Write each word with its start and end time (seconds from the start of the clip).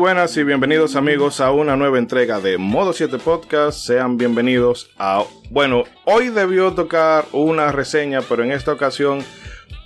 Buenas 0.00 0.34
y 0.38 0.44
bienvenidos 0.44 0.96
amigos 0.96 1.42
a 1.42 1.50
una 1.50 1.76
nueva 1.76 1.98
entrega 1.98 2.40
de 2.40 2.56
Modo 2.56 2.94
7 2.94 3.18
Podcast. 3.18 3.80
Sean 3.80 4.16
bienvenidos 4.16 4.88
a... 4.98 5.24
Bueno, 5.50 5.84
hoy 6.06 6.30
debió 6.30 6.72
tocar 6.72 7.26
una 7.32 7.70
reseña, 7.70 8.22
pero 8.22 8.42
en 8.42 8.50
esta 8.50 8.72
ocasión 8.72 9.22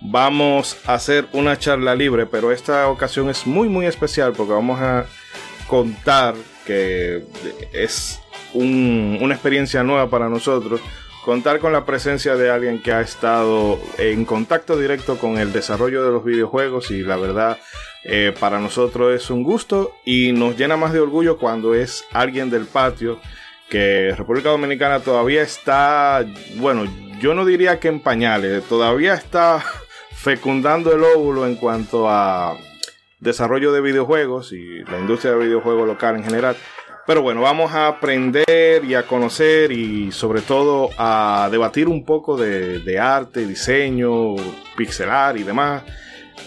vamos 0.00 0.78
a 0.86 0.94
hacer 0.94 1.26
una 1.32 1.58
charla 1.58 1.96
libre, 1.96 2.26
pero 2.26 2.52
esta 2.52 2.88
ocasión 2.90 3.28
es 3.28 3.44
muy 3.44 3.68
muy 3.68 3.86
especial 3.86 4.34
porque 4.36 4.52
vamos 4.52 4.80
a 4.80 5.04
contar 5.66 6.36
que 6.64 7.24
es 7.72 8.20
una 8.52 9.34
experiencia 9.34 9.82
nueva 9.82 10.08
para 10.08 10.28
nosotros 10.28 10.80
contar 11.24 11.58
con 11.58 11.72
la 11.72 11.86
presencia 11.86 12.36
de 12.36 12.50
alguien 12.50 12.82
que 12.82 12.92
ha 12.92 13.00
estado 13.00 13.80
en 13.98 14.24
contacto 14.26 14.78
directo 14.78 15.16
con 15.16 15.38
el 15.38 15.52
desarrollo 15.52 16.04
de 16.04 16.12
los 16.12 16.24
videojuegos 16.24 16.90
y 16.90 17.02
la 17.02 17.16
verdad 17.16 17.58
eh, 18.04 18.34
para 18.38 18.58
nosotros 18.58 19.14
es 19.14 19.30
un 19.30 19.42
gusto 19.42 19.94
y 20.04 20.32
nos 20.32 20.56
llena 20.56 20.76
más 20.76 20.92
de 20.92 21.00
orgullo 21.00 21.38
cuando 21.38 21.74
es 21.74 22.04
alguien 22.12 22.50
del 22.50 22.66
patio 22.66 23.18
que 23.68 24.14
República 24.16 24.50
Dominicana 24.50 25.00
todavía 25.00 25.42
está, 25.42 26.24
bueno, 26.56 26.84
yo 27.18 27.34
no 27.34 27.44
diría 27.44 27.80
que 27.80 27.88
en 27.88 28.00
pañales, 28.00 28.62
todavía 28.64 29.14
está 29.14 29.64
fecundando 30.12 30.92
el 30.92 31.02
óvulo 31.02 31.46
en 31.46 31.56
cuanto 31.56 32.08
a 32.08 32.56
desarrollo 33.20 33.72
de 33.72 33.80
videojuegos 33.80 34.52
y 34.52 34.84
la 34.84 35.00
industria 35.00 35.32
de 35.32 35.44
videojuegos 35.46 35.86
local 35.86 36.16
en 36.16 36.24
general. 36.24 36.56
Pero 37.06 37.20
bueno, 37.20 37.42
vamos 37.42 37.72
a 37.72 37.88
aprender 37.88 38.82
y 38.84 38.94
a 38.94 39.06
conocer 39.06 39.72
y 39.72 40.10
sobre 40.10 40.40
todo 40.40 40.90
a 40.96 41.48
debatir 41.50 41.86
un 41.86 42.04
poco 42.04 42.36
de, 42.36 42.98
arte, 42.98 43.46
diseño, 43.46 44.36
pixelar 44.76 45.36
y 45.36 45.42
demás. 45.42 45.82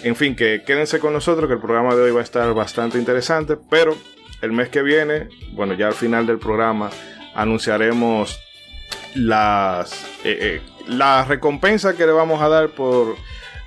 En 0.04 0.16
fin, 0.16 0.36
que 0.36 0.64
quédense 0.66 1.00
con 1.00 1.14
nosotros 1.14 1.48
que 1.48 1.56
el 1.56 1.60
programa 1.60 1.96
de 1.96 2.04
hoy 2.04 2.12
va 2.12 2.22
a 2.22 2.24
estar 2.24 2.54
bastante 2.54 2.98
interesante, 2.98 3.58
pero 3.70 3.96
el 4.42 4.52
mes 4.52 4.70
que 4.70 4.84
viene, 4.84 5.30
bueno, 5.54 5.74
ya 5.74 5.88
al 5.88 5.94
final 5.94 6.28
del 6.28 6.38
programa 6.38 6.90
anunciaremos 7.34 8.40
las, 9.16 9.94
eh, 10.24 10.62
eh, 10.88 11.24
recompensa 11.28 11.96
que 11.96 12.06
le 12.06 12.12
vamos 12.12 12.42
a 12.42 12.48
dar 12.48 12.70
por 12.70 13.16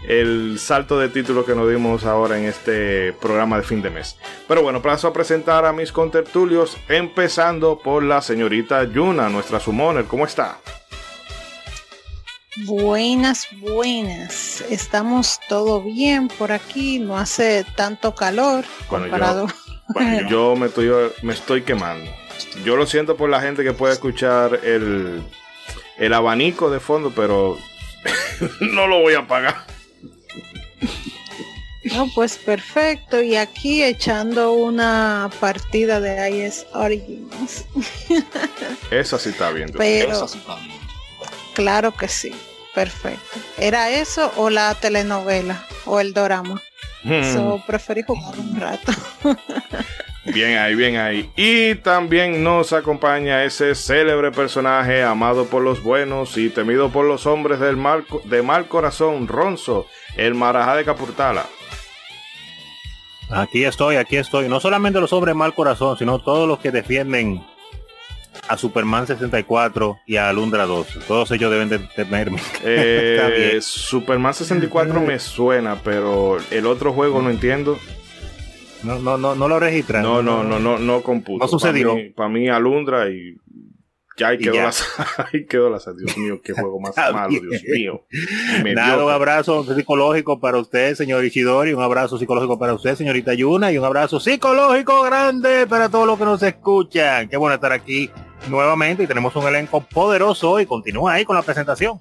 el 0.09 0.59
salto 0.59 0.99
de 0.99 1.09
títulos 1.09 1.45
que 1.45 1.55
nos 1.55 1.69
dimos 1.69 2.05
ahora 2.05 2.39
en 2.39 2.45
este 2.47 3.13
programa 3.15 3.59
de 3.59 3.63
fin 3.65 3.83
de 3.83 3.91
mes. 3.91 4.17
Pero 4.49 4.63
bueno, 4.63 4.81
paso 4.81 5.09
a 5.09 5.13
presentar 5.13 5.67
a 5.67 5.73
mis 5.73 5.93
contertulios, 5.93 6.77
empezando 6.89 7.79
por 7.79 8.03
la 8.03 8.23
señorita 8.23 8.85
Yuna, 8.85 9.29
nuestra 9.29 9.61
summoner. 9.61 10.07
¿Cómo 10.07 10.25
está? 10.25 10.59
Buenas, 12.57 13.47
buenas. 13.61 14.61
Estamos 14.63 15.39
todo 15.49 15.83
bien 15.83 16.29
por 16.29 16.51
aquí, 16.51 16.99
no 16.99 17.17
hace 17.17 17.65
tanto 17.77 18.15
calor 18.15 18.65
comparado. 18.89 19.47
Yo, 19.95 20.29
yo 20.29 20.57
me, 20.57 20.67
estoy, 20.67 20.91
me 21.23 21.33
estoy 21.33 21.63
quemando. 21.63 22.11
Yo 22.65 22.77
lo 22.77 22.87
siento 22.87 23.17
por 23.17 23.31
la 23.31 23.41
gente 23.41 23.63
que 23.63 23.73
puede 23.73 23.93
escuchar 23.93 24.61
el, 24.65 25.23
el 25.97 26.13
abanico 26.13 26.71
de 26.71 26.81
fondo, 26.81 27.13
pero 27.15 27.57
no 28.61 28.87
lo 28.89 29.01
voy 29.01 29.15
a 29.15 29.27
pagar. 29.27 29.65
No, 31.85 32.09
pues 32.15 32.37
perfecto. 32.37 33.23
Y 33.23 33.37
aquí 33.37 33.83
echando 33.83 34.53
una 34.53 35.31
partida 35.41 36.01
de 36.01 36.47
IS 36.47 36.67
Origins. 36.75 37.65
Eso 38.91 39.19
sí 39.19 39.31
está 39.31 39.51
bien. 39.51 39.73
Pero, 39.77 40.27
claro 41.61 41.93
que 41.93 42.09
sí. 42.09 42.33
Perfecto. 42.75 43.39
¿Era 43.59 43.91
eso 43.91 44.33
o 44.37 44.49
la 44.49 44.75
telenovela 44.75 45.67
o 45.85 46.01
el 46.01 46.15
drama? 46.15 46.63
Eso 47.05 47.59
hmm. 47.59 47.67
preferí 47.67 48.03
jugar 48.03 48.39
un 48.39 48.61
rato. 48.61 48.93
bien 50.25 50.57
ahí, 50.59 50.75
bien 50.75 50.97
ahí. 50.97 51.31
Y 51.37 51.75
también 51.77 52.45
nos 52.45 52.73
acompaña 52.73 53.45
ese 53.45 53.75
célebre 53.75 54.31
personaje 54.31 55.03
amado 55.03 55.47
por 55.47 55.63
los 55.63 55.83
buenos 55.83 56.37
y 56.37 56.49
temido 56.49 56.91
por 56.91 57.07
los 57.07 57.27
hombres 57.27 57.59
del 57.59 57.77
mal, 57.77 58.05
de 58.25 58.43
mal 58.43 58.69
corazón, 58.69 59.27
Ronzo, 59.27 59.87
el 60.17 60.35
marajá 60.35 60.77
de 60.77 60.85
Capurtala. 60.85 61.47
Aquí 63.31 63.65
estoy, 63.65 63.97
aquí 63.97 64.17
estoy. 64.17 64.49
No 64.49 64.61
solamente 64.61 65.01
los 65.01 65.13
hombres 65.13 65.35
mal 65.35 65.55
corazón, 65.55 65.99
sino 65.99 66.19
todos 66.19 66.47
los 66.47 66.59
que 66.61 66.71
defienden 66.71 67.45
a 68.49 68.57
Superman 68.57 69.07
64 69.07 70.01
y 70.07 70.17
a 70.17 70.29
Alundra 70.29 70.67
2. 70.67 71.01
Todos 71.07 71.31
ellos 71.31 71.51
deben 71.51 71.69
de 71.69 71.79
temerme. 71.79 72.41
Eh, 72.65 73.59
Superman 73.63 74.35
64 74.35 75.01
me 75.01 75.19
suena, 75.19 75.77
pero 75.83 76.39
el 76.51 76.67
otro 76.67 76.93
juego 76.93 77.23
no 77.23 77.31
entiendo. 77.31 77.79
No, 78.83 78.99
no, 78.99 79.19
no, 79.19 79.35
no 79.35 79.49
lo 79.49 79.61
registran. 79.61 80.03
No, 80.03 80.23
no, 80.23 80.43
no, 80.43 80.59
no, 80.59 80.79
no 80.79 81.03
computo. 81.03 81.45
No 81.45 81.49
sucedió. 81.49 81.95
Para 82.15 82.29
mí, 82.31 82.49
Alundra 82.49 83.11
y 83.11 83.37
ya 84.21 84.29
ahí 84.29 84.39
quedó, 84.39 84.55
La, 84.55 84.73
ahí 85.33 85.47
quedó 85.47 85.71
la 85.71 85.79
Dios 85.79 86.17
mío, 86.19 86.41
qué 86.45 86.53
juego 86.53 86.79
más 86.79 86.95
malo, 87.13 87.29
Dios 87.29 87.63
mío. 87.65 88.05
Nada, 88.75 89.05
un 89.05 89.11
abrazo 89.11 89.65
psicológico 89.65 90.39
para 90.39 90.59
usted, 90.59 90.95
señor 90.95 91.25
Ishidori, 91.25 91.73
un 91.73 91.83
abrazo 91.83 92.19
psicológico 92.19 92.59
para 92.59 92.75
usted, 92.75 92.95
señorita 92.95 93.35
Yuna, 93.35 93.73
y 93.73 93.79
un 93.79 93.85
abrazo 93.85 94.21
psicológico 94.21 95.03
grande 95.03 95.67
para 95.67 95.89
todos 95.89 96.07
los 96.07 96.19
que 96.19 96.25
nos 96.25 96.43
escuchan. 96.43 97.29
Qué 97.29 97.37
bueno 97.37 97.55
estar 97.55 97.73
aquí 97.73 98.11
nuevamente 98.49 99.05
y 99.05 99.07
tenemos 99.07 99.35
un 99.37 99.47
elenco 99.47 99.81
poderoso 99.81 100.61
y 100.61 100.67
continúa 100.67 101.15
ahí 101.15 101.25
con 101.25 101.37
la 101.37 101.43
presentación. 101.43 101.99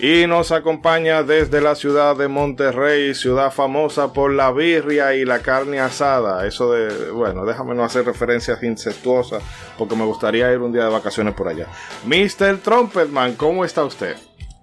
Y 0.00 0.26
nos 0.28 0.52
acompaña 0.52 1.24
desde 1.24 1.60
la 1.60 1.74
ciudad 1.74 2.16
de 2.16 2.28
Monterrey, 2.28 3.14
ciudad 3.14 3.50
famosa 3.50 4.12
por 4.12 4.32
la 4.32 4.52
birria 4.52 5.14
y 5.14 5.24
la 5.24 5.40
carne 5.40 5.80
asada. 5.80 6.46
Eso 6.46 6.72
de, 6.72 7.10
bueno, 7.10 7.44
déjame 7.44 7.74
no 7.74 7.82
hacer 7.82 8.04
referencias 8.04 8.62
incestuosas 8.62 9.42
porque 9.76 9.96
me 9.96 10.04
gustaría 10.04 10.52
ir 10.52 10.58
un 10.58 10.72
día 10.72 10.84
de 10.84 10.90
vacaciones 10.90 11.34
por 11.34 11.48
allá. 11.48 11.66
Mr. 12.04 12.58
Trumpetman, 12.58 13.34
¿cómo 13.34 13.64
está 13.64 13.84
usted? 13.84 14.16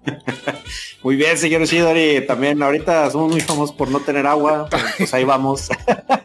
Muy 1.02 1.16
bien, 1.16 1.36
señor 1.36 1.64
Shidori. 1.64 2.26
También 2.26 2.62
ahorita 2.62 3.10
somos 3.10 3.32
muy 3.32 3.40
famosos 3.40 3.74
por 3.74 3.90
no 3.90 4.00
tener 4.00 4.26
agua. 4.26 4.68
Pues 4.96 5.12
ahí 5.14 5.24
vamos. 5.24 5.68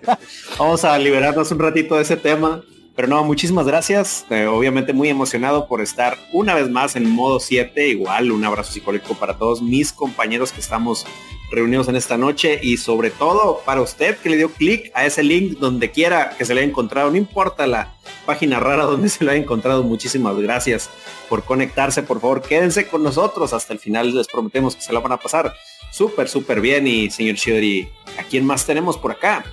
vamos 0.57 0.83
a 0.83 0.97
liberarnos 0.97 1.51
un 1.51 1.59
ratito 1.59 1.95
de 1.95 2.03
ese 2.03 2.17
tema. 2.17 2.61
Pero 2.95 3.07
no, 3.07 3.23
muchísimas 3.23 3.65
gracias. 3.65 4.25
Eh, 4.29 4.45
obviamente 4.45 4.93
muy 4.93 5.09
emocionado 5.09 5.67
por 5.67 5.81
estar 5.81 6.17
una 6.33 6.55
vez 6.55 6.69
más 6.69 6.95
en 6.95 7.09
modo 7.09 7.39
7. 7.39 7.87
Igual 7.87 8.31
un 8.31 8.43
abrazo 8.43 8.73
psicológico 8.73 9.13
para 9.15 9.37
todos 9.37 9.61
mis 9.61 9.93
compañeros 9.93 10.51
que 10.51 10.59
estamos 10.59 11.05
reunidos 11.51 11.87
en 11.89 11.95
esta 11.95 12.17
noche 12.17 12.59
y 12.61 12.77
sobre 12.77 13.11
todo 13.11 13.61
para 13.65 13.81
usted 13.81 14.17
que 14.17 14.29
le 14.29 14.37
dio 14.37 14.49
clic 14.49 14.89
a 14.93 15.05
ese 15.05 15.21
link 15.21 15.57
donde 15.59 15.91
quiera 15.91 16.31
que 16.37 16.45
se 16.45 16.53
le 16.53 16.61
haya 16.61 16.69
encontrado. 16.69 17.11
No 17.11 17.17
importa 17.17 17.67
la 17.67 17.93
página 18.25 18.59
rara 18.59 18.83
donde 18.83 19.09
se 19.09 19.23
lo 19.23 19.31
haya 19.31 19.41
encontrado. 19.41 19.83
Muchísimas 19.83 20.37
gracias 20.37 20.89
por 21.29 21.43
conectarse. 21.43 22.03
Por 22.03 22.19
favor, 22.19 22.41
quédense 22.41 22.87
con 22.87 23.03
nosotros 23.03 23.53
hasta 23.53 23.73
el 23.73 23.79
final. 23.79 24.13
Les 24.13 24.27
prometemos 24.27 24.75
que 24.75 24.81
se 24.81 24.91
la 24.91 24.99
van 24.99 25.13
a 25.13 25.17
pasar 25.17 25.53
súper, 25.91 26.27
súper 26.27 26.59
bien. 26.59 26.87
Y 26.87 27.09
señor 27.09 27.35
Shiori, 27.35 27.87
¿a 28.19 28.23
quién 28.23 28.45
más 28.45 28.65
tenemos 28.65 28.97
por 28.97 29.11
acá? 29.11 29.45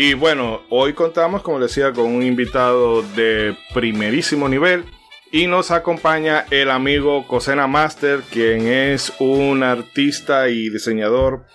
Y 0.00 0.14
bueno, 0.14 0.62
hoy 0.70 0.92
contamos, 0.92 1.42
como 1.42 1.58
decía, 1.58 1.92
con 1.92 2.04
un 2.04 2.22
invitado 2.22 3.02
de 3.02 3.56
primerísimo 3.74 4.48
nivel. 4.48 4.84
Y 5.32 5.48
nos 5.48 5.72
acompaña 5.72 6.46
el 6.52 6.70
amigo 6.70 7.26
Cosena 7.26 7.66
Master, 7.66 8.20
quien 8.30 8.68
es 8.68 9.12
un 9.18 9.64
artista 9.64 10.50
y 10.50 10.70
diseñador 10.70 11.46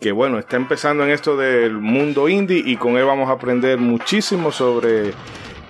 que 0.00 0.12
bueno, 0.12 0.38
está 0.38 0.54
empezando 0.54 1.02
en 1.02 1.10
esto 1.10 1.36
del 1.36 1.72
mundo 1.72 2.28
indie 2.28 2.62
y 2.64 2.76
con 2.76 2.96
él 2.96 3.04
vamos 3.04 3.30
a 3.30 3.32
aprender 3.32 3.78
muchísimo 3.78 4.52
sobre 4.52 5.10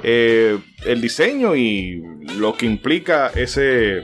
eh, 0.03 0.59
el 0.85 1.01
diseño 1.01 1.57
y 1.57 2.03
lo 2.37 2.59
que 2.59 2.67
implica 2.67 3.29
ese, 3.29 4.03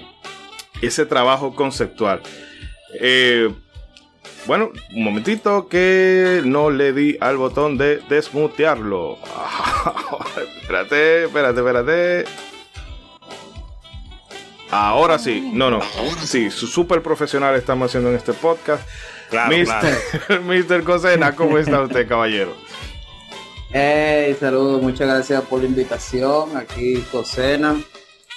ese 0.81 1.05
trabajo 1.05 1.55
conceptual. 1.55 2.23
Eh, 2.99 3.51
bueno, 4.47 4.71
un 4.95 5.05
momentito 5.05 5.69
que 5.69 6.43
no 6.45 6.71
le 6.71 6.93
di 6.93 7.17
al 7.21 7.37
botón 7.37 7.79
de 7.79 7.99
desmutearlo. 8.09 9.19
espérate, 10.61 11.25
espérate, 11.25 11.61
espérate. 11.61 12.25
Ahora 14.71 15.19
sí, 15.19 15.51
no, 15.53 15.71
no. 15.71 15.81
Sí, 16.25 16.51
su 16.51 16.67
super 16.67 17.01
profesional 17.01 17.55
estamos 17.55 17.91
haciendo 17.91 18.11
en 18.11 18.17
este 18.17 18.33
podcast. 18.33 18.87
Claro, 19.31 19.57
Mister, 19.57 20.41
Mister 20.43 20.83
Cosena, 20.83 21.35
¿cómo 21.35 21.59
está 21.59 21.81
usted, 21.81 22.07
caballero? 22.09 22.55
Hey, 23.71 24.37
saludos, 24.39 24.83
muchas 24.83 25.09
gracias 25.09 25.43
por 25.45 25.61
la 25.61 25.67
invitación. 25.67 26.57
Aquí 26.57 27.03
Cosena, 27.11 27.77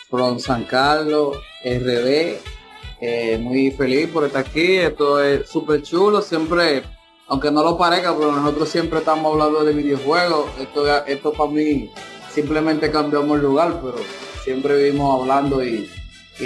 from 0.10 0.39
San 0.39 0.63
Carlos, 0.63 1.38
RD 1.65 2.56
eh, 3.00 3.38
muy 3.42 3.72
feliz 3.72 4.10
por 4.10 4.24
estar 4.26 4.46
aquí, 4.46 4.78
esto 4.78 5.22
es 5.24 5.50
súper 5.50 5.82
chulo, 5.84 6.22
siempre, 6.22 6.84
aunque 7.28 7.52
no 7.52 7.64
lo 7.64 7.78
parezca, 7.78 8.16
pero 8.18 8.32
nosotros 8.32 8.70
siempre 8.70 9.00
estamos 9.00 9.32
hablando 9.34 9.64
de 9.64 9.74
videojuegos, 9.74 10.46
esto, 10.60 11.06
esto 11.06 11.34
para 11.34 11.52
mí 11.52 11.90
simplemente 12.34 12.92
cambiamos 12.92 13.38
el 13.38 13.44
lugar, 13.44 13.80
pero 13.84 13.96
siempre 14.44 14.76
vivimos 14.78 15.22
hablando 15.22 15.64
y, 15.64 15.90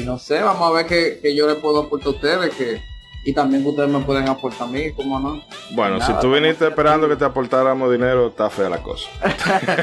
no 0.05 0.17
sé, 0.19 0.41
vamos 0.41 0.69
a 0.69 0.73
ver 0.73 0.85
qué, 0.87 1.35
yo 1.35 1.47
le 1.47 1.55
puedo 1.55 1.81
aportar 1.83 2.07
a 2.07 2.11
ustedes, 2.11 2.55
que 2.55 2.91
y 3.23 3.33
también 3.33 3.63
ustedes 3.63 3.87
me 3.87 3.99
pueden 3.99 4.27
aportar 4.27 4.67
a 4.67 4.71
mí, 4.71 4.91
¿cómo 4.93 5.19
no? 5.19 5.43
Bueno, 5.75 6.03
si 6.03 6.11
tú 6.21 6.33
viniste 6.33 6.65
esperando 6.67 7.07
que 7.07 7.15
te 7.15 7.23
aportáramos 7.23 7.91
dinero, 7.91 8.29
está 8.29 8.49
fea 8.49 8.67
la 8.67 8.81
cosa. 8.81 9.07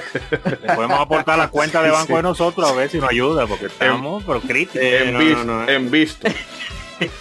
Le 0.61 0.75
podemos 0.75 0.99
aportar 0.99 1.39
la 1.39 1.49
cuenta 1.49 1.81
de 1.81 1.91
banco 1.93 2.17
de 2.17 2.23
nosotros 2.23 2.69
a 2.69 2.75
ver 2.75 2.91
si 2.91 2.99
nos 2.99 3.11
ayuda, 3.11 3.47
porque 3.47 3.67
estamos 3.67 4.25
pero 4.27 4.41
críticos. 4.41 4.83
en, 4.83 5.13
no, 5.13 5.19
vis- 5.21 5.37
no, 5.37 5.45
no. 5.45 5.69
en 5.69 5.89
visto. 5.91 6.29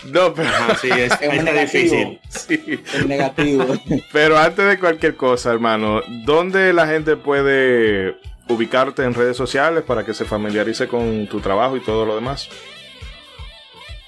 No, 0.06 0.34
pero, 0.34 0.50
Ajá, 0.50 0.76
sí, 0.76 0.90
es, 0.92 1.12
Es 1.22 1.30
un 1.30 1.36
está 1.36 1.44
negativo. 1.44 1.96
difícil. 1.96 2.20
sí. 2.30 2.80
El 2.96 3.08
negativo. 3.08 3.66
Pero 4.12 4.38
antes 4.38 4.66
de 4.68 4.80
cualquier 4.80 5.16
cosa, 5.16 5.52
hermano, 5.52 6.02
¿dónde 6.26 6.74
la 6.74 6.88
gente 6.88 7.16
puede 7.18 8.16
ubicarte 8.50 9.04
en 9.04 9.14
redes 9.14 9.36
sociales 9.38 9.84
para 9.84 10.06
que 10.06 10.14
se 10.14 10.26
familiarice 10.26 10.88
con 10.88 11.28
tu 11.28 11.40
trabajo 11.42 11.76
y 11.78 11.82
todo 11.82 12.06
lo 12.06 12.16
demás? 12.16 12.50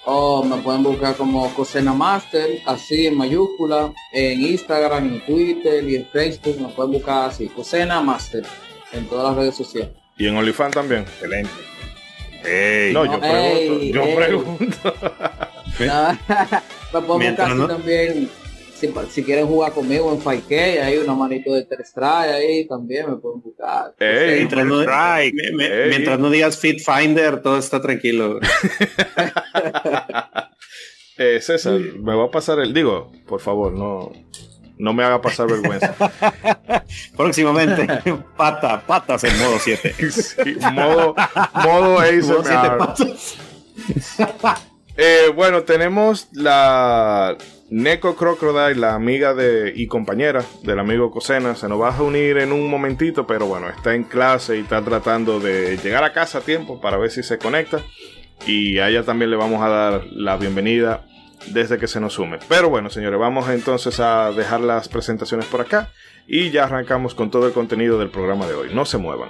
O 0.05 0.43
me 0.43 0.57
pueden 0.57 0.81
buscar 0.81 1.15
como 1.15 1.53
Cosena 1.53 1.93
Master, 1.93 2.61
así 2.65 3.05
en 3.05 3.15
mayúscula, 3.17 3.93
en 4.11 4.41
Instagram, 4.41 5.05
en 5.05 5.25
Twitter 5.25 5.83
y 5.87 5.97
en 5.97 6.07
Facebook. 6.07 6.59
Me 6.59 6.69
pueden 6.69 6.93
buscar 6.93 7.29
así, 7.29 7.47
Cosena 7.47 8.01
Master, 8.01 8.43
en 8.93 9.05
todas 9.07 9.25
las 9.27 9.35
redes 9.37 9.55
sociales. 9.55 9.91
Y 10.17 10.27
en 10.27 10.35
OnlyFans 10.37 10.73
también. 10.73 11.01
Excelente. 11.01 11.51
Ey, 12.43 12.93
No, 12.93 13.05
No, 13.05 13.13
yo 13.13 13.19
pregunto. 13.19 13.83
yo 13.93 14.03
ey. 14.03 14.15
pregunto. 14.15 14.93
Ah, 15.89 16.17
me 16.93 17.01
pueden 17.01 17.19
Mientras 17.19 17.49
buscar 17.49 17.51
así 17.51 17.57
no- 17.57 17.67
también. 17.67 18.29
Si, 18.79 18.89
si 19.09 19.23
quieren 19.23 19.45
jugar 19.45 19.73
conmigo 19.73 20.09
en 20.13 20.21
5K, 20.21 20.81
hay 20.83 20.97
una 20.99 21.13
manito 21.13 21.53
de 21.53 21.65
3 21.65 21.93
try 21.93 22.05
ahí 22.33 22.65
también 22.65 23.09
me 23.09 23.17
pueden 23.17 23.41
buscar. 23.41 23.93
Ey, 23.99 24.37
Mientras 24.37 24.65
no, 24.65 24.75
me- 24.77 25.51
me- 25.53 25.65
Ey. 25.83 25.89
mientras 25.89 26.17
no 26.17 26.29
digas 26.29 26.57
Fit 26.57 26.79
Finder, 26.79 27.41
todo 27.41 27.57
está 27.57 27.81
tranquilo. 27.81 28.39
Eh, 31.21 31.41
César, 31.41 31.73
me 31.73 32.15
va 32.15 32.25
a 32.27 32.31
pasar 32.31 32.59
el. 32.59 32.73
Digo, 32.73 33.11
por 33.27 33.41
favor, 33.41 33.73
no, 33.73 34.09
no 34.77 34.93
me 34.93 35.03
haga 35.03 35.21
pasar 35.21 35.47
vergüenza. 35.47 35.93
Próximamente, 37.17 37.85
pata, 38.37 38.81
patas 38.87 39.25
en 39.25 39.37
modo 39.37 39.57
7. 39.59 39.95
Sí, 40.11 40.55
modo, 40.71 41.13
modo 41.55 41.65
Modo 41.65 41.99
ASMR. 41.99 42.77
patas. 42.77 43.35
Eh, 45.01 45.31
bueno, 45.33 45.63
tenemos 45.63 46.27
la 46.33 47.37
Neko 47.69 48.17
Crocodile, 48.17 48.75
la 48.75 48.95
amiga 48.95 49.33
de 49.33 49.71
y 49.73 49.87
compañera 49.87 50.43
del 50.63 50.77
amigo 50.77 51.09
Cosena. 51.09 51.55
Se 51.55 51.69
nos 51.69 51.79
va 51.79 51.95
a 51.95 52.03
unir 52.03 52.37
en 52.37 52.51
un 52.51 52.69
momentito, 52.69 53.25
pero 53.25 53.45
bueno, 53.45 53.69
está 53.69 53.95
en 53.95 54.03
clase 54.03 54.57
y 54.57 54.59
está 54.59 54.83
tratando 54.83 55.39
de 55.39 55.77
llegar 55.77 56.03
a 56.03 56.11
casa 56.11 56.39
a 56.39 56.41
tiempo 56.41 56.81
para 56.81 56.97
ver 56.97 57.11
si 57.11 57.23
se 57.23 57.37
conecta. 57.37 57.79
Y 58.45 58.79
a 58.79 58.89
ella 58.89 59.03
también 59.03 59.31
le 59.31 59.37
vamos 59.37 59.61
a 59.63 59.69
dar 59.69 60.03
la 60.11 60.35
bienvenida 60.35 61.05
desde 61.47 61.77
que 61.77 61.87
se 61.87 62.01
nos 62.01 62.15
sume. 62.15 62.39
Pero 62.49 62.69
bueno, 62.69 62.89
señores, 62.89 63.21
vamos 63.21 63.47
entonces 63.47 64.01
a 64.01 64.33
dejar 64.33 64.59
las 64.59 64.89
presentaciones 64.89 65.45
por 65.45 65.61
acá 65.61 65.91
y 66.27 66.51
ya 66.51 66.65
arrancamos 66.65 67.15
con 67.15 67.31
todo 67.31 67.47
el 67.47 67.53
contenido 67.53 67.97
del 67.99 68.09
programa 68.09 68.47
de 68.47 68.53
hoy. 68.53 68.73
No 68.73 68.83
se 68.83 68.97
muevan. 68.97 69.29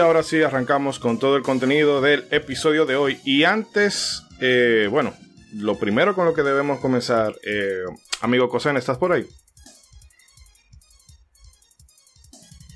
Ahora 0.00 0.22
sí, 0.22 0.42
arrancamos 0.42 0.98
con 0.98 1.18
todo 1.18 1.36
el 1.36 1.42
contenido 1.42 2.00
del 2.00 2.26
episodio 2.30 2.86
de 2.86 2.96
hoy. 2.96 3.20
Y 3.24 3.44
antes, 3.44 4.22
eh, 4.40 4.88
bueno, 4.90 5.14
lo 5.54 5.78
primero 5.78 6.14
con 6.14 6.24
lo 6.24 6.34
que 6.34 6.42
debemos 6.42 6.80
comenzar, 6.80 7.34
eh, 7.44 7.82
amigo 8.20 8.48
Cosen, 8.48 8.76
¿estás 8.76 8.98
por 8.98 9.12
ahí? 9.12 9.26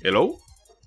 Hello. 0.01 0.37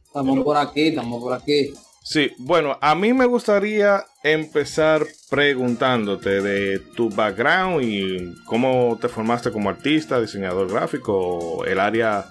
Estamos 0.07 0.45
por 0.45 0.57
aquí, 0.57 0.89
estamos 0.89 1.23
por 1.23 1.33
aquí. 1.33 1.73
Sí, 2.03 2.31
bueno, 2.39 2.79
a 2.81 2.95
mí 2.95 3.13
me 3.13 3.27
gustaría 3.27 4.05
empezar 4.23 5.05
preguntándote 5.29 6.41
de 6.41 6.79
tu 6.95 7.11
background 7.11 7.83
y 7.83 8.33
cómo 8.45 8.97
te 9.01 9.09
formaste 9.09 9.51
como 9.51 9.71
artista, 9.71 10.21
diseñador 10.21 10.71
gráfico, 10.71 11.65
el 11.65 11.81
área 11.81 12.27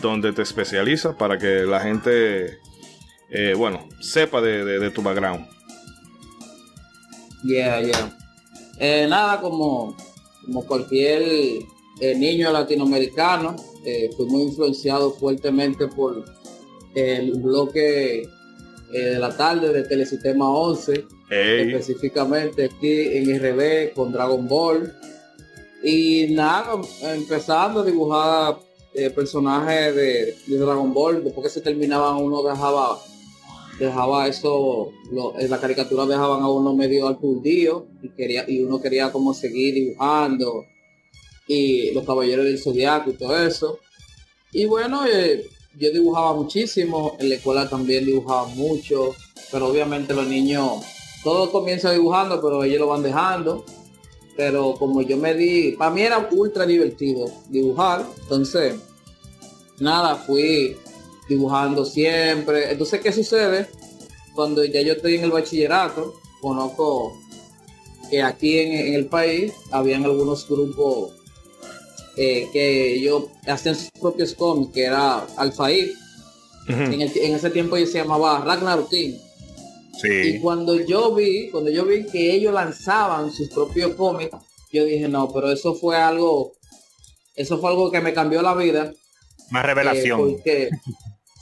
donde 0.00 0.32
te 0.32 0.42
especializas 0.42 1.16
para 1.16 1.38
que 1.38 1.62
la 1.62 1.80
gente, 1.80 2.58
eh, 3.30 3.54
bueno, 3.56 3.88
sepa 4.00 4.40
de, 4.40 4.64
de- 4.64 4.78
de 4.78 4.90
tu 4.90 5.02
background. 5.02 5.46
Yeah, 7.44 7.80
yeah. 7.82 8.16
Eh, 8.80 9.06
nada, 9.08 9.40
como, 9.40 9.96
como 10.44 10.64
cualquier 10.66 11.22
eh, 12.00 12.14
niño 12.16 12.52
latinoamericano, 12.52 13.56
fui 14.16 14.26
muy 14.26 14.42
influenciado 14.42 15.12
fuertemente 15.12 15.88
por 15.88 16.22
el 16.94 17.32
bloque 17.40 18.28
de 18.92 19.18
la 19.18 19.34
tarde 19.36 19.72
de 19.72 19.84
Telesistema 19.84 20.48
11, 20.50 21.06
Ey, 21.30 21.72
específicamente 21.72 22.66
aquí 22.66 23.00
en 23.16 23.38
RB 23.38 23.94
con 23.94 24.12
Dragon 24.12 24.46
Ball. 24.46 24.92
Y 25.82 26.26
nada, 26.34 26.72
empezando 27.02 27.80
a 27.80 27.84
dibujar 27.84 28.58
personajes 29.14 29.94
de, 29.94 30.36
Dragon 30.58 30.92
Ball, 30.92 31.22
después 31.24 31.46
que 31.46 31.52
se 31.52 31.60
terminaban 31.60 32.16
uno 32.16 32.42
dejaba 32.42 32.98
dejaba 33.78 34.26
eso, 34.26 34.90
la 35.12 35.60
caricatura 35.60 36.06
dejaban 36.06 36.42
a 36.42 36.48
uno 36.48 36.74
medio 36.74 37.06
al 37.06 37.18
fundillo 37.18 37.86
y 38.02 38.08
quería 38.10 38.44
y 38.48 38.60
uno 38.60 38.80
quería 38.80 39.12
como 39.12 39.32
seguir 39.32 39.74
dibujando 39.74 40.64
y 41.46 41.92
los 41.92 42.04
caballeros 42.04 42.44
del 42.44 42.58
zodiaco 42.58 43.10
y 43.10 43.14
todo 43.14 43.42
eso. 43.42 43.78
Y 44.52 44.66
bueno, 44.66 45.06
eh, 45.06 45.46
yo 45.76 45.92
dibujaba 45.92 46.34
muchísimo, 46.34 47.16
en 47.18 47.28
la 47.28 47.36
escuela 47.36 47.68
también 47.68 48.04
dibujaba 48.04 48.46
mucho, 48.48 49.14
pero 49.50 49.68
obviamente 49.68 50.14
los 50.14 50.26
niños, 50.26 50.82
todo 51.22 51.50
comienza 51.50 51.90
dibujando, 51.90 52.40
pero 52.40 52.64
ellos 52.64 52.80
lo 52.80 52.88
van 52.88 53.02
dejando. 53.02 53.64
Pero 54.36 54.74
como 54.74 55.02
yo 55.02 55.16
me 55.16 55.34
di, 55.34 55.72
para 55.72 55.90
mí 55.90 56.02
era 56.02 56.28
ultra 56.30 56.64
divertido 56.64 57.28
dibujar, 57.48 58.06
entonces, 58.22 58.76
nada, 59.80 60.14
fui 60.14 60.76
dibujando 61.28 61.84
siempre. 61.84 62.72
Entonces, 62.72 63.00
¿qué 63.00 63.12
sucede? 63.12 63.68
Cuando 64.34 64.64
ya 64.64 64.80
yo 64.82 64.94
estoy 64.94 65.16
en 65.16 65.24
el 65.24 65.30
bachillerato, 65.30 66.14
conozco 66.40 67.12
que 68.10 68.22
aquí 68.22 68.58
en, 68.58 68.94
el 68.94 69.06
país 69.06 69.52
habían 69.70 70.04
algunos 70.04 70.48
grupos 70.48 71.12
eh, 72.16 72.48
que 72.52 72.94
ellos 72.94 73.24
hacían 73.46 73.74
sus 73.74 73.90
propios 73.90 74.34
cómics, 74.34 74.72
que 74.72 74.84
era 74.84 75.26
Alfair. 75.36 75.92
en, 76.68 77.02
ese 77.02 77.50
tiempo 77.50 77.76
yo 77.76 77.86
se 77.86 77.98
llamaba 77.98 78.42
Ragnar 78.44 78.84
King. 78.88 79.18
Y 80.04 80.38
cuando 80.38 80.76
yo 80.80 81.14
vi, 81.14 81.50
cuando 81.50 81.70
yo 81.70 81.84
vi 81.84 82.06
que 82.06 82.32
ellos 82.32 82.54
lanzaban 82.54 83.32
sus 83.32 83.48
propios 83.48 83.94
cómics, 83.94 84.36
yo 84.72 84.84
dije, 84.84 85.08
no, 85.08 85.32
pero 85.32 85.50
eso 85.50 85.74
fue 85.74 85.96
algo, 85.96 86.52
eso 87.34 87.58
fue 87.58 87.70
algo 87.70 87.90
que 87.90 88.00
me 88.00 88.12
cambió 88.12 88.42
la 88.42 88.54
vida. 88.54 88.92
Más 89.50 89.64
revelación. 89.64 90.36
Eh, 90.44 90.70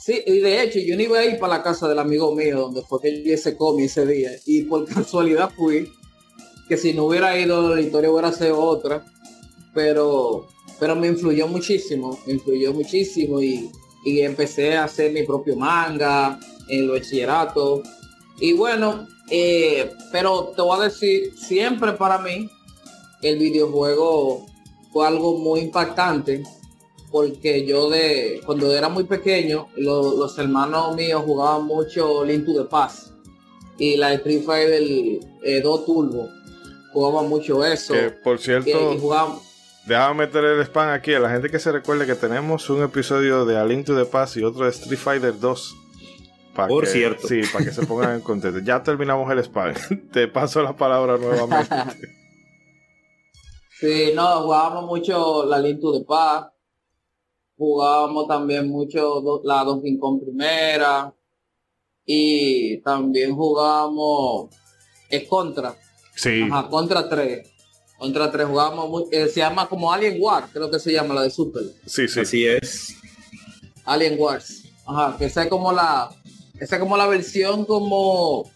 Sí, 0.07 0.23
y 0.25 0.39
de 0.39 0.63
hecho 0.63 0.79
yo 0.79 0.95
no 0.95 1.01
iba 1.01 1.19
a 1.19 1.25
ir 1.25 1.37
para 1.37 1.57
la 1.57 1.63
casa 1.63 1.85
del 1.89 1.99
amigo 1.99 2.33
mío 2.33 2.61
donde 2.61 2.81
fue 2.81 3.01
que 3.01 3.23
yo 3.25 3.33
ese 3.33 3.57
cómic 3.57 3.87
ese 3.87 4.05
día 4.05 4.31
y 4.45 4.61
por 4.61 4.85
casualidad 4.93 5.51
fui 5.53 5.91
que 6.69 6.77
si 6.77 6.93
no 6.93 7.07
hubiera 7.07 7.37
ido 7.37 7.75
la 7.75 7.81
historia 7.81 8.09
hubiera 8.09 8.31
sido 8.31 8.57
otra 8.57 9.03
pero 9.73 10.47
pero 10.79 10.95
me 10.95 11.07
influyó 11.07 11.49
muchísimo 11.49 12.17
me 12.25 12.35
influyó 12.35 12.73
muchísimo 12.73 13.41
y, 13.41 13.69
empecé 14.05 14.77
a 14.77 14.85
hacer 14.85 15.11
mi 15.11 15.23
propio 15.23 15.57
manga 15.57 16.39
en 16.69 16.83
el 16.83 16.89
bachillerato. 16.89 17.83
Y 18.39 18.53
bueno 18.53 19.09
eh, 19.29 19.91
pero 20.13 20.53
te 20.55 20.61
voy 20.61 20.79
a 20.79 20.83
decir 20.85 21.33
siempre 21.37 21.91
para 21.91 22.17
mí 22.19 22.49
el 23.21 23.37
videojuego 23.37 24.45
fue 24.93 25.05
algo 25.05 25.37
muy 25.37 25.59
impactante 25.59 26.43
porque 27.11 27.65
yo 27.65 27.89
de 27.89 28.41
cuando 28.45 28.73
era 28.73 28.89
muy 28.89 29.05
pequeño, 29.05 29.69
los 29.75 30.37
hermanos 30.37 30.95
míos 30.95 31.23
jugaban 31.25 31.65
mucho 31.65 32.25
Link 32.25 32.45
to 32.45 32.53
the 32.53 32.69
Past 32.69 33.11
y 33.77 33.95
la 33.95 34.13
Street 34.13 34.43
Fighter 34.43 34.81
eh, 35.43 35.61
2 35.61 35.85
Turbo. 35.85 36.29
Jugaban 36.91 37.29
mucho 37.29 37.63
eso. 37.65 37.93
por 38.23 38.39
cierto, 38.39 38.97
déjame 39.85 40.25
meter 40.25 40.43
el 40.43 40.61
spam 40.61 40.89
aquí 40.89 41.13
a 41.13 41.19
la 41.19 41.29
gente 41.29 41.49
que 41.49 41.59
se 41.59 41.71
recuerde 41.71 42.05
que 42.05 42.15
tenemos 42.15 42.69
un 42.69 42.83
episodio 42.83 43.45
de 43.45 43.57
A 43.57 43.65
Link 43.65 43.85
to 43.85 43.95
the 43.95 44.05
Past 44.05 44.37
y 44.37 44.43
otro 44.43 44.65
de 44.65 44.71
Street 44.71 44.99
Fighter 44.99 45.39
2. 45.39 45.75
Por 46.67 46.87
cierto. 46.87 47.27
Sí, 47.27 47.41
para 47.53 47.65
que 47.65 47.71
se 47.71 47.85
pongan 47.85 48.15
en 48.15 48.21
contexto. 48.21 48.59
Ya 48.61 48.81
terminamos 48.81 49.31
el 49.31 49.39
spam. 49.39 49.75
Te 50.11 50.27
paso 50.27 50.63
la 50.63 50.75
palabra 50.75 51.17
nuevamente. 51.17 51.75
sí, 53.79 54.11
no, 54.15 54.41
jugábamos 54.41 54.85
mucho 54.85 55.45
la 55.45 55.59
Link 55.59 55.79
to 55.79 55.99
the 55.99 56.03
Past 56.03 56.56
jugábamos 57.57 58.27
también 58.27 58.69
mucho 58.69 59.41
la 59.43 59.63
Donkey 59.63 59.97
Kong 59.97 60.21
primera 60.21 61.13
y 62.05 62.77
también 62.81 63.35
jugábamos 63.35 64.55
es 65.09 65.27
contra. 65.27 65.75
Sí. 66.15 66.41
Ajá, 66.43 66.67
contra 66.69 67.07
3 67.07 67.47
contra 67.97 68.31
3 68.31 68.47
jugábamos 68.47 69.03
eh, 69.11 69.27
se 69.27 69.39
llama 69.39 69.67
como 69.67 69.91
Alien 69.91 70.21
Wars 70.21 70.47
creo 70.53 70.69
que 70.69 70.79
se 70.79 70.91
llama 70.91 71.15
la 71.15 71.23
de 71.23 71.29
Super. 71.29 71.63
Sí 71.85 72.07
sí. 72.07 72.19
Así 72.19 72.45
es. 72.45 72.95
Alien 73.85 74.19
Wars. 74.19 74.63
Ajá 74.85 75.15
que 75.17 75.25
esa 75.25 75.43
es 75.43 75.49
como 75.49 75.71
la 75.71 76.09
esa 76.59 76.75
es 76.75 76.81
como 76.81 76.97
la 76.97 77.07
versión 77.07 77.65
como 77.65 78.49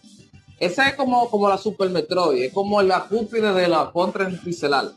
esa 0.58 0.88
es 0.88 0.94
como 0.94 1.28
como 1.28 1.48
la 1.48 1.58
Super 1.58 1.90
Metroid 1.90 2.44
es 2.44 2.52
como 2.52 2.82
la 2.82 3.04
cúpula 3.04 3.52
de 3.52 3.68
la 3.68 3.90
contra 3.92 4.28
en 4.28 4.38
pixelar 4.40 4.92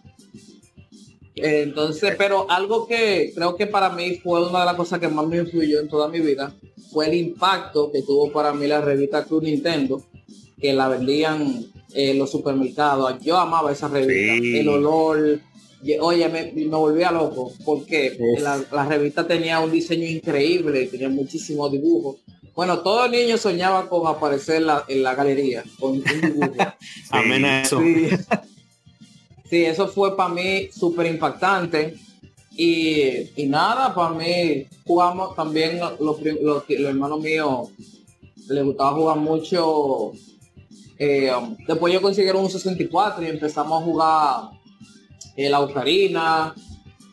entonces, 1.36 2.16
pero 2.18 2.50
algo 2.50 2.88
que 2.88 3.32
creo 3.36 3.56
que 3.56 3.68
para 3.68 3.90
mí 3.90 4.18
fue 4.24 4.48
una 4.48 4.62
de 4.62 4.66
las 4.66 4.76
cosas 4.76 5.00
que 5.00 5.08
más 5.08 5.28
me 5.28 5.38
influyó 5.38 5.80
en 5.80 5.90
toda 5.90 6.08
mi 6.08 6.20
vida 6.22 6.54
fue 6.96 7.08
el 7.08 7.14
impacto 7.16 7.92
que 7.92 8.04
tuvo 8.04 8.32
para 8.32 8.54
mí 8.54 8.68
la 8.68 8.80
revista 8.80 9.26
Club 9.26 9.44
Nintendo, 9.44 10.02
que 10.62 10.72
la 10.72 10.88
vendían 10.88 11.66
en 11.94 12.18
los 12.18 12.32
supermercados. 12.32 13.22
Yo 13.22 13.38
amaba 13.38 13.74
esa 13.74 13.90
revista, 13.90 14.60
el 14.60 14.70
olor. 14.70 15.42
Oye, 16.00 16.30
me, 16.30 16.54
me 16.54 16.68
volvía 16.68 17.12
loco 17.12 17.52
porque 17.66 18.18
la, 18.40 18.86
revista 18.88 19.28
tenía 19.28 19.60
un 19.60 19.72
diseño 19.72 20.08
increíble, 20.08 20.88
tenía 20.88 21.10
muchísimos 21.10 21.70
dibujos. 21.70 22.16
Bueno, 22.56 22.80
todo 22.80 23.10
niño 23.10 23.38
soñaba 23.38 23.90
con 23.90 24.08
aparecer 24.08 24.64
en 24.88 25.04
la 25.04 25.16
galería 25.16 25.66
con 25.78 25.92
un 25.92 26.04
dibujo. 26.04 26.54
Amén 27.12 27.44
eso. 27.44 27.82
Sí, 27.82 28.08
eso 29.52 29.88
fue 29.88 30.16
para 30.16 30.34
mí 30.34 30.70
súper 30.72 31.08
impactante. 31.08 31.98
Y, 32.58 33.46
nada, 33.48 33.94
para 33.94 34.10
mí 34.12 34.66
jugamos 34.86 35.36
también 35.36 35.80
los, 36.00 36.22
los, 36.22 36.64
hermanos 36.70 37.20
míos 37.20 37.70
les 38.48 38.64
gustaba 38.64 38.94
jugar 38.94 39.18
mucho. 39.18 40.14
Eh, 40.98 41.32
después 41.68 41.94
yo 41.94 42.02
consiguieron 42.02 42.44
un 42.44 42.50
64 42.50 43.24
y 43.24 43.28
empezamos 43.28 43.82
a 43.82 43.86
jugar 43.86 44.36
eh, 45.36 45.50
la 45.50 45.60
Ocarina, 45.60 46.56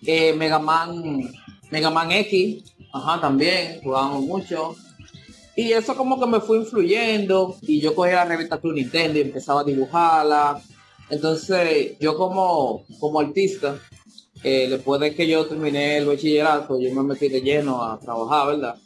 eh, 0.06 0.32
Mega 0.34 0.60
Man, 0.60 1.32
Mega 1.70 1.90
Man 1.90 2.12
X, 2.12 2.62
ajá, 2.92 3.20
también 3.20 3.80
jugábamos 3.82 4.22
mucho. 4.22 4.76
Y 5.56 5.72
eso 5.72 5.96
como 5.96 6.18
que 6.20 6.26
me 6.26 6.40
fue 6.40 6.58
influyendo 6.58 7.56
y 7.62 7.80
yo 7.80 7.94
cogí 7.94 8.12
la 8.12 8.24
revista 8.24 8.60
Club 8.60 8.74
Nintendo 8.74 9.18
y 9.18 9.22
empezaba 9.22 9.60
a 9.60 9.64
dibujarla 9.64 10.62
entonces, 11.10 11.98
yo 11.98 12.16
como, 12.16 12.84
como 12.98 13.20
artista, 13.20 13.78
eh, 14.42 14.66
después 14.68 15.00
de 15.00 15.14
que 15.14 15.26
yo 15.28 15.46
terminé 15.46 15.98
el 15.98 16.06
bachillerato, 16.06 16.80
yo 16.80 16.92
me 16.94 17.02
metí 17.02 17.28
de 17.28 17.40
lleno 17.40 17.82
a 17.82 17.98
trabajar, 17.98 18.48
¿verdad? 18.48 18.76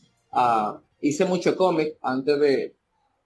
hice 1.00 1.25
mucho 1.25 1.56
cómic 1.56 1.96
antes 2.02 2.38
de, 2.40 2.75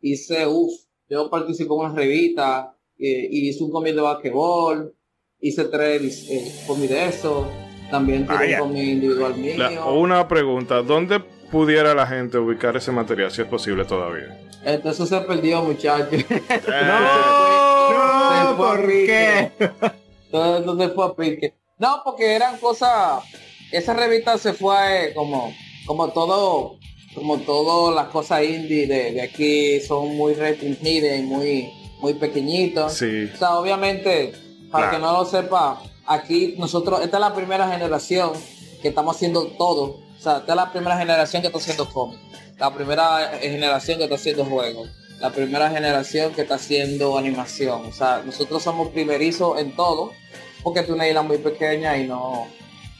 hice, 0.02 0.46
uff, 0.46 0.72
yo 1.08 1.28
participé 1.28 1.72
en 1.72 1.80
una 1.80 1.94
revista, 1.94 2.74
eh, 2.98 3.28
y 3.30 3.48
hice 3.48 3.64
un 3.64 3.70
cómic 3.70 3.94
de 3.94 4.00
basquetbol, 4.00 4.94
hice 5.40 5.64
tres 5.64 6.28
eh, 6.30 6.62
cómics 6.66 6.90
de 6.90 7.06
eso, 7.06 7.48
también 7.90 8.26
tuve 8.26 8.54
un 8.54 8.60
cómic 8.60 8.84
individual 8.84 9.34
mío. 9.36 9.94
una 9.94 10.28
pregunta, 10.28 10.82
¿dónde 10.82 11.20
pudiera 11.50 11.94
la 11.94 12.06
gente 12.06 12.38
ubicar 12.38 12.76
ese 12.76 12.92
material, 12.92 13.30
si 13.30 13.42
es 13.42 13.48
posible 13.48 13.84
todavía? 13.84 14.38
Entonces 14.64 15.08
se 15.08 15.20
perdió, 15.22 15.62
muchachos. 15.62 16.24
¡No! 16.68 17.59
No, 17.92 18.56
¿por 18.56 18.86
qué? 18.86 19.52
Entonces 20.32 20.92
fue 20.94 21.06
a 21.06 21.14
pique. 21.14 21.54
No, 21.78 22.02
porque 22.04 22.34
eran 22.34 22.58
cosas. 22.58 23.24
Esa 23.72 23.94
revista 23.94 24.36
se 24.38 24.52
fue 24.52 25.12
como, 25.14 25.52
como 25.86 26.08
todo, 26.08 26.76
como 27.14 27.38
todas 27.38 27.94
las 27.94 28.08
cosas 28.08 28.44
indie 28.44 28.86
de, 28.86 29.22
aquí 29.22 29.80
son 29.80 30.16
muy 30.16 30.34
restringidas 30.34 31.18
y 31.18 31.22
muy, 31.22 31.72
muy 32.00 32.14
pequeñitos. 32.14 32.94
Sí. 32.94 33.30
O 33.32 33.36
sea, 33.36 33.58
obviamente, 33.58 34.32
para 34.70 34.90
que 34.90 34.98
no 34.98 35.12
lo 35.12 35.24
sepa, 35.24 35.80
aquí 36.06 36.56
nosotros, 36.58 37.00
esta 37.02 37.16
es 37.16 37.20
la 37.20 37.34
primera 37.34 37.70
generación 37.70 38.32
que 38.82 38.88
estamos 38.88 39.16
haciendo 39.16 39.46
todo. 39.58 40.00
O 40.18 40.22
sea, 40.22 40.38
esta 40.38 40.52
es 40.52 40.56
la 40.56 40.72
primera 40.72 40.98
generación 40.98 41.42
que 41.42 41.48
está 41.48 41.58
haciendo 41.58 41.88
cómics. 41.88 42.20
La 42.58 42.74
primera 42.74 43.38
generación 43.40 43.98
que 43.98 44.04
está 44.04 44.16
haciendo 44.16 44.44
juegos 44.44 44.90
la 45.20 45.30
primera 45.30 45.70
generación 45.70 46.32
que 46.32 46.42
está 46.42 46.54
haciendo 46.54 47.18
animación. 47.18 47.86
O 47.86 47.92
sea, 47.92 48.22
nosotros 48.24 48.62
somos 48.62 48.88
primerizos 48.88 49.60
en 49.60 49.76
todo, 49.76 50.12
porque 50.62 50.80
es 50.80 50.88
una 50.88 51.06
isla 51.06 51.22
muy 51.22 51.38
pequeña 51.38 51.96
y 51.96 52.06
no 52.06 52.48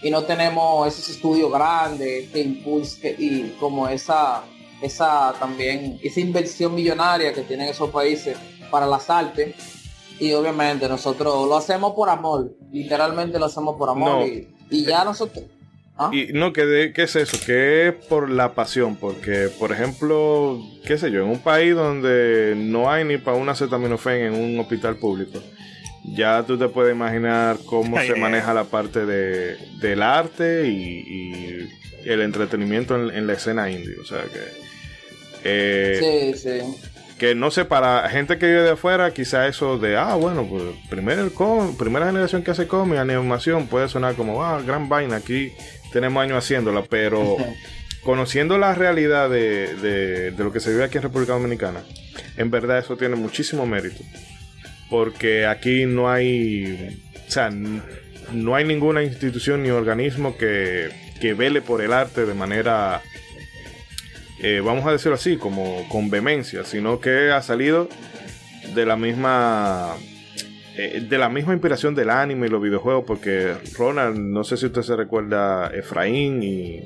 y 0.03 0.11
no 0.11 0.23
tenemos 0.25 0.89
esos 0.89 1.11
estudios 1.11 1.53
grandes 1.53 2.31
que 2.31 2.41
impulse 2.41 3.15
y 3.19 3.55
como 3.61 3.87
esa 3.89 4.45
esa 4.81 5.35
también 5.39 5.99
esa 6.03 6.21
inversión 6.21 6.75
millonaria 6.75 7.35
que 7.35 7.43
tienen 7.43 7.69
esos 7.69 7.91
países 7.91 8.37
para 8.71 8.87
las 8.87 9.11
artes 9.11 9.55
y 10.19 10.33
obviamente 10.33 10.89
nosotros 10.89 11.47
lo 11.47 11.55
hacemos 11.55 11.93
por 11.93 12.09
amor 12.09 12.51
literalmente 12.73 13.39
lo 13.39 13.45
hacemos 13.45 13.77
por 13.77 13.91
amor 13.91 14.27
y 14.27 14.85
ya 14.87 15.05
nosotros 15.05 15.45
¿Ah? 15.97 16.11
Y 16.13 16.33
no, 16.33 16.53
¿qué, 16.53 16.93
¿qué 16.95 17.03
es 17.03 17.17
eso? 17.17 17.39
Que 17.45 17.89
es 17.89 17.95
por 17.95 18.31
la 18.31 18.55
pasión, 18.55 18.97
porque, 18.97 19.49
por 19.59 19.71
ejemplo, 19.71 20.59
qué 20.87 20.97
sé 20.97 21.11
yo, 21.11 21.23
en 21.23 21.29
un 21.29 21.41
país 21.41 21.75
donde 21.75 22.55
no 22.57 22.91
hay 22.91 23.05
ni 23.05 23.19
para 23.19 23.37
una 23.37 23.53
acetaminofén 23.53 24.33
en 24.33 24.35
un 24.35 24.59
hospital 24.59 24.97
público, 24.97 25.41
ya 26.05 26.43
tú 26.47 26.59
te 26.59 26.69
puedes 26.69 26.95
imaginar 26.95 27.59
cómo 27.67 28.01
se 28.01 28.15
maneja 28.15 28.55
la 28.55 28.65
parte 28.65 29.05
de, 29.05 29.57
del 29.81 30.03
arte 30.03 30.69
y, 30.69 31.69
el 32.05 32.23
entretenimiento 32.23 32.97
en, 32.97 33.27
la 33.27 33.35
escena 33.35 33.71
indie. 33.71 33.97
O 34.01 34.05
sea 34.07 34.23
que. 34.23 34.41
Eh, 35.45 36.33
sí, 36.35 36.39
sí. 36.39 36.89
Que 37.19 37.35
no 37.35 37.51
sé, 37.51 37.67
para 37.67 38.09
gente 38.09 38.39
que 38.39 38.47
vive 38.47 38.63
de 38.63 38.71
afuera, 38.71 39.13
quizá 39.13 39.47
eso 39.47 39.77
de, 39.77 39.99
ah, 39.99 40.15
bueno, 40.15 40.47
pues 40.49 40.63
primero 40.89 41.23
el 41.23 41.31
primera 41.77 42.07
generación 42.07 42.43
que 42.43 42.53
hace 42.53 42.67
cómic, 42.67 42.99
animación, 42.99 43.67
puede 43.67 43.91
sonar 43.91 44.15
como, 44.15 44.43
ah, 44.43 44.63
gran 44.63 44.89
vaina, 44.89 45.17
aquí 45.17 45.53
tenemos 45.93 46.23
años 46.23 46.45
haciéndola, 46.45 46.85
pero 46.89 47.37
conociendo 48.03 48.59
la 48.59 48.75
realidad 48.75 49.31
de, 49.31 49.75
de, 49.77 50.31
de 50.31 50.45
lo 50.45 50.53
que 50.53 50.61
se 50.61 50.71
vive 50.71 50.85
aquí 50.85 50.97
en 50.99 51.03
República 51.03 51.33
Dominicana, 51.33 51.83
en 52.37 52.51
verdad 52.51 52.79
eso 52.79 52.97
tiene 52.97 53.17
muchísimo 53.17 53.67
mérito 53.67 54.03
porque 54.91 55.47
aquí 55.47 55.87
no 55.87 56.11
hay, 56.11 57.01
o 57.27 57.31
sea, 57.31 57.49
no 57.51 58.55
hay 58.57 58.65
ninguna 58.65 59.03
institución 59.05 59.63
ni 59.63 59.71
organismo 59.71 60.37
que, 60.37 60.91
que 61.21 61.33
vele 61.33 61.63
por 61.63 61.81
el 61.81 61.93
arte 61.93 62.27
de 62.27 62.35
manera, 62.35 63.01
eh, 64.43 64.61
vamos 64.63 64.85
a 64.87 64.93
decirlo 64.93 65.15
así, 65.15 65.37
como 65.37 65.89
con 65.89 66.11
vehemencia, 66.11 66.65
sino 66.65 67.01
que 67.01 67.31
ha 67.31 67.41
salido 67.41 67.89
de 68.75 68.85
la 68.85 68.97
misma 68.97 69.95
eh, 70.83 71.07
de 71.07 71.19
la 71.19 71.29
misma 71.29 71.53
inspiración 71.53 71.95
del 71.95 72.09
anime 72.09 72.47
y 72.47 72.51
los 72.51 72.63
videojuegos, 72.63 73.05
porque 73.07 73.55
Ronald, 73.77 74.19
no 74.19 74.45
sé 74.45 74.57
si 74.57 74.65
usted 74.65 74.81
se 74.81 74.97
recuerda 74.97 75.69
Efraín 75.75 76.43
y, 76.43 76.81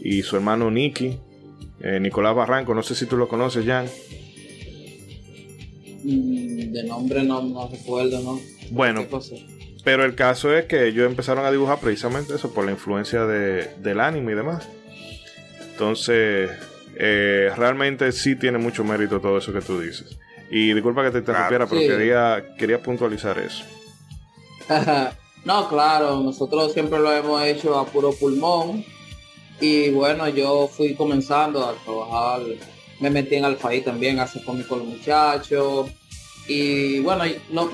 y 0.00 0.22
su 0.22 0.36
hermano 0.36 0.70
Nicky, 0.70 1.18
eh, 1.80 1.98
Nicolás 1.98 2.36
Barranco, 2.36 2.72
no 2.72 2.84
sé 2.84 2.94
si 2.94 3.06
tú 3.06 3.16
lo 3.16 3.26
conoces, 3.26 3.66
Jan. 3.66 3.86
Mm, 6.04 6.72
de 6.72 6.84
nombre 6.84 7.24
no, 7.24 7.42
no 7.42 7.68
recuerdo, 7.68 8.20
¿no? 8.20 8.40
Bueno, 8.70 9.04
pero 9.82 10.04
el 10.04 10.14
caso 10.14 10.56
es 10.56 10.66
que 10.66 10.86
ellos 10.86 11.04
empezaron 11.04 11.44
a 11.44 11.50
dibujar 11.50 11.80
precisamente 11.80 12.32
eso 12.32 12.54
por 12.54 12.64
la 12.64 12.70
influencia 12.70 13.26
de, 13.26 13.70
del 13.82 13.98
anime 13.98 14.32
y 14.32 14.34
demás. 14.36 14.68
Entonces, 15.72 16.50
eh, 16.94 17.50
realmente 17.56 18.12
sí 18.12 18.36
tiene 18.36 18.58
mucho 18.58 18.84
mérito 18.84 19.20
todo 19.20 19.38
eso 19.38 19.52
que 19.52 19.62
tú 19.62 19.80
dices. 19.80 20.16
Y 20.50 20.72
disculpa 20.72 21.04
que 21.04 21.10
te 21.10 21.18
interrumpiera, 21.18 21.66
pero 21.66 21.80
quería, 21.80 22.54
quería 22.58 22.82
puntualizar 22.82 23.38
eso. 23.38 23.64
no, 25.44 25.68
claro, 25.68 26.20
nosotros 26.20 26.72
siempre 26.72 26.98
lo 26.98 27.12
hemos 27.12 27.42
hecho 27.44 27.78
a 27.78 27.86
puro 27.86 28.12
pulmón. 28.12 28.84
Y 29.60 29.90
bueno, 29.90 30.28
yo 30.28 30.68
fui 30.68 30.94
comenzando 30.94 31.64
a 31.64 31.74
trabajar 31.84 32.42
me 33.00 33.10
metí 33.10 33.34
en 33.34 33.44
Alfaí 33.44 33.82
también, 33.82 34.20
hace 34.20 34.42
cómic 34.42 34.66
con 34.66 34.80
los 34.80 34.88
muchachos. 34.88 35.88
Y 36.48 37.00
bueno, 37.00 37.24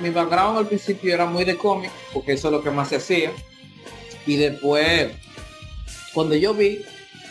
mi 0.01 0.11
background 0.11 0.59
al 0.59 0.67
principio 0.67 1.15
era 1.15 1.27
muy 1.27 1.45
de 1.45 1.57
cómic, 1.57 1.91
porque 2.13 2.33
eso 2.33 2.49
es 2.49 2.53
lo 2.53 2.63
que 2.63 2.71
más 2.71 2.89
se 2.89 2.97
hacía. 2.97 3.33
Y 4.27 4.37
después, 4.37 5.13
cuando 6.15 6.35
yo 6.35 6.55
vi 6.55 6.83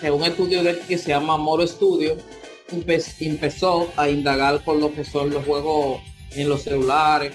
en 0.01 0.13
un 0.13 0.23
estudio 0.23 0.61
que 0.87 0.97
se 0.97 1.09
llama 1.09 1.37
Moro 1.37 1.65
Studio, 1.65 2.15
empezó 3.19 3.91
a 3.95 4.09
indagar 4.09 4.63
por 4.63 4.77
lo 4.77 4.93
que 4.93 5.03
son 5.03 5.29
los 5.29 5.45
juegos 5.45 6.01
en 6.35 6.49
los 6.49 6.63
celulares. 6.63 7.33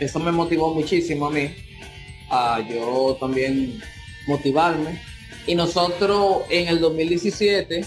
Eso 0.00 0.18
me 0.18 0.32
motivó 0.32 0.74
muchísimo 0.74 1.26
a 1.26 1.30
mí, 1.30 1.54
a 2.30 2.60
yo 2.68 3.16
también 3.20 3.80
motivarme. 4.26 5.00
Y 5.46 5.54
nosotros 5.54 6.42
en 6.48 6.68
el 6.68 6.80
2017 6.80 7.84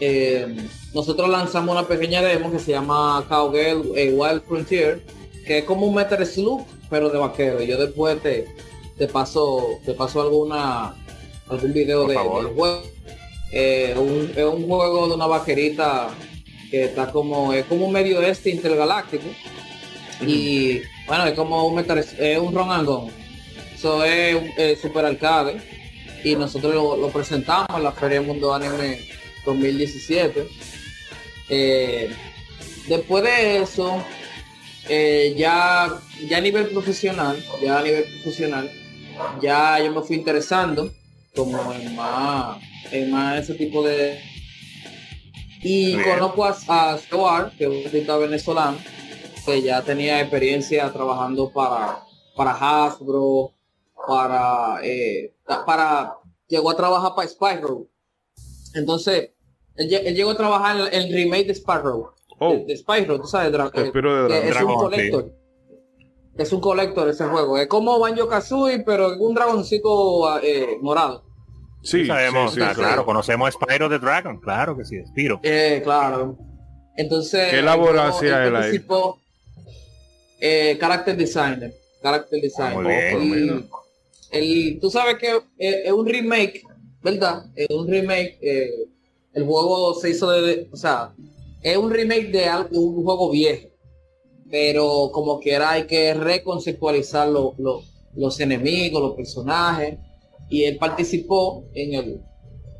eh, 0.00 0.56
nosotros 0.94 1.28
lanzamos 1.28 1.76
una 1.76 1.86
pequeña 1.86 2.22
demo 2.22 2.50
que 2.50 2.58
se 2.58 2.72
llama 2.72 3.24
Cowgirl 3.28 3.92
eh, 3.96 4.12
Wild 4.12 4.42
Frontier, 4.46 5.04
que 5.46 5.58
es 5.58 5.64
como 5.64 5.86
un 5.86 5.94
Metal 5.94 6.24
Slug, 6.24 6.64
pero 6.88 7.10
de 7.10 7.18
vaquero. 7.18 7.62
Yo 7.62 7.78
después 7.78 8.22
te, 8.22 8.46
te 8.96 9.06
paso 9.08 9.78
te 9.84 9.94
paso 9.94 10.22
alguna 10.22 10.94
algún 11.48 11.72
video 11.72 12.06
de, 12.06 12.14
del 12.14 12.18
juego. 12.54 12.82
Eh, 13.52 13.94
es 14.36 14.44
un 14.44 14.66
juego 14.66 15.08
de 15.08 15.14
una 15.14 15.26
vaquerita 15.26 16.08
que 16.70 16.84
está 16.84 17.10
como 17.10 17.52
es 17.52 17.64
como 17.64 17.86
un 17.86 17.92
medio 17.92 18.20
este 18.22 18.50
intergaláctico. 18.50 19.26
Y 20.20 20.82
bueno 21.06 21.26
es 21.26 21.34
como 21.34 21.66
un 21.66 21.76
metal 21.76 21.98
es 21.98 22.38
un 22.38 22.54
run 22.54 22.70
and 22.70 23.10
eso 23.74 24.04
es 24.04 24.80
super 24.80 25.04
arcade. 25.04 25.60
Y 26.24 26.34
nosotros 26.34 26.74
lo, 26.74 26.96
lo 26.96 27.08
presentamos 27.10 27.68
en 27.76 27.84
la 27.84 27.92
feria 27.92 28.20
mundo 28.20 28.52
anime 28.52 28.98
2017 29.44 30.48
eh, 31.48 32.10
después 32.88 33.24
de 33.24 33.58
eso, 33.62 34.02
eh, 34.88 35.34
ya, 35.36 35.98
ya 36.28 36.38
a 36.38 36.40
nivel 36.40 36.66
profesional, 36.68 37.42
ya 37.62 37.78
a 37.78 37.82
nivel 37.82 38.04
profesional, 38.04 38.70
ya 39.40 39.78
yo 39.82 39.92
me 39.92 40.02
fui 40.02 40.16
interesando 40.16 40.92
como 41.38 41.72
en 41.72 41.94
más, 41.94 42.58
en 42.90 43.12
más 43.12 43.38
ese 43.38 43.54
tipo 43.54 43.84
de... 43.84 44.18
Y 45.62 45.96
conozco 46.02 46.44
a, 46.44 46.56
a 46.68 47.50
que 47.56 47.64
es 47.64 47.70
un 47.70 47.84
artista 47.84 48.16
venezolano, 48.16 48.76
que 49.46 49.62
ya 49.62 49.82
tenía 49.82 50.20
experiencia 50.20 50.92
trabajando 50.92 51.52
para, 51.52 52.02
para 52.34 52.52
Hasbro, 52.52 53.52
para, 54.06 54.80
eh, 54.82 55.32
para, 55.64 56.16
llegó 56.48 56.70
a 56.70 56.76
trabajar 56.76 57.12
para 57.14 57.28
Spyro. 57.28 57.86
Entonces, 58.74 59.30
él, 59.76 59.88
llegó 59.88 60.32
a 60.32 60.36
trabajar 60.36 60.92
en 60.92 61.02
el 61.02 61.12
remake 61.12 61.46
de 61.46 61.54
Sparrow. 61.54 62.14
Oh. 62.40 62.54
De, 62.66 62.76
Spyro, 62.76 63.20
tú 63.20 63.28
sabes, 63.28 63.52
eh, 63.74 63.92
es 64.48 64.60
un 64.60 64.74
colector. 64.74 65.32
Es 66.36 66.52
un 66.52 66.60
colector 66.60 67.08
ese 67.08 67.24
juego. 67.26 67.58
Es 67.58 67.66
como 67.68 67.98
Banjo 67.98 68.28
Kazooie, 68.28 68.84
pero 68.84 69.16
un 69.18 69.34
dragoncito 69.34 70.40
eh, 70.40 70.78
morado. 70.80 71.27
Sí, 71.82 72.06
sabemos, 72.06 72.54
claro, 72.54 73.04
conocemos 73.04 73.48
a 73.48 73.52
Spyro 73.52 73.88
the 73.88 73.98
Dragon, 73.98 74.38
claro 74.40 74.76
que 74.76 74.84
sí, 74.84 74.96
Spyro. 75.06 75.40
Eh, 75.42 75.80
claro. 75.82 76.36
Entonces, 76.96 77.50
¿qué 77.50 77.62
labor 77.62 77.98
hacía 77.98 78.44
él 78.44 78.56
ahí? 78.56 78.84
Eh, 80.40 80.76
character 80.78 81.16
designer, 81.16 81.72
character 82.02 82.40
designer. 82.40 83.16
Muy 83.16 83.64
el, 84.30 84.78
tú 84.80 84.90
sabes 84.90 85.16
que 85.16 85.40
es 85.56 85.92
un 85.92 86.06
remake, 86.06 86.62
¿verdad? 87.02 87.46
Es 87.54 87.68
un 87.70 87.88
remake 87.88 88.38
eh, 88.42 88.70
el 89.32 89.44
juego 89.44 89.94
se 89.94 90.10
hizo 90.10 90.30
de, 90.30 90.68
o 90.72 90.76
sea, 90.76 91.14
es 91.62 91.76
un 91.76 91.90
remake 91.90 92.30
de, 92.30 92.50
un 92.72 93.04
juego 93.04 93.30
viejo, 93.30 93.68
pero 94.50 95.10
como 95.12 95.40
que 95.40 95.52
era 95.52 95.70
hay 95.70 95.86
que 95.86 96.12
reconceptualizar 96.14 97.28
los 97.28 98.40
enemigos, 98.40 99.00
los 99.00 99.14
personajes, 99.14 99.98
y 100.48 100.64
él 100.64 100.78
participó 100.78 101.64
en 101.74 101.94
el, 101.94 102.20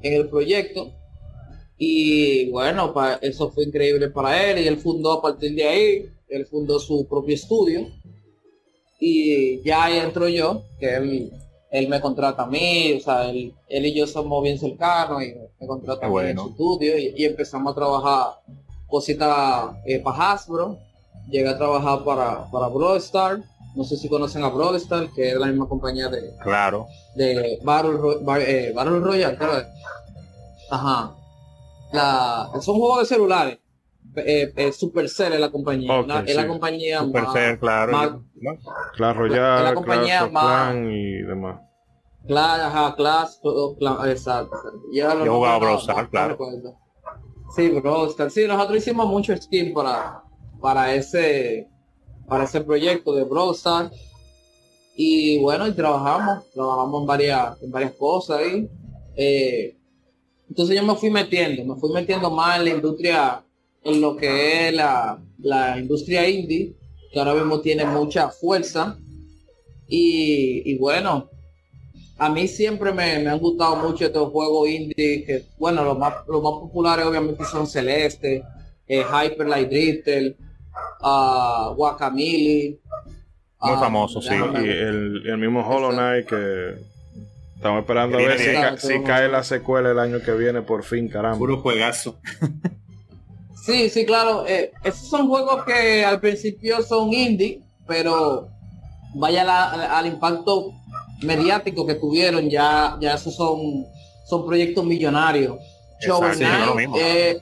en 0.03 0.13
el 0.15 0.29
proyecto. 0.29 0.93
Y 1.77 2.51
bueno, 2.51 2.93
eso 3.21 3.51
fue 3.51 3.65
increíble 3.65 4.11
para 4.11 4.51
él 4.51 4.59
y 4.59 4.67
él 4.67 4.79
fundó 4.79 5.13
a 5.13 5.23
partir 5.23 5.55
de 5.55 5.65
ahí, 5.65 6.11
él 6.29 6.47
fundó 6.47 6.79
su 6.81 7.07
propio 7.07 7.35
estudio 7.35 7.87
y 8.99 9.63
ya 9.63 9.85
ahí 9.85 9.99
entro 9.99 10.29
yo, 10.29 10.65
que 10.81 10.95
él 10.97 11.33
él 11.71 11.89
me 11.89 12.01
contrata 12.01 12.45
a 12.45 12.47
mí, 12.47 12.95
o 12.95 13.01
sea, 13.01 13.29
él, 13.29 13.53
y 13.69 13.95
yo 13.95 14.07
somos 14.07 14.43
bien 14.43 14.59
cercanos 14.59 15.23
y 15.23 15.35
me 15.61 15.67
contrata 15.67 16.07
a 16.07 16.09
mí 16.09 16.17
en 16.21 16.39
su 16.39 16.49
estudio 16.49 16.99
y, 16.99 17.25
empezamos 17.25 17.73
a 17.73 17.75
trabajar 17.75 18.27
cositas 18.87 19.77
eh, 19.85 19.99
para 19.99 20.33
Hasbro. 20.33 20.79
Llegué 21.29 21.49
a 21.49 21.59
trabajar 21.59 22.05
para, 22.05 22.51
para 22.51 22.69
Broadstar. 22.69 23.43
No 23.79 23.85
sé 23.85 23.97
si 23.97 24.09
conocen 24.09 24.43
a 24.43 24.49
Broadstar, 24.49 25.09
que 25.15 25.31
es 25.31 25.37
la 25.37 25.47
misma 25.47 25.69
compañía 25.69 26.09
de... 26.09 26.35
Claro. 26.43 26.89
De 27.15 27.61
Battle, 27.63 27.93
eh, 28.41 28.73
Royale, 28.75 29.39
Ajá. 30.69 31.15
La, 31.93 32.51
son 32.61 32.75
juegos 32.75 32.99
de 32.99 33.07
celulares. 33.07 33.59
Eh, 34.17 34.53
eh, 34.57 34.73
Supercell 34.73 35.35
es 35.35 35.39
la 35.39 35.53
compañía. 35.53 36.05
es 36.27 36.35
la 36.35 36.49
compañía 36.49 37.03
Supercell, 37.03 37.61
claro. 37.61 38.25
claro, 38.97 39.27
ya. 39.29 39.63
la 39.63 39.75
compañía 39.75 40.27
más. 40.27 40.75
y 40.75 41.23
demás. 41.23 41.61
Claro, 42.27 42.65
ajá, 42.65 42.97
Clash, 42.97 43.37
exacto. 44.09 44.57
Ya 44.93 45.25
Yo 45.25 45.37
jugaba 45.37 45.59
Brawl 45.59 46.11
claro. 46.11 46.37
Sí, 47.55 47.69
Brawl 47.69 48.13
Sí, 48.29 48.45
nosotros 48.49 48.79
hicimos 48.79 49.07
mucho 49.07 49.37
skin 49.37 49.73
para, 49.73 50.25
para 50.61 50.93
ese 50.95 51.69
para 52.29 52.45
ese 52.45 52.61
proyecto 52.61 53.15
de 53.15 53.25
Brawl 53.25 53.57
Y 54.97 55.39
bueno, 55.39 55.67
y 55.67 55.73
trabajamos, 55.73 56.51
trabajamos 56.53 57.01
en 57.01 57.07
varias, 57.07 57.63
en 57.63 57.71
varias 57.71 57.93
cosas 57.93 58.39
ahí. 58.39 58.69
Eh, 59.17 59.75
entonces 60.49 60.77
yo 60.77 60.83
me 60.83 60.95
fui 60.95 61.11
metiendo, 61.11 61.75
me 61.75 61.81
fui 61.81 61.93
metiendo 61.93 62.31
más 62.31 62.59
en 62.59 62.65
la 62.65 62.71
industria 62.71 63.45
en 63.85 64.01
lo 64.01 64.17
que 64.17 64.69
es 64.69 64.75
la, 64.75 65.19
industria 65.79 66.29
indie, 66.29 66.75
que 67.13 67.19
ahora 67.19 67.35
mismo 67.35 67.61
tiene 67.61 67.85
mucha 67.85 68.29
fuerza. 68.29 68.99
Y, 69.91 70.77
bueno, 70.77 71.31
a 72.19 72.29
mí 72.29 72.47
siempre 72.47 72.93
me, 72.93 73.27
han 73.27 73.39
gustado 73.39 73.77
mucho 73.77 74.05
estos 74.05 74.31
juegos 74.31 74.69
indie, 74.69 75.25
que 75.25 75.45
bueno, 75.59 75.85
los 75.85 75.99
más, 75.99 76.15
los 76.27 76.43
más 76.43 76.53
populares 76.53 77.07
obviamente 77.07 77.45
son 77.45 77.67
Celeste, 77.67 78.43
eh, 78.87 79.03
Hyper 79.03 79.47
Light 79.47 79.71
Drifter, 79.71 80.37
uh, 81.01 81.75
Muy 83.61 83.75
Ah, 83.75 83.79
famoso, 83.79 84.21
sí. 84.23 84.35
Y 84.35 84.69
el, 84.69 85.23
el 85.27 85.39
mismo 85.39 85.67
Hollow 85.67 85.91
Knight 85.91 86.27
que 86.27 86.77
estamos 87.57 87.81
esperando 87.81 88.19
a 88.19 88.23
ver 88.23 88.39
si, 88.39 88.53
ca- 88.53 88.77
si 88.79 89.03
cae 89.03 89.29
la 89.29 89.43
secuela 89.43 89.91
el 89.91 89.99
año 89.99 90.21
que 90.23 90.33
viene 90.33 90.63
por 90.63 90.85
fin, 90.85 91.09
caramba. 91.09 91.39
Puro 91.39 91.59
juegazo. 91.61 92.19
Sí, 93.65 93.91
sí, 93.91 94.07
claro. 94.07 94.47
eh, 94.47 94.73
esos 94.85 95.09
son 95.09 95.29
juegos 95.29 95.65
que 95.65 96.05
al 96.05 96.21
principio 96.21 96.83
son 96.83 97.13
indie, 97.13 97.61
pero 97.87 98.49
vaya 99.15 99.45
la- 99.45 99.99
al 99.99 100.07
impacto 100.07 100.73
mediático 101.23 101.85
que 101.85 101.95
tuvieron, 101.97 102.49
ya, 102.49 102.97
ya 103.01 103.15
esos 103.15 103.35
son, 103.35 103.59
son 104.27 104.47
proyectos 104.47 104.85
millonarios. 104.85 105.59
Shovel 106.01 106.31
Exacto, 106.31 106.55
Knight, 106.55 106.67
lo 106.67 106.75
mismo. 106.77 106.97
eh, 107.01 107.41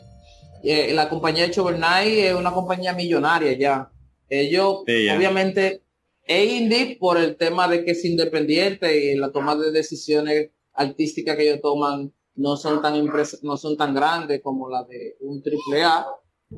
eh, 0.69 0.93
la 0.95 1.09
compañía 1.09 1.47
de 1.47 1.53
Knight 1.53 2.19
es 2.19 2.35
una 2.35 2.53
compañía 2.53 2.93
millonaria 2.93 3.53
ya. 3.59 3.91
Ellos, 4.29 4.81
Sí, 4.87 5.05
ya. 5.05 5.17
obviamente, 5.17 5.83
es 6.27 6.53
indie 6.53 6.97
por 6.99 7.17
el 7.19 7.37
tema 7.37 7.69
de 7.69 7.85
que 7.85 7.93
es 7.93 8.05
independiente 8.05 9.13
y 9.13 9.17
la 9.17 9.31
toma 9.31 9.55
de 9.57 9.71
decisiones 9.71 10.51
artísticas 10.75 11.37
que 11.37 11.45
ellos 11.49 11.61
toman 11.63 12.13
no 12.35 12.57
son 12.57 12.83
tan 12.83 12.95
no 13.43 13.57
son 13.57 13.77
tan 13.77 13.95
grandes 13.95 14.41
como 14.43 14.69
la 14.69 14.83
de 14.85 15.17
un 15.21 15.43
triple 15.43 15.83
A, 15.85 16.07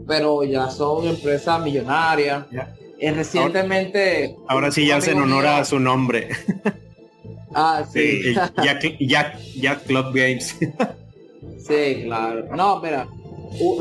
pero 0.07 0.43
ya 0.45 0.71
son 0.71 1.07
empresas 1.07 1.61
millonarias. 1.63 2.47
Eh, 3.01 3.13
recientemente. 3.13 4.35
Ahora 4.49 4.73
sí 4.73 4.87
ya 4.87 4.97
hacen 4.97 5.19
honor 5.21 5.47
a 5.47 5.65
su 5.65 5.79
nombre. 5.79 6.31
Ah, 7.55 7.85
sí. 7.91 8.23
Sí, 8.23 8.35
Jack, 8.35 8.97
Jack, 9.01 9.39
Jack 9.61 9.85
Club 9.85 10.07
Games. 10.13 10.57
Sí, 11.59 12.03
claro. 12.05 12.55
No, 12.57 12.81
mira, 12.81 13.07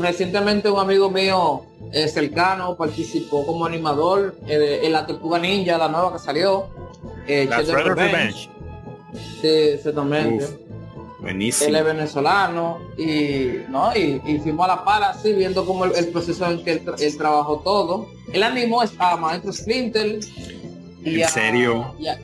recientemente 0.00 0.70
un 0.70 0.80
amigo 0.80 1.10
mío 1.10 1.62
eh, 1.92 2.08
cercano 2.08 2.76
participó 2.76 3.44
como 3.46 3.64
animador 3.66 4.36
eh, 4.46 4.80
en 4.82 4.92
la 4.92 5.06
Tortuga 5.06 5.38
Ninja, 5.38 5.78
la 5.78 5.88
nueva 5.88 6.12
que 6.12 6.18
salió. 6.18 6.68
Eh, 7.26 7.46
La 7.48 7.58
Revenge. 7.58 7.94
Revenge. 7.94 8.50
Sí, 9.40 9.48
exactamente. 9.48 10.44
Uf, 10.44 10.50
Él 10.52 11.20
buenísimo. 11.20 11.76
es 11.76 11.84
venezolano 11.84 12.78
y 12.96 13.60
no 13.68 13.94
y, 13.96 14.20
y 14.24 14.38
fuimos 14.38 14.64
a 14.64 14.76
la 14.76 14.84
pala 14.84 15.10
así 15.10 15.32
viendo 15.32 15.64
como 15.66 15.84
el, 15.84 15.94
el 15.96 16.08
proceso 16.08 16.46
en 16.50 16.62
que 16.64 16.72
él, 16.72 16.84
tra- 16.84 17.00
él 17.00 17.16
trabajó 17.16 17.58
todo. 17.60 18.08
Él 18.32 18.42
animó 18.42 18.82
a 18.98 19.16
Maestro 19.16 19.52
Splinter 19.52 20.20
y 21.04 21.16
¿En 21.20 21.24
a, 21.24 21.28
serio? 21.28 21.94
y 21.98 22.06
a, 22.08 22.18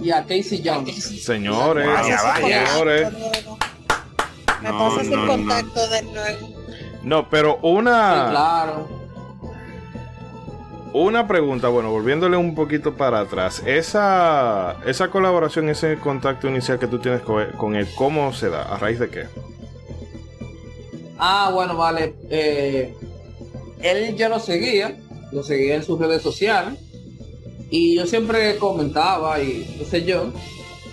y 0.00 0.10
a 0.10 0.22
Casey 0.22 0.62
Jones. 0.64 1.22
Señores, 1.24 1.86
Vaya, 1.86 2.22
vaya. 2.22 2.66
señores. 2.66 3.08
Me 4.62 4.68
No, 4.70 4.78
pasas 4.78 5.06
no, 5.08 5.14
el 5.14 5.20
no. 5.20 5.26
contacto 5.26 5.88
de 5.88 6.02
luego. 6.02 6.55
No, 7.06 7.28
pero 7.30 7.60
Sí, 7.62 7.68
una, 7.68 8.26
claro. 8.30 8.88
una 10.92 11.28
pregunta, 11.28 11.68
bueno, 11.68 11.92
volviéndole 11.92 12.36
un 12.36 12.56
poquito 12.56 12.96
para 12.96 13.20
atrás. 13.20 13.62
Esa, 13.64 14.74
esa 14.84 15.08
colaboración, 15.08 15.68
ese 15.68 15.98
contacto 16.00 16.48
inicial 16.48 16.80
que 16.80 16.88
tú 16.88 16.98
tienes 16.98 17.20
con 17.22 17.40
él, 17.42 17.52
con 17.52 17.76
él, 17.76 17.86
¿cómo 17.94 18.32
se 18.32 18.48
da? 18.48 18.62
¿A 18.62 18.76
raíz 18.78 18.98
de 18.98 19.08
qué? 19.08 19.26
Ah, 21.16 21.52
bueno, 21.54 21.76
vale. 21.76 22.16
Eh, 22.28 22.92
él 23.82 24.16
yo 24.16 24.28
lo 24.28 24.40
seguía, 24.40 24.98
lo 25.30 25.44
seguía 25.44 25.76
en 25.76 25.84
sus 25.84 26.00
redes 26.00 26.22
sociales 26.22 26.76
y 27.70 27.94
yo 27.94 28.04
siempre 28.06 28.56
comentaba 28.56 29.40
y 29.40 29.76
qué 29.78 29.84
sé 29.84 30.04
yo. 30.04 30.32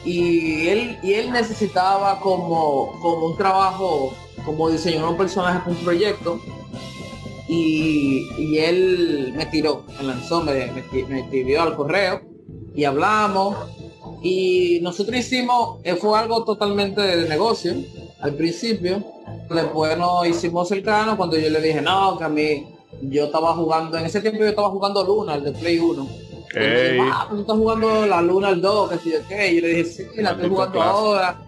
Y 0.06 0.68
él, 0.68 1.00
y 1.02 1.14
él 1.14 1.32
necesitaba 1.32 2.20
como, 2.20 3.00
como 3.02 3.26
un 3.26 3.36
trabajo, 3.36 4.14
como 4.46 4.70
diseñar 4.70 5.06
un 5.06 5.18
personaje 5.18 5.60
para 5.60 5.72
un 5.72 5.78
proyecto. 5.84 6.40
Y, 7.48 8.30
y 8.38 8.58
él 8.58 9.34
me 9.36 9.46
tiró, 9.46 9.84
me 9.98 10.04
lanzó, 10.06 10.42
me, 10.44 10.54
me, 10.72 11.04
me 11.08 11.20
escribió 11.22 11.62
al 11.62 11.76
correo 11.76 12.22
y 12.74 12.84
hablamos. 12.86 13.56
Y 14.22 14.80
nosotros 14.82 15.18
hicimos, 15.18 15.80
eh, 15.84 15.96
fue 15.96 16.18
algo 16.18 16.44
totalmente 16.46 17.02
de 17.02 17.28
negocio 17.28 17.74
al 18.22 18.34
principio. 18.36 19.04
Después 19.50 19.98
nos 19.98 20.26
hicimos 20.28 20.70
cercanos 20.70 21.16
cuando 21.18 21.38
yo 21.38 21.50
le 21.50 21.62
dije, 21.62 21.82
no, 21.82 22.18
que 22.18 22.24
a 22.24 22.30
mí, 22.30 22.68
yo 23.02 23.26
estaba 23.26 23.54
jugando, 23.54 23.98
en 23.98 24.06
ese 24.06 24.22
tiempo 24.22 24.40
yo 24.40 24.48
estaba 24.48 24.70
jugando 24.70 25.04
Luna, 25.04 25.36
el 25.36 25.44
de 25.44 25.52
Play 25.52 25.78
1. 25.80 26.08
Y 26.56 26.64
él 26.64 26.74
me 26.74 26.82
Ey. 26.82 26.94
dijo, 26.94 27.06
ah, 27.12 27.28
tú 27.30 27.42
estás 27.42 27.58
jugando 27.58 28.06
la 28.06 28.22
Luna 28.22 28.48
al 28.50 28.62
2, 28.62 28.92
que 28.92 28.98
si 29.00 29.12
yo 29.12 29.18
qué. 29.28 29.52
Y 29.52 29.56
yo 29.56 29.62
le 29.62 29.68
dije, 29.70 29.86
sí, 29.86 30.04
la 30.18 30.32
estoy 30.32 30.50
jugando 30.50 30.82
ahora. 30.82 31.42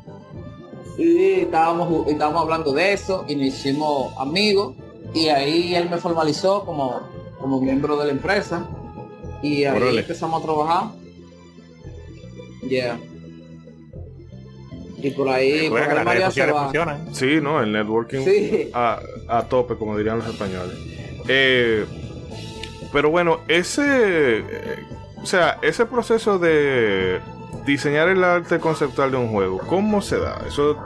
Y 0.97 1.31
estábamos, 1.41 2.07
estábamos 2.07 2.43
hablando 2.43 2.71
de 2.73 2.93
eso 2.93 3.25
y 3.27 3.35
nos 3.35 3.47
hicimos 3.47 4.13
amigos. 4.17 4.75
Y 5.13 5.27
ahí 5.27 5.75
él 5.75 5.89
me 5.89 5.97
formalizó 5.97 6.65
como, 6.65 7.01
como 7.39 7.59
miembro 7.61 7.97
de 7.97 8.05
la 8.05 8.11
empresa. 8.11 8.67
Y 9.41 9.65
ahí 9.65 9.77
Órale. 9.81 10.01
empezamos 10.01 10.41
a 10.41 10.45
trabajar. 10.45 10.83
Yeah. 12.67 12.97
Y 14.97 15.11
por 15.11 15.29
ahí, 15.29 15.69
por 15.69 15.79
Recuerda 15.79 15.85
que 15.87 15.99
ahí 15.99 16.05
las 16.05 16.13
redes 16.15 16.25
sociales 16.25 16.55
va. 16.55 16.63
funcionan. 16.63 17.15
Sí, 17.15 17.39
¿no? 17.41 17.61
El 17.61 17.71
networking 17.71 18.23
Sí. 18.23 18.69
a, 18.73 18.99
a 19.27 19.43
tope, 19.43 19.75
como 19.75 19.97
dirían 19.97 20.17
los 20.19 20.27
españoles. 20.27 20.75
Eh, 21.27 21.85
pero 22.91 23.09
bueno, 23.11 23.39
ese... 23.47 23.83
eh, 24.39 24.43
o 25.21 25.25
sea, 25.25 25.59
ese 25.61 25.85
proceso 25.85 26.39
de 26.39 27.19
diseñar 27.65 28.09
el 28.09 28.23
arte 28.23 28.59
conceptual 28.59 29.11
de 29.11 29.17
un 29.17 29.29
juego, 29.29 29.59
¿cómo 29.59 30.01
se 30.01 30.17
da? 30.19 30.41
¿Eso 30.47 30.77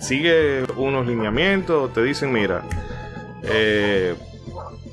sigue 0.00 0.64
unos 0.76 1.06
lineamientos? 1.06 1.92
¿Te 1.92 2.02
dicen, 2.02 2.32
mira, 2.32 2.62
eh, 3.44 4.14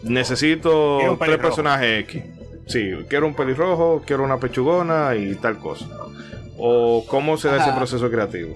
necesito 0.03 1.17
tres 1.19 1.37
personajes 1.37 2.01
X? 2.03 2.23
Sí, 2.67 2.91
quiero 3.09 3.25
un 3.27 3.33
pelirrojo, 3.33 4.03
quiero 4.05 4.23
una 4.23 4.37
pechugona 4.37 5.15
y 5.15 5.35
tal 5.35 5.57
cosa. 5.57 5.87
¿O 6.57 7.03
cómo 7.07 7.37
se 7.37 7.47
da 7.47 7.57
ese 7.57 7.71
proceso 7.71 8.09
creativo? 8.11 8.53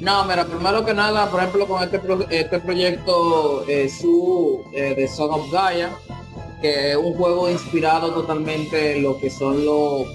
No, 0.00 0.24
mira, 0.26 0.44
primero 0.44 0.84
que 0.84 0.94
nada, 0.94 1.28
por 1.28 1.40
ejemplo, 1.40 1.66
con 1.66 1.82
este, 1.82 1.98
pro- 1.98 2.26
este 2.30 2.60
proyecto 2.60 3.64
eh, 3.66 3.88
su 3.88 4.62
eh, 4.72 4.94
de 4.96 5.08
Son 5.08 5.28
of 5.32 5.50
Gaia, 5.50 5.90
que 6.62 6.92
es 6.92 6.96
un 6.96 7.14
juego 7.14 7.50
inspirado 7.50 8.12
totalmente 8.12 8.96
en 8.96 9.02
lo 9.02 9.18
que 9.18 9.28
son 9.28 9.64
los 9.64 10.06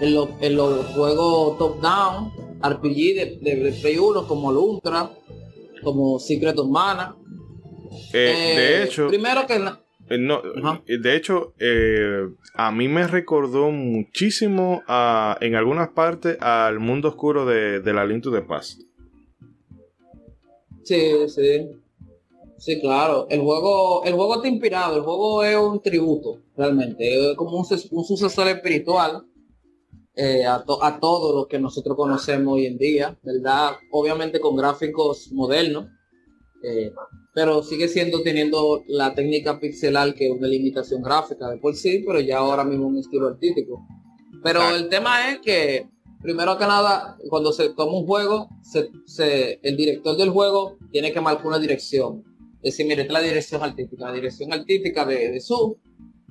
en 0.00 0.14
los, 0.14 0.28
en 0.40 0.56
los 0.56 0.86
juegos 0.94 1.58
top 1.58 1.80
down, 1.80 2.32
RPG 2.62 2.96
de, 2.96 3.38
de, 3.42 3.56
de 3.56 3.72
Play 3.72 3.98
1, 3.98 4.26
como 4.26 4.50
el 4.50 4.56
Ultra, 4.56 5.10
como 5.82 6.18
Secret 6.18 6.58
of 6.58 6.68
Mana. 6.68 7.16
Eh, 8.12 8.34
Eh, 8.34 8.56
de 8.58 8.82
hecho, 8.84 9.06
primero 9.08 9.46
que 9.46 9.58
na- 9.58 9.80
Eh, 10.10 10.18
No, 10.18 10.42
eh, 10.86 10.98
de 10.98 11.16
hecho, 11.16 11.54
eh, 11.58 12.28
a 12.54 12.70
mí 12.72 12.88
me 12.88 13.06
recordó 13.06 13.70
muchísimo 13.70 14.82
a, 14.86 15.38
en 15.40 15.54
algunas 15.54 15.88
partes 15.90 16.36
al 16.40 16.78
mundo 16.80 17.08
oscuro 17.08 17.46
de, 17.46 17.80
de 17.80 17.92
la 17.92 18.04
Link 18.04 18.22
to 18.22 18.30
the 18.32 18.42
Past. 18.42 18.80
Sí, 20.82 21.28
sí. 21.28 21.68
Sí, 22.58 22.80
claro. 22.80 23.26
El 23.30 23.40
juego, 23.40 24.04
el 24.04 24.14
juego 24.14 24.36
está 24.36 24.48
inspirado, 24.48 24.96
el 24.96 25.02
juego 25.02 25.42
es 25.44 25.56
un 25.56 25.80
tributo, 25.82 26.38
realmente. 26.56 27.30
Es 27.30 27.36
como 27.36 27.56
un 27.58 28.04
sucesor 28.04 28.48
espiritual 28.48 29.24
eh, 30.16 30.44
a, 30.46 30.62
to- 30.64 30.82
a 30.82 31.00
todo 31.00 31.34
lo 31.36 31.48
que 31.48 31.58
nosotros 31.58 31.96
conocemos 31.96 32.54
hoy 32.54 32.66
en 32.66 32.78
día, 32.78 33.18
¿verdad? 33.22 33.72
Obviamente 33.90 34.40
con 34.40 34.56
gráficos 34.56 35.30
modernos, 35.32 35.86
eh, 36.62 36.92
pero 37.34 37.62
sigue 37.62 37.88
siendo 37.88 38.22
teniendo 38.22 38.82
la 38.86 39.14
técnica 39.14 39.58
pixelar 39.58 40.14
que 40.14 40.26
es 40.26 40.32
una 40.38 40.46
limitación 40.48 41.02
gráfica 41.02 41.50
de 41.50 41.58
por 41.58 41.74
sí, 41.74 42.02
pero 42.06 42.20
ya 42.20 42.38
ahora 42.38 42.64
mismo 42.64 42.86
un 42.86 42.98
estilo 42.98 43.26
artístico. 43.28 43.84
Pero 44.42 44.60
el 44.76 44.88
tema 44.88 45.30
es 45.30 45.40
que, 45.40 45.88
primero 46.22 46.56
que 46.58 46.64
nada, 46.66 47.16
cuando 47.28 47.52
se 47.52 47.70
toma 47.70 47.98
un 47.98 48.06
juego, 48.06 48.48
se, 48.62 48.90
se- 49.06 49.58
el 49.62 49.76
director 49.76 50.16
del 50.16 50.30
juego 50.30 50.76
tiene 50.92 51.12
que 51.12 51.20
marcar 51.20 51.46
una 51.46 51.58
dirección. 51.58 52.22
Es 52.62 52.72
decir, 52.76 52.86
mire, 52.86 53.02
esta 53.02 53.14
es 53.14 53.20
la 53.20 53.28
dirección 53.28 53.62
artística. 53.62 54.06
La 54.06 54.12
dirección 54.14 54.52
artística 54.52 55.04
de, 55.04 55.32
de 55.32 55.40
su 55.40 55.76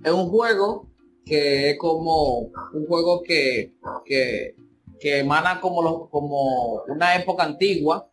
es 0.04 0.12
un 0.12 0.30
juego 0.30 0.90
que 1.26 1.72
es 1.72 1.78
como 1.78 2.40
un 2.74 2.86
juego 2.88 3.22
que, 3.24 3.74
que, 4.06 4.56
que 5.00 5.20
emana 5.20 5.60
como, 5.62 5.82
lo- 5.82 6.10
como 6.10 6.84
una 6.88 7.16
época 7.16 7.44
antigua, 7.44 8.10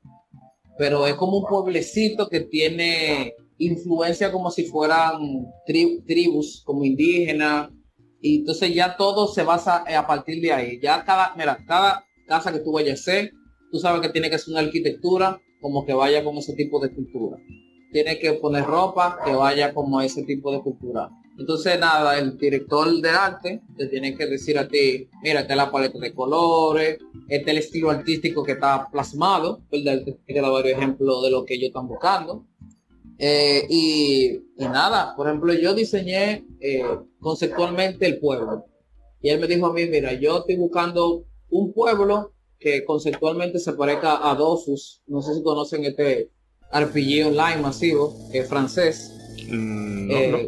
pero 0.79 1.07
es 1.07 1.15
como 1.15 1.39
un 1.39 1.47
pueblecito 1.47 2.29
que 2.29 2.41
tiene 2.41 3.35
influencia 3.59 4.33
como 4.33 4.51
si 4.51 4.65
fueran 4.65 5.21
tri- 5.67 6.05
tribus, 6.07 6.63
como 6.65 6.85
indígenas, 6.85 7.71
y 8.23 8.39
entonces 8.41 8.75
ya 8.75 8.97
todo 8.97 9.27
se 9.29 9.43
basa 9.43 9.85
eh, 9.89 9.95
a 9.95 10.07
partir 10.07 10.41
de 10.43 10.53
ahí. 10.53 10.79
Ya 10.83 11.05
cada, 11.05 11.35
mira, 11.37 11.59
cada 11.67 12.05
casa 12.27 12.53
que 12.53 12.61
tú 12.61 12.73
vayas 12.73 12.99
a 12.99 13.03
hacer, 13.03 13.33
tú 13.73 13.79
sabes 13.79 14.01
que 14.03 14.09
tiene 14.11 14.31
que 14.31 14.39
ser 14.39 14.53
una 14.53 14.61
arquitectura 14.61 15.41
como 15.61 15.85
que 15.85 15.93
vaya 15.93 16.23
con 16.25 16.37
ese 16.37 16.55
tipo 16.55 16.81
de 16.81 16.95
cultura. 16.95 17.37
Tiene 17.93 18.19
que 18.19 18.35
poner 18.35 18.65
ropa 18.65 19.19
que 19.25 19.33
vaya 19.33 19.75
como 19.75 20.01
ese 20.01 20.23
tipo 20.25 20.53
de 20.53 20.61
cultura. 20.63 21.11
Entonces 21.41 21.81
nada, 21.81 22.19
el 22.19 22.37
director 22.37 23.01
de 23.01 23.09
arte 23.09 23.63
te 23.75 23.87
tiene 23.87 24.15
que 24.15 24.27
decir 24.27 24.59
a 24.59 24.69
ti, 24.69 25.09
mira, 25.23 25.41
esta 25.41 25.55
es 25.55 25.57
la 25.57 25.71
paleta 25.71 25.99
de 25.99 26.13
colores, 26.13 26.99
este 27.29 27.51
es 27.51 27.57
el 27.57 27.57
estilo 27.57 27.91
artístico 27.91 28.45
que 28.45 28.53
está 28.53 28.87
plasmado, 28.93 29.63
¿verdad? 29.73 30.05
Te 30.05 30.13
te 30.13 30.39
da 30.39 30.51
varios 30.51 30.77
ejemplos 30.77 31.23
de 31.23 31.31
lo 31.31 31.47
que 31.47 31.55
ellos 31.55 31.69
están 31.69 31.89
buscando. 31.89 32.45
Eh, 33.17 33.67
y, 33.71 34.33
y 34.59 34.69
nada, 34.69 35.17
por 35.17 35.29
ejemplo, 35.29 35.55
yo 35.55 35.73
diseñé 35.73 36.45
eh, 36.61 36.85
conceptualmente 37.19 38.05
el 38.05 38.19
pueblo. 38.19 38.67
Y 39.23 39.31
él 39.31 39.41
me 39.41 39.47
dijo 39.47 39.65
a 39.67 39.73
mí, 39.73 39.87
mira, 39.87 40.13
yo 40.13 40.41
estoy 40.41 40.57
buscando 40.57 41.25
un 41.49 41.73
pueblo 41.73 42.35
que 42.59 42.85
conceptualmente 42.85 43.59
se 43.59 43.73
parezca 43.73 44.31
a 44.31 44.35
Dofus. 44.35 45.03
No 45.07 45.23
sé 45.23 45.35
si 45.35 45.43
conocen 45.43 45.87
este 45.87 46.31
RPG 46.71 47.29
online 47.29 47.63
masivo, 47.63 48.15
que 48.31 48.41
es 48.41 48.49
francés. 48.49 49.20
Mm, 49.49 50.11
eh, 50.11 50.29
no, 50.31 50.39
no. 50.39 50.45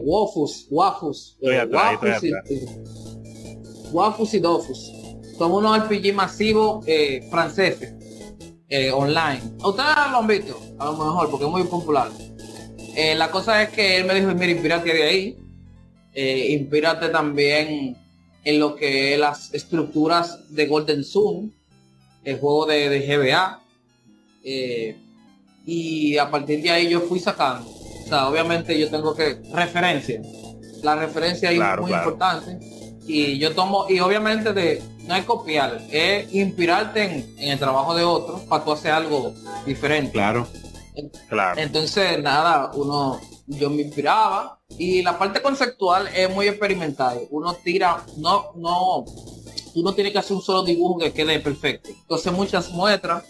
Wafus, 0.70 1.36
eh, 1.42 1.58
atrás, 1.58 1.98
Wafus, 2.02 2.24
y, 2.24 2.54
y- 2.54 3.92
Wafus 3.92 4.34
y 4.34 4.38
Dofus. 4.38 4.92
Son 5.38 5.52
unos 5.52 5.78
RPG 5.88 6.14
masivos 6.14 6.84
eh, 6.86 7.26
franceses 7.30 7.92
eh, 8.68 8.90
online. 8.92 9.40
Ustedes 9.64 9.94
lo 10.10 10.18
han 10.18 10.26
visto, 10.26 10.60
a 10.78 10.84
lo 10.86 10.92
mejor, 10.92 11.30
porque 11.30 11.46
es 11.46 11.50
muy 11.50 11.64
popular. 11.64 12.10
Eh, 12.94 13.14
la 13.14 13.30
cosa 13.30 13.62
es 13.62 13.70
que 13.70 13.96
él 13.98 14.04
me 14.06 14.14
dijo, 14.14 14.28
mira, 14.34 14.52
inspírate 14.52 14.92
de 14.92 15.02
ahí. 15.02 15.36
Eh, 16.14 16.48
inspírate 16.50 17.08
también 17.08 17.96
en 18.44 18.58
lo 18.58 18.74
que 18.76 19.14
es 19.14 19.18
las 19.20 19.52
estructuras 19.54 20.38
de 20.54 20.66
Golden 20.66 21.02
Sun, 21.04 21.54
el 22.24 22.38
juego 22.38 22.66
de, 22.66 22.88
de 22.90 23.00
GBA. 23.00 23.62
Eh, 24.44 24.96
y 25.64 26.18
a 26.18 26.30
partir 26.30 26.60
de 26.62 26.70
ahí 26.70 26.88
yo 26.88 27.00
fui 27.00 27.18
sacando. 27.18 27.70
Sea, 28.12 28.28
obviamente 28.28 28.78
yo 28.78 28.90
tengo 28.90 29.14
que 29.14 29.40
referencia. 29.54 30.20
La 30.82 30.96
referencia 30.96 31.48
ahí 31.48 31.56
Claro, 31.56 31.76
es 31.76 31.80
muy 31.82 31.90
claro. 31.92 32.10
importante. 32.10 32.58
Y 33.06 33.38
yo 33.38 33.54
tomo, 33.54 33.86
y 33.88 34.00
obviamente 34.00 34.52
de 34.52 34.82
no 35.06 35.14
es 35.16 35.24
copiar, 35.24 35.80
es 35.90 36.32
inspirarte 36.34 37.04
en, 37.04 37.34
en 37.38 37.52
el 37.52 37.58
trabajo 37.58 37.94
de 37.94 38.04
otros 38.04 38.42
para 38.42 38.62
tú 38.64 38.72
hacer 38.72 38.92
algo 38.92 39.32
diferente. 39.64 40.12
Claro. 40.12 40.46
Claro. 41.30 41.58
Entonces, 41.58 42.22
nada, 42.22 42.70
uno, 42.74 43.18
yo 43.46 43.70
me 43.70 43.80
inspiraba 43.82 44.60
y 44.76 45.02
la 45.02 45.18
parte 45.18 45.40
conceptual 45.40 46.06
es 46.14 46.28
muy 46.28 46.46
experimental. 46.48 47.18
Uno 47.30 47.54
tira, 47.54 48.04
no, 48.18 48.52
no, 48.56 49.04
tú 49.72 49.82
no 49.82 49.94
tienes 49.94 50.12
que 50.12 50.18
hacer 50.18 50.36
un 50.36 50.42
solo 50.42 50.62
dibujo 50.64 50.98
que 50.98 51.12
quede 51.14 51.40
perfecto. 51.40 51.88
Entonces, 51.88 52.30
muchas 52.30 52.68
muestras, 52.72 53.24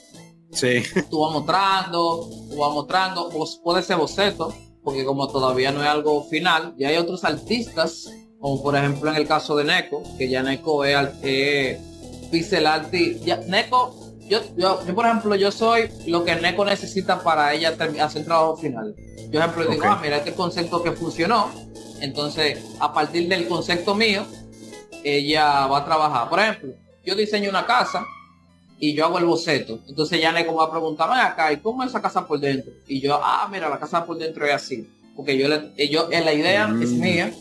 Sí. 0.50 0.82
tú 1.08 1.20
vas 1.20 1.32
mostrando, 1.32 2.28
tú 2.50 2.56
vas 2.58 2.72
mostrando, 2.74 3.30
vos- 3.30 3.58
puede 3.64 3.82
ser 3.82 3.96
boceto, 3.96 4.52
porque 4.82 5.04
como 5.04 5.28
todavía 5.28 5.70
no 5.70 5.82
es 5.82 5.88
algo 5.88 6.24
final, 6.24 6.74
ya 6.78 6.88
hay 6.88 6.96
otros 6.96 7.24
artistas, 7.24 8.10
como 8.40 8.62
por 8.62 8.76
ejemplo 8.76 9.10
en 9.10 9.16
el 9.16 9.26
caso 9.26 9.56
de 9.56 9.64
Neko, 9.64 10.02
que 10.18 10.28
ya 10.28 10.42
Neko 10.42 10.84
es, 10.84 11.08
es 11.22 11.78
pixel 12.30 12.66
art 12.66 12.92
y 12.94 13.20
ya 13.20 13.36
Neko 13.36 14.02
yo, 14.28 14.40
yo, 14.56 14.86
yo, 14.86 14.94
por 14.94 15.04
ejemplo, 15.04 15.34
yo 15.34 15.50
soy 15.50 15.90
lo 16.06 16.24
que 16.24 16.34
Neko 16.36 16.64
necesita 16.64 17.22
para 17.22 17.52
ella 17.52 17.76
hacer 18.00 18.20
el 18.20 18.24
trabajo 18.24 18.56
final. 18.56 18.94
Yo, 19.30 19.40
ejemplo, 19.40 19.64
digo, 19.64 19.82
Ok. 19.82 19.88
ah, 19.90 19.98
mira 20.02 20.16
este 20.16 20.32
concepto 20.32 20.82
que 20.82 20.92
funcionó. 20.92 21.50
Entonces, 22.00 22.58
a 22.80 22.94
partir 22.94 23.28
del 23.28 23.46
concepto 23.46 23.94
mío, 23.94 24.24
ella 25.04 25.66
va 25.66 25.78
a 25.78 25.84
trabajar. 25.84 26.30
Por 26.30 26.40
ejemplo, 26.40 26.72
yo 27.04 27.14
diseño 27.14 27.50
una 27.50 27.66
casa 27.66 28.06
y 28.84 28.94
yo 28.94 29.04
hago 29.04 29.18
el 29.18 29.26
boceto. 29.26 29.78
Entonces 29.86 30.20
ya 30.20 30.32
me 30.32 30.42
va 30.44 30.64
a 30.64 30.70
preguntar, 30.72 31.08
acá, 31.12 31.52
¿y 31.52 31.58
cómo 31.58 31.84
es 31.84 31.90
esa 31.90 32.02
casa 32.02 32.26
por 32.26 32.40
dentro? 32.40 32.72
Y 32.88 33.00
yo, 33.00 33.14
ah, 33.22 33.48
mira, 33.48 33.68
la 33.68 33.78
casa 33.78 34.04
por 34.04 34.18
dentro 34.18 34.44
es 34.44 34.52
así. 34.52 34.88
Porque 35.14 35.38
yo, 35.38 35.46
le, 35.46 35.70
eh, 35.76 35.88
yo 35.88 36.08
eh, 36.10 36.20
la 36.20 36.32
idea 36.32 36.64
es 36.82 36.90
Mm. 36.90 37.00
mía 37.00 37.32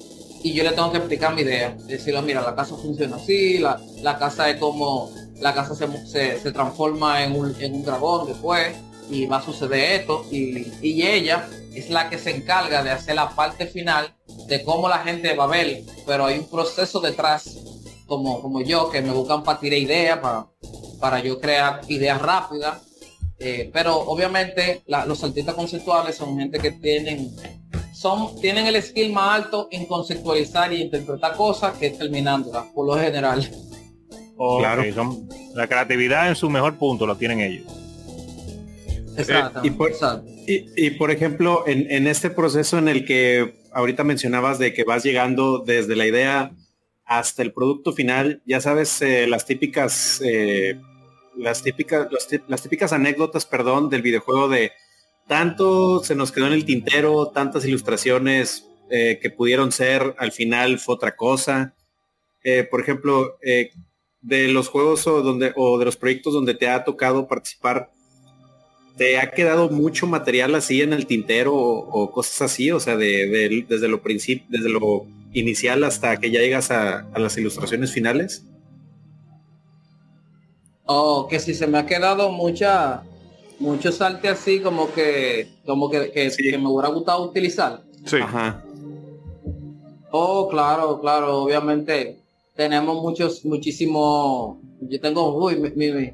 y 0.43 0.53
yo 0.53 0.63
le 0.63 0.69
tengo 0.69 0.91
que 0.91 0.99
explicar 0.99 1.33
mi 1.33 1.41
idea. 1.41 1.75
Decirle, 1.87 2.21
mira, 2.21 2.43
la 2.43 2.53
casa 2.53 2.75
funciona 2.75 3.15
así, 3.15 3.57
la, 3.57 3.81
la 4.03 4.19
casa 4.19 4.51
es 4.51 4.57
como, 4.57 5.09
la 5.39 5.51
casa 5.55 5.73
se, 5.73 5.87
se, 6.05 6.39
se 6.39 6.51
transforma 6.51 7.23
en 7.23 7.35
un, 7.35 7.55
en 7.59 7.73
un 7.73 7.83
dragón 7.85 8.27
después 8.27 8.75
y 9.09 9.25
va 9.25 9.37
a 9.37 9.41
suceder 9.43 10.01
esto. 10.01 10.23
Y, 10.29 10.67
y 10.83 11.07
ella 11.07 11.49
es 11.73 11.89
la 11.89 12.07
que 12.07 12.19
se 12.19 12.35
encarga 12.35 12.83
de 12.83 12.91
hacer 12.91 13.15
la 13.15 13.29
parte 13.31 13.65
final 13.65 14.13
de 14.47 14.63
cómo 14.63 14.87
la 14.87 14.99
gente 14.99 15.33
va 15.33 15.45
a 15.45 15.47
ver. 15.47 15.81
Pero 16.05 16.27
hay 16.27 16.37
un 16.37 16.47
proceso 16.47 16.99
detrás, 16.99 17.57
como, 18.11 18.41
como 18.41 18.59
yo, 18.61 18.89
que 18.89 19.01
me 19.01 19.11
buscan 19.11 19.41
para 19.41 19.57
tirar 19.57 19.79
ideas, 19.79 20.19
para, 20.19 20.45
para 20.99 21.23
yo 21.23 21.39
crear 21.39 21.79
ideas 21.87 22.21
rápidas. 22.21 22.81
Eh, 23.39 23.69
pero 23.71 23.95
obviamente 23.97 24.81
la- 24.85 25.05
los 25.05 25.23
artistas 25.23 25.55
conceptuales 25.55 26.15
son 26.17 26.37
gente 26.37 26.59
que 26.59 26.71
tienen 26.71 27.31
son 27.93 28.39
tienen 28.41 28.67
el 28.67 28.81
skill 28.83 29.11
más 29.13 29.35
alto 29.43 29.67
en 29.71 29.85
conceptualizar 29.85 30.73
y 30.73 30.81
interpretar 30.81 31.35
cosas 31.37 31.77
que 31.77 31.89
terminándolas 31.91 32.65
por 32.75 32.85
lo 32.85 32.95
general 33.01 33.49
Claro. 34.59 34.83
son- 34.93 35.29
la 35.55 35.67
creatividad 35.67 36.27
en 36.27 36.35
su 36.35 36.49
mejor 36.49 36.77
punto 36.77 37.05
lo 37.07 37.15
tienen 37.15 37.39
ellos. 37.39 37.65
exacto, 39.17 39.61
y 39.63 39.69
por- 39.71 39.91
y, 40.47 40.89
por 40.91 41.11
ejemplo, 41.11 41.63
en, 41.67 41.89
en 41.89 42.07
este 42.07 42.29
proceso 42.29 42.77
en 42.77 42.87
el 42.89 43.05
que 43.05 43.61
ahorita 43.71 44.03
mencionabas 44.03 44.59
de 44.59 44.73
que 44.73 44.83
vas 44.83 45.03
llegando 45.03 45.59
desde 45.59 45.95
la 45.95 46.05
idea 46.05 46.51
hasta 47.19 47.41
el 47.41 47.51
producto 47.51 47.91
final, 47.93 48.41
ya 48.45 48.61
sabes, 48.61 49.01
eh, 49.01 49.27
las 49.27 49.45
típicas, 49.45 50.21
eh, 50.23 50.79
las 51.35 51.61
típicas, 51.61 52.07
las, 52.11 52.27
tí- 52.27 52.41
las 52.47 52.61
típicas 52.63 52.93
anécdotas, 52.93 53.45
perdón, 53.45 53.89
del 53.89 54.01
videojuego 54.01 54.47
de 54.47 54.71
tanto 55.27 56.01
se 56.03 56.15
nos 56.15 56.31
quedó 56.31 56.47
en 56.47 56.53
el 56.53 56.63
tintero, 56.65 57.27
tantas 57.33 57.65
ilustraciones 57.65 58.65
eh, 58.89 59.19
que 59.21 59.29
pudieron 59.29 59.71
ser, 59.71 60.15
al 60.17 60.31
final 60.31 60.79
fue 60.79 60.95
otra 60.95 61.15
cosa. 61.15 61.73
Por 62.71 62.81
ejemplo, 62.81 63.37
de 64.21 64.47
los 64.47 64.67
juegos 64.67 65.05
o, 65.05 65.21
donde, 65.21 65.53
o 65.55 65.77
de 65.77 65.85
los 65.85 65.95
proyectos 65.95 66.33
donde 66.33 66.55
te 66.55 66.67
ha 66.69 66.83
tocado 66.83 67.27
participar, 67.27 67.91
¿Te 68.97 69.17
ha 69.19 69.31
quedado 69.31 69.69
mucho 69.69 70.05
material 70.05 70.53
así 70.55 70.81
en 70.81 70.91
el 70.93 71.05
tintero 71.07 71.53
o, 71.55 72.11
cosas 72.11 72.41
así? 72.43 72.71
O 72.71 72.79
sea, 72.79 72.95
de, 72.97 73.27
de- 73.27 73.65
desde 73.67 73.87
lo 73.87 74.01
principio, 74.01 74.45
desde 74.49 74.69
lo 74.69 75.05
inicial 75.33 75.83
hasta 75.83 76.17
que 76.17 76.29
ya 76.31 76.39
llegas 76.39 76.71
a, 76.71 76.99
a 77.13 77.19
las 77.19 77.37
ilustraciones 77.37 77.91
finales. 77.91 78.45
Oh, 80.85 81.27
que 81.29 81.39
si 81.39 81.53
se 81.53 81.67
me 81.67 81.77
ha 81.77 81.85
quedado 81.85 82.31
mucha 82.31 83.03
mucho 83.59 83.91
salte 83.91 84.27
así 84.27 84.59
como 84.59 84.91
que 84.91 85.47
como 85.65 85.89
que, 85.89 86.11
que, 86.11 86.31
Sí. 86.31 86.49
que 86.49 86.57
me 86.57 86.67
hubiera 86.67 86.89
gustado 86.89 87.23
utilizar 87.23 87.83
Sí. 88.05 88.17
Ajá. 88.17 88.63
Oh, 90.11 90.49
claro, 90.49 90.99
claro, 90.99 91.43
obviamente 91.43 92.17
tenemos 92.55 93.01
muchos, 93.01 93.45
muchísimos, 93.45 94.57
yo 94.81 94.99
tengo, 94.99 95.37
uy, 95.37 95.55
mi, 95.55 95.69
mi, 95.69 95.91
mi- 95.91 96.13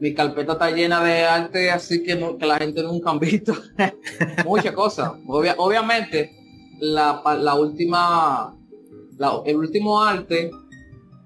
mi 0.00 0.14
carpeta 0.14 0.52
está 0.54 0.70
llena 0.70 1.04
de 1.04 1.24
arte, 1.24 1.70
así 1.70 2.02
que, 2.02 2.14
no- 2.16 2.36
que 2.38 2.46
la 2.46 2.56
gente 2.58 2.82
nunca 2.82 3.10
han 3.10 3.18
visto. 3.20 3.52
Muchas 4.44 4.72
cosas. 4.72 5.12
Obvia- 5.26 5.54
obviamente, 5.58 6.32
la, 6.80 7.22
la 7.40 7.54
última, 7.54 8.54
la- 9.16 9.42
el 9.44 9.56
último 9.56 10.00
arte, 10.02 10.50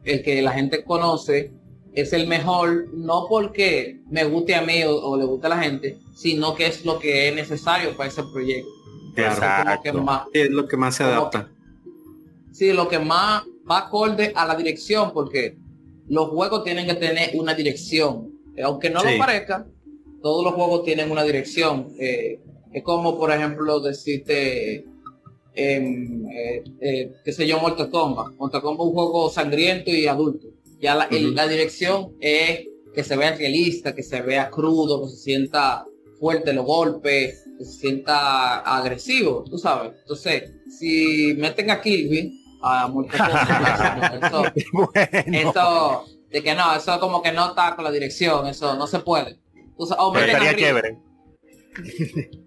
el 0.05 0.23
que 0.23 0.43
la 0.43 0.53
gente 0.53 0.85
conoce, 0.85 1.53
es 1.95 2.13
el 2.13 2.27
mejor, 2.27 2.89
no 2.95 3.27
porque 3.29 4.01
me 4.11 4.25
guste 4.25 4.55
a 4.55 4.63
mí 4.63 4.83
o, 4.85 4.97
o 4.97 5.17
le 5.17 5.25
guste 5.25 5.47
a 5.47 5.51
la 5.51 5.59
gente, 5.59 5.99
sino 6.15 6.55
que 6.55 6.67
es 6.67 6.85
lo 6.87 6.99
que 6.99 7.29
es 7.29 7.35
necesario 7.35 7.97
para 7.97 8.09
ese 8.09 8.23
proyecto. 8.33 8.69
Claro. 9.15 9.33
Es 9.33 9.39
que 9.41 9.45
Exacto. 9.91 10.03
más- 10.03 10.23
Es 10.33 10.51
lo 10.51 10.67
que 10.67 10.77
más 10.79 10.97
se 10.97 11.03
adapta. 11.05 11.51
Sí, 12.51 12.73
lo 12.73 12.89
que 12.89 12.99
más 12.99 13.43
va 13.71 13.79
acorde 13.79 14.33
a 14.35 14.47
la 14.47 14.55
dirección, 14.57 15.13
porque 15.13 15.57
los 16.09 16.29
juegos 16.31 16.65
tienen 16.65 16.87
que 16.87 16.95
tener 16.95 17.31
una 17.35 17.55
dirección. 17.55 18.31
Eh, 18.57 18.63
Aunque 18.63 18.91
no 18.91 19.01
Sí. 19.01 19.13
lo 19.13 19.19
parezca, 19.19 19.67
todos 20.23 20.45
los 20.45 20.55
juegos 20.55 20.85
tienen 20.85 21.11
una 21.11 21.23
dirección. 21.25 21.89
Eh, 21.99 22.41
es 22.73 22.83
como, 22.83 23.19
por 23.19 23.31
ejemplo, 23.33 23.81
decirte, 23.81 24.87
eh, 25.55 26.63
eh, 26.81 27.13
qué 27.25 27.33
sé 27.33 27.47
yo, 27.47 27.59
Mortal 27.61 27.91
Kombat. 27.91 28.33
Mortal 28.39 28.63
Kombat 28.63 28.85
es 28.85 28.89
un 28.89 28.95
juego 28.95 29.31
sangriento 29.31 29.91
y 29.91 30.07
adulto. 30.07 30.49
Ya 30.81 30.95
la, 30.95 31.05
el- 31.05 31.35
la 31.35 31.47
dirección 31.49 32.13
es 32.21 32.67
que 32.95 33.05
se 33.05 33.17
vea 33.17 33.35
realista, 33.35 33.95
que 33.95 34.03
se 34.03 34.21
vea 34.21 34.51
crudo, 34.51 35.03
que 35.05 35.11
se 35.11 35.17
sienta 35.17 35.85
fuerte 36.19 36.53
los 36.53 36.65
golpes, 36.67 37.45
que 37.59 37.65
se 37.65 37.73
sienta 37.81 38.59
agresivo, 38.61 39.45
tú 39.49 39.59
sabes. 39.59 39.93
Entonces, 40.03 40.53
si 40.79 41.35
meten 41.39 41.71
a 41.71 41.81
Kirby, 41.81 42.39
a 42.63 42.89
Mortal 42.89 43.19
Kombat, 43.19 44.25
eso, 44.25 44.43
bueno, 44.73 45.51
eso, 45.51 46.05
de 46.31 46.43
que 46.43 46.55
no, 46.55 46.75
eso 46.77 46.99
como 47.01 47.23
que 47.23 47.33
no 47.33 47.49
está 47.49 47.75
con 47.75 47.85
la 47.85 47.91
dirección, 47.91 48.47
eso 48.47 48.75
no 48.77 48.87
se 48.87 49.01
puede. 49.01 49.39
O 49.77 50.13
pero 50.13 50.27
estaría 50.27 50.55
chévere. 50.57 50.99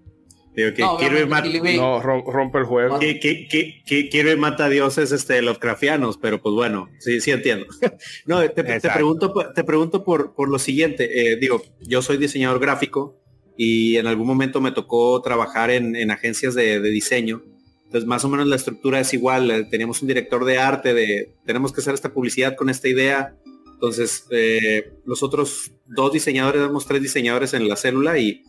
Digo 0.56 0.74
que 0.74 0.82
No, 0.82 0.98
quiero 0.98 1.28
mata. 1.28 1.48
No, 1.50 2.02
rom- 2.02 2.24
rompe 2.32 2.60
el 2.60 2.63
juego. 2.65 2.98
que, 3.00 3.20
que, 3.20 3.48
que, 3.48 3.84
que 3.86 4.10
quiero 4.10 4.36
mata 4.38 4.70
dioses 4.70 5.12
este 5.12 5.41
Lovecraftianos, 5.41 6.18
pero 6.18 6.41
pues 6.41 6.56
bueno, 6.56 6.89
sí, 7.00 7.20
sí 7.20 7.32
entiendo. 7.32 7.65
no, 8.26 8.39
te, 8.50 8.63
pregunto, 8.63 9.34
por- 9.34 9.54
te 9.54 9.63
pregunto 9.63 10.04
por, 10.04 10.34
por 10.34 10.50
lo 10.50 10.58
siguiente. 10.60 11.34
eh, 11.34 11.38
digo, 11.38 11.62
yo 11.82 12.02
soy 12.02 12.18
diseñador 12.18 12.60
gráfico 12.60 13.20
y 13.58 13.98
en 13.98 14.08
algún 14.08 14.28
momento 14.28 14.62
me 14.62 14.72
tocó 14.72 15.22
trabajar 15.22 15.72
en, 15.72 15.96
en 15.96 16.12
agencias 16.12 16.56
de, 16.56 16.80
de 16.80 16.89
diseño. 16.89 17.44
Entonces, 17.86 18.08
más 18.08 18.24
o 18.26 18.30
menos 18.30 18.48
la 18.48 18.56
estructura 18.56 19.00
es 19.00 19.13
igual. 19.13 19.52
eh, 19.52 19.68
Teníamos 19.70 20.02
un 20.02 20.08
director 20.08 20.44
de 20.46 20.58
arte, 20.58 20.94
de 20.94 21.34
tenemos 21.46 21.72
que 21.74 21.82
hacer 21.82 21.94
esta 21.94 22.13
publicidad 22.13 22.56
con 22.56 22.70
esta 22.70 22.88
idea. 22.88 23.36
Entonces, 23.74 24.26
eh, 24.32 24.94
los 25.06 25.22
otros 25.22 25.72
dos 25.86 26.12
diseñadores, 26.13 26.62
éramos 26.62 26.86
tres 26.86 27.02
diseñadores 27.02 27.54
en 27.54 27.68
la 27.68 27.76
célula 27.76 28.18
y 28.18 28.41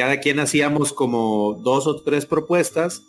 cada 0.00 0.18
quien 0.18 0.40
hacíamos 0.40 0.94
como 0.94 1.60
dos 1.62 1.86
o 1.86 2.02
tres 2.02 2.24
propuestas 2.24 3.02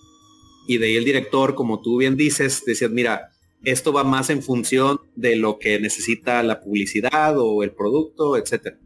y 0.67 0.77
de 0.77 0.88
ahí 0.88 0.97
el 0.97 1.06
director, 1.06 1.56
como 1.56 1.82
tú 1.82 1.95
bien 1.95 2.17
dices, 2.17 2.63
decías, 2.65 2.91
mira, 2.91 3.30
esto 3.63 3.93
va 3.93 4.04
más 4.04 4.30
en 4.30 4.43
función 4.43 4.99
de 5.15 5.38
lo 5.38 5.58
que 5.58 5.80
necesita 5.80 6.43
la 6.43 6.60
publicidad 6.60 7.39
o 7.39 7.63
el 7.63 7.71
producto, 7.71 8.36
etcétera. 8.36 8.77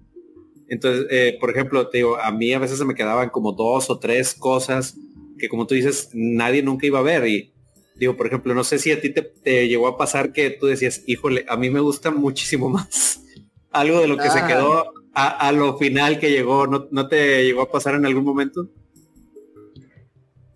Entonces, 0.67 1.07
eh, 1.09 1.35
por 1.39 1.49
ejemplo, 1.49 1.87
te 1.87 1.97
digo, 1.97 2.17
a 2.17 2.31
mí 2.31 2.53
a 2.53 2.59
veces 2.59 2.77
se 2.77 2.85
me 2.85 2.93
quedaban 2.93 3.31
como 3.31 3.53
dos 3.53 3.89
o 3.89 3.97
tres 3.97 4.35
cosas 4.35 4.95
que 5.39 5.49
como 5.49 5.65
tú 5.65 5.73
dices, 5.73 6.11
nadie 6.13 6.61
nunca 6.61 6.85
iba 6.85 6.99
a 6.99 7.01
ver. 7.01 7.27
Y 7.27 7.53
digo, 7.95 8.15
por 8.15 8.27
ejemplo, 8.27 8.53
no 8.53 8.63
sé 8.63 8.77
si 8.77 8.91
a 8.91 9.01
ti 9.01 9.11
te, 9.11 9.67
llegó 9.67 9.87
a 9.87 9.97
pasar 9.97 10.31
que 10.31 10.51
tú 10.51 10.67
decías, 10.67 11.01
híjole, 11.07 11.43
a 11.49 11.57
mí 11.57 11.71
me 11.71 11.79
gusta 11.79 12.11
muchísimo 12.11 12.69
más 12.69 13.23
algo 13.71 13.99
de 13.99 14.07
lo 14.07 14.17
que 14.17 14.29
se 14.29 14.41
ah. 14.41 14.47
quedó 14.47 14.93
a, 15.15 15.51
lo 15.53 15.77
final 15.77 16.19
que 16.19 16.29
llegó. 16.29 16.67
¿No, 16.67 17.07
te 17.07 17.43
llegó 17.43 17.61
a 17.61 17.71
pasar 17.71 17.95
en 17.95 18.05
algún 18.05 18.23
momento? 18.23 18.67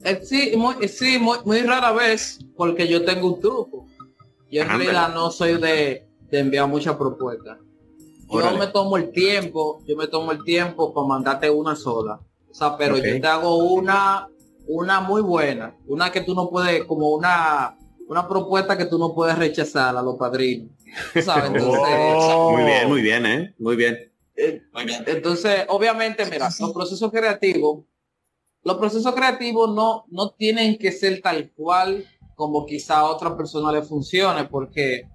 Eh, 0.03 0.19
sí, 0.23 0.53
muy, 0.55 0.87
sí 0.87 1.17
muy, 1.17 1.61
rara 1.61 1.91
vez, 1.91 2.39
porque 2.55 2.87
yo 2.87 3.03
tengo 3.05 3.33
un 3.33 3.41
truco. 3.41 3.85
Yo 4.51 4.61
en 4.61 4.67
realidad 4.67 5.13
no 5.13 5.31
soy 5.31 5.59
de, 5.59 6.07
enviar 6.31 6.67
muchas 6.67 6.95
propuestas. 6.95 7.57
Yo 8.31 8.57
me 8.57 8.67
tomo 8.67 8.97
el 8.97 9.11
tiempo, 9.11 9.81
yo 9.87 9.95
me 9.95 10.07
tomo 10.07 10.31
el 10.31 10.43
tiempo 10.43 10.93
para 10.93 11.07
mandarte 11.07 11.49
una 11.49 11.75
sola. 11.75 12.19
O 12.49 12.53
sea, 12.53 12.77
pero 12.77 12.97
yo 12.97 13.19
te 13.19 13.27
hago 13.27 13.57
una, 13.57 14.27
una 14.67 15.01
muy 15.01 15.21
buena, 15.21 15.75
una 15.87 16.11
que 16.11 16.21
tú 16.21 16.35
no 16.35 16.49
puedes, 16.49 16.83
como 16.83 17.09
una, 17.09 17.75
una 18.07 18.27
propuesta 18.27 18.77
que 18.77 18.85
tú 18.85 18.99
no 18.99 19.15
puedes 19.15 19.37
rechazar 19.37 19.95
a 19.95 20.01
los 20.01 20.15
padrinos. 20.15 20.69
Oh. 21.61 22.51
muy 22.53 22.63
bien, 22.63 22.87
muy 22.87 23.01
bien, 23.01 23.25
¿eh? 23.25 23.53
Muy 23.59 23.75
bien. 23.75 24.08
Entonces, 25.07 25.65
obviamente, 25.67 26.25
mira, 26.25 26.49
los 26.59 26.71
procesos 26.71 27.11
creativos, 27.11 27.85
los 28.63 28.77
procesos 28.77 29.13
creativos 29.13 29.73
no, 29.73 30.05
no 30.09 30.31
tienen 30.31 30.77
que 30.77 30.91
ser 30.91 31.21
tal 31.21 31.51
cual 31.51 32.05
como 32.35 32.65
quizá 32.65 32.99
a 32.99 33.09
otra 33.09 33.35
persona 33.35 33.71
le 33.71 33.81
funcione, 33.81 34.45
porque, 34.45 35.09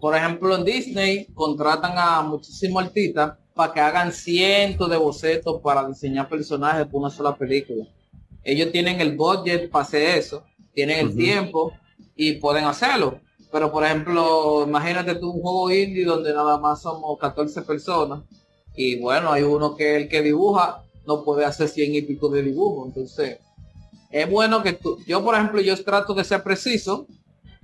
por 0.00 0.16
ejemplo, 0.16 0.56
en 0.56 0.64
Disney 0.64 1.26
contratan 1.34 1.92
a 1.96 2.22
muchísimos 2.22 2.84
artistas 2.84 3.34
para 3.54 3.74
que 3.74 3.80
hagan 3.80 4.10
cientos 4.10 4.88
de 4.88 4.96
bocetos 4.96 5.60
para 5.60 5.86
diseñar 5.86 6.30
personajes 6.30 6.86
por 6.86 7.02
una 7.02 7.10
sola 7.10 7.36
película. 7.36 7.84
Ellos 8.42 8.72
tienen 8.72 9.02
el 9.02 9.16
budget 9.16 9.70
para 9.70 9.84
hacer 9.84 10.18
eso, 10.18 10.44
tienen 10.72 10.98
el 10.98 11.14
tiempo 11.14 11.74
y 12.16 12.36
pueden 12.36 12.64
hacerlo. 12.64 13.20
Pero, 13.52 13.70
por 13.70 13.84
ejemplo, 13.84 14.64
imagínate 14.66 15.16
tú 15.16 15.30
un 15.30 15.42
juego 15.42 15.70
indie 15.70 16.06
donde 16.06 16.32
nada 16.32 16.56
más 16.56 16.80
somos 16.80 17.18
14 17.18 17.60
personas 17.62 18.22
y 18.74 18.98
bueno, 18.98 19.32
hay 19.32 19.42
uno 19.42 19.76
que 19.76 19.96
el 19.96 20.08
que 20.08 20.22
dibuja 20.22 20.82
no 21.06 21.24
puede 21.24 21.44
hacer 21.44 21.68
100 21.68 21.94
y 21.94 22.02
pico 22.02 22.28
de 22.28 22.42
dibujo. 22.42 22.86
Entonces, 22.86 23.38
es 24.10 24.30
bueno 24.30 24.62
que 24.62 24.72
tú, 24.74 24.98
yo 25.06 25.22
por 25.22 25.34
ejemplo, 25.34 25.60
yo 25.60 25.82
trato 25.82 26.14
de 26.14 26.24
ser 26.24 26.42
preciso, 26.42 27.06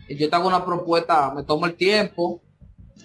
yo 0.08 0.28
te 0.28 0.36
hago 0.36 0.48
una 0.48 0.64
propuesta, 0.64 1.32
me 1.34 1.44
tomo 1.44 1.66
el 1.66 1.74
tiempo 1.74 2.40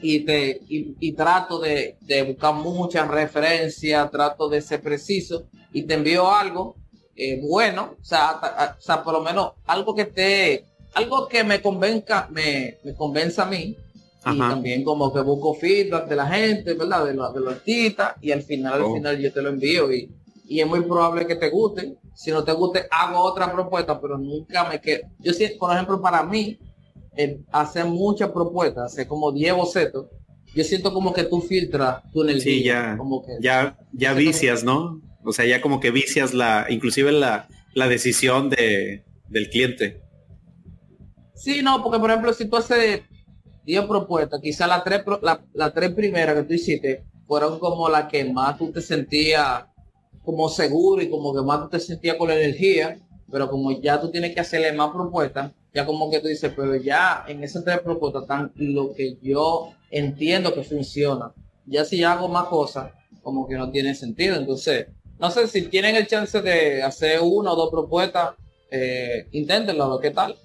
y 0.02 0.22
te 0.22 0.62
y, 0.68 1.12
trato 1.14 1.60
de, 1.60 1.98
buscar 2.28 2.54
muchas 2.56 3.08
referencias, 3.08 4.10
trato 4.12 4.50
de 4.50 4.62
ser 4.62 4.82
preciso 4.82 5.44
y 5.72 5.84
te 5.84 5.94
envío 5.94 6.32
algo 6.32 6.76
eh, 7.16 7.40
bueno, 7.42 7.96
o 8.02 8.04
sea, 8.04 8.76
o 8.80 8.82
sea, 8.82 9.04
por 9.04 9.14
lo 9.14 9.22
menos 9.22 9.52
algo 9.68 9.94
que 9.94 10.06
te, 10.06 10.66
algo 10.96 11.28
que 11.28 11.44
me 11.44 11.62
convenga, 11.62 12.28
me, 12.32 12.80
me 12.84 12.96
convenza 12.96 13.44
a 13.44 13.46
mí 13.46 13.78
y 14.26 14.38
también 14.38 14.84
como 14.84 15.14
que 15.14 15.20
busco 15.22 15.54
feedback 15.54 16.08
de 16.08 16.16
la 16.16 16.28
gente, 16.28 16.74
¿verdad? 16.74 17.06
De, 17.06 17.14
los 17.14 17.54
artistas 17.54 18.16
y 18.22 18.32
al 18.32 18.42
final, 18.42 18.74
al 18.74 18.82
oh. 18.84 18.94
final 18.94 19.20
yo 19.20 19.32
te 19.34 19.42
lo 19.42 19.50
envío 19.50 19.92
y, 19.92 20.10
y 20.48 20.60
es 20.60 20.68
muy 20.68 20.82
probable 20.82 21.28
que 21.28 21.36
te 21.36 21.50
guste. 21.50 21.96
Si 22.14 22.32
no 22.32 22.44
te 22.44 22.54
guste, 22.54 22.86
hago 22.92 23.20
otra 23.20 23.52
propuesta, 23.52 24.00
pero 24.00 24.18
nunca 24.18 24.70
me 24.70 24.80
quedo. 24.80 25.08
Yo 25.20 25.34
sí, 25.34 25.48
por 25.60 25.74
ejemplo, 25.74 26.02
para 26.02 26.24
mí, 26.24 26.60
hacer 27.52 27.86
muchas 27.86 28.32
propuestas, 28.32 28.94
hacer 28.94 29.08
como 29.08 29.32
10 29.32 29.56
bocetos, 29.56 30.08
yo 30.56 30.64
siento 30.64 30.94
como 30.94 31.14
que 31.14 31.24
tú 31.24 31.42
filtras 31.42 32.04
tu 32.12 32.24
energía. 32.24 32.44
Sí, 32.44 32.64
ya, 32.64 32.98
como 32.98 33.24
que, 33.24 33.32
ya, 33.42 33.78
ya 33.92 34.14
vicias, 34.14 34.64
¿no? 34.64 35.02
O 35.24 35.34
sea, 35.34 35.46
ya 35.46 35.62
como 35.62 35.80
que 35.80 35.92
vicias 35.92 36.34
la, 36.34 36.68
inclusive 36.70 37.12
la, 37.12 37.48
la 37.74 37.88
decisión 37.88 38.50
de, 38.50 39.04
del 39.30 39.50
cliente. 39.50 40.02
Sí, 41.36 41.62
no, 41.64 41.82
porque 41.82 42.00
por 42.00 42.10
ejemplo, 42.10 42.34
si 42.34 42.46
tú 42.46 42.58
haces 42.58 43.02
10 43.66 43.86
propuestas, 43.86 44.42
quizá 44.42 44.68
las 44.68 44.84
tres, 44.84 45.04
la, 45.54 45.74
tres 45.74 45.92
primeras 45.92 46.36
que 46.36 46.44
tú 46.44 46.54
hiciste 46.54 47.04
fueron 47.28 47.60
como 47.60 47.90
las 47.90 48.08
que 48.08 48.26
más 48.26 48.58
tú 48.58 48.72
te 48.72 48.82
sentías 48.82 49.66
como 50.24 50.50
seguro 50.50 51.02
y 51.02 51.10
como 51.10 51.34
que 51.34 51.42
más 51.42 51.62
tú 51.62 51.70
te 51.70 51.80
sentías 51.80 52.18
con 52.18 52.30
la 52.30 52.36
energía, 52.36 52.98
pero 53.32 53.50
como 53.50 53.72
ya 53.72 54.00
tú 54.00 54.12
tienes 54.12 54.34
que 54.34 54.42
hacerle 54.42 54.74
más 54.74 54.92
propuestas, 54.92 55.52
ya 55.74 55.86
como 55.86 56.12
que 56.12 56.20
tú 56.20 56.28
dices, 56.28 56.52
pero 56.56 56.76
ya 56.76 57.26
en 57.28 57.44
esas 57.44 57.64
tres 57.64 57.80
propuestas 57.80 58.24
están 58.24 58.52
lo 58.56 58.94
que 58.94 59.18
yo 59.22 59.74
entiendo 59.90 60.54
que 60.54 60.64
funciona. 60.64 61.34
Ya 61.66 61.84
si 61.86 62.04
hago 62.04 62.28
más 62.28 62.46
cosas, 62.46 62.92
como 63.24 63.48
que 63.48 63.56
no 63.56 63.72
tiene 63.72 63.96
sentido. 63.96 64.36
Entonces, 64.36 64.88
no 65.18 65.32
sé 65.32 65.48
si 65.48 65.64
tienen 65.64 65.96
el 65.96 66.08
chance 66.08 66.42
de 66.42 66.84
hacer 66.84 67.22
una 67.22 67.54
o 67.54 67.56
dos 67.56 67.72
propuestas, 67.72 68.36
eh, 68.70 69.28
inténtenlo, 69.32 70.00
¿qué 70.00 70.12
tal? 70.12 70.36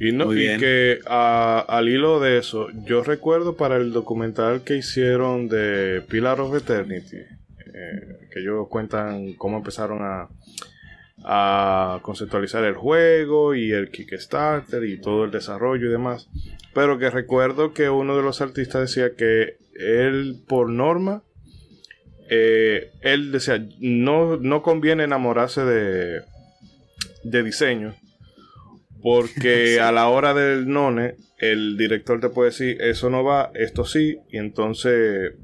Y, 0.00 0.12
no, 0.12 0.32
y 0.32 0.46
que 0.58 1.00
al 1.06 1.88
hilo 1.88 2.20
de 2.20 2.38
eso, 2.38 2.68
yo 2.84 3.02
recuerdo 3.02 3.56
para 3.56 3.76
el 3.76 3.92
documental 3.92 4.62
que 4.62 4.76
hicieron 4.76 5.48
de 5.48 6.02
Pilar 6.08 6.40
of 6.40 6.54
Eternity, 6.54 7.16
eh, 7.16 8.28
que 8.30 8.40
ellos 8.40 8.68
cuentan 8.68 9.32
cómo 9.32 9.56
empezaron 9.56 10.02
a, 10.02 10.28
a 11.24 11.98
conceptualizar 12.02 12.64
el 12.64 12.74
juego 12.74 13.56
y 13.56 13.72
el 13.72 13.90
Kickstarter 13.90 14.84
y 14.84 15.00
todo 15.00 15.24
el 15.24 15.32
desarrollo 15.32 15.88
y 15.88 15.90
demás. 15.90 16.28
Pero 16.74 16.98
que 16.98 17.10
recuerdo 17.10 17.72
que 17.72 17.90
uno 17.90 18.16
de 18.16 18.22
los 18.22 18.40
artistas 18.40 18.82
decía 18.82 19.16
que 19.16 19.56
él, 19.74 20.44
por 20.46 20.70
norma, 20.70 21.24
eh, 22.30 22.92
él 23.00 23.32
decía, 23.32 23.66
no, 23.80 24.36
no 24.36 24.62
conviene 24.62 25.02
enamorarse 25.04 25.64
de, 25.64 26.22
de 27.24 27.42
diseño 27.42 27.96
porque 29.02 29.80
a 29.80 29.92
la 29.92 30.08
hora 30.08 30.34
del 30.34 30.68
none, 30.68 31.16
el 31.38 31.76
director 31.76 32.20
te 32.20 32.28
puede 32.28 32.50
decir, 32.50 32.80
eso 32.80 33.10
no 33.10 33.24
va, 33.24 33.50
esto 33.54 33.84
sí, 33.84 34.18
y 34.30 34.38
entonces 34.38 35.34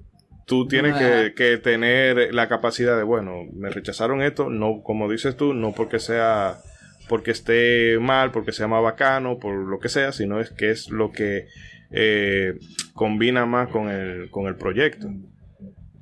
tú 0.47 0.69
tienes 0.69 0.95
que, 1.35 1.59
tener 1.59 2.35
la 2.35 2.49
capacidad 2.49 2.97
de, 2.97 3.03
bueno, 3.03 3.45
me 3.55 3.71
rechazaron 3.71 4.23
esto, 4.23 4.51
no, 4.51 4.83
como 4.83 5.11
dices 5.11 5.37
tú, 5.37 5.55
no 5.55 5.73
porque 5.73 5.99
sea, 5.99 6.59
porque 7.09 7.31
esté 7.31 7.99
mal, 8.01 8.31
porque 8.31 8.53
sea 8.53 8.69
más 8.69 8.83
bacano, 8.83 9.39
por 9.39 9.55
lo 9.55 9.79
que 9.79 9.89
sea, 9.89 10.13
sino 10.13 10.41
es 10.41 10.51
que 10.51 10.71
es 10.71 10.91
lo 10.91 11.13
que 11.13 11.47
eh, 11.91 12.55
combina 12.93 13.47
más 13.47 13.69
con 13.69 13.89
el, 13.89 14.31
con 14.31 14.47
el 14.47 14.57
proyecto. 14.57 15.09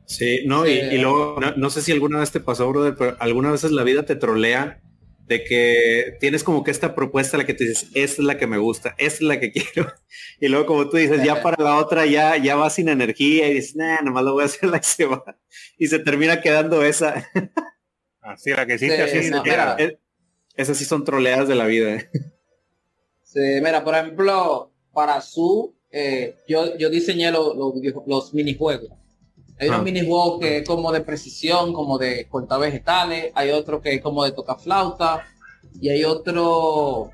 Sí, 0.06 0.40
no, 0.46 0.66
y, 0.66 0.98
luego, 0.98 1.38
no, 1.40 1.52
no, 1.56 1.70
sé 1.70 1.80
si 1.80 1.92
alguna 1.92 2.18
vez 2.18 2.32
te 2.32 2.40
pasó, 2.40 2.68
brother, 2.68 2.94
pero 2.98 3.16
algunas 3.18 3.52
veces 3.52 3.70
la 3.70 3.82
vida 3.82 4.02
te 4.02 4.16
trolea 4.16 4.81
de 5.26 5.44
que 5.44 6.16
tienes 6.20 6.44
como 6.44 6.64
que 6.64 6.70
esta 6.70 6.94
propuesta 6.94 7.38
la 7.38 7.46
que 7.46 7.54
te 7.54 7.64
dices, 7.64 7.88
esta 7.94 8.22
es 8.22 8.26
la 8.26 8.38
que 8.38 8.46
me 8.46 8.58
gusta, 8.58 8.94
esta 8.98 9.16
es 9.16 9.22
la 9.22 9.40
que 9.40 9.52
quiero. 9.52 9.92
Y 10.40 10.48
luego 10.48 10.66
como 10.66 10.88
tú 10.88 10.96
dices, 10.96 11.22
ya 11.24 11.42
para 11.42 11.62
la 11.62 11.78
otra 11.78 12.06
ya, 12.06 12.36
ya 12.36 12.56
va 12.56 12.70
sin 12.70 12.88
energía 12.88 13.48
y 13.48 13.54
dices, 13.54 13.76
nah, 13.76 14.00
nomás 14.02 14.24
lo 14.24 14.34
voy 14.34 14.42
a 14.42 14.46
hacer 14.46 14.68
la 14.68 14.80
que 14.80 14.86
se 14.86 15.06
va. 15.06 15.24
Y 15.78 15.86
se 15.86 15.98
termina 15.98 16.40
quedando 16.40 16.84
esa. 16.84 17.28
Así, 18.20 18.50
la 18.50 18.66
que 18.66 18.74
hiciste 18.74 19.02
así. 19.02 19.32
esas 20.54 20.76
sí 20.76 20.84
son 20.84 21.02
troleadas 21.02 21.48
de 21.48 21.56
la 21.56 21.66
vida. 21.66 21.94
¿eh? 21.94 22.10
Sí, 23.24 23.40
mira, 23.62 23.82
por 23.82 23.94
ejemplo, 23.94 24.70
para 24.92 25.20
su, 25.22 25.74
eh, 25.90 26.36
yo, 26.46 26.76
yo 26.76 26.90
diseñé 26.90 27.32
los 27.32 28.34
minijuegos. 28.34 28.90
Hay 29.62 29.68
un 29.68 29.84
minijuego 29.84 30.40
que 30.40 30.58
es 30.58 30.66
como 30.66 30.90
de 30.90 31.02
precisión, 31.02 31.72
como 31.72 31.96
de 31.96 32.26
cortar 32.28 32.58
vegetales. 32.58 33.30
Hay 33.36 33.50
otro 33.50 33.80
que 33.80 33.94
es 33.94 34.02
como 34.02 34.24
de 34.24 34.32
tocar 34.32 34.58
flauta. 34.58 35.24
Y 35.80 35.88
hay 35.88 36.04
otro... 36.04 37.10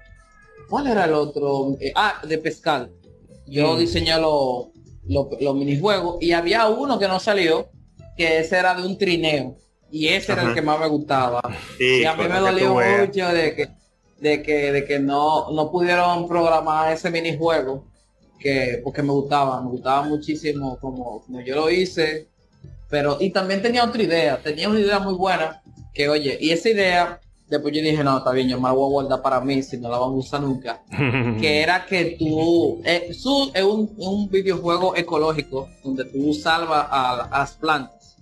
¿Cuál 0.71 0.87
era 0.87 1.05
el 1.05 1.13
otro? 1.13 1.77
Eh, 1.79 1.93
ah, 1.95 2.23
de 2.27 2.39
pescar. 2.39 2.89
Yo 3.47 3.75
mm. 3.75 3.79
diseñé 3.79 4.19
los 4.19 4.69
lo, 5.07 5.55
minijuegos. 5.55 6.17
Y 6.23 6.33
había 6.33 6.69
uno 6.69 6.99
que 6.99 7.07
no 7.07 7.21
salió, 7.21 7.69
que 8.17 8.39
ese 8.39 8.57
era 8.57 8.75
de 8.75 8.87
un 8.87 8.97
trineo. 8.97 9.57
Y 9.91 10.09
ese 10.09 10.33
era 10.33 10.43
el 10.43 10.55
que 10.55 10.63
más 10.63 10.81
me 10.81 10.89
gustaba. 10.89 11.43
y 11.79 12.05
a 12.05 12.15
mí 12.15 12.29
me 12.29 12.41
dolió 12.41 12.75
mucho 12.75 13.29
de 13.29 13.55
que, 13.55 13.69
de 14.21 14.43
que, 14.43 14.73
de 14.73 14.85
que 14.87 14.99
no, 14.99 15.51
no 15.51 15.71
pudieron 15.71 16.27
programar 16.27 16.95
ese 16.95 17.11
minijuego. 17.11 17.85
Que, 18.39 18.81
porque 18.83 19.03
me 19.03 19.13
gustaba, 19.13 19.61
me 19.61 19.69
gustaba 19.69 20.03
muchísimo 20.03 20.79
como, 20.81 21.23
como 21.23 21.41
yo 21.43 21.57
lo 21.57 21.71
hice 21.71 22.29
pero, 22.89 23.18
y 23.20 23.30
también 23.30 23.62
tenía 23.62 23.84
otra 23.84 24.03
idea, 24.03 24.39
tenía 24.43 24.68
una 24.68 24.80
idea 24.80 24.99
muy 24.99 25.14
buena, 25.14 25.62
que 25.93 26.09
oye, 26.09 26.39
y 26.41 26.51
esa 26.51 26.70
idea, 26.70 27.20
después 27.49 27.74
yo 27.74 27.82
dije, 27.82 28.03
no, 28.03 28.18
está 28.18 28.32
bien, 28.32 28.49
yo 28.49 28.57
me 28.57 28.68
la 28.68 28.74
voy 28.74 28.86
a 28.86 28.93
guardar 28.93 29.22
para 29.22 29.41
mí, 29.41 29.62
si 29.62 29.76
no 29.76 29.91
la 29.91 29.99
vamos 29.99 30.16
a 30.16 30.26
usar 30.26 30.41
nunca. 30.41 30.82
que 31.41 31.61
era 31.61 31.84
que 31.84 32.16
tú, 32.18 32.80
eh, 32.84 33.12
su, 33.12 33.51
es 33.53 33.62
un, 33.62 34.28
videojuego 34.30 34.97
ecológico, 34.97 35.68
donde 35.84 36.05
tú 36.07 36.32
salvas 36.32 36.86
a, 36.91 37.28
las 37.30 37.53
plantas. 37.53 38.16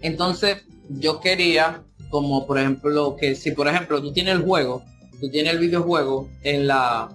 Entonces, 0.00 0.64
yo 0.88 1.20
quería, 1.20 1.82
como 2.10 2.46
por 2.46 2.58
ejemplo, 2.58 3.16
que 3.16 3.34
si 3.34 3.52
por 3.52 3.68
ejemplo 3.68 4.00
tú 4.00 4.12
tienes 4.12 4.34
el 4.34 4.42
juego, 4.42 4.82
tú 5.20 5.30
tienes 5.30 5.54
el 5.54 5.58
videojuego 5.58 6.28
en 6.42 6.66
la 6.66 7.08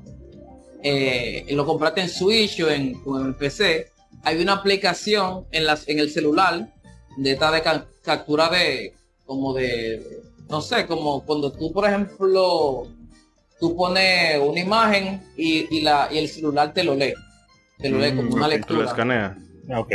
eh, 0.83 1.45
lo 1.51 1.65
compraste 1.65 2.01
en 2.01 2.09
Switch 2.09 2.59
o 2.61 2.69
en, 2.69 2.99
o 3.05 3.19
en 3.19 3.27
el 3.27 3.35
PC, 3.35 3.91
hay 4.23 4.41
una 4.41 4.53
aplicación 4.53 5.45
en, 5.51 5.65
las, 5.65 5.87
en 5.87 5.99
el 5.99 6.09
celular 6.11 6.73
de 7.17 7.31
esta 7.31 7.51
de 7.51 7.61
ca- 7.61 7.85
captura 8.03 8.49
de 8.49 8.93
como 9.25 9.53
de 9.53 10.21
no 10.49 10.61
sé 10.61 10.85
como 10.87 11.23
cuando 11.25 11.51
tú 11.51 11.71
por 11.71 11.85
ejemplo 11.87 12.87
tú 13.59 13.75
pones 13.75 14.39
una 14.39 14.59
imagen 14.59 15.21
y, 15.37 15.67
y 15.75 15.81
la 15.81 16.09
y 16.11 16.17
el 16.17 16.27
celular 16.27 16.73
te 16.73 16.83
lo 16.83 16.95
lee 16.95 17.13
te 17.77 17.89
lo 17.89 17.99
lee 17.99 18.15
como 18.15 18.29
Mm, 18.29 18.33
una 18.33 18.47
ok, 18.47 18.51
tú 18.67 18.73
lo 18.73 18.79
lectura 18.81 18.85
escaneas. 18.85 19.37
Ok. 19.75 19.91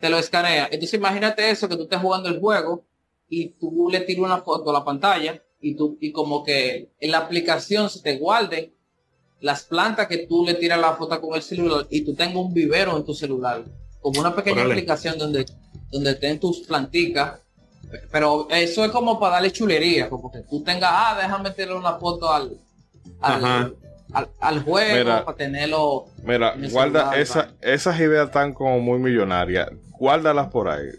te 0.00 0.08
lo 0.10 0.18
escanea 0.18 0.64
entonces 0.70 0.94
imagínate 0.94 1.50
eso 1.50 1.68
que 1.68 1.76
tú 1.76 1.82
estés 1.84 2.00
jugando 2.00 2.28
el 2.28 2.40
juego 2.40 2.84
y 3.28 3.50
tú 3.50 3.88
le 3.90 4.00
tiras 4.00 4.24
una 4.24 4.38
foto 4.42 4.70
a 4.70 4.72
la 4.72 4.84
pantalla 4.84 5.42
y 5.60 5.74
tú 5.76 5.98
y 6.00 6.12
como 6.12 6.42
que 6.44 6.90
en 7.00 7.10
la 7.10 7.18
aplicación 7.18 7.90
se 7.90 8.00
te 8.00 8.16
guarden 8.16 8.72
las 9.40 9.62
plantas 9.62 10.06
que 10.06 10.26
tú 10.26 10.44
le 10.44 10.54
tiras 10.54 10.80
la 10.80 10.94
foto 10.94 11.20
con 11.20 11.34
el 11.36 11.42
celular 11.42 11.86
y 11.90 12.04
tú 12.04 12.14
tengas 12.14 12.36
un 12.36 12.52
vivero 12.52 12.96
en 12.96 13.04
tu 13.04 13.14
celular 13.14 13.64
como 14.00 14.20
una 14.20 14.34
pequeña 14.34 14.58
Órale. 14.62 14.74
aplicación 14.74 15.18
donde 15.18 15.46
donde 15.90 16.10
estén 16.10 16.38
tus 16.40 16.60
planticas 16.60 17.40
pero 18.10 18.48
eso 18.50 18.84
es 18.84 18.90
como 18.90 19.18
para 19.18 19.34
darle 19.34 19.50
chulería 19.52 20.08
como 20.08 20.30
que 20.30 20.40
tú 20.40 20.62
tengas 20.62 20.90
ah 20.92 21.18
déjame 21.20 21.44
meterle 21.50 21.74
una 21.74 21.94
foto 21.94 22.30
al 22.30 22.58
al, 23.20 23.74
al, 24.12 24.28
al 24.40 24.62
juego 24.62 24.96
Mira. 24.96 25.24
para 25.24 25.36
tenerlo 25.36 26.06
Mira, 26.24 26.54
guarda 26.70 27.00
celular, 27.12 27.18
esa, 27.18 27.52
esas 27.60 27.98
ideas 28.00 28.26
están 28.26 28.52
como 28.52 28.80
muy 28.80 28.98
millonarias. 28.98 29.68
Guárdalas 29.98 30.48
por 30.48 30.68
ahí. 30.68 30.90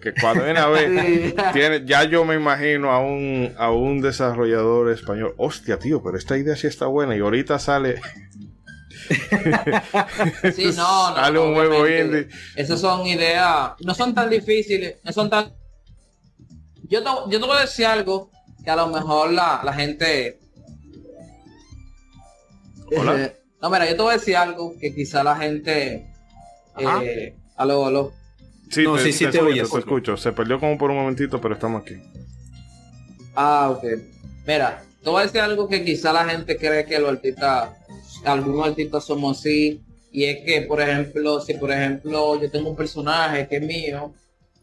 Que 0.00 0.14
cuando 0.20 0.44
viene 0.44 0.60
a 0.60 0.68
ver, 0.68 1.34
tiene, 1.52 1.84
ya 1.84 2.04
yo 2.04 2.24
me 2.24 2.36
imagino 2.36 2.90
a 2.90 3.00
un, 3.00 3.52
a 3.58 3.70
un 3.70 4.00
desarrollador 4.00 4.90
español. 4.90 5.34
Hostia, 5.36 5.78
tío, 5.78 6.02
pero 6.02 6.16
esta 6.16 6.38
idea 6.38 6.54
sí 6.56 6.66
está 6.66 6.86
buena. 6.86 7.16
Y 7.16 7.20
ahorita 7.20 7.58
sale, 7.58 8.00
Sí, 10.54 10.64
no, 10.76 11.10
no, 11.10 11.16
sale 11.16 11.38
un 11.38 11.54
juego 11.54 11.88
indie. 11.88 12.28
Esas 12.54 12.80
son 12.80 13.06
ideas, 13.06 13.72
no 13.80 13.94
son 13.94 14.14
tan 14.14 14.28
difíciles, 14.30 14.96
no 15.02 15.12
son 15.12 15.30
tan... 15.30 15.52
Yo 16.88 17.02
te, 17.02 17.10
yo 17.30 17.40
te 17.40 17.46
voy 17.46 17.56
a 17.56 17.60
decir 17.62 17.86
algo 17.86 18.30
que 18.64 18.70
a 18.70 18.76
lo 18.76 18.88
mejor 18.88 19.32
la, 19.32 19.60
la 19.64 19.72
gente... 19.72 20.40
Hola. 22.96 23.24
Eh, 23.24 23.36
no, 23.60 23.70
mira, 23.70 23.86
yo 23.86 23.96
te 23.96 24.02
voy 24.02 24.10
a 24.14 24.18
decir 24.18 24.36
algo 24.36 24.74
que 24.78 24.94
quizá 24.94 25.22
la 25.22 25.36
gente... 25.36 26.06
Eh, 26.78 27.36
aló, 27.56 27.86
aló. 27.86 28.12
Sí, 28.70 28.84
No, 28.84 28.96
te, 28.96 29.02
sí, 29.04 29.12
sí 29.12 29.24
te 29.24 29.30
te 29.32 29.38
escucho, 29.38 29.44
oyes. 29.52 29.70
te 29.70 29.78
escucho. 29.78 30.16
Se 30.16 30.32
perdió 30.32 30.58
como 30.60 30.76
por 30.78 30.90
un 30.90 30.96
momentito, 30.98 31.40
pero 31.40 31.54
estamos 31.54 31.82
aquí. 31.82 31.94
Ah, 33.34 33.70
ok. 33.70 33.84
Mira, 34.46 34.82
te 35.02 35.10
voy 35.10 35.20
a 35.22 35.26
decir 35.26 35.40
algo 35.40 35.68
que 35.68 35.84
quizá 35.84 36.12
la 36.12 36.24
gente 36.28 36.56
cree 36.56 36.84
que 36.84 36.98
los 36.98 37.10
artistas, 37.10 37.70
algunos 38.24 38.66
artistas 38.66 39.04
somos 39.04 39.38
así, 39.38 39.80
y 40.10 40.24
es 40.24 40.44
que, 40.44 40.62
por 40.62 40.80
ejemplo, 40.80 41.40
si 41.40 41.54
por 41.54 41.70
ejemplo 41.70 42.40
yo 42.40 42.50
tengo 42.50 42.70
un 42.70 42.76
personaje 42.76 43.46
que 43.46 43.56
es 43.56 43.62
mío, 43.62 44.12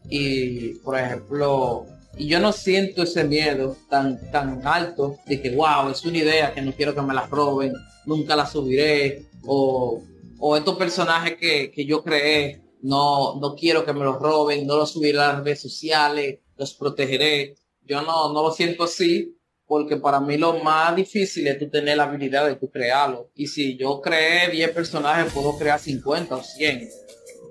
y 0.08 0.74
por 0.84 0.98
ejemplo, 0.98 1.86
y 2.16 2.26
yo 2.28 2.40
no 2.40 2.52
siento 2.52 3.02
ese 3.04 3.24
miedo 3.24 3.76
tan, 3.88 4.18
tan 4.30 4.60
alto 4.66 5.16
de 5.26 5.40
que, 5.40 5.50
wow, 5.54 5.88
es 5.90 6.04
una 6.04 6.18
idea 6.18 6.52
que 6.52 6.62
no 6.62 6.72
quiero 6.72 6.94
que 6.94 7.02
me 7.02 7.14
la 7.14 7.26
roben, 7.26 7.72
nunca 8.04 8.36
la 8.36 8.46
subiré, 8.46 9.24
o, 9.44 10.02
o 10.38 10.56
estos 10.56 10.76
personajes 10.76 11.36
que, 11.38 11.70
que 11.70 11.84
yo 11.86 12.02
creé, 12.02 12.60
no, 12.86 13.34
no 13.40 13.54
quiero 13.54 13.84
que 13.84 13.92
me 13.92 14.04
los 14.04 14.16
roben, 14.18 14.66
no 14.66 14.76
los 14.76 14.90
subiré 14.92 15.18
a 15.18 15.32
las 15.32 15.44
redes 15.44 15.60
sociales, 15.62 16.38
los 16.56 16.74
protegeré. 16.74 17.54
Yo 17.84 18.02
no, 18.02 18.32
no 18.32 18.42
lo 18.42 18.52
siento 18.52 18.84
así, 18.84 19.36
porque 19.66 19.96
para 19.96 20.20
mí 20.20 20.36
lo 20.36 20.62
más 20.62 20.94
difícil 20.94 21.46
es 21.48 21.58
tú 21.58 21.68
tener 21.68 21.96
la 21.96 22.04
habilidad 22.04 22.46
de 22.46 22.56
tú 22.56 22.70
crearlo. 22.70 23.30
Y 23.34 23.46
si 23.48 23.76
yo 23.76 24.00
creé 24.00 24.48
10 24.50 24.70
personajes, 24.70 25.32
puedo 25.32 25.56
crear 25.58 25.78
50 25.80 26.36
o 26.36 26.42
100. 26.42 26.88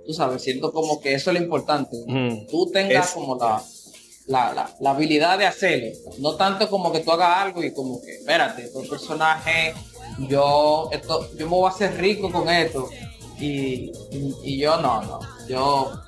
Tú 0.05 0.13
sabes, 0.13 0.41
siento 0.43 0.71
como 0.71 1.01
que 1.01 1.13
eso 1.13 1.31
es 1.31 1.37
lo 1.37 1.43
importante. 1.43 1.97
Tú 2.49 2.69
tengas 2.71 3.07
Es- 3.09 3.13
como 3.13 3.35
la, 3.37 3.61
la, 4.27 4.53
la, 4.53 4.75
la 4.79 4.89
habilidad 4.91 5.37
de 5.37 5.45
hacerlo. 5.47 5.87
No 6.19 6.35
tanto 6.35 6.69
como 6.69 6.91
que 6.91 6.99
tú 6.99 7.11
hagas 7.11 7.37
algo 7.43 7.63
y 7.63 7.73
como 7.73 8.01
que, 8.01 8.15
espérate, 8.17 8.69
tu 8.69 8.87
personaje, 8.87 9.73
yo, 10.29 10.89
esto, 10.91 11.27
yo 11.37 11.45
me 11.49 11.55
voy 11.55 11.65
a 11.65 11.73
hacer 11.73 11.97
rico 11.99 12.31
con 12.31 12.47
esto. 12.49 12.87
Y, 13.39 13.91
y, 14.11 14.35
y 14.43 14.59
yo 14.59 14.81
no, 14.81 15.01
no. 15.03 15.19
Yo, 15.47 16.01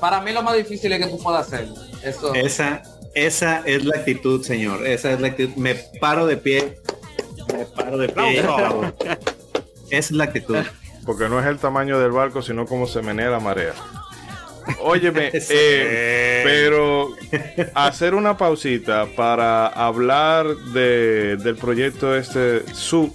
para 0.00 0.20
mí 0.20 0.32
lo 0.32 0.42
más 0.42 0.56
difícil 0.56 0.92
es 0.92 1.04
que 1.04 1.10
tú 1.10 1.18
puedas 1.22 1.46
hacerlo. 1.46 1.74
Eso. 2.02 2.34
Esa, 2.34 2.82
esa 3.14 3.62
es 3.66 3.84
la 3.84 3.98
actitud, 3.98 4.42
señor. 4.42 4.86
Esa 4.86 5.12
es 5.12 5.20
la 5.20 5.28
actitud. 5.28 5.56
Me 5.56 5.74
paro 5.74 6.26
de 6.26 6.36
pie. 6.36 6.78
Me 7.52 7.64
paro 7.66 7.98
de 7.98 8.08
pie. 8.08 8.40
Esa 9.90 9.98
es 9.98 10.10
la 10.12 10.24
actitud. 10.24 10.56
Porque 11.04 11.28
no 11.28 11.40
es 11.40 11.46
el 11.46 11.58
tamaño 11.58 11.98
del 11.98 12.12
barco, 12.12 12.42
sino 12.42 12.66
cómo 12.66 12.86
se 12.86 13.02
menea 13.02 13.30
la 13.30 13.40
marea. 13.40 13.74
Óyeme, 14.80 15.30
eh, 15.32 16.42
pero 16.44 17.10
hacer 17.74 18.14
una 18.14 18.36
pausita 18.36 19.06
para 19.16 19.66
hablar 19.66 20.46
de, 20.72 21.36
del 21.36 21.56
proyecto 21.56 22.14
este 22.14 22.62
SU, 22.72 23.14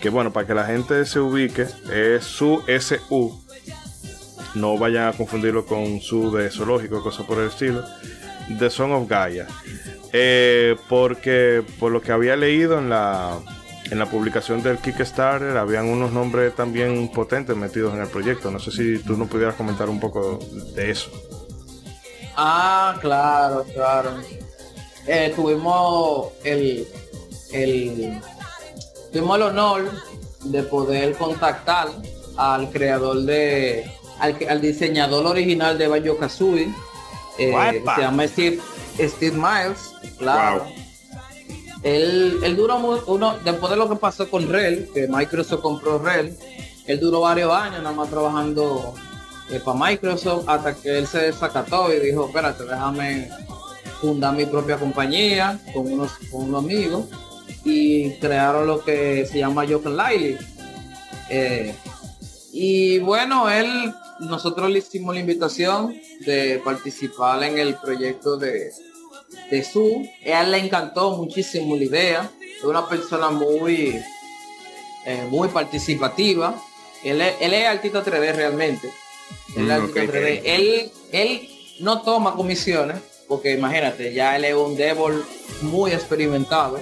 que 0.00 0.10
bueno, 0.10 0.32
para 0.32 0.46
que 0.46 0.54
la 0.54 0.64
gente 0.64 1.04
se 1.04 1.20
ubique, 1.20 1.66
es 1.92 2.24
SU 2.24 2.62
SU. 2.66 3.44
No 4.54 4.78
vayan 4.78 5.08
a 5.08 5.12
confundirlo 5.12 5.66
con 5.66 6.00
SU 6.00 6.32
de 6.32 6.50
zoológico, 6.50 7.02
cosas 7.02 7.26
por 7.26 7.38
el 7.38 7.48
estilo. 7.48 7.84
The 8.58 8.70
Song 8.70 8.92
of 8.92 9.08
Gaia. 9.08 9.46
Eh, 10.12 10.76
porque 10.88 11.62
por 11.78 11.92
lo 11.92 12.00
que 12.00 12.12
había 12.12 12.34
leído 12.34 12.78
en 12.78 12.88
la, 12.88 13.38
en 13.90 13.98
la 13.98 14.06
publicación 14.06 14.62
del 14.62 14.78
Kickstarter, 14.78 15.56
habían 15.56 15.86
unos 15.86 16.12
nombres 16.12 16.54
también 16.54 17.10
potentes 17.12 17.56
metidos 17.56 17.94
en 17.94 18.00
el 18.00 18.08
proyecto. 18.08 18.50
No 18.50 18.58
sé 18.58 18.70
si 18.70 19.02
tú 19.02 19.16
nos 19.16 19.28
pudieras 19.28 19.54
comentar 19.54 19.88
un 19.88 20.00
poco 20.00 20.38
de 20.74 20.90
eso. 20.90 21.10
Ah, 22.36 22.96
claro, 23.00 23.66
claro. 23.74 24.10
Eh, 25.06 25.32
tuvimos 25.34 26.32
el, 26.44 26.86
el, 27.52 28.20
tuvimos 29.18 29.36
el 29.36 29.42
honor 29.42 29.90
de 30.44 30.62
poder 30.62 31.16
contactar 31.16 31.88
al 32.36 32.70
creador 32.70 33.22
de, 33.22 33.90
al, 34.20 34.36
al 34.48 34.60
diseñador 34.60 35.26
original 35.26 35.76
de 35.76 35.88
Banjo 35.88 36.16
Kazooie, 36.18 36.72
eh, 37.36 37.82
se 37.96 38.00
llama 38.00 38.28
Steve, 38.28 38.60
Steve 38.96 39.36
Miles, 39.36 39.92
claro. 40.18 40.62
Wow. 40.64 40.72
Él, 41.82 42.38
él 42.44 42.56
duró 42.56 42.76
uno, 43.06 43.36
después 43.44 43.70
de 43.70 43.76
lo 43.76 43.88
que 43.88 43.96
pasó 43.96 44.30
con 44.30 44.48
Rel, 44.48 44.88
que 44.94 45.08
Microsoft 45.08 45.62
compró 45.62 45.98
Rel, 45.98 46.36
él 46.86 47.00
duró 47.00 47.22
varios 47.22 47.52
años 47.52 47.82
nada 47.82 47.94
más 47.94 48.08
trabajando 48.10 48.94
para 49.64 49.78
Microsoft 49.78 50.48
hasta 50.48 50.74
que 50.74 50.96
él 50.96 51.08
se 51.08 51.18
desacató 51.18 51.92
y 51.92 51.98
dijo, 51.98 52.26
espérate, 52.26 52.64
déjame 52.64 53.30
fundar 54.00 54.34
mi 54.34 54.46
propia 54.46 54.76
compañía 54.76 55.58
con 55.74 55.92
unos, 55.92 56.12
con 56.30 56.42
unos 56.42 56.62
amigos 56.62 57.04
y 57.68 58.10
crearon 58.20 58.66
lo 58.66 58.82
que 58.84 59.26
se 59.26 59.38
llama 59.38 59.66
Joker 59.68 59.92
Lightly. 59.92 60.36
Eh, 61.28 61.74
y 62.52 62.98
bueno, 62.98 63.50
él, 63.50 63.92
nosotros 64.20 64.70
le 64.70 64.78
hicimos 64.78 65.14
la 65.14 65.20
invitación 65.20 65.94
de 66.24 66.60
participar 66.64 67.42
en 67.44 67.58
el 67.58 67.74
proyecto 67.74 68.36
de, 68.36 68.72
de 69.50 69.64
su. 69.64 70.08
A 70.32 70.42
él 70.42 70.50
le 70.52 70.58
encantó 70.58 71.16
muchísimo 71.16 71.76
la 71.76 71.84
idea. 71.84 72.30
Es 72.56 72.64
una 72.64 72.88
persona 72.88 73.30
muy, 73.30 74.02
eh, 75.06 75.26
muy 75.30 75.48
participativa. 75.48 76.54
Él 77.04 77.20
es, 77.20 77.34
él 77.40 77.52
es 77.54 77.66
artista 77.66 78.02
3D 78.02 78.34
realmente. 78.34 78.90
Él 79.56 79.66
Mm, 79.66 79.70
artista 79.70 80.02
ok. 80.02 80.10
3D. 80.10 80.42
Él, 80.44 80.90
él 81.12 81.48
no 81.80 82.02
toma 82.02 82.34
comisiones, 82.34 82.96
porque 83.28 83.52
imagínate, 83.52 84.12
ya 84.14 84.36
él 84.36 84.46
es 84.46 84.54
un 84.54 84.74
devil 84.74 85.22
muy 85.62 85.92
experimentado. 85.92 86.80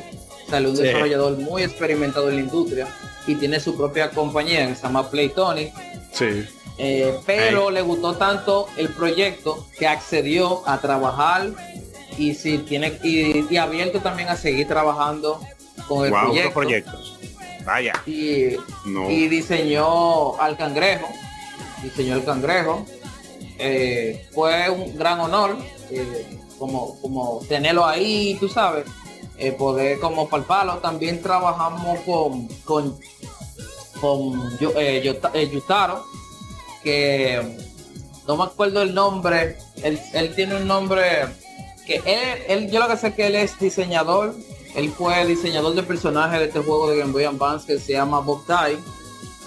Es 0.49 0.65
un 0.65 0.77
Sí. 0.77 0.83
desarrollador 0.83 1.39
muy 1.39 1.63
experimentado 1.63 2.29
en 2.29 2.37
la 2.37 2.41
industria 2.43 2.87
y 3.27 3.35
tiene 3.35 3.59
su 3.61 3.77
propia 3.77 4.11
compañía 4.11 4.67
que 4.69 4.75
se 4.77 4.83
llama 4.83 5.11
Playtonic. 5.11 5.73
Sí. 6.13 6.45
Eh, 6.79 7.19
pero 7.27 7.71
le 7.71 7.83
gustó 7.83 8.15
tanto 8.17 8.69
el 8.77 8.91
proyecto 8.91 9.67
que 9.79 9.87
accedió 9.89 10.63
a 10.69 10.79
trabajar 10.81 11.51
y 12.19 12.35
si 12.35 12.59
tiene 12.59 12.99
y, 13.03 13.47
y 13.53 13.57
abierto 13.57 14.01
también 14.01 14.29
a 14.29 14.37
seguir 14.37 14.69
trabajando 14.69 15.41
con 15.89 16.05
el 16.05 16.13
Wow, 16.13 16.21
proyecto 16.27 16.53
proyectos. 16.53 17.19
Vaya. 17.65 17.95
y, 18.07 18.57
No. 18.85 19.11
y 19.11 19.27
diseñó 19.29 20.39
al 20.41 20.57
cangrejo 20.57 21.09
diseñó 21.83 22.15
el 22.15 22.25
cangrejo 22.25 22.87
Eh, 23.59 24.29
fue 24.35 24.69
un 24.69 24.97
gran 24.99 25.19
honor 25.19 25.57
eh, 25.91 26.27
como 26.59 27.01
como 27.01 27.41
tenerlo 27.49 27.87
ahí 27.87 28.37
tú 28.39 28.49
sabes 28.51 28.85
eh, 29.39 29.53
poder 29.53 29.99
como 30.01 30.29
palparlo 30.29 30.79
también 30.79 31.23
trabajamos 31.23 32.01
con 32.01 32.49
con 32.65 32.99
con 34.01 34.59
eh, 34.77 35.03
Yuta- 35.05 35.31
eh, 35.35 35.49
Yutaro 35.51 36.05
que 36.83 37.41
no 38.27 38.37
me 38.37 38.45
acuerdo 38.45 38.83
el 38.83 38.95
nombre 38.95 39.59
él, 39.83 40.01
él 40.13 40.35
tiene 40.35 40.57
un 40.57 40.67
nombre 40.67 41.05
que 41.87 41.97
él, 42.05 42.43
él- 42.49 42.71
yo 42.71 42.81
lo 42.81 42.89
que 42.89 42.97
sé 42.97 43.15
que 43.15 43.27
él 43.27 43.35
es 43.37 43.59
diseñador 43.59 44.35
él 44.75 44.91
fue 44.93 45.25
diseñador 45.25 45.75
de 45.75 45.83
personajes 45.83 46.39
de 46.39 46.47
este 46.47 46.61
juego 46.61 46.91
de 46.91 46.99
Game 46.99 47.13
Boy 47.13 47.25
Advance 47.25 47.67
que 47.67 47.79
se 47.81 47.93
llama 47.93 48.21
Bob 48.21 48.45
Tai 48.47 48.77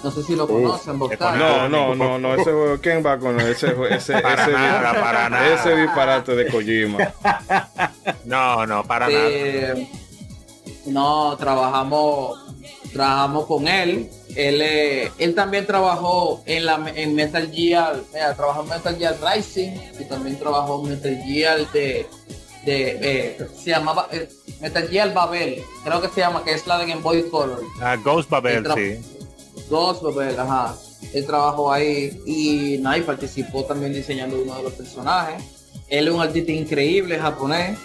No 0.03 0.11
sé 0.11 0.23
si 0.23 0.35
lo 0.35 0.47
conocen, 0.47 0.97
Bostar. 0.97 1.37
No, 1.37 1.67
no, 1.67 1.93
no, 1.95 2.17
no, 2.17 2.33
ese 2.33 2.51
juego, 2.51 2.77
¿quién 2.81 3.05
va 3.05 3.17
con 3.19 3.39
ese, 3.41 3.75
ese, 3.89 4.13
Para 4.21 4.43
ese, 4.43 4.51
nada, 4.51 4.93
para 4.93 5.29
nada. 5.29 5.53
ese 5.55 5.75
disparate 5.75 6.35
de 6.35 6.47
Kojima? 6.47 7.13
No, 8.25 8.65
no, 8.65 8.83
para 8.83 9.07
nada. 9.07 9.19
Eh, 9.27 9.89
no, 10.85 11.35
trabajamos, 11.37 12.39
trabajamos 12.93 13.45
con 13.45 13.67
él. 13.67 14.09
Él, 14.35 14.61
eh, 14.61 15.11
él 15.17 15.33
también 15.35 15.65
trabajó 15.65 16.43
en 16.45 16.65
la 16.65 16.91
en 16.95 17.15
Metal 17.15 17.51
Gear, 17.51 17.95
mira, 18.13 18.35
trabajó 18.35 18.61
en 18.63 18.69
Metal 18.69 18.95
Gear 18.97 19.15
Rising 19.35 19.71
y 19.99 20.05
también 20.05 20.37
trabajó 20.37 20.83
en 20.83 20.91
Metal 20.91 21.17
Gear 21.25 21.71
de, 21.71 22.07
de 22.65 22.99
eh, 23.01 23.47
se 23.57 23.71
llamaba 23.71 24.07
eh, 24.11 24.29
Metal 24.61 24.87
Gear 24.87 25.13
Babel, 25.13 25.63
creo 25.83 26.01
que 26.01 26.09
se 26.09 26.21
llama, 26.21 26.43
que 26.43 26.51
es 26.53 26.67
la 26.67 26.77
de 26.77 26.85
Game 26.85 27.01
Boy 27.01 27.27
Color. 27.29 27.61
Ah, 27.81 27.95
Ghost 27.95 28.29
Babel, 28.29 28.65
sí. 28.75 29.18
Dos 29.69 30.01
Babel, 30.01 30.39
ajá. 30.39 30.75
Él 31.13 31.25
trabajó 31.25 31.71
ahí 31.71 32.21
y, 32.25 32.75
y 32.75 33.01
participó 33.05 33.63
también 33.65 33.93
diseñando 33.93 34.41
uno 34.41 34.55
de 34.57 34.63
los 34.63 34.73
personajes. 34.73 35.43
Él 35.87 36.07
es 36.07 36.13
un 36.13 36.21
artista 36.21 36.51
increíble 36.51 37.17
japonés. 37.17 37.77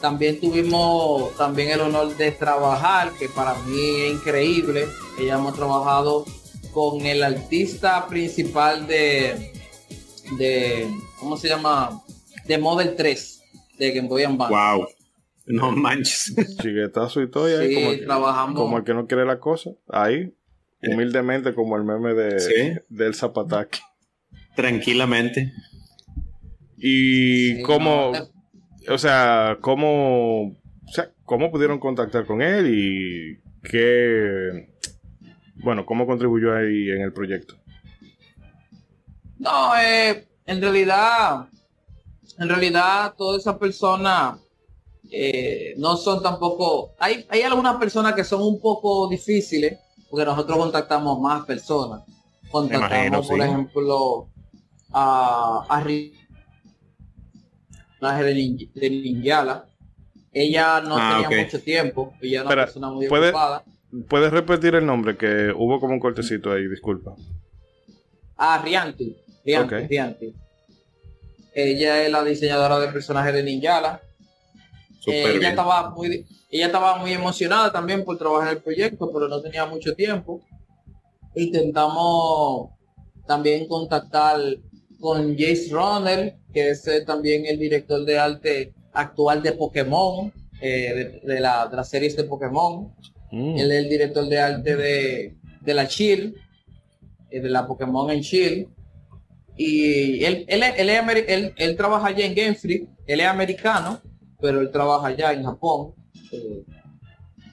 También 0.00 0.40
tuvimos 0.40 1.34
también 1.36 1.70
el 1.70 1.80
honor 1.80 2.16
de 2.16 2.32
trabajar, 2.32 3.12
que 3.18 3.28
para 3.28 3.54
mí 3.62 3.78
es 4.00 4.12
increíble. 4.14 4.86
Ella 5.18 5.34
hemos 5.34 5.54
trabajado 5.54 6.24
con 6.72 7.02
el 7.02 7.22
artista 7.22 8.06
principal 8.08 8.86
de, 8.86 9.52
de 10.38 10.90
¿cómo 11.20 11.36
se 11.36 11.48
llama? 11.48 12.02
De 12.46 12.58
Model 12.58 12.94
3 12.96 13.42
de 13.78 13.92
Game 13.92 14.08
Boy 14.08 14.24
Advance. 14.24 14.52
Wow. 14.54 14.86
No 15.46 15.70
manches. 15.72 16.34
Chiguetazo 16.60 17.20
y 17.22 17.30
todo, 17.30 17.48
y 17.48 17.52
ahí 17.54 17.68
Sí, 17.68 17.74
como, 17.74 17.90
el 17.90 18.00
que- 18.00 18.06
trabajamos. 18.06 18.56
como 18.60 18.78
el 18.78 18.84
que 18.84 18.94
no 18.94 19.06
quiere 19.06 19.24
la 19.24 19.38
cosa. 19.38 19.70
Ahí, 19.88 20.32
humildemente, 20.86 21.54
como 21.54 21.76
el 21.76 21.84
meme 21.84 22.14
de, 22.14 22.40
Sí. 22.40 22.72
del 22.88 23.14
Zapataki. 23.14 23.80
Tranquilamente. 24.56 25.52
Y 26.76 27.56
Sí, 27.56 27.62
cómo, 27.62 28.12
no, 28.12 28.94
o 28.94 28.98
sea, 28.98 29.58
cómo, 29.60 30.42
o 30.48 30.92
sea, 30.92 31.10
cómo 31.24 31.50
pudieron 31.50 31.78
contactar 31.78 32.26
con 32.26 32.42
él 32.42 32.66
y 32.74 33.40
qué, 33.68 34.68
bueno, 35.56 35.86
cómo 35.86 36.06
contribuyó 36.06 36.54
ahí 36.54 36.90
en 36.90 37.02
el 37.02 37.12
proyecto. 37.12 37.54
No, 39.38 39.76
eh, 39.76 40.26
en 40.46 40.60
realidad, 40.60 41.48
en 42.38 42.48
realidad 42.48 43.14
todas 43.16 43.42
esas 43.42 43.56
personas 43.58 44.38
eh, 45.10 45.74
no 45.78 45.96
son 45.96 46.22
tampoco, 46.22 46.94
hay, 46.98 47.26
hay 47.28 47.42
algunas 47.42 47.76
personas 47.76 48.14
que 48.14 48.24
son 48.24 48.42
un 48.42 48.60
poco 48.60 49.08
difíciles, 49.08 49.78
porque 50.12 50.26
nosotros 50.26 50.58
contactamos 50.58 51.18
más 51.20 51.46
personas. 51.46 52.02
Contactamos, 52.50 52.90
imagino, 52.92 53.22
por 53.22 53.36
sí. 53.38 53.42
ejemplo, 53.42 54.28
a, 54.92 55.64
a 55.70 55.82
de, 58.22 58.34
Nin- 58.34 58.70
de 58.74 58.90
Ninjala. 58.90 59.64
Ella 60.34 60.82
no 60.82 60.96
Ah, 60.98 61.22
tenía 61.22 61.44
mucho 61.44 61.62
tiempo, 61.62 62.12
ella 62.20 62.40
era 62.40 62.46
una 62.50 62.54
persona 62.56 62.90
muy 62.90 63.08
¿puede- 63.08 63.30
ocupada. 63.30 63.64
¿Puedes 64.08 64.30
repetir 64.32 64.74
el 64.74 64.84
nombre? 64.84 65.16
Que 65.16 65.50
hubo 65.56 65.80
como 65.80 65.94
un 65.94 66.00
cortecito 66.00 66.52
ahí, 66.52 66.68
disculpa. 66.68 67.14
Ah, 68.36 68.60
Rianti. 68.62 69.16
Rianti. 69.46 69.74
Rianti. 69.86 70.34
Ella 71.54 72.02
es 72.04 72.12
la 72.12 72.22
diseñadora 72.22 72.78
de 72.80 72.88
personajes 72.88 73.32
de 73.32 73.42
Ninjala. 73.42 74.02
Eh, 75.10 75.22
ella 75.30 75.38
bien. 75.38 75.50
estaba 75.50 75.90
muy 75.90 76.26
ella 76.50 76.66
estaba 76.66 76.96
muy 76.96 77.12
emocionada 77.12 77.72
también 77.72 78.04
por 78.04 78.18
trabajar 78.18 78.52
el 78.52 78.62
proyecto, 78.62 79.10
pero 79.12 79.26
no 79.28 79.40
tenía 79.40 79.64
mucho 79.66 79.94
tiempo. 79.94 80.40
Intentamos 81.34 82.70
también 83.26 83.66
contactar 83.66 84.38
con 85.00 85.32
Jace 85.36 85.68
Runner, 85.70 86.36
que 86.52 86.70
es 86.70 86.86
eh, 86.86 87.00
también 87.04 87.46
el 87.46 87.58
director 87.58 88.04
de 88.04 88.18
arte 88.18 88.72
actual 88.92 89.42
de 89.42 89.52
Pokémon, 89.52 90.32
eh, 90.60 91.20
de, 91.24 91.34
de 91.34 91.40
la, 91.40 91.66
de 91.68 91.76
las 91.76 91.88
series 91.88 92.16
de 92.16 92.24
Pokémon. 92.24 92.92
Mm. 93.30 93.56
Él 93.58 93.72
es 93.72 93.78
el 93.84 93.88
director 93.88 94.26
de 94.28 94.38
arte 94.38 94.76
de, 94.76 95.34
de 95.62 95.74
la 95.74 95.88
Chill, 95.88 96.36
eh, 97.30 97.40
de 97.40 97.48
la 97.48 97.66
Pokémon 97.66 98.10
en 98.10 98.20
Chill. 98.20 98.68
Y 99.56 100.24
él, 100.24 100.44
él, 100.48 100.62
él, 100.62 100.88
él- 101.28 101.54
él 101.56 101.76
trabaja 101.76 102.08
allá 102.08 102.24
en 102.26 102.34
Game 102.34 102.54
Freak, 102.54 102.88
él 103.06 103.20
es 103.20 103.26
americano, 103.26 104.00
pero 104.42 104.60
él 104.60 104.70
trabaja 104.70 105.06
allá 105.06 105.32
en 105.32 105.44
Japón. 105.44 105.92
Eh, 106.32 106.64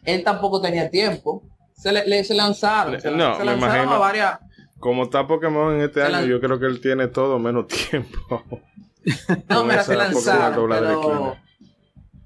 él 0.06 0.24
tampoco 0.24 0.60
tenía 0.60 0.90
tiempo. 0.90 1.44
Se 1.74 1.92
le, 1.94 2.06
le- 2.06 2.24
se 2.26 2.34
lanzaron, 2.34 3.00
se, 3.00 3.10
No, 3.12 3.38
se 3.38 3.46
lanzaron 3.46 3.58
imagino. 3.58 3.92
a 3.94 3.98
varias. 4.00 4.40
Como 4.80 5.04
está 5.04 5.26
Pokémon 5.28 5.76
en 5.76 5.82
este 5.82 6.02
año, 6.02 6.26
yo 6.26 6.42
creo 6.42 6.60
que 6.60 6.66
él 6.66 6.82
tiene 6.82 7.08
todo 7.08 7.40
menos 7.40 7.68
tiempo. 7.68 8.44
No, 9.50 9.64
mira, 9.64 9.84
se 9.84 9.96
lanzaron, 9.96 10.70
pero 10.70 11.38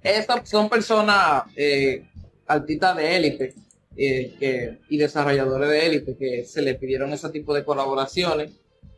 estas 0.01 0.49
son 0.49 0.70
personas 0.70 1.43
eh, 1.55 2.03
artistas 2.47 2.97
de 2.97 3.16
élite 3.16 3.53
eh, 3.95 4.36
que- 4.39 4.80
y 4.89 4.97
desarrolladores 4.97 5.70
de 5.70 5.86
élite 5.86 6.18
que 6.18 6.45
se 6.45 6.61
le 6.61 6.74
pidieron 6.76 7.14
ese 7.14 7.30
tipo 7.30 7.53
de 7.53 7.64
colaboraciones. 7.64 8.51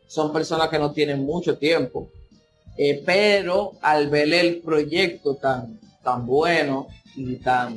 Son 0.08 0.32
personas 0.32 0.68
que 0.68 0.78
no 0.78 0.92
tienen 0.92 1.20
mucho 1.24 1.58
tiempo, 1.58 2.10
eh, 2.76 3.02
pero 3.04 3.72
al 3.80 4.08
ver 4.08 4.32
el 4.32 4.60
proyecto 4.60 5.36
tan, 5.36 5.80
tan 6.02 6.26
bueno 6.26 6.88
y 7.14 7.36
tan, 7.36 7.76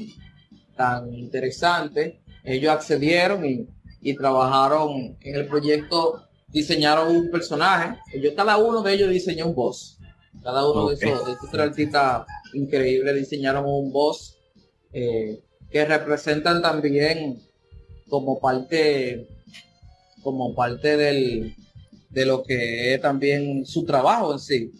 tan 0.76 1.14
interesante, 1.14 2.20
ellos 2.43 2.72
accedieron 2.72 3.45
y, 3.45 3.68
y 4.02 4.16
trabajaron 4.16 5.18
en 5.22 5.36
el 5.36 5.47
proyecto, 5.47 6.24
diseñaron 6.47 7.16
un 7.16 7.30
personaje. 7.30 7.97
Ellos, 8.14 8.34
cada 8.36 8.58
uno 8.58 8.82
de 8.82 8.93
ellos 8.93 9.10
diseñó 9.10 9.47
un 9.47 9.56
boss. 9.56 9.97
Cada 10.43 10.70
uno 10.70 10.89
de 10.89 10.95
esos, 10.95 11.26
de 11.26 11.34
estos 11.34 11.50
tres 11.52 11.64
artistas 11.64 12.26
increíbles 12.54 13.16
diseñaron 13.16 13.66
un 13.66 13.91
boss 13.91 14.38
eh, 14.93 15.41
que 15.70 15.86
representan 15.86 16.62
también 16.62 17.41
como 18.10 18.39
parte 18.39 19.28
como 20.24 20.56
parte 20.56 20.97
del 20.97 21.56
de 22.10 22.26
lo 22.26 22.43
que 22.43 22.95
es 22.95 23.02
también 23.02 23.66
su 23.66 23.86
trabajo 23.86 24.34
en 24.34 24.39
sí. 24.39 24.72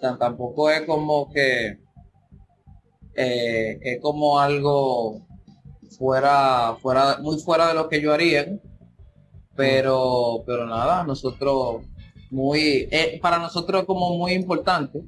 Tampoco 0.00 0.70
es 0.70 0.82
como 0.82 1.30
que 1.32 1.78
eh, 3.14 3.78
es 3.82 4.00
como 4.00 4.38
algo 4.38 5.26
fuera 5.98 6.76
fuera 6.82 7.18
muy 7.20 7.38
fuera 7.38 7.68
de 7.68 7.74
lo 7.74 7.88
que 7.88 8.00
yo 8.02 8.12
haría 8.12 8.58
pero 9.56 10.42
pero 10.46 10.66
nada 10.66 11.04
nosotros 11.04 11.82
muy 12.30 12.88
eh, 12.90 13.18
para 13.22 13.38
nosotros 13.38 13.80
es 13.82 13.86
como 13.86 14.18
muy 14.18 14.32
importante. 14.32 15.00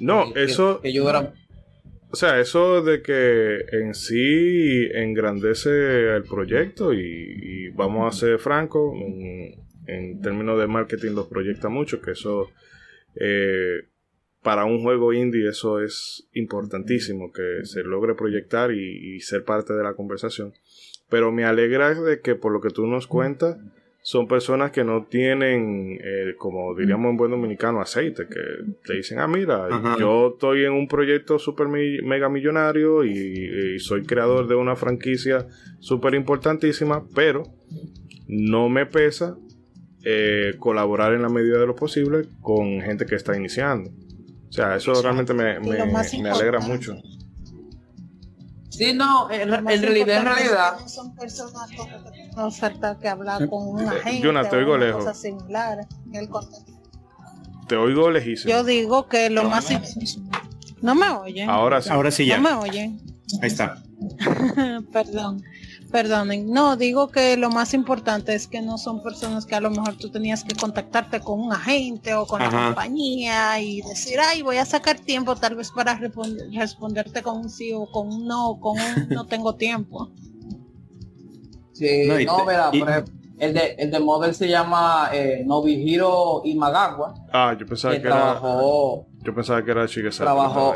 No, 0.00 0.32
que- 0.32 0.44
eso, 0.44 0.80
que 0.80 0.92
yo 0.92 1.08
era 1.08 1.32
o 2.10 2.16
sea, 2.16 2.38
eso 2.38 2.80
de 2.82 3.02
que 3.02 3.58
en 3.72 3.92
sí 3.94 4.86
engrandece 4.94 6.14
el 6.14 6.22
proyecto 6.22 6.92
y, 6.92 7.00
y 7.00 7.68
vamos 7.70 8.06
a 8.14 8.16
ser 8.16 8.38
francos, 8.38 8.94
en, 8.94 9.56
en 9.88 10.20
términos 10.20 10.60
de 10.60 10.68
marketing 10.68 11.10
los 11.12 11.26
proyecta 11.26 11.68
mucho, 11.68 12.00
que 12.00 12.12
eso 12.12 12.50
eh, 13.16 13.88
para 14.42 14.64
un 14.64 14.82
juego 14.82 15.12
indie 15.12 15.48
eso 15.48 15.80
es 15.80 16.28
importantísimo, 16.32 17.32
que 17.32 17.64
se 17.64 17.82
logre 17.82 18.14
proyectar 18.14 18.72
y, 18.72 19.16
y 19.16 19.20
ser 19.20 19.44
parte 19.44 19.72
de 19.72 19.82
la 19.82 19.94
conversación. 19.94 20.52
Pero 21.08 21.32
me 21.32 21.44
alegra 21.44 21.94
de 21.94 22.20
que 22.20 22.34
por 22.34 22.52
lo 22.52 22.60
que 22.60 22.70
tú 22.70 22.86
nos 22.86 23.06
cuentas, 23.06 23.56
son 24.04 24.28
personas 24.28 24.70
que 24.70 24.84
no 24.84 25.06
tienen, 25.06 25.98
eh, 26.04 26.34
como 26.36 26.74
diríamos 26.74 27.10
en 27.10 27.16
buen 27.16 27.30
dominicano, 27.30 27.80
aceite, 27.80 28.26
que 28.28 28.40
te 28.84 28.96
dicen, 28.96 29.18
ah, 29.18 29.26
mira, 29.26 29.66
Ajá. 29.66 29.96
yo 29.98 30.32
estoy 30.34 30.66
en 30.66 30.72
un 30.72 30.88
proyecto 30.88 31.38
super 31.38 31.68
mega 31.68 32.28
millonario 32.28 33.02
y, 33.02 33.12
y 33.76 33.78
soy 33.78 34.02
creador 34.02 34.46
de 34.46 34.56
una 34.56 34.76
franquicia 34.76 35.46
súper 35.80 36.14
importantísima, 36.14 37.02
pero 37.14 37.44
no 38.28 38.68
me 38.68 38.84
pesa 38.84 39.38
eh, 40.04 40.54
colaborar 40.58 41.14
en 41.14 41.22
la 41.22 41.28
medida 41.28 41.58
de 41.58 41.66
lo 41.66 41.74
posible 41.74 42.28
con 42.40 42.80
gente 42.80 43.06
que 43.06 43.14
está 43.14 43.36
iniciando. 43.36 43.90
O 44.48 44.52
sea, 44.52 44.76
eso 44.76 44.92
realmente 45.02 45.34
me, 45.34 45.56
alegra 46.30 46.60
mucho. 46.60 46.94
sí 48.68 48.92
no 48.92 49.30
en, 49.30 49.48
realidad 49.50 50.76
en 50.76 50.82
no 50.82 50.88
son 50.88 51.14
personas 51.14 51.70
como 51.76 52.12
que 52.12 52.30
no 52.36 52.50
falta 52.50 52.98
que 52.98 53.08
hablar 53.08 53.48
con 53.48 53.68
un 53.68 53.82
Eh, 53.82 53.88
agente 53.88 54.26
Jonah, 54.26 54.48
te 54.48 54.56
oigo 54.56 54.74
una 54.74 54.84
lejos. 54.86 55.04
cosa 55.04 55.14
similar 55.14 55.86
en 56.06 56.14
el 56.14 56.28
contexto. 56.28 56.72
Te 57.66 57.76
oigo 57.76 58.10
lejísimo. 58.10 58.50
Yo 58.52 58.62
digo 58.62 59.08
que 59.08 59.30
lo 59.30 59.44
más 59.44 59.68
no 60.82 60.94
me 60.94 61.08
oyen. 61.08 61.48
Ahora 61.48 61.80
sí. 61.80 61.88
Ahora 61.90 62.10
sí 62.10 62.26
ya. 62.26 62.36
No 62.38 62.42
me 62.42 62.68
oyen. 62.68 63.00
Ahí 63.40 63.48
está. 63.48 63.82
Perdón. 64.92 65.42
Perdonen. 65.94 66.50
No, 66.50 66.76
digo 66.76 67.06
que 67.06 67.36
lo 67.36 67.50
más 67.50 67.72
importante 67.72 68.34
es 68.34 68.48
que 68.48 68.60
no 68.60 68.78
son 68.78 69.00
personas 69.00 69.46
que 69.46 69.54
a 69.54 69.60
lo 69.60 69.70
mejor 69.70 69.94
tú 69.96 70.10
tenías 70.10 70.42
que 70.42 70.56
contactarte 70.56 71.20
con 71.20 71.38
un 71.40 71.52
agente 71.52 72.14
o 72.14 72.26
con 72.26 72.40
la 72.40 72.50
compañía 72.50 73.60
y 73.60 73.80
decir, 73.82 74.18
ay, 74.18 74.42
voy 74.42 74.56
a 74.56 74.64
sacar 74.64 74.98
tiempo 74.98 75.36
tal 75.36 75.54
vez 75.54 75.70
para 75.70 75.96
responder- 75.96 76.50
responderte 76.52 77.22
con 77.22 77.36
un 77.38 77.48
sí 77.48 77.72
o 77.72 77.86
con 77.86 78.08
un 78.08 78.26
no 78.26 78.48
o 78.50 78.60
con 78.60 78.76
un 78.76 79.08
no 79.10 79.24
tengo 79.28 79.54
tiempo. 79.54 80.10
Sí, 81.72 82.08
No, 82.26 82.38
no, 82.38 82.44
verá, 82.44 82.70
y- 82.72 82.80
por 82.80 82.90
ejemplo, 82.90 83.14
el 83.38 83.54
de, 83.54 83.74
el 83.78 83.90
de 83.92 84.00
Model 84.00 84.34
se 84.34 84.48
llama 84.48 85.10
eh, 85.12 85.44
Nobihiro 85.46 86.42
Imagawa, 86.44 87.14
Ah, 87.32 87.54
yo 87.56 87.66
pensaba 87.66 87.94
que 87.94 88.00
que 88.02 88.08
era. 88.08 88.16
trabajó, 88.16 89.06
Yo 89.22 89.32
pensaba 89.32 89.64
que 89.64 89.70
era 89.70 89.86
Shigesato. 89.86 90.24
Trabajó- 90.24 90.74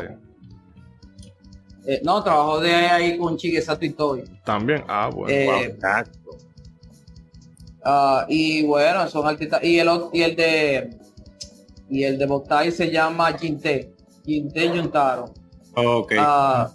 eh, 1.93 2.01
no, 2.03 2.23
trabajó 2.23 2.59
de 2.59 2.73
ahí 2.73 3.17
con 3.17 3.35
Shigesato 3.35 3.85
Itoi. 3.85 4.21
ahí. 4.21 4.25
También. 4.43 4.83
Ah, 4.87 5.09
bueno. 5.13 5.33
Eh, 5.35 5.45
Wow, 5.45 5.59
exacto. 5.63 6.29
Ah, 7.83 8.25
y 8.27 8.63
bueno, 8.65 9.07
son 9.07 9.27
artistas. 9.27 9.63
Y 9.63 9.79
el, 9.79 9.89
y 10.13 10.21
el 10.21 10.35
de 10.35 10.89
y 11.89 12.03
el 12.03 12.17
de 12.17 12.25
Botai 12.25 12.71
se 12.71 12.91
llama 12.91 13.31
Jinte. 13.37 13.93
Jinte 14.25 14.67
Yuntaro. 14.75 15.33
Ok, 15.75 16.13
Ah, 16.19 16.69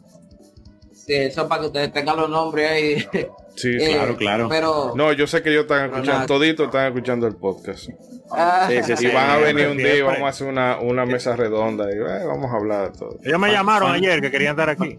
sí, 0.92 1.12
eso 1.14 1.46
para 1.46 1.60
que 1.60 1.66
ustedes 1.68 1.92
tengan 1.92 2.16
los 2.16 2.30
nombres 2.30 2.70
ahí. 2.70 3.28
Sí, 3.54 3.68
Eh, 3.80 3.90
claro, 3.92 4.16
claro. 4.16 4.48
Pero 4.48 4.92
No, 4.96 5.12
yo 5.12 5.26
sé 5.28 5.42
que 5.42 5.50
ellos 5.50 5.62
están 5.62 5.84
escuchando, 5.84 6.12
nada. 6.12 6.26
toditos 6.26 6.66
están 6.66 6.86
escuchando 6.86 7.26
el 7.28 7.36
podcast. 7.36 7.90
Ah, 8.36 8.66
Sí, 8.68 8.76
sí, 8.84 8.96
sí. 8.96 9.06
Y 9.06 9.10
van 9.14 9.30
a 9.30 9.36
venir 9.38 9.68
un 9.68 9.76
día 9.76 9.96
y 9.96 10.00
vamos 10.02 10.22
a 10.22 10.28
hacer 10.28 10.46
una, 10.48 10.78
una 10.78 11.04
mesa 11.06 11.34
redonda 11.36 11.86
y 11.90 11.96
eh, 11.96 12.24
vamos 12.26 12.50
a 12.52 12.56
hablar 12.56 12.92
de 12.92 12.98
todo. 12.98 13.18
Ellos 13.24 13.38
me 13.38 13.50
llamaron 13.52 13.88
fan- 13.88 13.96
ayer 13.96 14.20
que 14.20 14.30
querían 14.30 14.52
estar 14.52 14.70
aquí. 14.70 14.96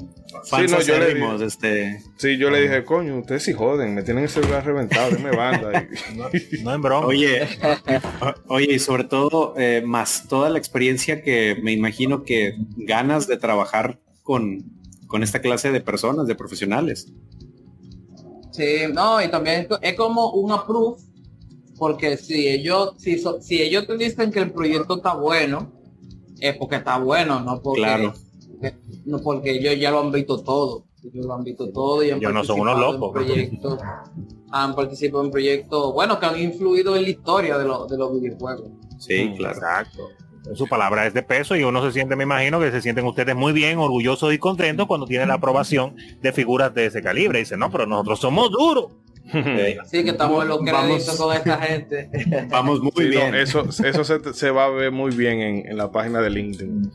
Fans 0.50 0.70
sí, 0.72 0.76
no, 0.76 0.82
yo 0.82 1.00
le 1.00 1.14
digo. 1.14 1.36
este, 1.44 2.02
Sí, 2.18 2.38
yo 2.38 2.50
le 2.50 2.62
dije, 2.62 2.84
coño, 2.84 3.18
ustedes 3.20 3.44
sí 3.44 3.54
joden, 3.54 3.94
me 3.96 4.04
tienen 4.04 4.24
el 4.26 4.30
celular 4.30 4.66
reventado, 4.66 5.12
denme 5.12 5.32
banda. 5.36 5.88
Y- 6.34 6.64
No 6.64 6.74
en 6.74 6.82
broma. 6.82 7.08
Oye, 7.08 7.48
oye, 8.48 8.74
y 8.74 8.80
sobre 8.80 9.04
todo, 9.06 9.54
eh, 9.58 9.82
más 9.86 10.28
toda 10.28 10.50
la 10.50 10.58
experiencia 10.58 11.22
que 11.22 11.58
me 11.62 11.72
imagino 11.72 12.24
que 12.24 12.56
ganas 12.78 13.28
de 13.28 13.38
trabajar 13.38 14.00
con, 14.24 14.64
con 15.08 15.24
esta 15.24 15.40
clase 15.42 15.72
de 15.72 15.82
personas, 15.82 16.28
de 16.28 16.36
profesionales. 16.36 17.12
Sí, 18.52 18.84
no, 18.94 19.22
y 19.22 19.28
también 19.30 19.62
es 19.62 19.68
co- 19.68 19.80
es 19.82 19.94
como 19.96 20.32
un 20.32 20.52
approve, 20.52 20.96
porque 21.78 22.17
si 22.17 22.47
ellos, 22.47 22.93
si, 22.97 23.17
so- 23.19 23.41
si 23.41 23.61
ellos 23.61 23.86
te 23.88 23.97
dicen 23.97 24.32
que 24.32 24.39
el 24.39 24.51
proyecto 24.51 24.97
está 24.97 25.13
bueno, 25.15 25.71
es 26.39 26.55
porque 26.57 26.78
está 26.78 26.97
bueno, 26.99 27.39
no 27.41 27.61
porque, 27.61 27.82
Claro. 27.82 28.13
no 29.05 29.19
porque 29.19 29.51
ellos 29.57 29.80
ya 29.80 29.91
lo 29.91 29.99
han 29.99 30.11
visto 30.11 30.41
todo. 30.41 30.86
Ellos 31.03 31.26
lo 31.28 31.34
han 31.36 31.43
visto 31.43 31.69
todo 31.69 32.03
y 32.03 32.09
han 32.11 32.17
Ellos 32.17 32.34
no 32.34 32.43
son 32.43 32.61
unos 32.61 32.73
participado 32.76 32.95
en 32.95 32.99
locos. 32.99 33.13
proyectos, 33.13 33.80
han 34.51 34.76
participado 34.76 35.23
en 35.23 35.32
proyectos, 35.32 35.93
bueno, 35.93 36.19
que 36.19 36.26
han 36.26 36.39
influido 36.39 36.95
en 36.95 37.03
la 37.03 37.09
historia 37.09 37.57
de, 37.57 37.65
los 37.65 37.88
de 37.89 37.97
los 37.97 38.19
videojuegos. 38.19 38.69
Sí, 38.99 39.26
Mm, 39.30 39.36
claro. 39.38 39.53
Exacto. 39.55 40.09
Su 40.53 40.67
palabra 40.67 41.07
es 41.07 41.13
de 41.15 41.23
peso 41.23 41.55
y 41.55 41.63
uno 41.63 41.84
se 41.84 41.91
siente, 41.91 42.15
me 42.15 42.23
imagino 42.23 42.59
que 42.59 42.69
se 42.71 42.80
sienten 42.82 43.05
ustedes 43.05 43.36
muy 43.36 43.51
bien, 43.51 43.80
orgullosos 43.80 44.32
y 44.32 44.38
contentos 44.38 44.86
cuando 44.86 45.07
tienen 45.07 45.28
la 45.30 45.34
aprobación 45.36 45.95
de 46.21 46.32
figuras 46.34 46.71
de 46.73 46.86
ese 46.86 47.01
calibre. 47.01 47.39
Dicen, 47.39 47.59
no, 47.59 47.71
pero 47.71 47.88
nosotros 47.88 48.19
somos 48.19 48.51
duros. 48.51 48.91
Eh, 49.34 49.78
Sí, 49.86 50.03
que 50.03 50.11
estamos 50.11 50.43
en 50.43 50.49
los 50.49 50.63
Vamos. 50.63 50.86
créditos 50.86 51.17
con 51.17 51.36
esta 51.36 51.57
gente. 51.57 52.09
vamos 52.49 52.80
muy 52.82 52.91
Sí, 52.95 53.03
no, 53.05 53.09
bien. 53.09 53.36
eso 53.36 53.67
eso 53.84 54.03
se, 54.03 54.34
se 54.34 54.51
va 54.51 54.65
a 54.65 54.69
ver 54.69 54.91
muy 54.91 55.15
bien 55.15 55.39
en, 55.41 55.67
en 55.67 55.78
la 55.78 55.91
página 55.91 56.21
de 56.21 56.30
LinkedIn. 56.30 56.91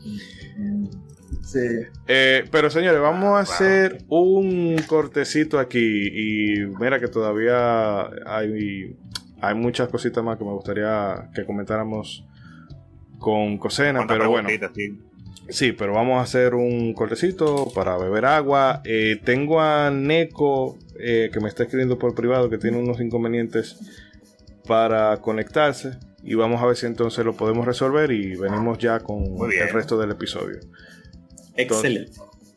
Sí. 1.43 1.59
Eh, 2.07 2.45
pero 2.51 2.69
señores, 2.69 3.01
vamos 3.01 3.37
a 3.37 3.39
hacer 3.41 4.03
un 4.07 4.77
cortecito 4.87 5.59
aquí 5.59 5.79
y 5.79 6.65
mira 6.79 6.99
que 6.99 7.07
todavía 7.07 8.03
hay, 8.25 8.95
hay 9.41 9.55
muchas 9.55 9.89
cositas 9.89 10.23
más 10.23 10.37
que 10.37 10.45
me 10.45 10.51
gustaría 10.51 11.29
que 11.35 11.45
comentáramos 11.45 12.25
con 13.19 13.57
Cosena, 13.57 14.05
pero 14.07 14.29
bueno. 14.29 14.49
Sí, 15.49 15.73
pero 15.73 15.93
vamos 15.93 16.19
a 16.19 16.21
hacer 16.21 16.55
un 16.55 16.93
cortecito 16.93 17.67
para 17.75 17.97
beber 17.97 18.23
agua. 18.25 18.81
Eh, 18.85 19.19
tengo 19.25 19.59
a 19.59 19.91
Neko 19.91 20.77
eh, 21.01 21.29
que 21.31 21.39
me 21.39 21.49
está 21.49 21.63
escribiendo 21.63 21.97
por 21.97 22.15
privado 22.15 22.49
que 22.49 22.57
tiene 22.57 22.77
unos 22.77 22.99
inconvenientes 23.01 23.77
para 24.65 25.17
conectarse 25.17 25.97
y 26.23 26.35
vamos 26.35 26.61
a 26.61 26.67
ver 26.67 26.75
si 26.75 26.85
entonces 26.85 27.25
lo 27.25 27.35
podemos 27.35 27.65
resolver 27.65 28.11
y 28.11 28.35
venimos 28.35 28.77
ya 28.77 28.99
con 28.99 29.23
el 29.23 29.69
resto 29.73 29.97
del 29.97 30.11
episodio. 30.11 30.59
Excelente. 31.57 32.13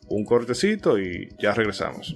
Un 0.07 0.23
cortecito 0.23 0.99
y 0.99 1.29
ya 1.39 1.53
regresamos. 1.53 2.15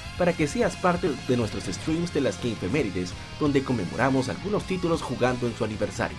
para 0.21 0.33
que 0.33 0.47
seas 0.47 0.75
parte 0.75 1.09
de 1.27 1.35
nuestros 1.35 1.63
streams 1.63 2.13
de 2.13 2.21
las 2.21 2.37
Gamefemérides, 2.37 3.11
donde 3.39 3.63
conmemoramos 3.63 4.29
algunos 4.29 4.65
títulos 4.65 5.01
jugando 5.01 5.47
en 5.47 5.55
su 5.55 5.63
aniversario. 5.63 6.15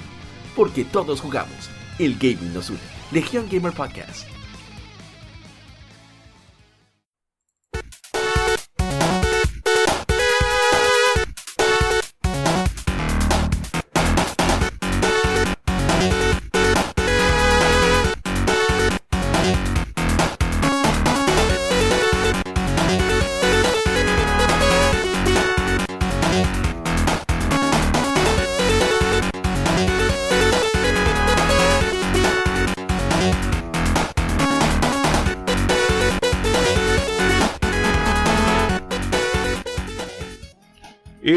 Porque 0.56 0.84
todos 0.84 1.20
jugamos, 1.20 1.70
el 2.00 2.18
gaming 2.18 2.52
nos 2.52 2.70
une. 2.70 2.80
Legión 3.12 3.46
Gamer 3.48 3.72
Podcast. 3.72 4.31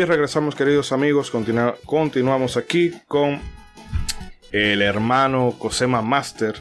Regresamos, 0.05 0.55
queridos 0.55 0.91
amigos. 0.91 1.31
Continua- 1.31 1.75
continuamos 1.85 2.57
aquí 2.57 2.91
con 3.07 3.39
el 4.51 4.81
hermano 4.81 5.55
Cosema 5.59 6.01
Master. 6.01 6.55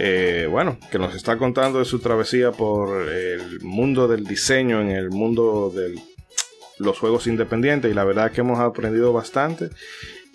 eh, 0.00 0.46
bueno, 0.48 0.78
que 0.92 0.98
nos 0.98 1.14
está 1.16 1.38
contando 1.38 1.78
de 1.80 1.84
su 1.84 1.98
travesía 1.98 2.52
por 2.52 3.08
el 3.08 3.60
mundo 3.62 4.06
del 4.06 4.24
diseño, 4.24 4.80
en 4.80 4.90
el 4.90 5.10
mundo 5.10 5.72
de 5.74 5.94
los 6.78 6.98
juegos 6.98 7.26
independientes. 7.26 7.90
Y 7.90 7.94
la 7.94 8.04
verdad 8.04 8.30
que 8.30 8.42
hemos 8.42 8.60
aprendido 8.60 9.12
bastante. 9.12 9.70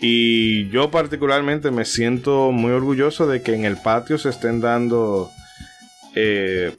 Y 0.01 0.67
yo 0.69 0.89
particularmente 0.91 1.71
me 1.71 1.85
siento 1.85 2.51
muy 2.51 2.71
orgulloso 2.71 3.25
de 3.27 3.41
que 3.41 3.53
en 3.53 3.63
el 3.63 3.77
patio 3.77 4.17
se 4.17 4.29
estén 4.29 4.59
dando 4.59 5.29
eh, 6.15 6.75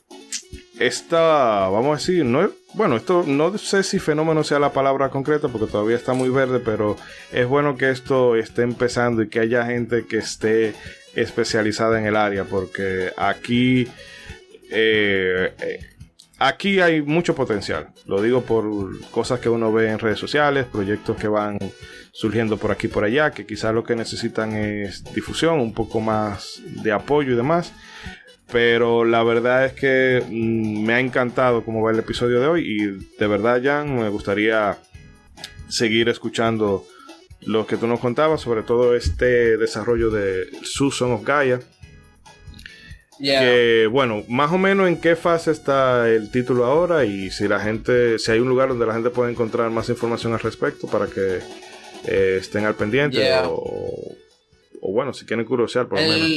esta, 0.78 1.68
vamos 1.68 1.94
a 1.96 2.00
decir, 2.00 2.24
no 2.24 2.44
es- 2.44 2.50
bueno, 2.74 2.96
esto 2.96 3.24
no 3.26 3.56
sé 3.56 3.82
si 3.82 3.98
fenómeno 3.98 4.42
sea 4.42 4.58
la 4.58 4.72
palabra 4.72 5.08
concreta 5.08 5.48
porque 5.48 5.70
todavía 5.70 5.96
está 5.96 6.12
muy 6.12 6.28
verde, 6.28 6.60
pero 6.60 6.96
es 7.32 7.46
bueno 7.46 7.76
que 7.76 7.90
esto 7.90 8.36
esté 8.36 8.62
empezando 8.62 9.22
y 9.22 9.28
que 9.28 9.40
haya 9.40 9.64
gente 9.66 10.06
que 10.06 10.18
esté 10.18 10.74
especializada 11.14 11.98
en 11.98 12.06
el 12.06 12.16
área, 12.16 12.44
porque 12.44 13.12
aquí, 13.16 13.86
eh, 14.70 15.52
eh, 15.60 15.80
aquí 16.38 16.80
hay 16.80 17.00
mucho 17.02 17.34
potencial. 17.34 17.88
Lo 18.06 18.20
digo 18.20 18.42
por 18.42 18.66
cosas 19.10 19.38
que 19.38 19.48
uno 19.48 19.72
ve 19.72 19.90
en 19.90 20.00
redes 20.00 20.18
sociales, 20.18 20.66
proyectos 20.66 21.16
que 21.16 21.28
van 21.28 21.58
surgiendo 22.12 22.56
por 22.56 22.72
aquí 22.72 22.86
y 22.88 22.90
por 22.90 23.04
allá, 23.04 23.30
que 23.30 23.46
quizás 23.46 23.72
lo 23.72 23.84
que 23.84 23.94
necesitan 23.94 24.56
es 24.56 25.04
difusión, 25.14 25.60
un 25.60 25.74
poco 25.74 26.00
más 26.00 26.60
de 26.82 26.92
apoyo 26.92 27.32
y 27.32 27.36
demás. 27.36 27.72
Pero 28.52 29.04
la 29.04 29.22
verdad 29.22 29.66
es 29.66 29.72
que 29.72 30.22
mm, 30.28 30.84
me 30.84 30.94
ha 30.94 31.00
encantado 31.00 31.64
cómo 31.64 31.82
va 31.82 31.92
el 31.92 31.98
episodio 31.98 32.40
de 32.40 32.46
hoy 32.46 32.64
y 32.66 33.18
de 33.18 33.26
verdad, 33.26 33.60
Jan, 33.62 33.98
me 33.98 34.08
gustaría 34.08 34.78
seguir 35.68 36.08
escuchando 36.08 36.86
lo 37.46 37.66
que 37.66 37.76
tú 37.76 37.86
nos 37.86 38.00
contabas, 38.00 38.40
sobre 38.40 38.62
todo 38.62 38.94
este 38.94 39.56
desarrollo 39.56 40.10
de 40.10 40.48
Susan 40.62 41.12
of 41.12 41.24
Gaia. 41.24 41.60
Que, 43.18 43.88
bueno, 43.90 44.24
más 44.28 44.52
o 44.52 44.58
menos 44.58 44.88
en 44.88 45.00
qué 45.00 45.14
fase 45.14 45.52
está 45.52 46.08
el 46.10 46.30
título 46.30 46.64
ahora 46.64 47.04
y 47.04 47.30
si 47.30 47.46
la 47.46 47.60
gente, 47.60 48.18
si 48.18 48.32
hay 48.32 48.40
un 48.40 48.48
lugar 48.48 48.68
donde 48.70 48.86
la 48.86 48.92
gente 48.92 49.10
puede 49.10 49.30
encontrar 49.30 49.70
más 49.70 49.88
información 49.88 50.32
al 50.32 50.40
respecto 50.40 50.88
para 50.88 51.06
que 51.06 51.38
eh, 52.06 52.38
estén 52.40 52.64
al 52.64 52.74
pendiente 52.74 53.24
o, 53.46 54.16
bueno, 54.82 55.14
si 55.14 55.24
quieren 55.24 55.46
curiosear 55.46 55.88
por 55.88 56.00
lo 56.00 56.06
menos. 56.06 56.28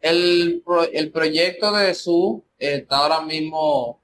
El, 0.00 0.62
el 0.92 1.10
proyecto 1.12 1.72
de 1.72 1.94
Su 1.94 2.44
está 2.58 2.98
ahora 2.98 3.20
mismo 3.20 4.00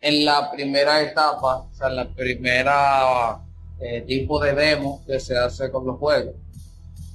en 0.00 0.24
la 0.24 0.50
primera 0.50 1.00
etapa, 1.00 1.58
o 1.58 1.74
sea, 1.74 1.88
en 1.88 1.96
la 1.96 2.08
primera 2.08 3.40
eh, 3.80 4.02
tipo 4.02 4.40
de 4.40 4.52
demo 4.54 5.02
que 5.06 5.20
se 5.20 5.36
hace 5.38 5.70
con 5.70 5.86
los 5.86 5.98
juegos, 5.98 6.34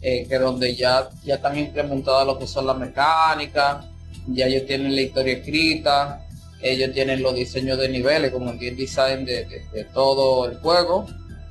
eh, 0.01 0.25
que 0.27 0.39
donde 0.39 0.75
ya, 0.75 1.09
ya 1.23 1.35
están 1.35 1.57
implementadas 1.57 2.25
lo 2.25 2.39
que 2.39 2.47
son 2.47 2.65
las 2.65 2.77
mecánicas, 2.77 3.85
ya 4.27 4.47
ellos 4.47 4.65
tienen 4.65 4.95
la 4.95 5.01
historia 5.01 5.33
escrita, 5.33 6.25
ellos 6.61 6.91
tienen 6.93 7.21
los 7.21 7.35
diseños 7.35 7.77
de 7.77 7.89
niveles, 7.89 8.31
como 8.31 8.51
el 8.51 8.75
design 8.75 9.25
de, 9.25 9.87
todo 9.93 10.49
el 10.49 10.57
juego, 10.59 11.05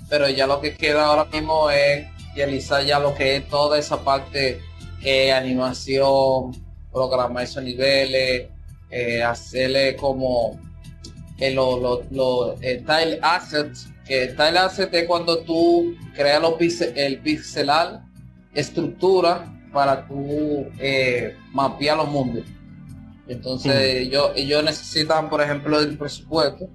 pero 0.08 0.28
ya 0.28 0.46
lo 0.46 0.60
que 0.60 0.74
queda 0.74 1.06
ahora 1.06 1.26
mismo 1.26 1.70
es 1.70 2.06
realizar 2.34 2.84
ya 2.84 2.98
lo 2.98 3.14
que 3.14 3.36
es 3.36 3.48
toda 3.48 3.78
esa 3.78 4.02
parte 4.02 4.60
eh, 5.02 5.32
animación, 5.32 6.65
programar 6.96 7.44
esos 7.44 7.62
niveles, 7.62 8.48
hacerle 9.24 9.96
como 9.96 10.58
los 11.38 12.10
lo, 12.10 12.54
tile 12.54 13.18
assets, 13.20 13.88
que 14.06 14.28
tile 14.28 14.58
asset 14.58 14.92
es 14.94 15.06
cuando 15.06 15.38
tú 15.40 15.94
creas 16.14 16.40
los 16.40 16.54
el 16.80 17.18
pixelar 17.18 18.02
estructura 18.54 19.52
para 19.72 20.06
tú 20.08 20.66
eh, 20.78 21.36
mapear 21.52 21.98
los 21.98 22.08
mundos. 22.08 22.44
Entonces 23.28 23.74
ellos, 23.74 24.64
necesitan, 24.64 25.28
por 25.28 25.42
ejemplo, 25.42 25.78
el 25.78 25.98
presupuesto 25.98 26.70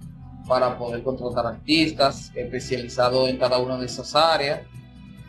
para 0.48 0.78
poder 0.78 1.02
contratar 1.02 1.48
artistas 1.48 2.32
especializados 2.36 3.30
en 3.30 3.38
cada 3.38 3.58
una 3.58 3.78
de 3.78 3.86
esas 3.86 4.16
áreas 4.16 4.62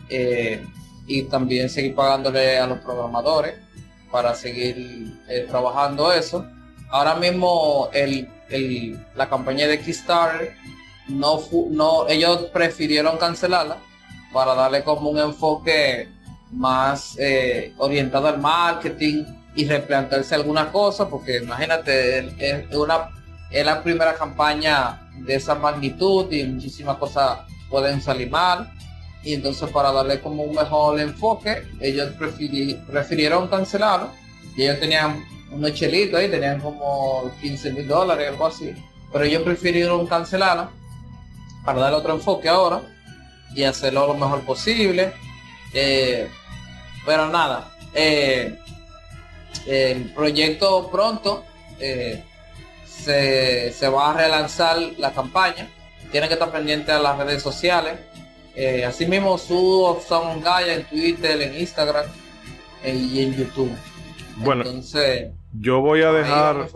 eh, 0.09 0.63
y 1.07 1.23
también 1.23 1.71
seguir 1.71 1.95
pagándole 1.95 2.59
a 2.59 2.67
los 2.67 2.79
programadores 2.81 3.55
para 4.13 4.35
seguir 4.35 5.19
eh, 5.29 5.47
trabajando 5.49 6.13
eso. 6.13 6.47
Ahora 6.91 7.15
mismo 7.17 7.89
el 7.93 8.29
la 9.15 9.29
campaña 9.29 9.67
de 9.67 9.81
Kickstarter, 9.81 10.55
no, 11.09 11.41
no, 11.71 12.09
ellos 12.09 12.47
prefirieron 12.53 13.17
cancelarla 13.19 13.79
para 14.33 14.55
darle 14.55 14.83
como 14.85 15.11
un 15.11 15.19
enfoque 15.19 16.09
más 16.51 17.17
eh, 17.19 17.73
orientado 17.79 18.29
al 18.29 18.39
marketing 18.39 19.25
y 19.55 19.67
replantearse 19.67 20.35
algunas 20.35 20.69
cosas, 20.69 21.09
porque 21.09 21.39
imagínate, 21.39 22.19
es, 22.39 22.75
una, 22.75 23.11
es 23.51 23.65
la 23.65 23.83
primera 23.83 24.15
campaña 24.15 25.11
de 25.19 25.35
esa 25.35 25.55
magnitud 25.55 26.31
y 26.33 26.45
muchísimas 26.45 26.97
cosas 26.97 27.41
pueden 27.69 28.01
salir 28.01 28.31
mal. 28.31 28.71
Y 29.25 29.35
entonces 29.35 29.69
para 29.71 29.93
darle 29.93 30.21
como 30.21 30.43
un 30.43 30.55
mejor 30.55 30.99
enfoque, 31.01 31.63
ellos 31.81 32.13
prefirieron 32.91 33.49
cancelarlo. 33.49 34.11
Y 34.57 34.63
ellos 34.65 34.81
tenían 34.81 35.25
unos 35.51 35.75
chelitos 35.75 36.19
ahí, 36.19 36.29
tenían 36.29 36.61
como 36.61 37.31
15 37.41 37.73
mil 37.73 37.87
dólares, 37.87 38.29
algo 38.29 38.47
así. 38.47 38.75
Pero 39.13 39.25
ellos 39.25 39.43
prefirieron 39.43 40.07
cancelarla 40.07 40.71
para 41.65 41.81
darle 41.81 41.99
otro 41.99 42.15
enfoque 42.15 42.49
ahora 42.49 42.83
y 43.55 43.65
hacerlo 43.65 44.07
lo 44.07 44.15
mejor 44.15 44.41
posible. 44.41 45.13
Eh, 45.73 46.29
pero 47.05 47.29
nada, 47.29 47.71
eh, 47.95 48.59
el 49.67 50.13
proyecto 50.13 50.91
pronto 50.91 51.45
eh, 51.79 52.23
se, 52.87 53.73
se, 53.73 53.89
va 53.89 54.11
a 54.11 54.15
relanzar 54.15 54.79
la 54.99 55.13
campaña. 55.13 55.69
Tienen 56.11 56.29
que 56.29 56.35
estar 56.35 56.51
pendientes 56.51 56.95
a 56.95 56.99
las 56.99 57.17
redes 57.19 57.43
sociales. 57.43 57.99
Asimismo, 58.87 59.39
su 59.39 59.97
Son 60.07 60.41
Gaia 60.41 60.75
en 60.75 60.85
Twitter, 60.85 61.41
en 61.41 61.61
Instagram 61.61 62.07
y 62.85 63.23
en 63.23 63.35
YouTube. 63.35 63.73
Bueno, 64.39 64.63
entonces 64.63 65.31
yo 65.53 65.81
voy 65.81 66.03
a 66.03 66.13
dejar 66.13 66.69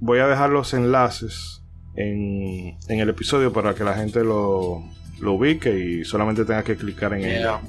voy 0.00 0.18
a 0.18 0.26
dejar 0.26 0.50
los 0.50 0.74
enlaces 0.74 1.62
en, 1.94 2.76
el 2.88 3.08
episodio 3.08 3.52
para 3.52 3.74
que 3.74 3.84
la 3.84 3.94
gente 3.94 4.24
lo, 4.24 4.82
lo 5.20 5.32
ubique 5.34 5.70
y 5.70 6.04
solamente 6.04 6.44
tenga 6.44 6.64
que 6.64 6.76
clicar 6.76 7.14
en 7.14 7.24
ella. 7.24 7.60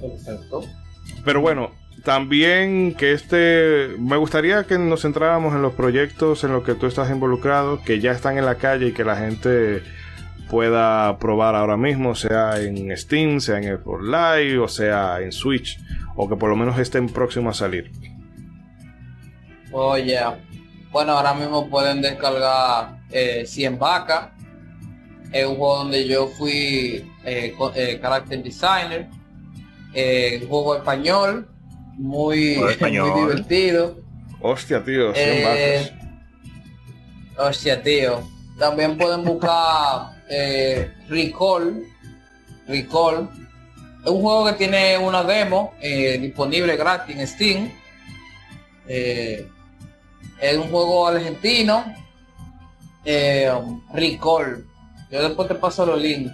Perfecto. 0.00 0.64
Pero 1.24 1.40
bueno, 1.40 1.70
también 2.04 2.94
que 2.94 3.12
este 3.12 3.90
me 3.98 4.16
gustaría 4.16 4.64
que 4.64 4.78
nos 4.78 5.02
centráramos 5.02 5.54
en 5.54 5.62
los 5.62 5.74
proyectos 5.74 6.42
en 6.42 6.52
los 6.52 6.64
que 6.64 6.74
tú 6.74 6.86
estás 6.86 7.10
involucrado, 7.10 7.80
que 7.82 8.00
ya 8.00 8.10
están 8.10 8.38
en 8.38 8.44
la 8.44 8.56
calle 8.56 8.88
y 8.88 8.92
que 8.92 9.04
la 9.04 9.16
gente 9.16 9.82
pueda 10.52 11.18
probar 11.18 11.54
ahora 11.54 11.78
mismo, 11.78 12.14
sea 12.14 12.60
en 12.60 12.94
Steam, 12.94 13.40
sea 13.40 13.56
en 13.56 13.74
Xbox 13.74 14.04
Live 14.04 14.58
o 14.58 14.68
sea 14.68 15.18
en 15.22 15.32
Switch, 15.32 15.80
o 16.14 16.28
que 16.28 16.36
por 16.36 16.50
lo 16.50 16.56
menos 16.56 16.78
estén 16.78 17.08
próximos 17.08 17.56
a 17.56 17.64
salir. 17.64 17.90
Oye, 19.72 20.20
bueno, 20.90 21.12
ahora 21.12 21.32
mismo 21.32 21.70
pueden 21.70 22.02
descargar 22.02 22.98
100 23.08 23.72
eh, 23.72 23.76
vacas. 23.78 24.28
Es 25.32 25.46
un 25.46 25.56
juego 25.56 25.78
donde 25.78 26.06
yo 26.06 26.26
fui 26.26 27.10
eh, 27.24 27.56
eh, 27.74 27.98
character 28.02 28.42
designer. 28.42 29.08
un 29.94 30.48
juego 30.50 30.76
español, 30.76 31.48
muy, 31.94 32.56
divertido. 32.78 34.02
Hostia, 34.42 34.84
tío, 34.84 35.14
100 35.14 35.44
vacas. 35.44 35.92
Hostia, 37.38 37.82
tío. 37.82 38.20
También 38.58 38.98
pueden 38.98 39.24
buscar 39.24 40.11
Recall. 41.08 41.84
Recall. 42.66 43.28
Es 44.04 44.10
un 44.10 44.22
juego 44.22 44.46
que 44.46 44.52
tiene 44.54 44.98
una 44.98 45.22
demo 45.22 45.74
disponible 45.80 46.76
gratis 46.76 47.16
en 47.16 47.26
Steam. 47.26 47.70
Es 50.42 50.56
un 50.56 50.70
juego 50.70 51.08
argentino. 51.08 51.84
Eh, 53.04 53.52
Recall. 53.92 54.64
Yo 55.10 55.22
después 55.22 55.48
te 55.48 55.54
paso 55.54 55.84
los 55.86 56.00
links 56.00 56.32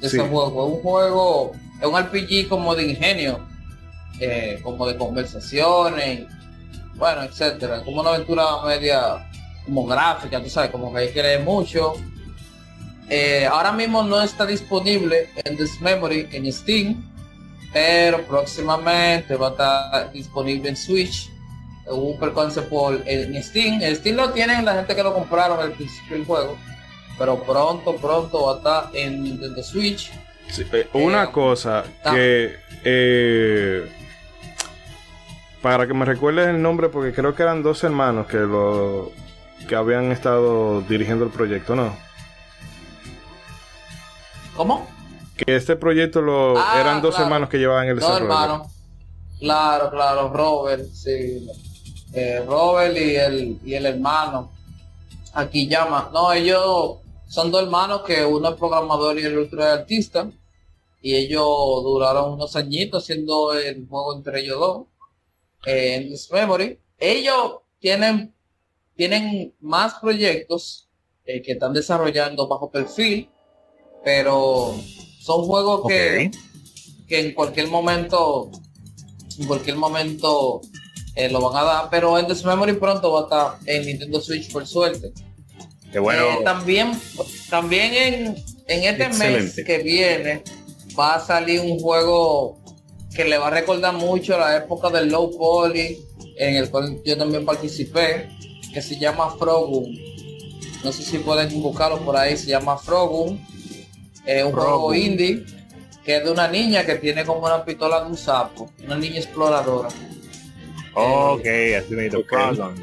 de 0.00 0.06
ese 0.06 0.18
juego. 0.18 0.66
Es 0.66 0.76
un 0.76 0.82
juego, 0.82 1.52
es 1.80 1.86
un 1.86 1.96
RPG 1.96 2.48
como 2.48 2.74
de 2.74 2.90
ingenio, 2.90 3.46
eh, 4.20 4.60
como 4.62 4.86
de 4.86 4.96
conversaciones, 4.96 6.26
bueno, 6.94 7.22
etcétera. 7.22 7.82
Como 7.84 8.00
una 8.00 8.10
aventura 8.10 8.44
media 8.64 9.28
como 9.64 9.86
gráfica, 9.86 10.42
tú 10.42 10.48
sabes, 10.48 10.70
como 10.70 10.92
que 10.92 11.00
hay 11.00 11.12
que 11.12 11.22
leer 11.22 11.42
mucho. 11.42 11.94
Eh, 13.08 13.46
ahora 13.46 13.72
mismo 13.72 14.02
no 14.02 14.22
está 14.22 14.46
disponible 14.46 15.30
en 15.44 15.56
This 15.56 15.80
Memory 15.80 16.28
en 16.32 16.50
Steam, 16.52 17.04
pero 17.72 18.22
próximamente 18.22 19.36
va 19.36 19.48
a 19.48 19.50
estar 19.50 20.12
disponible 20.12 20.70
en 20.70 20.76
Switch 20.76 21.30
un 21.86 22.18
por 22.18 23.02
en 23.06 23.42
Steam. 23.42 23.82
El 23.82 23.96
Steam 23.96 24.16
lo 24.16 24.30
tienen 24.30 24.64
la 24.64 24.74
gente 24.74 24.94
que 24.94 25.02
lo 25.02 25.12
compraron 25.12 25.60
al 25.60 25.72
principio 25.72 26.16
del 26.16 26.24
juego. 26.24 26.56
Pero 27.18 27.42
pronto, 27.42 27.94
pronto 27.96 28.46
va 28.46 28.52
a 28.54 28.56
estar 28.56 28.90
en 28.94 29.22
Nintendo 29.22 29.62
Switch. 29.62 30.10
Eh, 30.72 30.88
una 30.92 31.24
eh, 31.24 31.28
cosa 31.30 31.84
que 32.02 32.56
eh, 32.84 33.90
para 35.62 35.86
que 35.86 35.94
me 35.94 36.04
recuerdes 36.04 36.48
el 36.48 36.60
nombre, 36.60 36.88
porque 36.88 37.12
creo 37.12 37.34
que 37.34 37.42
eran 37.42 37.62
dos 37.62 37.84
hermanos 37.84 38.26
que 38.26 38.38
lo 38.38 39.12
que 39.68 39.74
habían 39.74 40.12
estado 40.12 40.82
dirigiendo 40.82 41.24
el 41.24 41.30
proyecto, 41.30 41.74
¿no? 41.74 41.96
¿Cómo? 44.56 44.86
Que 45.36 45.56
este 45.56 45.76
proyecto 45.76 46.22
lo 46.22 46.56
ah, 46.56 46.80
eran 46.80 47.02
dos 47.02 47.18
hermanos 47.18 47.48
que 47.48 47.58
llevaban 47.58 47.88
el 47.88 47.96
desarrollo. 47.96 48.26
Dos 48.26 48.42
hermanos. 48.42 48.68
Claro, 49.40 49.90
claro, 49.90 50.28
Robert, 50.32 50.86
sí. 50.92 51.48
Eh, 52.12 52.42
Robert 52.46 52.96
y 52.96 53.16
el, 53.16 53.58
y 53.64 53.74
el 53.74 53.86
hermano. 53.86 54.52
Aquí 55.32 55.68
llama. 55.68 56.10
No, 56.12 56.32
ellos 56.32 56.98
son 57.28 57.50
dos 57.50 57.64
hermanos 57.64 58.02
que 58.02 58.24
uno 58.24 58.50
es 58.50 58.54
programador 58.54 59.18
y 59.18 59.24
el 59.24 59.38
otro 59.38 59.60
es 59.60 59.66
artista. 59.66 60.30
y 61.02 61.14
ellos 61.16 61.44
duraron 61.82 62.34
unos 62.34 62.54
añitos 62.56 63.02
haciendo 63.02 63.52
el 63.52 63.86
juego 63.88 64.14
entre 64.14 64.40
ellos 64.40 64.58
dos 64.58 64.86
eh, 65.66 65.96
en 65.96 66.08
This 66.08 66.30
Memory. 66.30 66.78
Ellos 66.98 67.56
tienen, 67.80 68.32
tienen 68.96 69.52
más 69.60 69.94
proyectos 69.94 70.88
eh, 71.26 71.42
que 71.42 71.52
están 71.52 71.72
desarrollando 71.72 72.46
bajo 72.46 72.70
perfil, 72.70 73.28
pero 74.04 74.74
son 75.20 75.44
juegos 75.44 75.88
que, 75.88 76.30
que 77.08 77.20
en 77.20 77.34
cualquier 77.34 77.68
momento, 77.68 78.50
en 79.38 79.46
cualquier 79.46 79.76
momento 79.76 80.60
eh, 81.16 81.30
lo 81.30 81.40
van 81.40 81.56
a 81.56 81.64
dar, 81.64 81.88
pero 81.90 82.18
en 82.18 82.26
This 82.26 82.44
Memory 82.44 82.74
pronto 82.74 83.12
va 83.12 83.20
a 83.20 83.22
estar 83.22 83.58
en 83.66 83.86
Nintendo 83.86 84.20
Switch 84.20 84.52
por 84.52 84.66
suerte. 84.66 85.12
Qué 85.90 85.98
bueno. 85.98 86.22
Eh, 86.24 86.44
también, 86.44 87.00
también 87.48 87.94
en, 87.94 88.44
en 88.66 88.82
este 88.82 89.08
mes 89.10 89.54
que 89.64 89.78
viene 89.78 90.42
va 90.98 91.14
a 91.14 91.20
salir 91.20 91.60
un 91.60 91.78
juego 91.78 92.58
que 93.14 93.24
le 93.24 93.38
va 93.38 93.46
a 93.46 93.50
recordar 93.50 93.94
mucho 93.94 94.36
la 94.38 94.56
época 94.56 94.90
del 94.90 95.08
low 95.08 95.30
poly, 95.36 96.04
en 96.36 96.56
el 96.56 96.68
cual 96.68 97.00
yo 97.04 97.16
también 97.16 97.44
participé, 97.44 98.28
que 98.72 98.82
se 98.82 98.98
llama 98.98 99.30
Frogum. 99.38 99.86
No 100.82 100.92
sé 100.92 101.02
si 101.04 101.18
pueden 101.18 101.62
buscarlo 101.62 102.04
por 102.04 102.16
ahí, 102.16 102.36
se 102.36 102.46
llama 102.46 102.76
Frogum. 102.76 103.38
Es 104.26 104.44
un 104.44 104.52
juego 104.52 104.70
Frogum. 104.90 104.94
indie 104.94 105.44
que 106.04 106.16
es 106.18 106.24
de 106.24 106.30
una 106.30 106.48
niña 106.48 106.84
que 106.84 106.96
tiene 106.96 107.24
como 107.24 107.46
una 107.46 107.64
pistola 107.64 108.00
de 108.02 108.06
un 108.10 108.16
sapo, 108.16 108.70
una 108.84 108.96
niña 108.96 109.18
exploradora. 109.20 109.88
Ok, 110.94 111.46
así 111.78 111.94
me 111.94 112.08
Ok. 112.08 112.74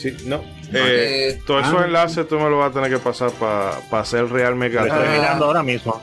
Sí, 0.00 0.14
no. 0.26 0.36
Eh, 0.72 1.30
Eh, 1.32 1.42
todos 1.46 1.66
esos 1.66 1.80
ah. 1.80 1.84
enlaces 1.86 2.28
tú 2.28 2.38
me 2.38 2.50
los 2.50 2.58
vas 2.58 2.70
a 2.70 2.74
tener 2.74 2.90
que 2.90 2.98
pasar 2.98 3.30
para 3.32 3.78
hacer 4.00 4.28
Real 4.28 4.50
Lo 4.50 4.56
Mega 4.56 4.82
estoy 4.86 4.98
Ah. 5.06 5.12
Mirando 5.16 5.44
ahora 5.46 5.62
mismo. 5.62 6.00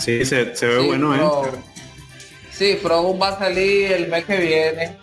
Sí, 0.00 0.24
se, 0.24 0.56
se 0.56 0.66
ve 0.66 0.80
Sí, 0.80 0.86
bueno, 0.86 1.14
¿eh? 1.14 1.18
Frog- 1.18 1.62
Sí, 2.50 2.78
Frogum 2.80 3.20
va 3.20 3.28
a 3.28 3.38
salir 3.38 3.92
el 3.92 4.08
mes 4.08 4.24
que 4.24 4.36
viene. 4.38 4.96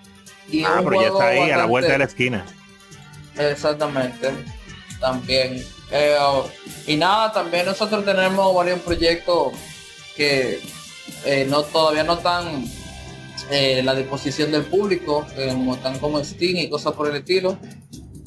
Y 0.50 0.64
Ah, 0.64 0.82
pero 0.84 0.94
ya 1.02 1.10
juego 1.10 1.22
está 1.22 1.28
ahí, 1.30 1.52
a 1.52 1.58
la 1.58 1.66
vuelta 1.66 1.92
de 1.92 1.98
la 2.00 2.06
esquina. 2.06 2.46
Exactamente. 3.38 4.32
También. 5.00 5.64
Eh, 5.92 6.18
y 6.88 6.96
nada, 6.96 7.32
también 7.32 7.66
nosotros 7.66 8.04
tenemos 8.06 8.54
varios 8.56 8.80
proyectos 8.80 9.54
que 10.16 10.62
eh, 11.26 11.46
no 11.50 11.64
todavía 11.64 12.04
no 12.04 12.14
están 12.14 12.66
eh, 13.50 13.82
la 13.84 13.94
disposición 13.96 14.52
del 14.52 14.64
público, 14.64 15.26
eh, 15.36 15.50
como 15.50 15.76
están 15.76 16.00
como 16.00 16.24
Steam 16.24 16.58
y 16.58 16.70
cosas 16.70 16.94
por 16.94 17.10
el 17.10 17.18
estilo. 17.18 17.58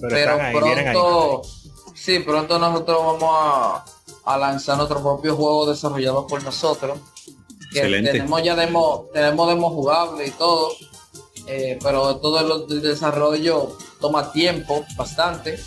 Pero, 0.01 0.09
Pero 0.11 0.41
ahí. 0.41 0.55
pronto, 0.55 1.43
sí, 1.95 2.19
pronto 2.19 2.59
nosotros 2.59 2.99
vamos 2.99 3.31
a, 3.33 3.85
a 4.25 4.39
lanzar 4.39 4.77
nuestro 4.77 5.03
propio 5.03 5.35
juego 5.35 5.67
desarrollado 5.67 6.27
por 6.27 6.43
nosotros. 6.43 6.99
Que 7.73 7.79
Excelente. 7.81 8.13
Tenemos 8.13 8.43
ya 8.43 8.55
demo, 8.55 9.07
tenemos 9.13 9.49
demo 9.49 9.71
jugable 9.71 10.27
y 10.27 10.31
todo, 10.33 10.73
eh, 11.47 11.79
pero 11.83 12.17
todo 12.17 12.67
el, 12.67 12.73
el 12.73 12.83
desarrollo 12.83 13.77
toma 14.01 14.31
tiempo, 14.33 14.85
bastante. 14.97 15.59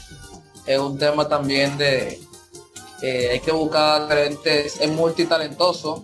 Es 0.68 0.78
un 0.78 0.97
tema 0.97 1.28
también 1.28 1.78
de 1.78 2.20
eh, 3.01 3.30
hay 3.32 3.39
que 3.39 3.51
buscar 3.51 4.03
diferentes, 4.03 4.80
es 4.82 4.91
multitalentoso, 4.91 6.03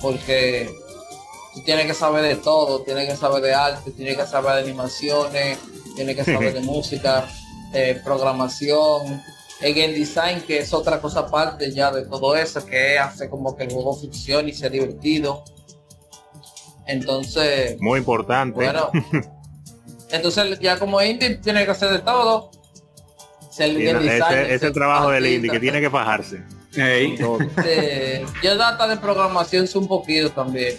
porque 0.00 0.70
tú 1.54 1.62
tienes 1.64 1.86
que 1.86 1.94
saber 1.94 2.22
de 2.22 2.36
todo, 2.36 2.80
tienes 2.82 3.08
que 3.08 3.16
saber 3.16 3.42
de 3.42 3.54
arte, 3.54 3.90
tienes 3.90 4.16
que 4.16 4.26
saber 4.26 4.54
de 4.54 4.60
animaciones, 4.70 5.58
tienes 5.94 6.16
que 6.16 6.24
saber 6.24 6.54
de 6.54 6.60
música, 6.62 7.28
eh, 7.72 8.00
programación, 8.02 9.22
el 9.60 9.74
game 9.74 9.92
design, 9.92 10.40
que 10.46 10.58
es 10.58 10.72
otra 10.72 11.00
cosa 11.00 11.20
aparte 11.20 11.70
ya 11.72 11.92
de 11.92 12.06
todo 12.06 12.34
eso, 12.36 12.64
que 12.64 12.98
hace 12.98 13.28
como 13.28 13.54
que 13.54 13.64
el 13.64 13.72
juego 13.72 13.94
funcione 13.94 14.50
y 14.50 14.54
sea 14.54 14.70
divertido. 14.70 15.44
Entonces, 16.86 17.76
Muy 17.80 17.98
importante. 17.98 18.54
bueno, 18.54 18.90
entonces 20.10 20.58
ya 20.60 20.78
como 20.78 21.02
indie 21.02 21.36
tiene 21.36 21.64
que 21.64 21.70
hacer 21.70 21.90
de 21.90 21.98
todo. 22.00 22.50
Ese, 23.58 24.42
ese 24.42 24.54
es 24.54 24.60
ser 24.60 24.68
el 24.68 24.72
trabajo 24.74 25.10
del 25.10 25.26
indie, 25.26 25.50
que 25.50 25.60
tiene 25.60 25.80
que 25.80 25.90
fajarse. 25.90 26.42
Ey, 26.76 27.16
este, 27.56 28.26
yo 28.42 28.56
data 28.56 28.86
de 28.88 28.96
programación 28.96 29.66
un 29.74 29.86
poquito 29.88 30.30
también. 30.30 30.76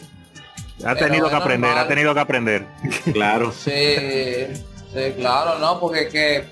Ha 0.84 0.94
tenido 0.96 1.30
que 1.30 1.36
aprender, 1.36 1.70
normal. 1.70 1.86
ha 1.86 1.88
tenido 1.88 2.14
que 2.14 2.20
aprender. 2.20 2.66
claro. 3.14 3.52
Sí, 3.54 3.72
sí, 4.94 5.14
claro, 5.18 5.58
¿no? 5.60 5.80
Porque 5.80 6.10
que 6.10 6.46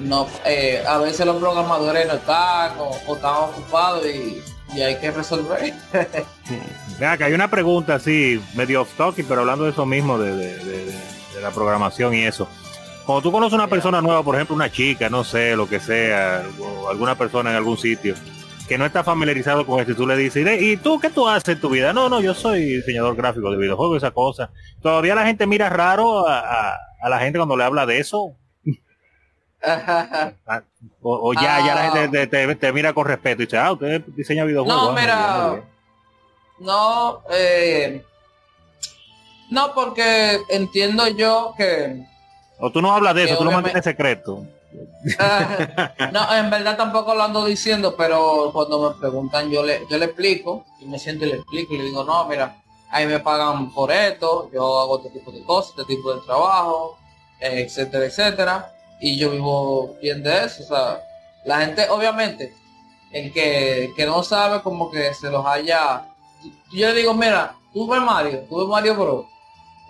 no, 0.00 0.26
eh, 0.46 0.82
a 0.88 0.96
veces 0.98 1.26
los 1.26 1.36
programadores 1.36 2.06
no 2.06 2.14
están 2.14 2.78
o, 2.78 2.90
o 3.06 3.16
están 3.16 3.34
ocupados 3.34 4.06
y, 4.06 4.42
y 4.74 4.80
hay 4.80 4.96
que 4.98 5.10
resolver. 5.10 5.74
Vea 6.98 7.18
que 7.18 7.24
hay 7.24 7.32
una 7.34 7.50
pregunta 7.50 7.96
así, 7.96 8.42
medio 8.54 8.82
off 8.82 8.94
topic, 8.96 9.26
pero 9.28 9.42
hablando 9.42 9.64
de 9.64 9.72
eso 9.72 9.84
mismo, 9.84 10.18
de, 10.18 10.34
de- 10.34 10.56
de- 10.56 10.84
de- 10.86 10.92
de 11.34 11.40
la 11.42 11.50
programación 11.50 12.14
y 12.14 12.24
eso. 12.24 12.48
Cuando 13.06 13.22
tú 13.22 13.32
conoces 13.32 13.54
una 13.54 13.66
persona 13.66 14.00
nueva, 14.00 14.22
por 14.22 14.34
ejemplo, 14.36 14.54
una 14.54 14.70
chica, 14.70 15.08
no 15.08 15.24
sé, 15.24 15.56
lo 15.56 15.68
que 15.68 15.80
sea, 15.80 16.44
o 16.60 16.88
alguna 16.88 17.16
persona 17.16 17.50
en 17.50 17.56
algún 17.56 17.76
sitio, 17.76 18.14
que 18.68 18.78
no 18.78 18.86
está 18.86 19.02
familiarizado 19.02 19.66
con 19.66 19.80
esto, 19.80 19.92
y 19.92 19.96
tú 19.96 20.06
le 20.06 20.16
dices, 20.16 20.62
"¿Y 20.62 20.76
tú 20.76 21.00
qué 21.00 21.10
tú 21.10 21.26
haces 21.28 21.48
en 21.56 21.60
tu 21.60 21.70
vida? 21.70 21.92
No, 21.92 22.08
no, 22.08 22.20
yo 22.20 22.34
soy 22.34 22.60
diseñador 22.76 23.16
gráfico 23.16 23.50
de 23.50 23.56
videojuegos, 23.56 23.96
esa 23.96 24.12
cosa. 24.12 24.50
Todavía 24.80 25.14
la 25.16 25.26
gente 25.26 25.46
mira 25.46 25.68
raro 25.68 26.28
a, 26.28 26.38
a- 26.38 26.76
a 27.02 27.08
la 27.08 27.18
gente 27.18 27.38
cuando 27.38 27.56
le 27.56 27.64
habla 27.64 27.84
de 27.86 27.98
eso. 27.98 28.32
O, 31.02 31.30
o 31.30 31.34
ya, 31.34 31.58
ya 31.66 31.74
la 31.74 31.88
Ah. 31.88 31.90
gente 31.92 32.26
te, 32.26 32.46
te- 32.46 32.54
te 32.56 32.72
mira 32.72 32.92
con 32.92 33.06
respeto 33.06 33.42
y 33.42 33.46
dice, 33.46 33.58
ah, 33.58 33.72
usted 33.72 34.02
diseña 34.08 34.44
videojuegos. 34.44 34.82
No, 34.82 34.90
Ah, 34.90 35.00
mira, 35.00 35.16
bien, 35.16 35.48
muy 35.48 35.54
bien". 35.56 35.64
no, 36.60 37.22
eh, 37.30 38.04
no, 39.50 39.74
porque 39.74 40.38
entiendo 40.50 41.08
yo 41.08 41.54
que 41.56 42.02
O 42.60 42.70
tú 42.70 42.82
no 42.82 42.92
hablas 42.92 43.14
de 43.14 43.24
eso, 43.24 43.38
tú 43.38 43.44
lo 43.44 43.52
mantienes 43.52 43.84
secreto. 43.84 44.44
no, 46.12 46.34
en 46.34 46.50
verdad 46.50 46.76
tampoco 46.76 47.14
lo 47.14 47.22
ando 47.22 47.44
diciendo, 47.44 47.96
pero 47.96 48.50
cuando 48.52 48.90
me 48.90 49.00
preguntan 49.00 49.50
yo 49.50 49.64
le, 49.64 49.82
yo 49.90 49.98
le 49.98 50.06
explico, 50.06 50.64
y 50.80 50.86
me 50.86 50.98
siento 50.98 51.24
y 51.24 51.30
le 51.30 51.36
explico 51.36 51.74
y 51.74 51.78
le 51.78 51.84
digo, 51.84 52.04
no, 52.04 52.26
mira, 52.26 52.56
ahí 52.90 53.06
me 53.06 53.18
pagan 53.18 53.72
por 53.72 53.90
esto, 53.90 54.50
yo 54.52 54.80
hago 54.80 54.98
este 54.98 55.18
tipo 55.18 55.32
de 55.32 55.42
cosas, 55.42 55.70
este 55.70 55.94
tipo 55.94 56.14
de 56.14 56.20
trabajo, 56.20 56.98
etcétera, 57.40 58.04
etcétera, 58.04 58.72
y 59.00 59.18
yo 59.18 59.30
vivo 59.30 59.96
bien 60.00 60.22
de 60.22 60.44
eso, 60.44 60.62
o 60.62 60.66
sea, 60.66 61.00
la 61.44 61.60
gente, 61.60 61.88
obviamente, 61.88 62.54
el 63.12 63.32
que, 63.32 63.92
que 63.96 64.06
no 64.06 64.22
sabe 64.22 64.62
como 64.62 64.90
que 64.90 65.14
se 65.14 65.30
los 65.30 65.44
haya, 65.46 66.06
yo 66.72 66.88
le 66.88 66.94
digo, 66.94 67.14
mira, 67.14 67.54
tú 67.72 67.88
ves 67.88 68.00
Mario, 68.00 68.44
tú 68.48 68.58
ves 68.58 68.68
Mario 68.68 68.94
Bros. 68.94 69.26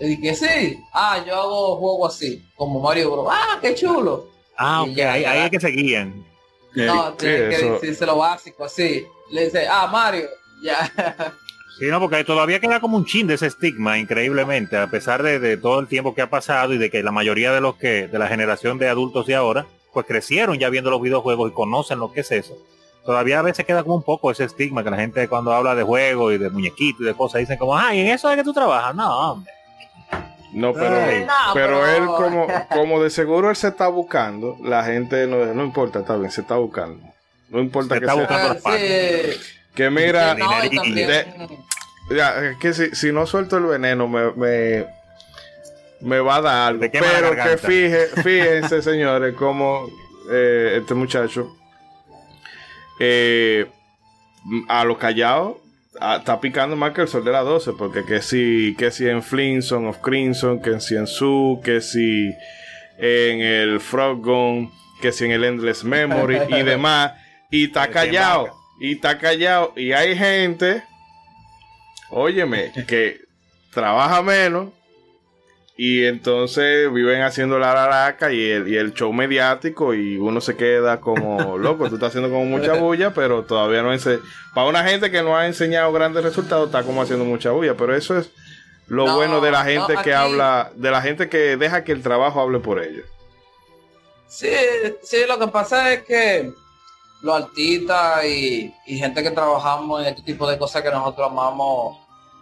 Le 0.01 0.07
dije, 0.09 0.34
sí, 0.34 0.78
ah, 0.92 1.22
yo 1.26 1.34
hago 1.36 1.76
juegos 1.76 2.14
así, 2.16 2.42
como 2.57 2.80
Mario 2.80 3.12
Bros. 3.12 3.28
Ah, 3.30 3.59
qué 3.61 3.74
chulo. 3.74 4.28
Ah, 4.57 4.84
Y 4.86 4.90
ok, 4.92 4.96
ya, 4.96 5.12
ahí, 5.12 5.22
ya. 5.22 5.30
ahí 5.32 5.40
es 5.42 5.51
que 5.51 5.61
se 5.61 5.68
guían. 5.68 6.26
No, 6.74 7.12
tiene 7.14 7.36
que 7.51 7.55
eso- 7.57 7.72
decirse 7.74 8.07
lo 8.07 8.16
básico, 8.16 8.64
así. 8.64 9.05
Le 9.30 9.44
dice, 9.44 9.66
ah, 9.68 9.86
Mario, 9.86 10.26
ya. 10.62 10.90
Sí, 11.78 11.86
no, 11.86 11.98
porque 12.01 12.24
todavía 12.24 12.61
queda 12.61 12.78
como 12.80 12.96
un 12.96 13.05
chin 13.07 13.26
de 13.26 13.34
ese 13.34 13.46
estigma, 13.46 13.98
increíblemente, 13.98 14.76
a 14.76 14.86
pesar 14.90 15.22
de, 15.22 15.38
de 15.38 15.57
todo 15.57 15.80
el 15.80 15.86
tiempo 15.88 16.14
que 16.14 16.20
ha 16.22 16.28
pasado 16.28 16.74
y 16.74 16.78
de 16.78 16.90
que 16.90 17.03
la 17.03 17.11
mayoría 17.12 17.53
de 17.53 17.61
los 17.62 17.76
que, 17.76 18.07
de 18.09 18.18
la 18.18 18.28
generación 18.28 18.78
de 18.78 18.88
adultos 18.88 19.26
de 19.26 19.34
ahora, 19.34 19.66
pues 19.92 20.05
crecieron 20.07 20.59
ya 20.59 20.68
viendo 20.68 20.90
los 20.90 21.01
videojuegos 21.01 21.51
y 21.51 21.55
conocen 21.55 21.98
lo 21.98 22.12
que 22.12 22.20
es 22.20 22.30
eso. 22.32 22.55
Todavía 23.05 23.38
a 23.38 23.42
veces 23.42 23.64
queda 23.64 23.82
como 23.82 23.94
un 23.96 24.03
poco 24.03 24.30
ese 24.30 24.44
estigma 24.44 24.84
que 24.84 24.90
la 24.90 24.98
gente 24.98 25.26
cuando 25.26 25.53
habla 25.55 25.74
de 25.74 25.82
juegos 25.82 26.34
y 26.34 26.38
de 26.38 26.51
muñequitos 26.51 27.01
y 27.01 27.05
de 27.05 27.14
cosas 27.14 27.40
dicen 27.40 27.57
como, 27.57 27.76
ay, 27.76 28.01
en 28.01 28.09
eso 28.09 28.30
es 28.30 28.36
que 28.36 28.44
tú 28.44 28.53
trabajas. 28.53 28.94
No, 28.94 29.32
hombre. 29.32 29.51
No, 30.53 30.72
pero, 30.72 30.96
Ay. 30.96 31.24
No, 31.24 31.55
pero 31.55 31.80
pero- 31.80 31.86
él 31.96 32.07
como, 32.07 32.46
como 32.70 33.03
de 33.03 33.11
seguro 33.11 33.51
él 33.51 33.57
se 33.57 33.68
está 33.68 33.88
buscando, 33.88 34.57
la 34.62 34.84
gente 34.84 35.26
no, 35.26 35.44
no 35.55 35.64
importa, 35.64 36.01
está 36.01 36.16
bien, 36.16 36.30
se 36.30 36.40
está 36.40 36.57
buscando. 36.57 37.01
No 37.51 37.61
importa 37.61 37.94
Se 37.94 38.01
que 38.01 38.07
está 38.07 38.14
sea. 38.14 38.22
buscando. 38.53 38.61
Ah, 38.64 38.76
sí. 38.76 39.40
Que 39.74 39.90
mira, 39.90 40.34
no, 40.34 40.51
de- 40.61 41.26
ya, 42.11 42.44
es 42.44 42.57
que 42.59 42.72
si, 42.72 42.94
si 42.94 43.12
no 43.12 43.26
suelto 43.26 43.57
el 43.59 43.64
veneno 43.64 44.09
me, 44.09 44.32
me, 44.32 44.86
me 46.01 46.18
va 46.18 46.36
a 46.36 46.40
dar 46.40 46.68
algo. 46.68 46.84
Pero 46.90 47.30
que 47.36 47.57
fije, 47.57 48.07
fíjense, 48.22 48.82
señores, 48.82 49.34
como 49.34 49.86
eh, 50.32 50.78
este 50.80 50.94
muchacho 50.94 51.57
eh, 52.98 53.66
a 54.68 54.84
lo 54.84 54.98
callado 54.98 55.61
a- 56.01 56.16
está 56.16 56.40
picando 56.40 56.74
más 56.76 56.92
que 56.92 57.03
el 57.03 57.09
sol 57.09 57.24
de 57.24 57.30
las 57.32 57.44
12, 57.44 57.72
porque 57.74 58.05
que 58.05 58.22
si, 58.22 58.74
que 58.78 58.90
si 58.90 59.09
en 59.09 59.22
Flintstone 59.22 59.88
of 59.88 59.98
Crimson, 59.98 60.61
que 60.61 60.80
si 60.80 60.96
en 60.96 61.07
Su, 61.07 61.61
que 61.64 61.80
si 61.80 62.32
en 62.98 63.40
el 63.40 63.80
Frog 63.80 64.20
Gun, 64.22 64.70
que 65.01 65.12
si 65.12 65.24
en 65.26 65.32
el 65.32 65.44
Endless 65.44 65.84
Memory 65.84 66.38
y 66.48 66.62
demás, 66.64 67.12
y 67.51 67.64
está 67.64 67.88
callado, 67.88 68.51
y 68.80 68.92
está 68.92 69.18
callado, 69.18 69.72
y 69.76 69.92
hay 69.92 70.16
gente, 70.16 70.82
óyeme, 72.11 72.72
que 72.86 73.20
trabaja 73.72 74.22
menos 74.22 74.68
Y 75.83 76.05
entonces 76.05 76.93
viven 76.93 77.22
haciendo 77.22 77.59
la 77.59 77.72
laraca 77.72 78.31
y 78.31 78.51
el, 78.51 78.68
y 78.68 78.76
el 78.76 78.93
show 78.93 79.11
mediático 79.14 79.95
y 79.95 80.18
uno 80.18 80.43
se 80.43 80.55
queda 80.55 81.01
como 81.01 81.57
loco, 81.59 81.89
tú 81.89 81.95
estás 81.95 82.11
haciendo 82.11 82.28
como 82.28 82.45
mucha 82.45 82.74
bulla, 82.74 83.14
pero 83.14 83.45
todavía 83.45 83.81
no 83.81 83.91
ense 83.91 84.18
Para 84.55 84.66
una 84.66 84.85
gente 84.85 85.11
que 85.11 85.22
no 85.22 85.39
ha 85.39 85.47
enseñado 85.47 85.91
grandes 85.91 86.22
resultados, 86.22 86.66
está 86.66 86.83
como 86.83 87.01
haciendo 87.01 87.24
mucha 87.24 87.53
bulla, 87.53 87.78
pero 87.78 87.97
eso 87.97 88.18
es 88.18 88.28
lo 88.89 89.14
bueno 89.14 89.41
de 89.41 89.53
la 89.53 89.64
gente 89.64 89.95
que 90.05 90.12
habla, 90.12 90.70
de 90.74 90.91
la 90.91 91.01
gente 91.01 91.31
que 91.31 91.57
deja 91.57 91.83
que 91.83 91.93
el 91.93 92.03
trabajo 92.03 92.43
hable 92.43 92.59
por 92.59 92.85
ellos. 92.85 93.07
Sí, 94.28 94.53
sí, 95.03 95.20
lo 95.26 95.39
que 95.39 95.49
pasa 95.49 95.95
es 95.95 96.03
que 96.03 96.53
los 97.22 97.43
artistas 97.43 98.22
y, 98.26 98.70
y 98.85 98.99
gente 98.99 99.22
que 99.22 99.31
trabajamos 99.31 100.03
en 100.03 100.09
este 100.09 100.20
tipo 100.24 100.47
de 100.47 100.59
cosas 100.59 100.83
que 100.83 100.91
nosotros 100.91 101.31
amamos, 101.31 101.97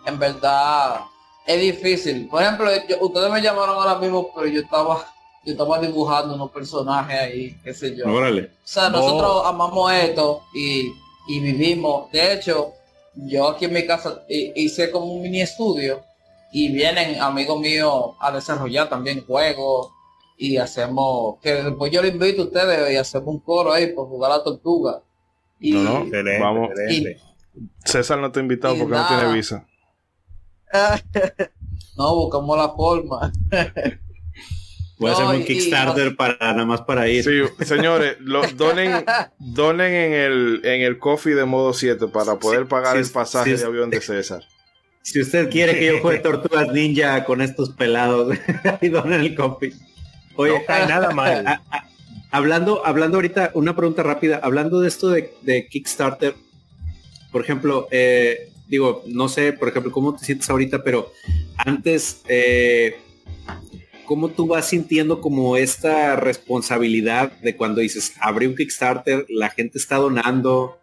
en 0.07 0.19
verdad 0.19 1.03
es 1.49 1.61
difícil. 1.61 2.29
Por 2.29 2.43
ejemplo, 2.43 2.71
ustedes 3.01 3.33
me 3.33 3.41
llamaron 3.41 3.77
ahora 3.77 3.99
mismo, 3.99 4.31
pero 4.35 4.47
yo 4.47 4.61
estaba 4.61 5.05
yo 5.45 5.53
estaba 5.53 5.79
dibujando 5.79 6.35
unos 6.35 6.51
personajes 6.51 7.19
ahí, 7.19 7.57
qué 7.65 7.73
sé 7.73 7.97
yo. 7.97 8.07
Órale. 8.07 8.43
O 8.43 8.49
sea, 8.65 8.91
nosotros 8.91 9.43
amamos 9.47 9.91
esto 9.93 10.43
y, 10.55 10.93
y, 11.27 11.41
vivimos. 11.41 12.13
De 12.13 12.35
hecho, 12.35 12.73
yo 13.15 13.49
aquí 13.49 13.65
en 13.65 13.73
mi 13.73 13.87
casa 13.87 14.25
hice 14.29 14.91
como 14.91 15.07
un 15.07 15.23
mini 15.23 15.41
estudio 15.41 16.03
y 16.53 16.71
vienen 16.71 17.19
amigos 17.23 17.59
míos 17.61 18.11
a 18.21 18.31
desarrollar 18.31 18.91
también 18.91 19.25
juegos 19.25 19.89
y 20.37 20.59
hacemos 20.59 21.37
que 21.41 21.55
después 21.55 21.91
yo 21.91 22.03
le 22.03 22.09
invito 22.09 22.43
a 22.43 22.45
ustedes 22.45 22.93
y 22.93 22.97
hacemos 22.97 23.29
un 23.29 23.41
coro 23.41 23.73
ahí 23.73 23.87
por 23.87 24.07
jugar 24.07 24.33
a 24.33 24.37
la 24.39 24.45
tortuga. 24.45 25.01
Y, 25.59 25.73
no, 25.73 26.05
no, 26.05 26.41
vamos. 26.41 26.69
César 27.85 28.19
no 28.19 28.31
te 28.31 28.39
ha 28.39 28.43
invitado 28.43 28.77
porque 28.77 28.95
no 28.95 29.09
tiene 29.09 29.33
visa. 29.33 29.67
no, 31.97 32.15
buscamos 32.15 32.57
la 32.57 32.69
forma. 32.71 33.33
Voy 34.99 35.11
a 35.11 35.13
hacer 35.13 35.27
un 35.27 35.45
Kickstarter 35.45 36.17
para 36.17 36.37
nada 36.41 36.65
más 36.65 36.83
para 36.83 37.09
ir. 37.09 37.23
Sí, 37.23 37.65
señores, 37.65 38.17
donen, 38.57 39.05
donen 39.39 39.95
en 39.95 40.13
el 40.13 40.61
en 40.65 40.83
el 40.83 40.99
coffee 40.99 41.35
de 41.35 41.45
modo 41.45 41.73
7 41.73 42.09
para 42.09 42.39
poder 42.39 42.67
pagar 42.67 42.97
el 42.97 43.09
pasaje 43.09 43.57
de 43.57 43.65
avión 43.65 43.91
de 43.91 44.01
César. 44.01 44.43
Si 45.03 45.21
usted 45.21 45.49
quiere 45.51 45.79
que 45.79 45.87
yo 45.87 45.99
juegue 46.03 46.19
Tortugas 46.19 46.69
Ninja 46.73 47.25
con 47.25 47.41
estos 47.41 47.71
pelados, 47.71 48.37
y 48.81 48.89
donen 48.89 49.21
el 49.21 49.35
coffee. 49.35 49.73
Oye, 50.35 50.65
nada 50.69 51.11
mal. 51.11 51.61
hablando, 52.31 52.85
hablando 52.85 53.19
ahorita, 53.19 53.53
una 53.55 53.75
pregunta 53.75 54.03
rápida, 54.03 54.41
hablando 54.43 54.81
de 54.81 54.89
esto 54.89 55.09
de, 55.09 55.33
de 55.43 55.69
Kickstarter, 55.69 56.35
por 57.31 57.43
ejemplo, 57.43 57.89
eh, 57.91 58.51
digo, 58.69 59.03
no 59.07 59.29
sé, 59.29 59.53
por 59.53 59.69
ejemplo, 59.69 59.91
cómo 59.91 60.15
te 60.15 60.25
sientes 60.25 60.49
ahorita, 60.49 60.85
pero 60.85 61.11
antes, 61.57 62.23
eh, 62.29 63.01
¿cómo 64.05 64.29
tú 64.29 64.47
vas 64.47 64.69
sintiendo 64.69 65.21
como 65.21 65.57
esta 65.57 66.17
responsabilidad 66.17 67.33
de 67.41 67.57
cuando 67.57 67.81
dices, 67.81 68.15
abrí 68.21 68.47
un 68.47 68.55
Kickstarter, 68.55 69.27
la 69.29 69.51
gente 69.51 69.79
está 69.79 69.97
donando? 69.97 70.81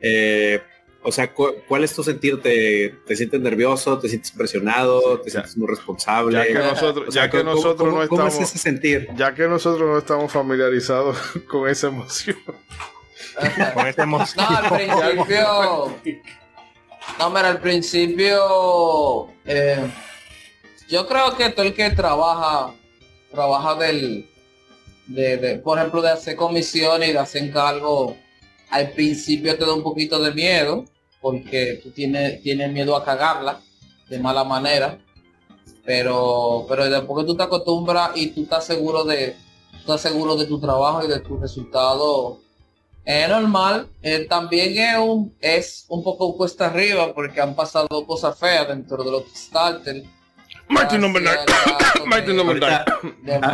Eh, 0.00 0.60
o 1.02 1.12
sea, 1.12 1.32
¿cuál 1.32 1.84
es 1.84 1.94
tu 1.94 2.02
sentir? 2.02 2.42
¿Te, 2.42 3.16
sientes 3.16 3.40
nervioso? 3.40 3.96
¿Te 3.98 4.08
sientes 4.08 4.32
presionado? 4.32 5.20
¿Te 5.20 5.30
sientes 5.30 5.56
muy 5.56 5.68
responsable? 5.68 6.36
Ya 6.36 6.46
que 6.46 6.54
nosotros, 6.54 7.14
ya 7.14 7.30
que 7.30 7.44
nosotros 7.44 7.94
no 7.94 8.02
estamos... 8.02 8.34
¿Cómo 8.34 8.42
es 8.42 8.50
ese 8.50 8.58
sentir? 8.58 9.08
Ya 9.14 9.32
que 9.32 9.46
nosotros 9.46 9.88
no 9.88 9.98
estamos 9.98 10.32
familiarizados 10.32 11.16
con 11.48 11.68
esa 11.68 11.88
emoción. 11.88 12.36
con 13.74 13.86
esa 13.86 14.02
emoción. 14.02 14.46
No, 14.50 14.56
al 14.56 14.74
principio... 14.74 16.16
No, 17.18 17.30
mira, 17.30 17.48
al 17.48 17.60
principio, 17.60 19.28
eh, 19.46 19.90
yo 20.88 21.06
creo 21.06 21.34
que 21.36 21.48
todo 21.50 21.64
el 21.64 21.74
que 21.74 21.90
trabaja, 21.90 22.74
trabaja 23.30 23.74
del, 23.76 24.28
de, 25.06 25.60
por 25.64 25.78
ejemplo, 25.78 26.02
de 26.02 26.10
hacer 26.10 26.36
comisiones 26.36 27.08
y 27.08 27.12
de 27.12 27.18
hacer 27.18 27.44
encargo, 27.44 28.16
al 28.70 28.90
principio 28.90 29.56
te 29.56 29.64
da 29.64 29.72
un 29.72 29.82
poquito 29.82 30.18
de 30.18 30.32
miedo, 30.32 30.84
porque 31.22 31.80
tú 31.82 31.90
tienes, 31.90 32.42
tienes 32.42 32.70
miedo 32.70 32.94
a 32.94 33.04
cagarla 33.04 33.60
de 34.10 34.18
mala 34.18 34.44
manera, 34.44 34.98
pero, 35.84 36.66
pero 36.68 36.88
después 36.88 37.24
que 37.24 37.26
tú 37.26 37.36
te 37.36 37.44
acostumbras 37.44 38.10
y 38.14 38.28
tú 38.28 38.42
estás 38.42 38.66
seguro 38.66 39.04
de, 39.04 39.36
estás 39.78 40.02
seguro 40.02 40.36
de 40.36 40.46
tu 40.46 40.60
trabajo 40.60 41.02
y 41.04 41.08
de 41.08 41.20
tu 41.20 41.38
resultado 41.38 42.40
es 43.06 43.28
normal. 43.28 43.88
Eh, 44.02 44.26
también 44.28 44.76
es 44.76 44.98
un, 44.98 45.34
es 45.40 45.86
un 45.88 46.02
poco 46.02 46.36
cuesta 46.36 46.66
arriba 46.66 47.14
porque 47.14 47.40
han 47.40 47.54
pasado 47.54 48.04
cosas 48.04 48.38
feas 48.38 48.68
dentro 48.68 49.02
de 49.02 49.10
los 49.10 49.22
Kickstarter. 49.24 50.02
Martin 50.68 51.00
number 51.00 51.22
Martin 52.06 52.36
number 52.36 52.60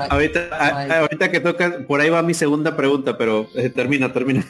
Ahorita, 0.08 1.00
ahorita 1.00 1.30
que 1.30 1.40
toca, 1.40 1.84
por 1.86 2.00
ahí 2.00 2.08
va 2.08 2.22
mi 2.22 2.32
segunda 2.32 2.74
pregunta, 2.74 3.18
pero 3.18 3.46
eh, 3.54 3.68
termina, 3.68 4.10
termina. 4.10 4.42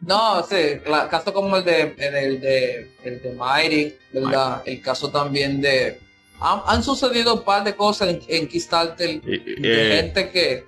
no, 0.00 0.42
sí, 0.42 0.80
caso 1.08 1.32
como 1.32 1.56
el 1.56 1.64
de 1.64 1.94
el 1.98 2.40
de, 2.40 2.90
el 3.04 3.22
de 3.22 3.32
Mighty, 3.32 3.94
¿verdad? 4.12 4.62
El 4.66 4.82
caso 4.82 5.08
también 5.10 5.60
de 5.60 6.00
han, 6.40 6.82
sucedido 6.82 7.34
un 7.34 7.42
par 7.42 7.62
de 7.62 7.76
cosas 7.76 8.08
en, 8.08 8.20
en 8.26 8.48
Kickstarter 8.48 9.20
de 9.20 9.42
eh, 9.62 9.96
gente 9.96 10.30
que, 10.30 10.64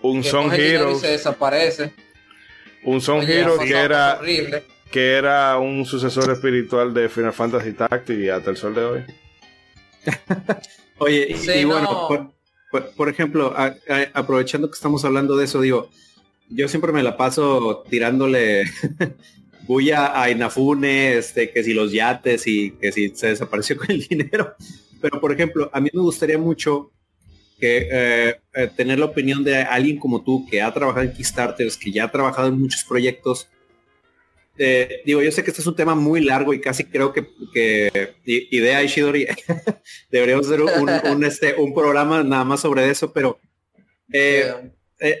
un 0.00 0.22
son 0.22 0.54
y 0.54 0.98
se 0.98 1.08
desaparece. 1.08 1.92
Un 2.84 3.00
Son 3.00 3.22
Hero 3.22 3.58
que 3.58 3.72
era, 3.72 4.20
que 4.90 5.12
era 5.12 5.58
un 5.58 5.84
sucesor 5.84 6.30
espiritual 6.30 6.92
de 6.92 7.08
Final 7.08 7.32
Fantasy 7.32 7.72
Tactics 7.72 8.18
y 8.18 8.28
hasta 8.28 8.50
el 8.50 8.56
sol 8.56 8.74
de 8.74 8.84
hoy. 8.84 9.04
Oye, 10.98 11.34
y, 11.56 11.64
bueno, 11.64 12.08
por, 12.96 13.08
ejemplo, 13.08 13.54
aprovechando 14.12 14.70
que 14.70 14.74
estamos 14.74 15.04
hablando 15.04 15.36
de 15.36 15.46
eso, 15.46 15.60
digo, 15.60 15.90
yo 16.48 16.68
siempre 16.68 16.92
me 16.92 17.02
la 17.02 17.16
paso 17.16 17.84
tirándole 17.88 18.64
bulla 19.66 20.20
a 20.20 20.30
Inafune, 20.30 21.16
este, 21.16 21.50
que 21.50 21.64
si 21.64 21.74
los 21.74 21.92
yates 21.92 22.46
y 22.46 22.72
que 22.72 22.92
si 22.92 23.10
se 23.10 23.28
desapareció 23.28 23.76
con 23.78 23.90
el 23.90 24.06
dinero. 24.06 24.54
Pero 25.00 25.20
por 25.20 25.32
ejemplo, 25.32 25.70
a 25.72 25.80
mí 25.80 25.90
me 25.92 26.00
gustaría 26.00 26.38
mucho 26.38 26.92
que 27.58 27.88
eh, 27.90 28.40
eh, 28.54 28.70
tener 28.76 28.98
la 28.98 29.06
opinión 29.06 29.44
de 29.44 29.58
alguien 29.58 29.98
como 29.98 30.22
tú 30.22 30.46
que 30.50 30.60
ha 30.62 30.72
trabajado 30.72 31.04
en 31.06 31.12
Kickstarters, 31.12 31.76
que 31.76 31.92
ya 31.92 32.04
ha 32.04 32.10
trabajado 32.10 32.48
en 32.48 32.58
muchos 32.60 32.84
proyectos. 32.84 33.48
Eh, 34.56 35.02
digo, 35.04 35.22
yo 35.22 35.32
sé 35.32 35.42
que 35.42 35.50
este 35.50 35.62
es 35.62 35.66
un 35.66 35.74
tema 35.74 35.94
muy 35.94 36.20
largo 36.20 36.54
y 36.54 36.60
casi 36.60 36.84
creo 36.84 37.12
que, 37.12 37.26
que 37.52 38.14
idea 38.24 38.82
Ishidori 38.82 39.26
deberíamos 40.10 40.46
hacer 40.46 40.60
un, 40.62 41.24
este, 41.24 41.54
un 41.54 41.74
programa 41.74 42.22
nada 42.22 42.44
más 42.44 42.60
sobre 42.60 42.88
eso, 42.88 43.12
pero 43.12 43.38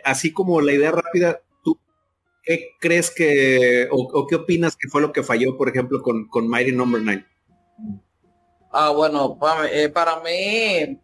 así 0.04 0.32
como 0.32 0.60
la 0.60 0.72
idea 0.72 0.92
rápida, 0.92 1.40
¿tú 1.64 1.78
qué 2.44 2.70
crees 2.78 3.10
que 3.10 3.88
o, 3.90 4.26
qué 4.28 4.36
opinas 4.36 4.76
que 4.76 4.88
fue 4.88 5.00
lo 5.00 5.12
que 5.12 5.24
falló, 5.24 5.56
por 5.56 5.68
ejemplo, 5.68 6.00
con, 6.00 6.28
con 6.28 6.48
Mighty 6.48 6.72
Number 6.72 7.00
no. 7.00 7.06
9? 7.06 7.26
Ah, 8.70 8.90
bueno, 8.90 9.38
para, 9.38 9.68
para 9.92 10.20
mí 10.20 10.98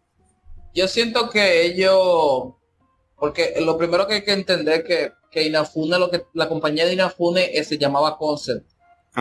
yo 0.73 0.87
siento 0.87 1.29
que 1.29 1.65
ellos, 1.65 2.53
porque 3.17 3.55
lo 3.61 3.77
primero 3.77 4.07
que 4.07 4.15
hay 4.15 4.23
que 4.23 4.33
entender 4.33 4.83
que, 4.83 5.11
que 5.29 5.43
Inafune, 5.43 5.97
lo 5.99 6.09
que 6.09 6.25
la 6.33 6.47
compañía 6.47 6.85
de 6.85 6.93
Inafune 6.93 7.57
eh, 7.57 7.63
se 7.63 7.77
llamaba 7.77 8.17
Concept. 8.17 8.69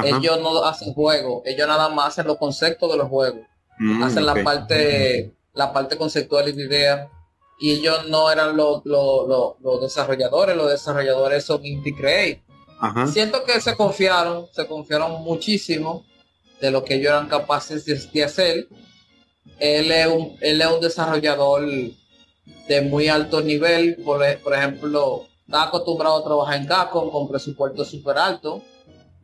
Ellos 0.05 0.41
no 0.41 0.65
hacen 0.65 0.95
juegos, 0.95 1.43
ellos 1.45 1.67
nada 1.67 1.89
más 1.89 2.09
hacen 2.09 2.27
los 2.29 2.39
conceptos 2.39 2.91
de 2.93 2.97
los 2.97 3.09
juegos. 3.09 3.41
Mm, 3.79 4.03
hacen 4.03 4.25
la 4.25 4.45
parte, 4.45 5.35
la 5.53 5.73
parte 5.73 5.97
conceptual 5.97 6.49
y 6.49 6.53
de 6.53 6.65
idea. 6.65 7.11
Y 7.59 7.73
ellos 7.73 8.09
no 8.09 8.31
eran 8.31 8.57
los, 8.57 8.83
los, 8.85 9.81
desarrolladores, 9.83 10.57
los 10.57 10.71
desarrolladores 10.71 11.45
son 11.45 11.65
Indie 11.67 11.95
Create. 11.95 12.43
Siento 13.13 13.45
que 13.45 13.61
se 13.61 13.77
confiaron, 13.77 14.47
se 14.53 14.67
confiaron 14.67 15.23
muchísimo 15.23 16.07
de 16.61 16.71
lo 16.71 16.85
que 16.85 16.95
ellos 16.95 17.11
eran 17.11 17.29
capaces 17.29 17.85
de 17.85 18.25
hacer 18.25 18.69
él 19.61 19.93
es 19.93 20.07
un, 20.07 20.37
él 20.41 20.61
es 20.61 20.67
un 20.67 20.81
desarrollador 20.81 21.69
de 22.69 22.81
muy 22.83 23.09
alto 23.09 23.41
nivel, 23.43 23.97
por, 23.97 24.23
por 24.39 24.55
ejemplo, 24.55 25.27
está 25.45 25.65
acostumbrado 25.65 26.17
a 26.17 26.25
trabajar 26.25 26.61
en 26.61 26.67
Capcom 26.67 27.11
con 27.11 27.29
presupuesto 27.29 27.85
súper 27.85 28.17
alto, 28.17 28.63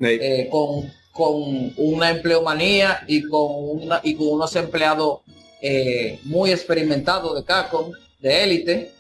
eh, 0.01 0.49
con, 0.51 0.93
con 1.13 1.73
una 1.79 2.11
empleomanía 2.11 3.03
y 3.09 3.23
con, 3.23 3.47
una, 3.83 4.01
y 4.03 4.15
con 4.15 4.29
unos 4.29 4.55
empleados 4.57 5.21
eh, 5.63 6.21
muy 6.25 6.51
experimentados 6.51 7.35
de 7.35 7.45
Capcom, 7.45 7.91
de 8.21 8.45
élite, 8.45 8.93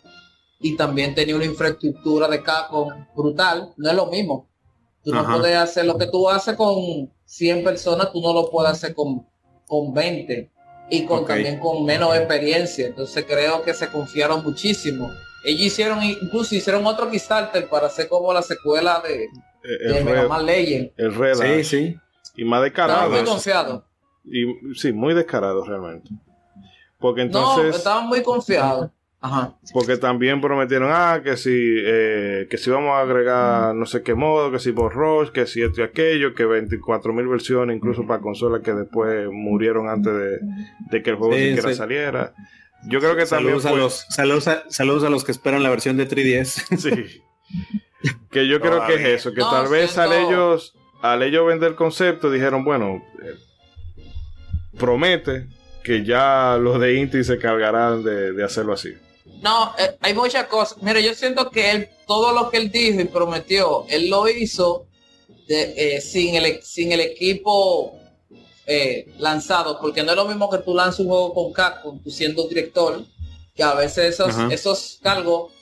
y 0.59 0.74
también 0.74 1.14
tenía 1.14 1.37
una 1.37 1.45
infraestructura 1.45 2.28
de 2.28 2.43
Capcom 2.43 2.89
brutal, 3.14 3.74
no 3.76 3.91
es 3.91 3.95
lo 3.95 4.07
mismo. 4.07 4.49
Tú 5.05 5.12
no 5.12 5.24
puedes 5.24 5.57
hacer 5.57 5.84
lo 5.84 5.99
que 5.99 6.07
tú 6.07 6.28
haces 6.28 6.57
con 6.57 7.12
100 7.26 7.62
personas, 7.62 8.11
tú 8.11 8.20
no 8.20 8.32
lo 8.32 8.51
puedes 8.51 8.72
hacer 8.72 8.95
con, 8.95 9.24
con 9.66 9.93
20 9.93 10.55
y 10.91 11.05
con 11.07 11.24
también 11.26 11.59
con 11.59 11.84
menos 11.84 12.16
experiencia. 12.16 12.87
Entonces 12.87 13.24
creo 13.26 13.62
que 13.62 13.74
se 13.74 13.89
confiaron 13.89 14.43
muchísimo. 14.43 15.12
Ellos 15.45 15.62
hicieron, 15.62 16.03
incluso 16.03 16.55
hicieron 16.55 16.84
otro 16.87 17.11
Kickstarter 17.11 17.68
para 17.68 17.87
hacer 17.87 18.09
como 18.09 18.32
la 18.32 18.43
secuela 18.43 19.03
de, 19.07 19.28
el 19.62 20.05
Mega 20.05 20.28
Man 20.28 20.47
Legend. 20.47 20.91
El 20.97 21.14
Red. 21.14 21.34
Sí, 21.34 21.64
sí. 21.64 21.97
Y 22.37 22.45
más 22.45 22.62
descarado. 22.62 23.11
muy 23.11 23.24
confiado. 23.24 23.84
Y, 24.24 24.74
sí, 24.74 24.93
muy 24.93 25.14
descarado 25.14 25.64
realmente. 25.64 26.11
Porque 26.99 27.22
entonces. 27.22 27.64
No, 27.70 27.76
estaban 27.76 28.07
muy 28.09 28.22
confiados. 28.22 28.91
Ajá. 29.27 29.55
Porque 29.72 29.97
también 29.97 30.41
prometieron, 30.41 30.89
ah, 30.93 31.20
que 31.22 31.37
si, 31.37 31.51
eh, 31.53 32.47
que 32.49 32.59
si 32.59 32.70
vamos 32.70 32.93
a 32.93 33.01
agregar 33.01 33.74
no 33.74 33.85
sé 33.85 34.03
qué 34.03 34.14
modo, 34.14 34.53
que 34.53 34.61
si 34.61 34.70
por 34.70 34.95
Rush, 34.95 35.31
que 35.31 35.47
si 35.47 35.62
esto 35.62 35.81
y 35.81 35.85
aquello, 35.85 36.35
que 36.35 36.47
24.000 36.47 37.29
versiones, 37.29 37.77
incluso 37.77 38.07
para 38.07 38.20
consolas 38.20 38.62
que 38.62 38.72
después 38.72 39.29
murieron 39.33 39.89
antes 39.89 40.12
de, 40.91 41.03
que 41.03 41.11
el 41.11 41.16
juego 41.16 41.35
siquiera 41.35 41.74
saliera. 41.74 42.35
Yo 42.89 43.01
creo 43.01 43.16
que 43.16 43.27
saludos 43.27 43.64
también. 43.64 43.81
A 43.81 43.85
los, 43.85 44.07
saludos, 44.11 44.47
a, 44.47 44.64
saludos 44.70 45.03
a 45.03 45.11
los 45.11 45.24
que 45.24 45.33
esperan 45.33 45.62
la 45.64 45.70
versión 45.70 45.97
de 45.97 46.09
3DS. 46.09 46.77
sí. 46.79 47.22
Que 48.31 48.47
yo 48.47 48.61
creo 48.61 48.87
que 48.87 48.95
es 48.95 49.20
eso, 49.20 49.33
que 49.33 49.41
tal 49.41 49.68
vez 49.68 49.99
al 49.99 50.12
ellos, 50.12 50.77
al 51.03 51.24
ellos 51.24 51.45
vender 51.47 51.70
el 51.70 51.74
concepto, 51.74 52.31
dijeron, 52.31 52.64
bueno, 52.64 53.03
eh, 53.24 53.35
promete 54.79 55.49
que 55.83 56.05
ya 56.05 56.59
los 56.61 56.81
de 56.81 56.95
Inti 56.95 57.22
se 57.22 57.39
cargarán 57.39 58.03
de, 58.03 58.43
hacerlo 58.43 58.72
así. 58.72 58.93
No, 59.43 59.74
eh, 59.78 59.97
hay 60.01 60.14
muchas 60.14 60.47
cosas. 60.47 60.78
Mira, 60.82 61.01
yo 61.01 61.14
siento 61.14 61.51
que 61.51 61.70
él, 61.70 61.89
todo 62.07 62.32
lo 62.32 62.51
que 62.51 62.57
él 62.59 62.70
dijo 62.70 63.01
y 63.01 63.05
prometió, 63.05 63.84
él 63.89 64.09
lo 64.09 64.28
hizo 64.28 64.87
de, 65.47 65.74
eh, 65.97 66.01
sin, 66.01 66.34
el, 66.34 66.62
sin 66.62 66.93
el 66.93 67.01
equipo 67.01 67.99
eh, 68.66 69.12
lanzado, 69.18 69.78
porque 69.80 70.03
no 70.03 70.11
es 70.11 70.16
lo 70.16 70.26
mismo 70.26 70.51
que 70.51 70.59
tú 70.59 70.74
lanzas 70.74 71.01
un 71.01 71.09
juego 71.09 71.34
con 71.34 71.53
Capcom, 71.53 72.03
tú 72.03 72.11
siendo 72.11 72.49
director, 72.49 73.05
que 73.55 73.62
a 73.62 73.74
veces 73.74 74.14
esos, 74.14 74.34
esos 74.51 74.99
cargos 75.03 75.53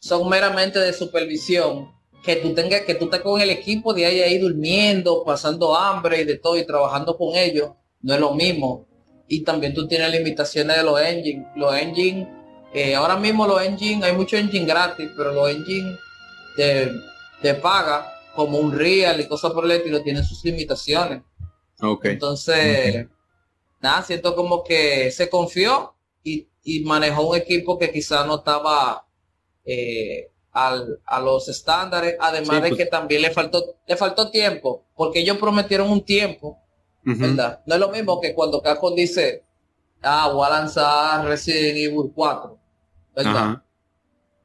son 0.00 0.28
meramente 0.28 0.78
de 0.78 0.92
supervisión, 0.92 1.92
que 2.24 2.36
tú 2.36 2.54
tengas, 2.54 2.82
que 2.82 2.94
tú 2.94 3.06
estés 3.06 3.20
con 3.20 3.40
el 3.40 3.50
equipo 3.50 3.94
de 3.94 4.06
ahí, 4.06 4.20
ahí 4.20 4.38
durmiendo, 4.38 5.24
pasando 5.24 5.76
hambre 5.76 6.20
y 6.20 6.24
de 6.24 6.38
todo 6.38 6.56
y 6.56 6.66
trabajando 6.66 7.16
con 7.16 7.36
ellos, 7.36 7.70
no 8.02 8.14
es 8.14 8.20
lo 8.20 8.34
mismo. 8.34 8.86
Y 9.28 9.42
también 9.42 9.72
tú 9.72 9.86
tienes 9.86 10.10
limitaciones 10.10 10.76
de 10.76 10.82
los 10.82 11.00
engines. 11.00 11.46
Los 11.54 11.74
engines, 11.74 12.26
eh, 12.72 12.94
ahora 12.94 13.16
mismo 13.16 13.46
los 13.46 13.62
engines, 13.62 14.04
hay 14.04 14.16
muchos 14.16 14.38
engines 14.38 14.68
gratis, 14.68 15.10
pero 15.16 15.32
los 15.32 15.50
engines 15.50 15.98
de, 16.56 16.92
de 17.42 17.54
paga, 17.54 18.12
como 18.34 18.58
un 18.58 18.72
Real 18.72 19.20
y 19.20 19.26
cosas 19.26 19.52
por 19.52 19.64
el 19.64 19.72
estilo, 19.72 20.02
tienen 20.02 20.24
sus 20.24 20.44
limitaciones. 20.44 21.22
Entonces, 22.02 23.06
nada, 23.80 24.02
siento 24.02 24.34
como 24.34 24.62
que 24.62 25.10
se 25.10 25.28
confió 25.28 25.94
y, 26.22 26.46
manejó 26.84 27.28
un 27.28 27.36
equipo 27.36 27.78
que 27.78 27.90
quizás 27.90 28.26
no 28.26 28.36
estaba 28.36 29.06
eh, 29.64 30.30
a 30.52 31.20
los 31.20 31.48
estándares, 31.48 32.16
además 32.20 32.62
de 32.62 32.68
pues. 32.68 32.78
que 32.78 32.86
también 32.86 33.22
le 33.22 33.30
faltó, 33.30 33.76
le 33.86 33.96
faltó 33.96 34.30
tiempo, 34.30 34.84
porque 34.94 35.20
ellos 35.20 35.38
prometieron 35.38 35.90
un 35.90 36.04
tiempo, 36.04 36.58
¿verdad? 37.02 37.62
No 37.66 37.74
es 37.74 37.80
lo 37.80 37.88
mismo 37.88 38.20
que 38.20 38.34
cuando 38.34 38.60
Capcom 38.60 38.94
dice, 38.94 39.42
ah, 40.02 40.30
voy 40.32 40.46
a 40.46 40.50
lanzar 40.50 41.24
Resident 41.24 41.78
Evil 41.78 42.12
4, 42.14 42.58
¿verdad? 43.14 43.62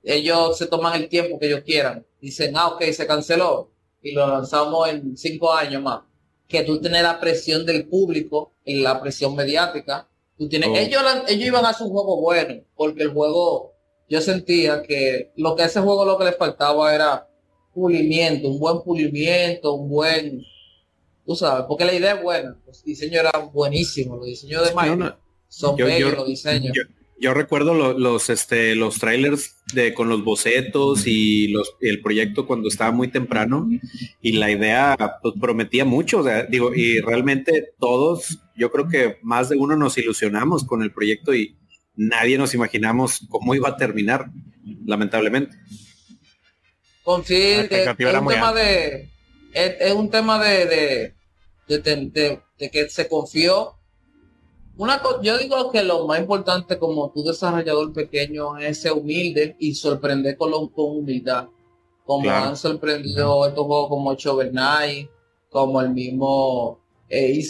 Ellos 0.04 0.58
se 0.58 0.68
toman 0.68 1.02
el 1.02 1.10
tiempo 1.10 1.40
que 1.40 1.48
ellos 1.48 1.62
quieran. 1.66 2.06
Dicen, 2.22 2.56
ah, 2.56 2.68
ok, 2.70 2.84
se 2.92 3.08
canceló 3.08 3.72
y 4.02 4.12
lo 4.12 4.28
lanzamos 4.28 4.88
en 4.90 5.18
cinco 5.18 5.52
años 5.52 5.82
más 5.82 6.02
que 6.48 6.64
tú 6.64 6.80
tienes 6.80 7.04
la 7.04 7.20
presión 7.20 7.66
del 7.66 7.88
público 7.88 8.54
y 8.64 8.82
la 8.82 9.02
presión 9.02 9.36
mediática. 9.36 10.08
Tú 10.38 10.48
tienes, 10.48 10.70
oh. 10.70 10.76
ellos, 10.76 11.02
ellos 11.28 11.48
iban 11.48 11.66
a 11.66 11.70
hacer 11.70 11.88
un 11.88 11.94
juego 11.94 12.22
bueno, 12.22 12.62
porque 12.76 13.04
el 13.04 13.14
juego, 13.14 13.74
yo 14.10 14.22
sentía 14.22 14.82
que 14.84 15.32
lo 15.38 15.56
que 15.56 15.64
a 15.64 15.66
ese 15.66 15.80
juego 15.80 16.06
lo 16.06 16.18
que 16.18 16.26
le 16.26 16.34
faltaba 16.34 16.94
era 16.94 17.28
pulimiento, 17.74 18.50
un 18.50 18.60
buen 18.60 18.82
pulimiento, 18.82 19.74
un 19.74 19.90
buen, 19.90 20.44
tú 21.26 21.36
sabes, 21.36 21.66
porque 21.68 21.86
la 21.86 21.94
idea 21.94 22.16
es 22.16 22.24
buena, 22.24 22.58
los 22.66 22.84
diseños 22.84 23.26
eran 23.26 23.52
buenísimos, 23.52 24.18
los 24.18 24.28
diseños 24.28 24.68
de 24.68 24.76
Mike 24.76 25.14
son 25.48 25.76
bellos 25.76 26.14
los 26.14 26.28
diseños 26.28 26.76
yo 26.76 26.84
recuerdo 27.34 27.94
los, 27.94 28.30
este, 28.30 28.76
los 28.76 29.00
trailers 29.00 29.56
de, 29.74 29.94
con 29.94 30.10
los 30.10 30.24
bocetos 30.24 31.08
y 31.08 31.48
los, 31.48 31.76
el 31.80 32.02
proyecto 32.02 32.46
cuando 32.46 32.68
estaba 32.68 32.92
muy 32.92 33.08
temprano 33.08 33.70
y 34.22 34.34
la 34.34 34.52
idea 34.52 34.98
pues, 35.22 35.36
prometía 35.40 35.86
mucho, 35.86 36.24
digo, 36.50 36.74
y 36.76 37.00
realmente 37.00 37.74
todos, 37.80 38.40
yo 38.56 38.72
creo 38.72 38.90
que 38.90 39.18
más 39.22 39.50
de 39.50 39.58
uno 39.58 39.76
nos 39.78 39.98
ilusionamos 39.98 40.66
con 40.66 40.84
el 40.84 40.92
proyecto 40.92 41.34
y 41.34 41.58
nadie 41.96 42.38
nos 42.38 42.54
imaginamos 42.54 43.22
cómo 43.30 43.56
iba 43.56 43.70
a 43.70 43.78
terminar, 43.78 44.30
lamentablemente. 44.86 45.58
Confíe, 47.04 47.68
es, 47.70 47.88
un 47.88 48.28
tema 48.28 48.54
de, 48.54 49.10
es, 49.54 49.94
un 49.94 50.10
tema 50.10 50.44
de, 50.44 51.14
de, 51.68 52.42
de 52.58 52.72
que 52.72 52.90
se 52.90 53.08
confió 53.08 53.75
una 54.78 55.02
yo 55.22 55.38
digo 55.38 55.72
que 55.72 55.84
lo 55.84 56.06
más 56.06 56.20
importante 56.20 56.78
como 56.78 57.10
tu 57.10 57.24
desarrollador 57.24 57.94
pequeño 57.94 58.58
es 58.58 58.82
ser 58.82 58.92
humilde 58.92 59.56
y 59.60 59.74
sorprender 59.74 60.38
con, 60.38 60.52
lo, 60.52 60.70
con 60.70 60.98
humildad. 60.98 61.48
Como 62.06 62.30
han 62.30 62.56
sorprendido 62.58 63.48
estos 63.48 63.66
juegos 63.66 63.90
como 63.90 64.16
Knight, 64.16 65.10
como 65.50 65.82
el 65.82 65.90
mismo 65.92 66.80
eh, 67.10 67.42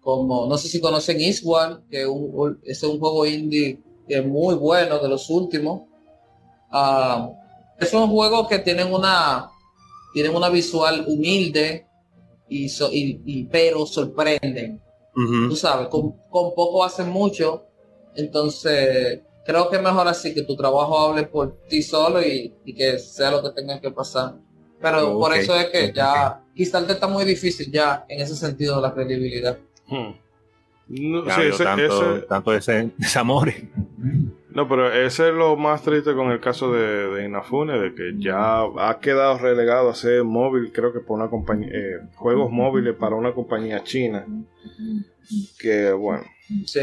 como 0.00 0.46
no 0.46 0.58
sé 0.58 0.68
si 0.68 0.80
conocen 0.80 1.20
Eastward, 1.20 1.82
que 1.88 2.02
es 2.64 2.82
un 2.82 2.98
juego 2.98 3.24
indie 3.24 3.80
que 4.06 4.18
es 4.18 4.26
muy 4.26 4.54
bueno 4.56 4.98
de 4.98 5.08
los 5.08 5.30
últimos. 5.30 5.82
Uh, 6.72 7.32
es 7.78 7.94
un 7.94 8.08
juego 8.08 8.48
que 8.48 8.58
tienen 8.58 8.92
una 8.92 9.48
tienen 10.12 10.34
una 10.34 10.48
visual 10.48 11.04
humilde 11.06 11.86
y, 12.48 12.68
y 12.90 13.44
pero 13.44 13.86
sorprenden 13.86 14.82
Tú 15.48 15.56
sabes, 15.56 15.88
con, 15.88 16.14
poco 16.30 16.84
hacen 16.84 17.08
mucho. 17.08 17.64
Entonces, 18.14 19.20
creo 19.44 19.68
que 19.68 19.76
es 19.76 19.82
mejor 19.82 20.06
así 20.06 20.34
que 20.34 20.42
tu 20.42 20.56
trabajo 20.56 20.98
hable 20.98 21.24
por 21.24 21.56
ti 21.68 21.82
solo 21.82 22.22
y, 22.22 22.54
que 22.76 22.98
sea 22.98 23.30
lo 23.30 23.42
que 23.42 23.50
tenga 23.50 23.80
que 23.80 23.90
pasar. 23.90 24.34
Pero 24.80 25.18
por 25.18 25.34
eso 25.34 25.56
es 25.56 25.66
que 25.66 25.92
ya 25.92 26.40
quizás 26.54 26.88
está 26.88 27.08
muy 27.08 27.24
difícil 27.24 27.70
ya 27.70 28.04
en 28.08 28.20
ese 28.20 28.36
sentido 28.36 28.76
de 28.76 28.82
la 28.82 28.94
credibilidad. 28.94 29.58
Hmm. 29.88 30.12
No, 30.88 31.24
tanto, 32.28 32.54
ese, 32.54 32.90
desamor. 32.98 33.52
No, 34.58 34.68
pero 34.68 34.92
ese 34.92 35.28
es 35.28 35.34
lo 35.34 35.56
más 35.56 35.82
triste 35.82 36.14
con 36.14 36.32
el 36.32 36.40
caso 36.40 36.72
de, 36.72 37.10
de, 37.10 37.26
Inafune, 37.26 37.78
de 37.78 37.94
que 37.94 38.14
ya 38.16 38.62
ha 38.62 38.98
quedado 39.00 39.38
relegado 39.38 39.88
a 39.88 39.94
ser 39.94 40.24
móvil, 40.24 40.72
creo 40.72 40.92
que 40.92 40.98
por 40.98 41.16
una 41.16 41.30
compañía, 41.30 41.68
eh, 41.72 42.00
juegos 42.16 42.50
móviles 42.50 42.96
para 42.96 43.14
una 43.14 43.32
compañía 43.32 43.84
china. 43.84 44.26
Que 45.60 45.92
bueno. 45.92 46.24
Sí. 46.66 46.80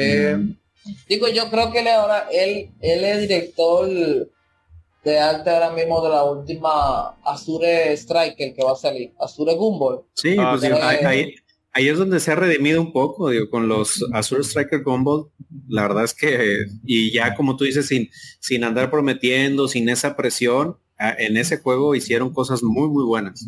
Digo, 1.10 1.28
yo 1.28 1.50
creo 1.50 1.74
que 1.74 1.80
él 1.82 1.90
ahora, 1.90 2.30
él, 2.32 2.70
él 2.80 3.04
es 3.04 3.20
director 3.20 3.90
de 3.90 5.20
arte 5.20 5.50
ahora 5.50 5.72
mismo 5.72 6.02
de 6.02 6.10
la 6.12 6.24
última 6.24 7.10
Azure 7.26 7.92
Striker 7.92 8.54
que 8.54 8.64
va 8.64 8.72
a 8.72 8.78
salir, 8.78 9.12
Azure 9.20 9.54
Gumball. 9.54 10.06
Sí, 10.14 10.38
pues 10.38 10.64
ahí, 10.64 11.06
ahí 11.06 11.36
es 11.76 11.98
donde 11.98 12.20
se 12.22 12.32
ha 12.32 12.36
redimido 12.36 12.82
un 12.82 12.94
poco, 12.94 13.30
digo, 13.30 13.50
con 13.50 13.68
los 13.68 14.04
Azure 14.14 14.44
Striker 14.44 14.82
Gumball. 14.82 15.28
La 15.68 15.84
verdad 15.84 16.06
es 16.06 16.14
que, 16.14 16.68
y 16.86 17.12
ya 17.12 17.36
como 17.36 17.58
tú 17.58 17.66
dices, 17.66 17.88
sin, 17.88 18.10
sin 18.40 18.64
andar 18.64 18.90
prometiendo, 18.90 19.68
sin 19.68 19.90
esa 19.90 20.16
presión, 20.16 20.78
en 20.98 21.38
ese 21.38 21.58
juego 21.58 21.94
hicieron 21.96 22.34
cosas 22.34 22.64
muy, 22.64 22.88
muy 22.88 23.04
buenas. 23.04 23.46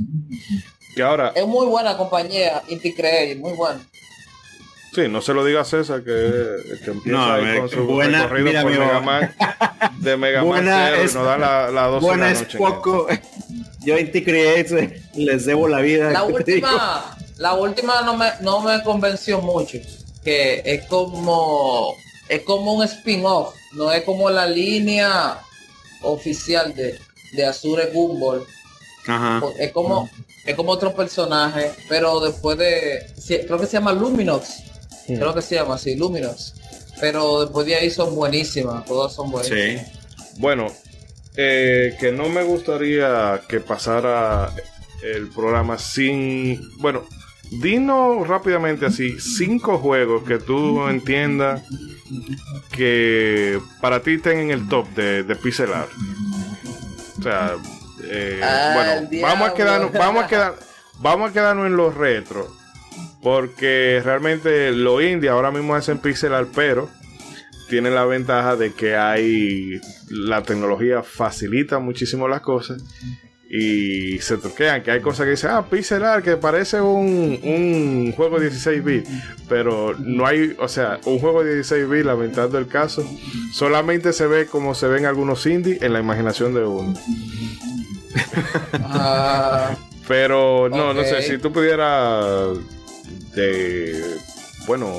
Y 0.96 1.02
ahora... 1.02 1.32
Es 1.36 1.48
muy 1.48 1.68
buena 1.68 1.96
compañía, 1.96 2.62
Inti 2.68 2.94
muy 3.40 3.54
buena. 3.54 3.80
Sí, 4.94 5.08
no 5.10 5.22
se 5.22 5.34
lo 5.34 5.46
diga 5.46 5.62
a 5.62 5.66
César 5.66 6.04
que, 6.04 6.58
que 6.84 6.92
empieza 6.92 7.36
ahí 7.36 7.60
con 7.60 7.70
su 7.70 7.84
buena, 7.86 8.28
recorrido 8.28 8.64
por 8.64 8.72
Mega 8.72 9.00
Man, 9.00 9.36
de 10.00 10.18
Mega 10.18 10.44
Man 10.44 10.66
0 10.66 10.98
y 10.98 11.04
nos 11.04 11.14
da 11.14 11.38
la, 11.38 11.72
la 11.72 11.88
12 11.88 12.06
buena 12.06 12.28
de 12.28 12.34
la 12.34 12.40
noche. 12.40 12.58
Es 12.58 12.58
poco. 12.58 13.08
Yo 13.86 13.98
Inti 13.98 14.26
les 15.16 15.46
debo 15.46 15.68
la 15.68 15.82
vida. 15.82 16.12
La 16.12 16.24
última, 16.26 17.17
la 17.38 17.54
última 17.54 18.02
no 18.02 18.16
me, 18.16 18.32
no 18.42 18.62
me 18.62 18.84
convenció 18.84 19.42
mucho. 19.42 19.78
Que 20.24 20.62
es 20.66 20.86
como 20.88 21.96
es 22.30 22.42
como 22.42 22.74
un 22.74 22.84
spin-off, 22.84 23.56
no 23.74 23.92
es 23.92 24.04
como 24.04 24.30
la 24.30 24.46
línea 24.46 25.40
oficial 26.02 26.74
de, 26.76 27.00
de 27.34 27.46
Azure 27.46 27.88
Gumball. 27.88 28.46
Ajá. 29.08 29.42
Es 29.58 29.72
como, 29.72 30.10
es 30.46 30.56
como 30.56 30.72
otro 30.72 30.94
personaje, 30.94 31.72
pero 31.88 32.20
después 32.20 32.58
de. 32.58 33.06
Creo 33.46 33.60
que 33.60 33.66
se 33.66 33.74
llama 33.74 33.94
Luminox. 33.94 34.64
Creo 35.06 35.34
que 35.34 35.42
se 35.42 35.56
llama 35.56 35.76
así, 35.76 35.96
Luminox. 35.96 36.54
Pero 37.00 37.42
después 37.42 37.66
de 37.66 37.76
ahí 37.76 37.90
son 37.90 38.16
buenísimas, 38.16 38.84
todas 38.86 39.14
son 39.14 39.32
buenas. 39.32 39.48
Sí. 39.48 39.78
Bueno, 40.40 40.68
eh, 41.38 41.96
que 42.00 42.12
no 42.12 42.28
me 42.28 42.44
gustaría 42.44 43.42
que 43.48 43.62
pasara 43.62 44.52
el 45.04 45.30
programa 45.30 45.78
sin. 45.78 46.60
Bueno, 46.80 47.06
Dinos 47.52 48.28
rápidamente 48.28 48.86
así, 48.86 49.20
cinco 49.20 49.78
juegos 49.78 50.24
que 50.24 50.38
tú 50.38 50.88
entiendas 50.88 51.64
que 52.72 53.60
para 53.82 54.02
ti 54.02 54.16
estén 54.16 54.40
en 54.40 54.52
el 54.52 54.68
top 54.68 54.88
de, 54.96 55.24
de 55.24 55.36
pixel 55.36 55.74
art. 55.74 55.90
O 57.20 57.22
sea, 57.22 57.56
eh, 58.04 58.42
bueno, 58.74 59.28
vamos 59.28 59.50
a 59.50 59.54
quedarnos, 59.54 59.94
vamos 59.94 60.24
a 60.26 60.28
quedar, 60.28 60.56
vamos 61.00 61.30
a 61.30 61.34
quedarnos 61.34 61.68
en 61.68 61.78
los 61.78 61.96
retro. 61.96 62.48
Porque 63.22 64.02
realmente 64.04 64.72
lo 64.72 65.02
indie 65.02 65.30
ahora 65.30 65.52
mismo 65.52 65.76
es 65.76 65.90
en 65.90 65.98
pixel 65.98 66.34
art, 66.34 66.50
pero 66.54 66.90
tiene 67.70 67.90
la 67.90 68.06
ventaja 68.06 68.56
de 68.56 68.74
que 68.74 68.96
hay 68.96 69.82
la 70.10 70.44
tecnología 70.44 71.04
facilita 71.04 71.80
muchísimo 71.80 72.28
las 72.28 72.42
cosas 72.42 72.82
y 73.50 74.20
se 74.20 74.38
truquean, 74.38 74.84
que 74.84 74.92
hay 74.92 75.02
cosas 75.02 75.26
que 75.26 75.32
dicen, 75.32 75.52
ah, 75.52 75.66
pixel 75.70 76.04
art, 76.04 76.24
que 76.24 76.36
parece 76.38 76.82
un, 76.82 77.40
un 77.44 78.14
juego 78.16 78.40
16 78.40 78.84
bits, 78.84 79.10
pero 79.48 79.96
no 79.98 80.26
hay, 80.26 80.56
o 80.60 80.68
sea, 80.68 81.00
un 81.06 81.20
juego 81.20 81.44
16 81.44 81.90
bits, 81.90 82.06
lamentando 82.06 82.58
el 82.58 82.68
caso, 82.68 83.04
solamente 83.54 84.12
se 84.12 84.28
ve 84.28 84.48
como 84.48 84.76
se 84.76 84.88
ven 84.88 85.06
algunos 85.06 85.46
indies 85.46 85.82
en 85.82 85.94
la 85.94 86.00
imaginación 86.00 86.54
de 86.54 86.66
uno. 86.66 86.94
Ah, 88.74 89.76
Pero 90.08 90.70
no, 90.70 90.94
no 90.94 91.04
sé, 91.04 91.22
si 91.22 91.38
tú 91.38 91.52
pudieras 91.52 92.58
de, 93.36 94.02
bueno, 94.66 94.92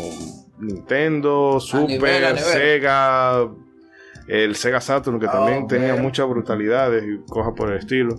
Nintendo, 0.58 1.58
Super, 1.60 1.88
nivel, 1.88 2.24
a 2.24 2.32
nivel. 2.34 2.44
Sega, 2.44 3.48
el 4.28 4.54
Sega 4.56 4.80
Saturn, 4.80 5.18
que 5.18 5.26
también 5.26 5.64
ok. 5.64 5.70
tenía 5.70 5.96
muchas 5.96 6.28
brutalidades 6.28 7.02
y 7.04 7.30
cosas 7.30 7.54
por 7.56 7.72
el 7.72 7.78
estilo. 7.78 8.16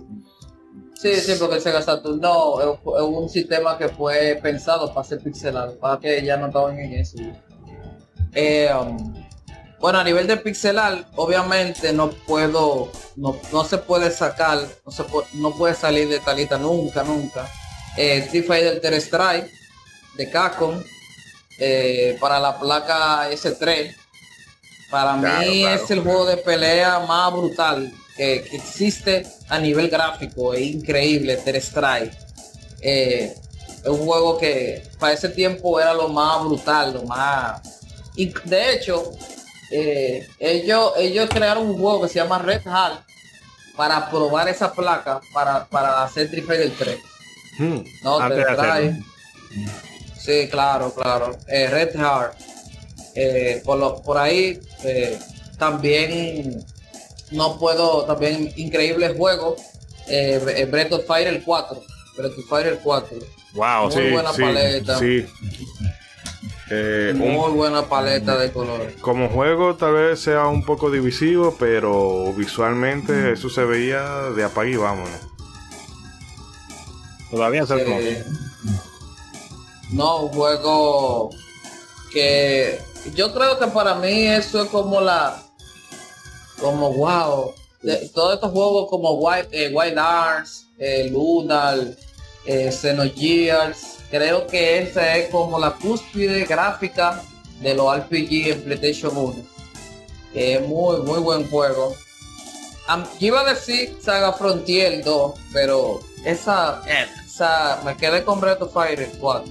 sí, 0.94 1.14
sí, 1.14 1.34
porque 1.38 1.56
el 1.56 1.60
Sega 1.60 1.80
Saturn 1.80 2.20
no, 2.20 2.60
es 2.60 3.02
un 3.02 3.28
sistema 3.28 3.78
que 3.78 3.88
fue 3.88 4.38
pensado 4.42 4.92
para 4.92 5.06
ser 5.06 5.20
pixelado, 5.20 5.78
para 5.78 6.00
que 6.00 6.22
ya 6.24 6.36
no 6.36 6.48
estaban 6.48 6.78
en 6.78 6.92
eso. 6.94 7.16
Eh, 8.32 8.70
um, 8.74 9.14
bueno, 9.80 9.98
a 9.98 10.04
nivel 10.04 10.26
de 10.26 10.36
pixelar, 10.36 11.06
obviamente 11.16 11.92
no 11.92 12.10
puedo, 12.10 12.92
no, 13.16 13.36
no 13.52 13.64
se 13.64 13.78
puede 13.78 14.10
sacar, 14.10 14.58
no 14.84 14.92
se 14.92 15.04
puede, 15.04 15.26
no 15.34 15.52
puede 15.52 15.74
salir 15.74 16.08
de 16.08 16.18
talita 16.18 16.58
nunca, 16.58 17.02
nunca. 17.02 17.48
Eh, 17.96 18.18
Street 18.18 18.46
Fighter 18.46 18.94
Strike 18.94 19.50
de 20.16 20.30
Capcom 20.30 20.74
eh, 21.58 22.16
para 22.20 22.38
la 22.40 22.58
placa 22.58 23.30
S3. 23.30 23.96
Para 24.90 25.18
Claro, 25.20 25.40
mí 25.50 25.60
claro. 25.62 25.84
es 25.84 25.90
el 25.90 26.00
juego 26.00 26.26
de 26.26 26.36
pelea 26.38 26.98
más 27.00 27.32
brutal 27.32 27.92
que, 28.16 28.42
que 28.48 28.56
existe 28.56 29.26
a 29.48 29.58
nivel 29.58 29.88
gráfico, 29.88 30.52
es 30.54 30.62
increíble, 30.62 31.36
Third 31.36 31.56
Strike. 31.56 32.12
Eh, 32.80 33.34
es 33.82 33.86
un 33.88 34.04
juego 34.04 34.36
que 34.38 34.82
para 34.98 35.12
ese 35.12 35.28
tiempo 35.28 35.80
era 35.80 35.94
lo 35.94 36.08
más 36.08 36.42
brutal, 36.44 36.92
lo 36.94 37.02
más... 37.04 37.60
Y 38.16 38.26
de 38.44 38.74
hecho, 38.74 39.12
eh, 39.70 40.28
ellos, 40.38 40.92
ellos 40.98 41.28
crearon 41.30 41.68
un 41.68 41.78
juego 41.78 42.02
que 42.02 42.08
se 42.08 42.14
llama 42.16 42.38
Red 42.38 42.62
Hat 42.66 43.00
para 43.76 44.10
probar 44.10 44.48
esa 44.48 44.72
placa 44.72 45.20
para, 45.32 45.64
para 45.66 46.02
hacer 46.02 46.24
Street 46.26 46.44
Fighter 46.46 46.72
3. 46.78 46.98
Hmm. 47.58 47.78
No, 48.02 48.18
Antes 48.20 48.38
te 48.38 48.44
de 48.44 48.50
hacerlo. 48.50 48.62
trae. 48.62 49.02
Sí, 50.18 50.48
claro, 50.50 50.92
claro. 50.92 51.38
Eh, 51.48 51.68
Red 51.68 51.94
Heart. 51.96 52.34
Eh, 53.14 53.60
por, 53.64 53.78
lo, 53.78 54.02
por 54.02 54.18
ahí 54.18 54.60
eh, 54.84 55.18
también 55.58 56.64
no 57.32 57.58
puedo, 57.58 58.04
también 58.04 58.52
increíble 58.56 59.14
juego. 59.14 59.56
Eh, 60.08 60.66
Breath 60.70 60.92
of 60.92 61.06
Fire 61.06 61.28
el 61.28 61.42
4. 61.42 61.82
Breath 62.16 62.38
of 62.38 62.48
Fire 62.48 62.66
el 62.68 62.78
4. 62.78 63.18
Wow, 63.54 63.90
Muy 63.90 64.10
buena 64.10 64.32
paleta. 64.32 64.98
Sí. 64.98 65.26
Eh, 66.72 67.10
un- 67.14 67.18
Muy 67.32 67.50
buena 67.52 67.82
paleta 67.88 68.38
de 68.38 68.52
colores. 68.52 68.94
como 69.00 69.28
juego 69.28 69.74
tal 69.74 69.94
vez 69.94 70.20
sea 70.20 70.46
un 70.46 70.64
poco 70.64 70.88
divisivo, 70.90 71.56
pero 71.58 72.32
visualmente 72.34 73.32
eso 73.32 73.50
se 73.50 73.64
veía 73.64 74.02
de 74.36 74.44
apague 74.44 74.70
y 74.72 74.76
vámonos. 74.76 75.10
todavía 77.30 77.66
se 77.66 77.74
Eh, 77.76 78.24
no, 79.90 80.22
un 80.22 80.28
juego 80.32 81.30
que 82.12 82.78
yo 83.14 83.32
creo 83.32 83.58
que 83.58 83.66
para 83.68 83.94
mí 83.94 84.26
eso 84.26 84.62
es 84.62 84.68
como 84.70 85.00
la 85.00 85.42
como 86.60 86.92
wow 86.92 87.54
todos 88.14 88.34
estos 88.34 88.52
juegos 88.52 88.90
como 88.90 89.12
Wild, 89.12 89.48
eh, 89.52 89.72
Wild 89.74 89.98
Arts 89.98 90.66
eh, 90.78 91.08
Lunar 91.10 91.78
eh, 92.44 92.70
Xenogears 92.70 93.98
creo 94.10 94.46
que 94.46 94.82
esa 94.82 95.16
es 95.16 95.30
como 95.30 95.58
la 95.58 95.72
cúspide 95.72 96.44
gráfica 96.44 97.22
de 97.60 97.74
los 97.74 97.96
RPG 97.96 98.48
en 98.48 98.62
PlayStation 98.62 99.16
1 99.16 99.34
que 100.32 100.54
es 100.54 100.66
muy 100.66 100.98
muy 100.98 101.18
buen 101.18 101.48
juego. 101.50 101.94
Iba 103.20 103.40
a 103.42 103.54
decir 103.54 103.96
Saga 104.00 104.32
Frontier 104.32 105.04
2 105.04 105.40
pero 105.52 106.00
esa, 106.24 106.82
esa 107.24 107.80
me 107.84 107.96
quedé 107.96 108.24
con 108.24 108.40
Breath 108.40 108.62
of 108.62 108.72
Fire 108.72 109.10
4 109.20 109.44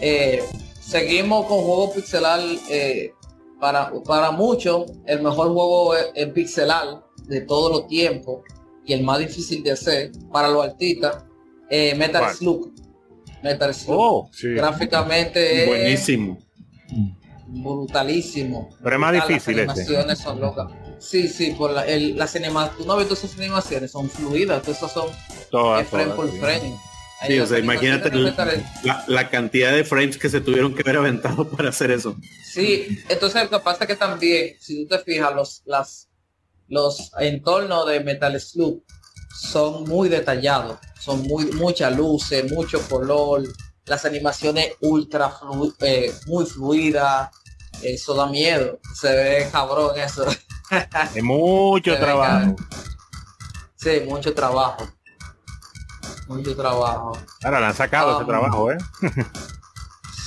eh, 0.00 0.44
seguimos 0.86 1.46
con 1.46 1.58
juegos 1.62 1.94
pixelar 1.96 2.40
eh, 2.70 3.12
para, 3.60 3.92
para 4.04 4.30
muchos 4.30 4.84
el 5.06 5.22
mejor 5.22 5.48
juego 5.52 5.96
en- 5.96 6.04
en 6.14 6.32
pixelar 6.32 7.02
de 7.24 7.40
todos 7.40 7.72
los 7.72 7.86
tiempos 7.88 8.42
y 8.84 8.92
el 8.92 9.02
más 9.02 9.18
difícil 9.18 9.62
de 9.62 9.72
hacer 9.72 10.12
para 10.32 10.48
los 10.48 10.64
artistas 10.64 11.24
eh, 11.70 11.94
Metal 11.96 12.22
¿Cuál? 12.22 12.34
Slug 12.34 12.72
Metal 13.42 13.74
Slug 13.74 13.96
Oh, 13.98 14.28
Sí. 14.32 14.48
gráficamente 14.54 15.62
es 15.62 15.66
Buenísimo. 15.68 16.38
brutalísimo 17.48 18.68
Pero 18.82 18.96
es 18.96 19.00
más 19.00 19.10
Brutal, 19.12 19.28
difícil 19.28 19.56
las 19.56 19.68
animaciones 19.78 20.18
son 20.18 20.40
locas 20.40 20.66
sí 20.98 21.28
sí 21.28 21.52
por 21.58 21.70
la, 21.72 21.84
el, 21.86 22.16
las 22.16 22.34
animaciones 22.36 22.78
tú 22.78 22.84
no 22.86 22.96
ves 22.96 23.08
todas 23.08 23.24
esas 23.24 23.38
animaciones 23.38 23.90
son 23.90 24.08
fluidas 24.08 24.62
todas 24.62 24.78
esas 24.78 24.92
son 24.92 25.08
todas, 25.50 25.82
es 25.82 25.88
frame 25.88 26.04
todas, 26.12 26.16
por 26.16 26.30
sí. 26.30 26.38
frame 26.38 26.74
Ahí 27.20 27.32
Sí, 27.32 27.38
o 27.40 27.46
sea, 27.46 27.58
imagínate 27.58 28.10
La, 28.82 29.04
la 29.08 29.30
cantidad 29.30 29.72
de 29.72 29.84
frames 29.84 30.18
que 30.18 30.28
se 30.28 30.40
tuvieron 30.40 30.74
que 30.74 30.82
haber 30.82 30.98
aventado 30.98 31.48
para 31.56 31.70
hacer 31.70 31.90
eso. 31.90 32.16
Sí, 32.44 33.02
entonces 33.08 33.42
lo 33.44 33.50
que 33.50 33.60
pasa 33.60 33.84
es 33.84 33.88
que 33.88 33.96
también, 33.96 34.56
si 34.60 34.84
tú 34.86 34.96
te 34.96 35.02
fijas, 35.02 35.34
los, 35.34 35.62
las, 35.64 36.08
los 36.68 37.12
entornos 37.18 37.86
de 37.86 38.00
Metal 38.00 38.38
Slug 38.40 38.82
son 39.34 39.84
muy 39.84 40.08
detallados, 40.08 40.78
son 40.98 41.22
muy 41.22 41.46
muchas 41.52 41.94
luces, 41.96 42.50
mucho 42.52 42.80
color, 42.88 43.42
las 43.86 44.04
animaciones 44.04 44.72
ultra 44.80 45.30
flu- 45.30 45.74
eh, 45.80 46.12
muy 46.26 46.44
fluidas, 46.46 47.30
eso 47.82 48.14
da 48.14 48.26
miedo, 48.26 48.78
se 48.94 49.14
ve 49.14 49.48
cabrón 49.52 49.98
eso, 49.98 50.26
Es 51.14 51.22
mucho 51.22 51.92
Se 51.92 51.98
ve 51.98 52.04
trabajo. 52.04 52.56
sí, 53.76 53.90
mucho 54.08 54.34
trabajo, 54.34 54.88
mucho 56.28 56.56
trabajo. 56.56 57.12
Ahora 57.44 57.60
le 57.60 57.66
han 57.66 57.74
sacado 57.74 58.10
Ah. 58.12 58.16
ese 58.16 58.24
trabajo, 58.26 58.70
¿eh? 58.72 58.78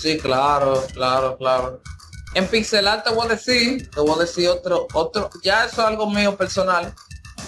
Sí, 0.02 0.18
claro, 0.18 0.84
claro, 0.94 1.38
claro. 1.38 1.82
En 2.36 2.48
pixelar 2.48 3.04
te 3.04 3.12
voy 3.14 3.26
a 3.26 3.30
decir, 3.30 3.90
te 3.90 4.00
voy 4.00 4.12
a 4.18 4.22
decir 4.22 4.48
otro, 4.50 4.88
otro, 4.94 5.30
ya 5.44 5.66
eso 5.66 5.82
es 5.82 5.88
algo 5.88 6.10
mío 6.10 6.38
personal. 6.38 6.94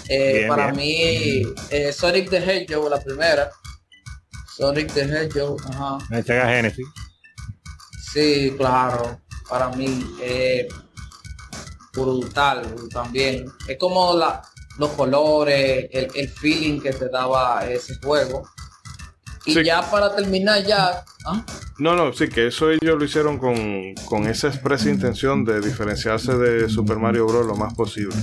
Eh, 0.08 0.32
Bien, 0.38 0.48
para 0.48 0.72
bien. 0.72 0.76
mí, 0.76 1.54
eh, 1.70 1.92
Sonic 1.92 2.28
the 2.28 2.38
Hedgehog, 2.38 2.90
la 2.90 3.00
primera. 3.00 3.50
Sonic 4.56 4.92
the 4.92 5.02
Hedgehog, 5.02 5.60
ajá. 5.70 5.98
Sega 6.24 6.46
Genesis. 6.48 6.86
Sí, 8.12 8.54
claro. 8.58 9.18
Para 9.48 9.68
mí, 9.70 10.04
eh, 10.20 10.68
brutal 11.92 12.74
también. 12.92 13.46
Es 13.68 13.78
como 13.78 14.14
la, 14.14 14.42
los 14.82 14.90
colores, 14.92 15.88
el, 15.92 16.10
el 16.14 16.28
feeling 16.28 16.80
que 16.80 16.92
te 16.92 17.08
daba 17.08 17.64
ese 17.68 17.94
juego. 18.02 18.42
Y 19.44 19.54
Sí. 19.54 19.64
ya 19.64 19.82
para 19.90 20.14
terminar 20.14 20.62
ya, 20.64 21.04
¿ah? 21.26 21.44
No, 21.78 21.96
no, 21.96 22.12
sí, 22.12 22.28
que 22.28 22.48
eso 22.48 22.70
ellos 22.70 22.98
lo 22.98 23.04
hicieron 23.04 23.38
con, 23.38 23.94
con 24.06 24.26
esa 24.26 24.48
expresa 24.48 24.90
intención 24.90 25.44
de 25.44 25.60
diferenciarse 25.60 26.36
de 26.36 26.68
Super 26.68 26.98
Mario 26.98 27.26
Bros. 27.26 27.46
lo 27.46 27.56
más 27.56 27.74
posible. 27.74 28.14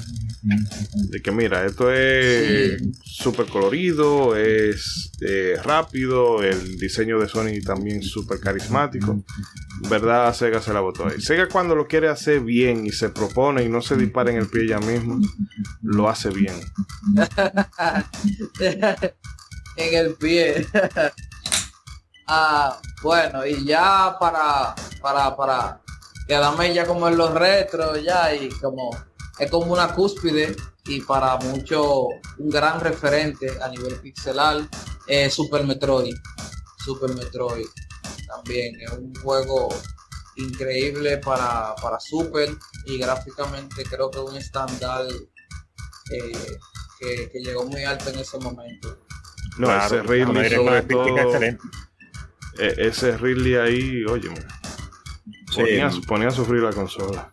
De 1.09 1.21
que 1.21 1.31
mira, 1.31 1.65
esto 1.65 1.91
es 1.91 2.81
súper 3.03 3.47
colorido, 3.47 4.38
es 4.38 5.11
eh, 5.21 5.57
rápido, 5.63 6.41
el 6.43 6.77
diseño 6.77 7.19
de 7.19 7.27
Sony 7.27 7.61
también 7.65 8.01
súper 8.01 8.39
carismático. 8.39 9.23
¿Verdad? 9.89 10.34
Sega 10.34 10.61
se 10.61 10.73
la 10.73 10.80
botó 10.80 11.07
ahí. 11.07 11.19
Sega 11.21 11.47
cuando 11.47 11.76
lo 11.76 11.88
quiere 11.88 12.09
hacer 12.09 12.41
bien 12.41 12.85
y 12.85 12.91
se 12.91 13.09
propone 13.09 13.63
y 13.63 13.69
no 13.69 13.81
se 13.81 13.95
dispara 13.97 14.31
en 14.31 14.38
el 14.38 14.47
pie 14.47 14.63
ella 14.63 14.80
mismo, 14.80 15.19
lo 15.81 16.09
hace 16.09 16.30
bien. 16.30 16.55
en 19.76 19.93
el 19.93 20.13
pie. 20.15 20.65
ah, 22.30 22.80
bueno, 23.01 23.45
y 23.45 23.65
ya 23.65 24.15
para, 24.19 24.76
para, 25.01 25.35
para 25.35 25.81
quedarme 26.27 26.73
ya 26.73 26.85
como 26.85 27.07
en 27.07 27.18
los 27.18 27.34
retros 27.34 28.03
ya 28.03 28.34
y 28.34 28.49
como 28.49 28.91
es 29.39 29.49
como 29.49 29.73
una 29.73 29.93
cúspide 29.93 30.56
y 30.85 31.01
para 31.01 31.38
mucho 31.38 32.07
un 32.38 32.49
gran 32.49 32.80
referente 32.80 33.51
a 33.61 33.69
nivel 33.69 33.95
pixelar 33.95 34.61
eh, 35.07 35.30
Super 35.30 35.65
Metroid. 35.65 36.15
Super 36.84 37.14
Metroid 37.15 37.65
también 38.27 38.80
es 38.80 38.91
un 38.91 39.14
juego 39.15 39.69
increíble 40.35 41.18
para, 41.18 41.73
para 41.81 41.99
Super 41.99 42.49
y 42.85 42.97
gráficamente 42.97 43.84
creo 43.84 44.11
que 44.11 44.19
es 44.19 44.23
un 44.23 44.38
estándar 44.38 45.06
eh, 46.11 46.57
que, 46.99 47.30
que 47.31 47.39
llegó 47.39 47.65
muy 47.65 47.84
alto 47.84 48.10
en 48.10 48.19
ese 48.19 48.38
momento. 48.39 48.99
No, 49.57 49.68
Claro, 49.68 50.03
una 50.61 51.88
e- 52.60 52.88
ese 52.88 53.18
Ridley 53.18 53.56
ahí, 53.56 54.03
oye, 54.06 54.30
ponía, 55.56 55.90
ponía 56.07 56.27
a 56.27 56.31
sufrir 56.31 56.61
la 56.61 56.72
consola. 56.72 57.31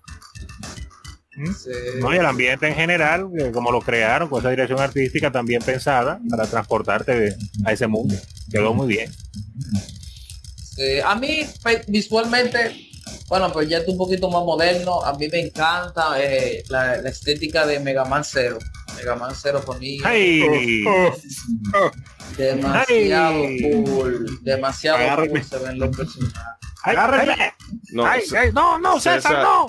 Sí. 1.34 1.70
No, 2.00 2.14
y 2.14 2.16
el 2.16 2.24
ambiente 2.24 2.66
en 2.66 2.74
general, 2.74 3.28
eh, 3.38 3.50
como 3.52 3.70
lo 3.70 3.80
crearon, 3.82 4.28
con 4.30 4.40
esa 4.40 4.48
dirección 4.50 4.80
artística 4.80 5.30
también 5.30 5.60
pensada 5.62 6.18
para 6.30 6.46
transportarte 6.46 7.12
de- 7.18 7.36
a 7.66 7.72
ese 7.72 7.86
mundo. 7.86 8.14
Quedó 8.50 8.72
muy 8.72 8.86
bien. 8.88 9.12
Sí, 10.74 11.00
a 11.04 11.14
mí 11.14 11.40
visualmente, 11.88 12.88
bueno, 13.28 13.52
pues 13.52 13.68
ya 13.68 13.78
es 13.78 13.88
un 13.88 13.96
poquito 13.98 14.30
más 14.30 14.42
moderno. 14.44 15.02
A 15.02 15.12
mí 15.14 15.28
me 15.28 15.40
encanta 15.40 16.20
eh, 16.22 16.62
la, 16.68 16.96
la 16.98 17.08
estética 17.08 17.66
de 17.66 17.80
Mega 17.80 18.04
Man 18.04 18.24
Zero. 18.24 18.58
Mega 18.96 19.14
Man 19.16 19.34
Zero 19.34 19.60
por 19.60 19.78
mí 19.78 19.98
¡Ay! 20.04 20.42
demasiado 22.36 23.42
cool, 23.84 24.38
demasiado 24.42 24.98
Agárrame. 24.98 25.28
cool 25.30 25.44
se 25.44 25.58
ven 25.58 25.78
los 25.78 25.96
personajes. 25.96 26.34
¡Agárrame! 26.82 27.52
No, 27.92 28.06
¡Ay, 28.06 28.22
ay, 28.38 28.50
no, 28.52 28.78
no, 28.78 29.00
César, 29.00 29.20
César. 29.22 29.42
no! 29.42 29.66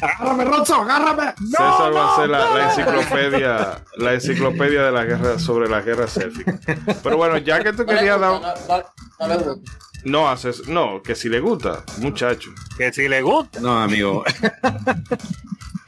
Agárrame, 0.00 0.44
Ronzo, 0.44 0.74
agárrame. 0.76 1.34
César 1.50 1.94
va 1.94 2.12
a 2.14 2.16
ser 2.16 2.28
la, 2.28 2.50
la 2.54 2.64
enciclopedia, 2.70 3.84
la 3.96 4.14
enciclopedia 4.14 4.82
de 4.84 4.92
la 4.92 5.04
guerra 5.04 5.38
sobre 5.40 5.68
la 5.68 5.80
guerra 5.80 6.06
céltica. 6.06 6.58
Pero 7.02 7.16
bueno, 7.16 7.38
ya 7.38 7.62
que 7.62 7.72
tú 7.72 7.84
No 7.84 7.92
le 7.92 7.98
querías 7.98 8.16
gusta, 8.18 8.54
dar, 8.68 8.86
no- 9.28 9.60
no- 10.04 10.28
haces, 10.28 10.68
no, 10.68 11.02
que 11.02 11.14
si 11.14 11.28
le 11.28 11.40
gusta, 11.40 11.84
muchacho. 11.98 12.50
Que 12.76 12.92
si 12.92 13.08
le 13.08 13.22
gusta. 13.22 13.60
No, 13.60 13.80
amigo. 13.82 14.24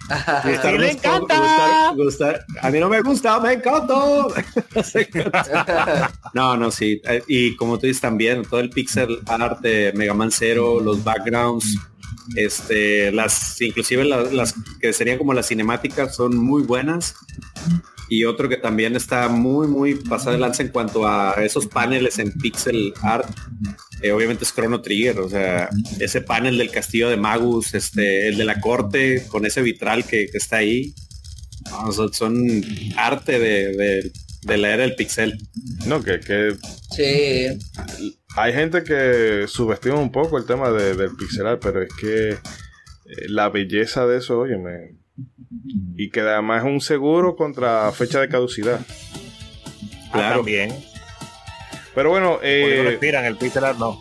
Gustar, 0.07 0.43
Sí 0.75 0.79
le 0.79 0.93
gustar, 0.93 1.15
encanta. 1.23 1.39
gustar, 1.39 1.97
gustar. 1.97 2.47
A 2.61 2.71
mí 2.71 2.79
no 2.79 2.91
me 2.91 3.01
gusta, 3.01 3.41
me 3.41 3.55
encantó. 3.55 4.29
no, 6.35 6.57
no, 6.59 6.71
sí. 6.71 7.01
Y 7.27 7.57
como 7.57 7.79
tú 7.79 7.87
dices 7.87 8.03
también, 8.03 8.43
todo 8.45 8.61
el 8.61 8.69
pixel 8.69 9.21
art 9.27 9.61
de 9.61 9.93
Mega 9.97 10.13
Man 10.13 10.31
Zero, 10.31 10.79
los 10.81 11.03
backgrounds, 11.03 11.79
este, 12.37 13.13
las, 13.13 13.59
inclusive 13.63 14.05
las, 14.05 14.31
las 14.31 14.55
que 14.79 14.93
serían 14.93 15.17
como 15.17 15.33
las 15.33 15.49
cinemáticas 15.49 16.15
son 16.15 16.37
muy 16.37 16.63
buenas. 16.63 17.15
Y 18.09 18.25
otro 18.25 18.49
que 18.49 18.57
también 18.59 18.97
está 18.97 19.29
muy, 19.29 19.67
muy 19.67 19.95
pasado 19.95 20.33
de 20.33 20.39
lanza 20.39 20.63
en 20.63 20.69
cuanto 20.69 21.07
a 21.09 21.35
esos 21.45 21.67
paneles 21.67 22.19
en 22.19 22.33
pixel 22.33 22.93
art. 23.03 23.27
eh, 24.03 24.13
obviamente 24.13 24.45
es 24.45 24.53
Chrono 24.55 24.83
Trigger, 24.83 25.21
o 25.21 25.29
sea, 25.29 25.71
ese 26.01 26.21
panel 26.21 26.59
del 26.59 26.71
castillo 26.71 27.09
de 27.09 27.17
Magus, 27.17 27.75
este, 27.75 28.29
el 28.29 28.37
de 28.37 28.45
la 28.45 28.61
corte, 28.61 29.25
con 29.29 29.47
ese 29.47 29.63
vitral 29.63 30.05
que, 30.05 30.29
que 30.31 30.39
está 30.39 30.57
ahí. 30.59 30.95
No, 31.71 31.91
son, 31.93 32.13
son 32.13 32.35
arte 32.97 33.39
de, 33.39 33.73
de- 33.77 34.13
de 34.43 34.59
la 34.59 34.75
era 34.75 34.83
del 34.83 34.95
pixel. 34.95 35.39
No, 35.87 36.03
que, 36.03 36.21
que 36.21 36.55
Sí, 36.95 37.47
hay 38.37 38.53
gente 38.53 38.85
que 38.85 39.47
subestima 39.49 39.99
un 39.99 40.13
poco 40.13 40.37
el 40.37 40.45
tema 40.45 40.71
de- 40.71 40.95
del 40.95 41.17
pixel 41.17 41.47
art, 41.47 41.63
pero 41.63 41.81
es 41.83 41.89
que 41.99 42.31
eh, 42.33 42.39
la 43.29 43.49
belleza 43.49 44.07
de 44.07 44.19
eso, 44.19 44.39
óyeme, 44.41 44.99
y 45.97 46.11
que 46.11 46.21
además 46.21 46.65
es 46.65 46.71
un 46.71 46.81
seguro 46.81 47.37
contra 47.37 47.91
fecha 47.93 48.21
de 48.21 48.29
caducidad. 48.29 48.81
Ah, 48.81 50.11
Claro. 50.13 50.37
también. 50.37 50.75
Pero 51.95 52.11
bueno, 52.11 52.33
no 52.35 52.39
eh, 52.43 52.83
respiran, 52.85 53.25
el 53.25 53.37
pixel 53.37 53.65
art 53.65 53.79
no. 53.79 54.01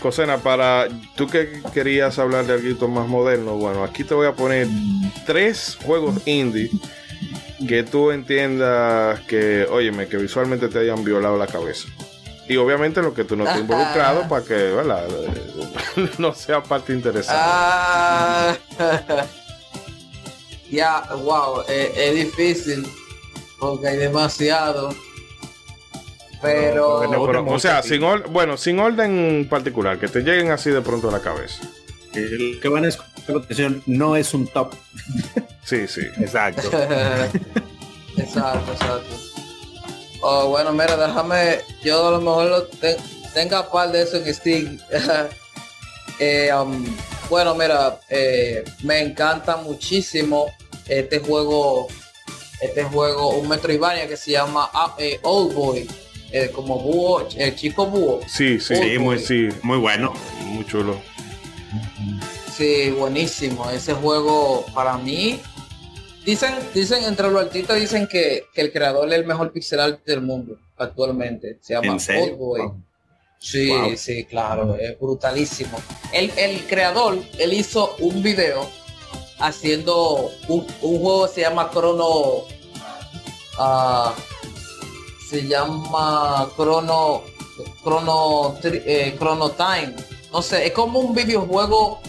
Cosena, 0.00 0.38
para 0.38 0.88
tú 1.16 1.28
que 1.28 1.62
querías 1.72 2.18
hablar 2.18 2.44
de 2.46 2.54
algo 2.54 2.88
más 2.88 3.06
moderno, 3.08 3.54
bueno, 3.56 3.84
aquí 3.84 4.02
te 4.04 4.14
voy 4.14 4.26
a 4.26 4.32
poner 4.32 4.66
tres 5.26 5.78
juegos 5.84 6.26
indie 6.26 6.70
que 7.68 7.84
tú 7.84 8.10
entiendas 8.10 9.20
que, 9.20 9.66
óyeme, 9.70 10.08
que 10.08 10.16
visualmente 10.16 10.68
te 10.68 10.80
hayan 10.80 11.04
violado 11.04 11.36
la 11.38 11.46
cabeza. 11.46 11.88
Y 12.48 12.56
obviamente 12.56 13.00
lo 13.00 13.14
que 13.14 13.22
tú 13.22 13.36
no 13.36 13.44
estés 13.44 13.60
involucrado 13.60 14.28
para 14.28 14.44
que, 14.44 14.54
¿verdad? 14.54 15.06
no 16.18 16.34
sea 16.34 16.62
parte 16.62 16.92
interesante. 16.92 17.40
Ah, 20.80 21.04
ya, 21.08 21.14
wow, 21.16 21.62
eh, 21.68 21.92
es 21.96 22.14
difícil 22.14 22.86
porque 23.58 23.88
hay 23.88 23.96
demasiado. 23.98 24.94
Pero, 26.40 27.04
No, 27.06 27.44
o 27.54 27.58
sea, 27.60 27.82
sin 27.82 28.02
or- 28.02 28.28
bueno, 28.28 28.56
sin 28.56 28.78
orden 28.80 29.46
particular, 29.48 29.98
que 29.98 30.08
te 30.08 30.20
lleguen 30.22 30.50
así 30.50 30.70
de 30.70 30.80
pronto 30.80 31.08
a 31.08 31.12
la 31.12 31.20
cabeza. 31.20 31.62
El 32.14 32.58
que 32.60 32.68
van 32.68 32.84
a 32.84 32.88
escuchar 32.88 33.72
no 33.86 34.16
es 34.16 34.34
un 34.34 34.46
top. 34.48 34.74
Sí, 35.64 35.86
sí. 35.86 36.00
Exacto. 36.20 36.68
exacto, 38.16 38.72
exacto. 38.72 39.16
Oh, 40.20 40.48
bueno, 40.48 40.72
mira, 40.72 40.96
déjame, 40.96 41.60
yo 41.82 42.08
a 42.08 42.10
lo 42.12 42.20
mejor 42.20 42.46
lo 42.48 42.62
te- 42.64 42.96
tenga 43.34 43.70
par 43.70 43.92
de 43.92 44.02
eso 44.02 44.16
en 44.16 44.34
Steam. 44.34 44.78
Eh, 46.18 46.52
um, 46.54 46.84
bueno, 47.30 47.52
mira, 47.56 47.98
eh, 48.08 48.62
me 48.84 49.00
encanta 49.00 49.56
muchísimo 49.56 50.46
este 51.00 51.18
juego, 51.20 51.88
este 52.60 52.84
juego, 52.84 53.30
un 53.30 53.48
Metroidvania 53.48 54.06
que 54.08 54.16
se 54.16 54.32
llama 54.32 54.68
ah, 54.72 54.94
eh, 54.98 55.18
Old 55.22 55.54
Boy, 55.54 55.88
eh, 56.30 56.50
como 56.54 56.78
búho, 56.78 57.26
el 57.36 57.54
chico 57.56 57.86
búho. 57.86 58.20
Sí, 58.26 58.58
sí, 58.60 58.74
Sí, 58.76 58.98
muy, 58.98 59.18
sí, 59.18 59.48
Muy 59.62 59.78
bueno. 59.78 60.12
muy 60.46 60.64
chulo. 60.66 60.96
Sí, 62.54 62.90
buenísimo. 62.90 63.70
Ese 63.70 63.94
juego 63.94 64.64
para 64.74 64.98
mí. 64.98 65.40
Dicen, 66.24 66.54
dicen 66.72 67.02
entre 67.04 67.28
los 67.30 67.42
artistas 67.42 67.80
dicen 67.80 68.06
que, 68.06 68.44
que 68.54 68.60
el 68.60 68.72
creador 68.72 69.08
es 69.08 69.14
el 69.14 69.26
mejor 69.26 69.52
pixel 69.52 69.80
art 69.80 70.04
del 70.04 70.20
mundo 70.20 70.56
actualmente. 70.76 71.58
Se 71.60 71.74
llama. 71.74 71.94
Old 71.94 72.36
Boy. 72.36 72.60
Wow. 72.60 72.82
Sí, 73.38 73.68
Wow. 73.70 73.96
sí, 73.96 74.24
claro, 74.24 74.76
es 74.76 74.96
brutalísimo. 75.00 75.76
El, 76.12 76.30
el 76.36 76.60
creador, 76.66 77.18
él 77.38 77.52
hizo 77.54 77.96
un 77.98 78.22
video 78.22 78.68
haciendo 79.42 80.30
un, 80.48 80.66
un 80.82 81.00
juego 81.00 81.26
que 81.26 81.34
se 81.34 81.40
llama 81.42 81.70
Chrono. 81.70 82.44
ah, 83.58 84.14
se 85.28 85.46
llama 85.46 86.48
Chrono. 86.56 87.22
Chrono, 87.82 88.54
eh, 88.64 89.14
Chrono 89.18 89.50
Time. 89.50 89.94
No 90.32 90.40
sé, 90.42 90.66
es 90.66 90.72
como 90.72 90.98
un 91.00 91.14
videojuego 91.14 92.00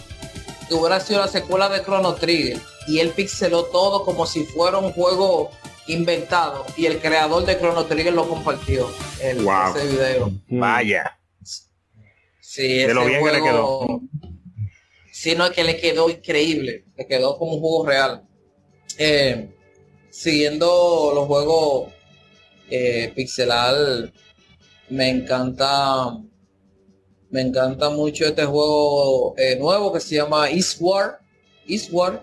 que 0.68 0.74
hubiera 0.74 0.98
sido 1.00 1.20
la 1.20 1.28
secuela 1.28 1.68
de 1.68 1.82
Chrono 1.82 2.14
Trigger. 2.14 2.58
Y 2.86 2.98
él 3.00 3.10
pixeló 3.10 3.64
todo 3.64 4.04
como 4.04 4.26
si 4.26 4.44
fuera 4.44 4.78
un 4.78 4.92
juego 4.92 5.50
inventado. 5.86 6.64
Y 6.76 6.86
el 6.86 6.98
creador 7.00 7.44
de 7.44 7.58
Chrono 7.58 7.84
Trigger 7.84 8.14
lo 8.14 8.28
compartió. 8.28 8.88
El, 9.20 9.42
Wow. 9.44 9.76
Ese 9.76 9.86
video. 9.86 10.30
Vaya. 10.48 11.18
Sí, 12.40 12.78
De 12.78 12.94
lo 12.94 13.00
ese 13.02 13.10
bien 13.10 13.24
que 13.24 13.32
le 13.32 13.40
juego- 13.40 14.00
Sí, 15.24 15.34
no, 15.34 15.46
es 15.46 15.52
que 15.52 15.64
le 15.64 15.78
quedó 15.78 16.10
increíble. 16.10 16.84
Le 16.98 17.06
quedó 17.06 17.38
como 17.38 17.54
un 17.54 17.60
juego 17.60 17.86
real. 17.86 18.28
Eh, 18.98 19.48
siguiendo 20.10 21.12
los 21.14 21.26
juegos 21.26 21.94
eh, 22.68 23.10
pixelar, 23.16 24.12
me 24.90 25.08
encanta. 25.08 26.18
Me 27.30 27.40
encanta 27.40 27.88
mucho 27.88 28.26
este 28.26 28.44
juego 28.44 29.34
eh, 29.38 29.56
nuevo 29.58 29.94
que 29.94 30.00
se 30.00 30.16
llama 30.16 30.50
Eastward. 30.50 31.14
Eastward. 31.66 32.20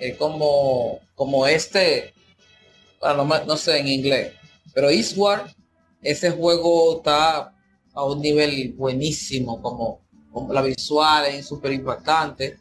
eh, 0.00 0.16
como, 0.16 0.98
como 1.14 1.46
este. 1.46 2.12
ah, 3.02 3.14
no, 3.14 3.24
no 3.24 3.56
sé 3.56 3.78
en 3.78 3.86
inglés. 3.86 4.32
Pero 4.74 4.90
Eastward, 4.90 5.52
ese 6.02 6.32
juego 6.32 6.96
está 6.96 7.54
a 7.94 8.04
un 8.04 8.20
nivel 8.20 8.72
buenísimo, 8.72 9.62
como 9.62 10.09
la 10.50 10.62
visual 10.62 11.26
es 11.26 11.46
súper 11.46 11.72
impactante. 11.72 12.58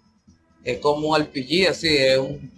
Es 0.63 0.79
como 0.79 1.09
un 1.09 1.21
RPG, 1.21 1.69
así, 1.69 1.87
es 1.87 2.17
un 2.17 2.51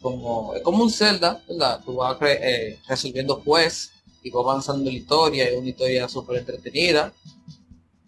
como, 0.00 0.54
es 0.54 0.62
como 0.62 0.82
un 0.82 0.90
Zelda, 0.90 1.42
¿verdad? 1.46 1.80
Tú 1.84 1.96
vas 1.96 2.16
eh, 2.22 2.78
resolviendo 2.88 3.42
quest 3.42 3.92
y 4.22 4.30
vas 4.30 4.44
avanzando 4.44 4.88
en 4.88 4.94
la 4.94 5.00
historia, 5.00 5.44
es 5.44 5.58
una 5.58 5.68
historia 5.68 6.08
súper 6.08 6.38
entretenida. 6.38 7.12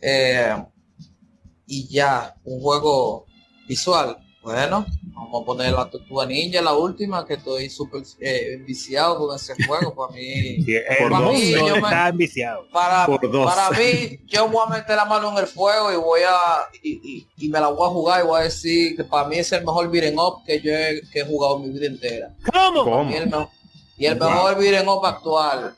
Eh, 0.00 0.64
y 1.66 1.88
ya, 1.88 2.34
un 2.44 2.60
juego 2.60 3.26
visual. 3.68 4.18
Bueno, 4.42 4.84
vamos 5.14 5.42
a 5.42 5.46
poner 5.46 5.72
la 5.72 5.88
Tortuga 5.88 6.26
Ninja, 6.26 6.60
la 6.60 6.72
última, 6.72 7.24
que 7.24 7.34
estoy 7.34 7.70
súper 7.70 8.02
eh, 8.18 8.56
viciado 8.66 9.16
con 9.18 9.36
ese 9.36 9.54
juego. 9.66 9.94
Para 9.94 10.12
mí, 10.14 10.62
Sí, 10.64 10.74
Por 10.98 11.10
dos. 11.10 11.38
Sí, 11.38 11.52
yo 11.52 11.66
me- 11.76 11.78
está 11.78 12.08
enviciado. 12.08 12.66
para, 12.72 13.06
Por 13.06 13.30
dos. 13.30 13.46
para 13.54 13.70
mí, 13.78 14.18
yo 14.26 14.48
voy 14.48 14.64
a 14.66 14.70
meter 14.70 14.96
la 14.96 15.04
mano 15.04 15.30
en 15.30 15.38
el 15.38 15.46
fuego 15.46 15.92
y 15.92 15.96
voy 15.96 16.22
a 16.28 16.34
y, 16.82 16.90
y- 16.90 17.26
y 17.36 17.48
me 17.50 17.60
la 17.60 17.68
voy 17.68 17.86
a 17.88 17.92
jugar 17.92 18.24
y 18.24 18.26
voy 18.26 18.40
a 18.40 18.44
decir 18.44 18.96
que 18.96 19.04
para 19.04 19.28
mí 19.28 19.36
es 19.36 19.52
el 19.52 19.60
mejor 19.64 19.88
beat'em 19.88 20.18
up 20.18 20.42
que 20.44 20.60
yo 20.60 20.72
he, 20.72 21.02
que 21.12 21.20
he 21.20 21.24
jugado 21.24 21.60
mi 21.60 21.68
vida 21.70 21.86
entera. 21.86 22.34
¿Cómo? 22.52 22.82
¿Cómo? 22.84 23.10
Y 23.10 23.14
el, 23.14 23.32
y 23.96 24.06
el 24.06 24.18
Wow. 24.18 24.28
mejor 24.28 24.58
beat'em 24.58 24.88
up 24.88 25.06
actual. 25.06 25.76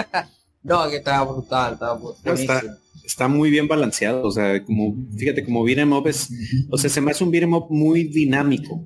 no, 0.62 0.88
que 0.88 0.96
está 0.96 1.22
brutal, 1.22 1.74
está- 1.74 1.92
buenísimo. 1.92 2.76
Está 3.06 3.28
muy 3.28 3.50
bien 3.50 3.68
balanceado. 3.68 4.26
O 4.26 4.30
sea, 4.30 4.62
como, 4.64 4.96
fíjate, 5.16 5.44
como 5.44 5.62
beat'em 5.64 5.90
es, 6.06 6.28
o 6.70 6.76
sea, 6.76 6.90
se 6.90 7.00
me 7.00 7.12
hace 7.12 7.22
un 7.24 7.30
beat'em 7.30 7.50
muy 7.70 8.04
dinámico. 8.04 8.84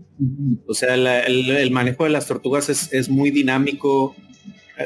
O 0.69 0.75
sea, 0.75 0.97
la- 0.97 1.21
el, 1.23 1.71
manejo 1.71 2.05
de 2.05 2.11
las 2.11 2.27
tortugas 2.27 2.69
es, 2.69 2.93
es 2.93 3.09
muy 3.09 3.31
dinámico. 3.31 4.15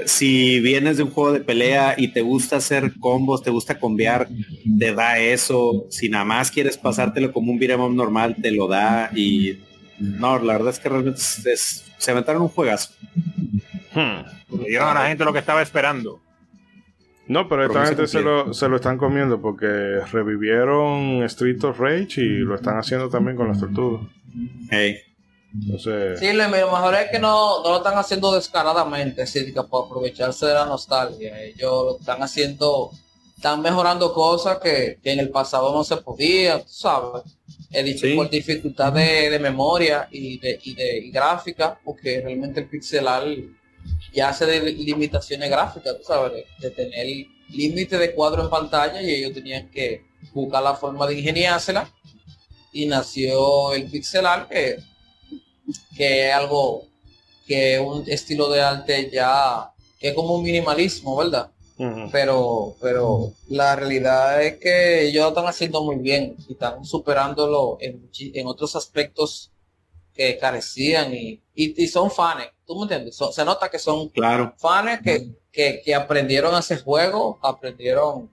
si 0.06 0.58
vienes 0.60 0.96
de 0.96 1.04
un 1.04 1.10
juego 1.10 1.32
de 1.32 1.40
pelea 1.40 1.94
y 1.96 2.08
te 2.08 2.20
gusta 2.22 2.56
hacer 2.56 2.94
combos, 2.98 3.42
te 3.42 3.50
gusta 3.50 3.78
combiar, 3.78 4.28
te 4.78 4.92
da 4.94 5.18
eso. 5.18 5.86
Si 5.90 6.08
nada 6.08 6.24
más 6.24 6.50
quieres 6.50 6.76
pasártelo 6.78 7.32
como 7.32 7.52
un 7.52 7.58
beat'em 7.58 7.94
normal, 7.94 8.36
te 8.40 8.50
lo 8.50 8.66
da. 8.68 9.10
Y 9.14 9.58
no, 9.98 10.38
la 10.38 10.54
verdad 10.54 10.70
es 10.70 10.78
que 10.78 10.88
realmente 10.88 11.20
se 11.20 12.10
aventaron 12.10 12.42
un 12.42 12.48
juegazo. 12.48 12.90
Dieron 14.66 14.88
a 14.88 14.94
la 14.94 15.08
gente 15.08 15.24
lo 15.24 15.32
que 15.32 15.38
estaba 15.40 15.62
esperando. 15.62 16.23
No, 17.26 17.48
pero 17.48 17.66
esta 17.66 17.86
gente 17.86 18.06
se 18.06 18.20
lo, 18.20 18.52
se 18.52 18.68
lo, 18.68 18.76
están 18.76 18.98
comiendo 18.98 19.40
porque 19.40 19.66
revivieron 20.12 21.22
Street 21.24 21.62
of 21.64 21.78
Rage 21.78 22.20
y 22.20 22.38
lo 22.40 22.54
están 22.54 22.76
haciendo 22.76 23.08
también 23.08 23.36
con 23.36 23.48
las 23.48 23.60
tortugas. 23.60 24.02
Hey. 24.70 24.98
Entonces... 25.54 26.18
Sí, 26.20 26.32
lo 26.32 26.48
mejor 26.48 26.94
es 26.94 27.10
que 27.10 27.18
no, 27.18 27.62
no 27.62 27.70
lo 27.70 27.76
están 27.78 27.96
haciendo 27.96 28.34
descaradamente, 28.34 29.22
así 29.22 29.52
que 29.52 29.62
por 29.62 29.86
aprovecharse 29.86 30.46
de 30.46 30.54
la 30.54 30.66
nostalgia. 30.66 31.40
Ellos 31.40 31.84
lo 31.84 31.98
están 31.98 32.22
haciendo, 32.22 32.90
están 33.36 33.62
mejorando 33.62 34.12
cosas 34.12 34.58
que, 34.58 34.98
en 35.02 35.20
el 35.20 35.30
pasado 35.30 35.72
no 35.72 35.82
se 35.82 35.96
podía, 35.98 36.58
tú 36.58 36.68
sabes. 36.68 37.22
Sí. 37.96 38.14
Por 38.14 38.30
dificultad 38.30 38.92
de, 38.92 39.30
de, 39.30 39.38
memoria 39.40 40.06
y 40.10 40.38
de, 40.38 40.60
y 40.62 40.74
de 40.74 41.10
gráfica, 41.12 41.76
porque 41.82 42.20
realmente 42.20 42.60
el 42.60 42.68
pixelar 42.68 43.24
ya 44.14 44.28
hace 44.28 44.46
de 44.46 44.72
limitaciones 44.72 45.50
gráficas, 45.50 45.98
tú 45.98 46.04
sabes, 46.04 46.44
de, 46.58 46.70
tener 46.70 47.06
límite 47.50 47.98
de 47.98 48.14
cuadro 48.14 48.42
en 48.44 48.50
pantalla 48.50 49.02
y 49.02 49.10
ellos 49.10 49.34
tenían 49.34 49.70
que 49.70 50.04
buscar 50.32 50.62
la 50.62 50.74
forma 50.74 51.06
de 51.06 51.18
ingeniársela 51.18 51.90
y 52.72 52.86
nació 52.86 53.74
el 53.74 53.90
pixelar 53.90 54.48
que 54.48 54.78
que 55.96 56.28
es 56.28 56.34
algo 56.34 56.86
que 57.46 57.78
un 57.78 58.04
estilo 58.08 58.48
de 58.50 58.60
arte 58.60 59.10
ya 59.12 59.72
que 59.98 60.08
es 60.08 60.14
como 60.14 60.34
un 60.34 60.42
minimalismo, 60.42 61.16
¿verdad? 61.16 61.50
Pero, 62.12 62.76
pero 62.80 63.32
la 63.48 63.74
realidad 63.74 64.40
es 64.42 64.58
que 64.58 65.08
ellos 65.08 65.26
están 65.26 65.46
haciendo 65.46 65.82
muy 65.82 65.96
bien 65.96 66.36
y 66.48 66.52
están 66.52 66.84
superándolo 66.84 67.78
en, 67.80 68.08
en 68.16 68.46
otros 68.46 68.76
aspectos 68.76 69.50
que 70.14 70.38
carecían 70.38 71.12
y, 71.12 71.42
y, 71.54 71.86
son 71.88 72.10
fans, 72.10 72.46
¿tú 72.66 72.76
me 72.76 72.82
entiendes? 72.82 73.18
se 73.32 73.44
nota 73.44 73.68
que 73.68 73.78
son 73.78 74.08
claro. 74.10 74.54
fans 74.56 75.00
que, 75.02 75.82
que, 75.84 75.94
aprendieron 75.94 76.54
a 76.54 76.58
hacer 76.58 76.82
juegos, 76.82 77.36
aprendieron 77.42 78.30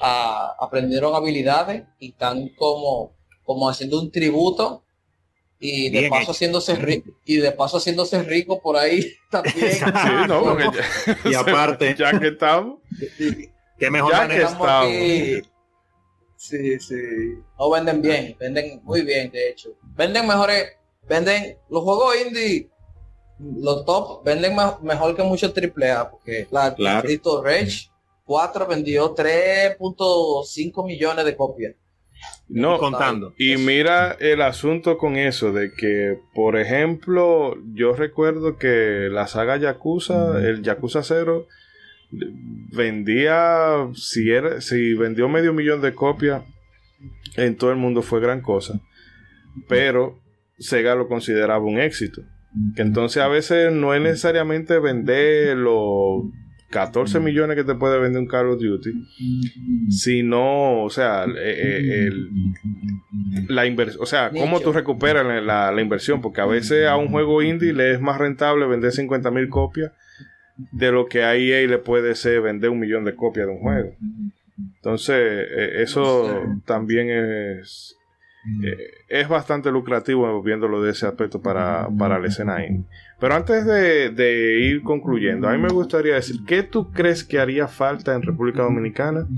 a, 0.00 0.56
aprendieron 0.58 1.14
habilidades 1.14 1.84
y 2.00 2.10
están 2.10 2.48
como, 2.50 3.14
como 3.44 3.68
haciendo 3.68 4.00
un 4.00 4.10
tributo 4.10 4.84
y 5.60 5.90
de 5.90 6.08
paso 6.08 6.32
haciéndose 6.32 6.74
rico 6.74 7.10
y 7.26 7.36
de 7.36 7.52
paso 7.52 7.76
haciéndose 7.76 8.22
rico 8.22 8.60
por 8.60 8.76
ahí 8.76 9.12
también. 9.30 9.78
Y 11.24 11.34
aparte. 11.34 11.94
Ya 11.98 12.18
que 12.18 12.28
estamos. 12.28 12.78
Qué 13.78 13.90
mejor 13.90 14.12
ya 14.12 14.28
que 14.28 14.42
estamos 14.42 14.88
sí 16.36 16.80
sí. 16.80 16.94
No 17.58 17.68
venden 17.68 18.00
bien 18.00 18.34
venden 18.40 18.80
muy 18.82 19.02
bien 19.02 19.30
de 19.30 19.50
hecho. 19.50 19.76
Venden 19.94 20.26
mejores 20.26 20.79
venden 21.10 21.58
los 21.68 21.82
juegos 21.82 22.14
indie 22.24 22.70
los 23.38 23.84
top 23.84 24.24
venden 24.24 24.54
mejor 24.82 25.16
que 25.16 25.22
muchos 25.22 25.52
triple 25.52 25.90
A 25.90 26.08
porque 26.10 26.46
la 26.50 26.74
claro. 26.74 27.08
Rage 27.42 27.90
4 28.24 28.66
vendió 28.66 29.14
3.5 29.14 30.86
millones 30.86 31.24
de 31.24 31.36
copias 31.36 31.74
no, 32.48 32.78
contando. 32.78 33.32
Y 33.38 33.56
mira 33.56 34.16
el 34.20 34.42
asunto 34.42 34.98
con 34.98 35.16
eso, 35.16 35.52
de 35.52 35.72
que, 35.72 36.18
por 36.34 36.58
ejemplo, 36.58 37.56
yo 37.72 37.94
recuerdo 37.94 38.58
que 38.58 39.08
la 39.10 39.26
saga 39.26 39.56
Yakuza, 39.56 40.38
el 40.38 40.62
Yakuza 40.62 41.02
0, 41.02 41.46
vendía, 42.10 43.88
si, 43.94 44.30
era, 44.30 44.60
si 44.60 44.94
vendió 44.94 45.28
medio 45.28 45.54
millón 45.54 45.80
de 45.80 45.94
copias, 45.94 46.42
en 47.36 47.56
todo 47.56 47.70
el 47.70 47.76
mundo 47.76 48.02
fue 48.02 48.20
gran 48.20 48.42
cosa. 48.42 48.80
Pero 49.68 50.19
Sega 50.60 50.94
lo 50.94 51.08
consideraba 51.08 51.64
un 51.64 51.80
éxito. 51.80 52.22
Que 52.76 52.82
entonces 52.82 53.22
a 53.22 53.28
veces 53.28 53.72
no 53.72 53.94
es 53.94 54.00
necesariamente 54.00 54.78
vender 54.78 55.56
los 55.56 56.24
14 56.70 57.18
millones 57.18 57.56
que 57.56 57.64
te 57.64 57.74
puede 57.74 57.98
vender 57.98 58.22
un 58.22 58.28
Call 58.28 58.48
of 58.48 58.60
Duty, 58.60 58.92
si 59.90 60.22
no, 60.22 60.84
o 60.84 60.90
sea, 60.90 61.24
eh, 61.24 62.08
eh, 62.08 62.10
la 63.48 63.66
inversión, 63.66 64.02
o 64.02 64.06
sea, 64.06 64.30
cómo 64.30 64.60
tú 64.60 64.72
recuperas 64.72 65.26
la, 65.44 65.72
la, 65.72 65.82
inversión, 65.82 66.20
porque 66.20 66.40
a 66.40 66.46
veces 66.46 66.86
a 66.86 66.96
un 66.96 67.08
juego 67.08 67.42
indie 67.42 67.72
le 67.72 67.92
es 67.92 68.00
más 68.00 68.18
rentable 68.18 68.66
vender 68.66 68.92
50 68.92 69.30
mil 69.32 69.48
copias 69.48 69.90
de 70.70 70.92
lo 70.92 71.06
que 71.06 71.24
a 71.24 71.34
EA 71.34 71.66
le 71.66 71.78
puede 71.78 72.14
ser 72.14 72.40
vender 72.40 72.70
un 72.70 72.78
millón 72.78 73.04
de 73.04 73.16
copias 73.16 73.46
de 73.46 73.52
un 73.52 73.60
juego. 73.60 73.96
Entonces, 74.76 75.16
eh, 75.16 75.82
eso 75.82 76.44
también 76.66 77.10
es, 77.10 77.96
es 79.08 79.28
bastante 79.28 79.70
lucrativo 79.70 80.42
viéndolo 80.42 80.82
de 80.82 80.92
ese 80.92 81.06
aspecto 81.06 81.40
para, 81.42 81.88
para 81.98 82.18
la 82.18 82.28
escena 82.28 82.64
indie. 82.64 82.86
Pero 83.18 83.34
antes 83.34 83.66
de, 83.66 84.58
ir 84.60 84.82
concluyendo, 84.82 85.48
a 85.48 85.52
mí 85.52 85.58
me 85.58 85.68
gustaría 85.68 86.14
decir, 86.14 86.36
¿qué 86.46 86.62
tú 86.62 86.90
crees 86.90 87.22
que 87.22 87.38
haría 87.38 87.68
falta 87.68 88.14
en 88.14 88.22
República 88.22 88.62
Dominicana 88.62 89.28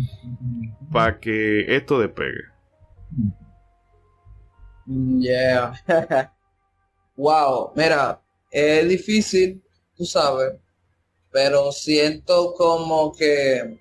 para 0.92 1.18
que 1.18 1.74
esto 1.74 1.98
despegue? 1.98 2.44
Yeah. 4.86 5.74
wow, 7.16 7.72
mira, 7.74 8.20
es 8.50 8.88
difícil, 8.88 9.62
tú 9.96 10.04
sabes, 10.04 10.54
pero 11.30 11.72
siento 11.72 12.54
como 12.54 13.12
que, 13.12 13.78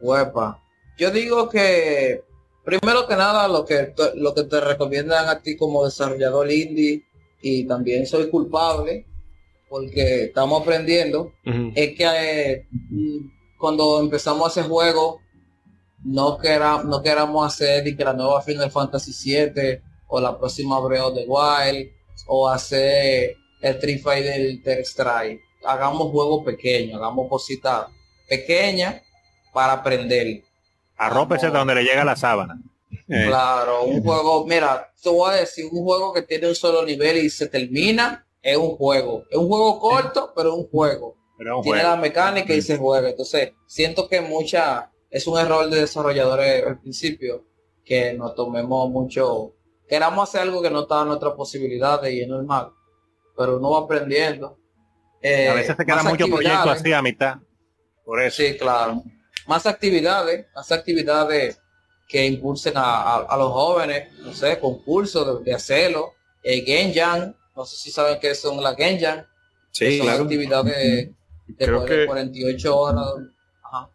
huepa, 0.00 0.62
yo 0.98 1.10
digo 1.10 1.48
que 1.48 2.22
primero 2.70 3.06
que 3.06 3.16
nada 3.16 3.48
lo 3.48 3.64
que 3.64 3.92
lo 4.14 4.34
que 4.34 4.44
te 4.44 4.60
recomiendan 4.60 5.28
a 5.28 5.40
ti 5.40 5.56
como 5.56 5.84
desarrollador 5.84 6.50
indie 6.50 7.02
y 7.42 7.66
también 7.66 8.06
soy 8.06 8.30
culpable 8.30 9.06
porque 9.68 10.24
estamos 10.24 10.62
aprendiendo, 10.62 11.32
es 11.44 11.96
que 11.96 12.04
eh, 12.04 12.66
cuando 13.56 14.00
empezamos 14.00 14.42
a 14.42 14.46
hacer 14.48 14.64
juegos, 14.64 15.20
no, 16.04 16.38
queramos 16.38 16.86
no 16.86 17.00
queramos 17.00 17.46
hacer 17.46 17.96
que 17.96 18.04
la 18.04 18.12
nueva 18.12 18.42
Final 18.42 18.70
Fantasy 18.72 19.12
7 19.12 19.80
o 20.08 20.20
la 20.20 20.36
próxima 20.36 20.80
Breath 20.80 21.04
of 21.04 21.14
the 21.14 21.24
Wild 21.26 21.88
o 22.26 22.48
hacer 22.48 23.36
el 23.62 23.74
Street 23.76 24.02
Fighter 24.02 24.84
Strike. 24.84 25.40
Hagamos 25.64 26.10
juegos 26.10 26.44
pequeños, 26.44 26.96
hagamos 26.96 27.28
cositas 27.28 27.86
pequeñas 28.28 29.02
para 29.52 29.74
aprender. 29.74 30.42
Arrópese 31.00 31.48
donde 31.48 31.74
le 31.74 31.82
llega 31.82 32.04
la 32.04 32.14
sábana. 32.14 32.60
Eh. 33.08 33.24
Claro, 33.26 33.84
un 33.84 34.02
juego, 34.02 34.46
mira, 34.46 34.92
te 35.02 35.08
voy 35.08 35.30
a 35.30 35.36
decir, 35.40 35.64
un 35.72 35.82
juego 35.82 36.12
que 36.12 36.20
tiene 36.20 36.46
un 36.46 36.54
solo 36.54 36.84
nivel 36.84 37.24
y 37.24 37.30
se 37.30 37.48
termina, 37.48 38.26
es 38.42 38.58
un 38.58 38.76
juego. 38.76 39.24
Es 39.30 39.38
un 39.38 39.48
juego 39.48 39.80
corto, 39.80 40.34
pero 40.36 40.50
es 40.50 40.56
un 40.56 40.68
juego. 40.68 41.16
tiene 41.62 41.82
la 41.82 41.96
mecánica 41.96 42.52
y 42.52 42.60
se 42.60 42.76
juega. 42.76 43.08
Entonces, 43.08 43.54
siento 43.66 44.08
que 44.10 44.20
mucha, 44.20 44.92
es 45.08 45.26
un 45.26 45.38
error 45.38 45.70
de 45.70 45.80
desarrolladores 45.80 46.66
al 46.66 46.78
principio, 46.80 47.46
que 47.82 48.12
nos 48.12 48.34
tomemos 48.34 48.90
mucho, 48.90 49.54
queramos 49.88 50.28
hacer 50.28 50.42
algo 50.42 50.60
que 50.60 50.70
no 50.70 50.82
está 50.82 51.00
en 51.00 51.08
nuestras 51.08 51.32
posibilidades 51.32 52.12
y 52.12 52.20
es 52.20 52.28
normal, 52.28 52.72
pero 53.38 53.56
uno 53.56 53.70
va 53.70 53.80
aprendiendo. 53.80 54.58
Eh, 55.22 55.48
a 55.48 55.54
veces 55.54 55.76
se 55.78 55.86
queda 55.86 56.02
mucho 56.02 56.26
proyecto 56.26 56.70
así 56.70 56.92
a 56.92 57.00
mitad. 57.00 57.38
Por 58.04 58.20
eso. 58.20 58.42
Sí, 58.42 58.58
claro. 58.58 59.02
Más 59.50 59.66
actividades, 59.66 60.46
más 60.54 60.70
actividades 60.70 61.60
que 62.06 62.24
impulsen 62.24 62.74
a, 62.76 63.26
los 63.36 63.50
jóvenes, 63.50 64.16
no 64.20 64.32
sé, 64.32 64.60
concursos 64.60 65.42
de, 65.44 65.52
hacerlo. 65.52 66.12
Eh, 66.40 66.62
Genjan, 66.64 67.34
no 67.56 67.64
sé 67.64 67.76
si 67.76 67.90
saben 67.90 68.20
qué 68.20 68.32
son 68.36 68.62
las 68.62 68.76
Genjan. 68.76 69.26
Sí, 69.72 69.98
son 69.98 70.08
actividades 70.08 70.76
de, 70.76 71.66
de 71.66 72.06
48 72.06 72.76
horas. 72.76 73.06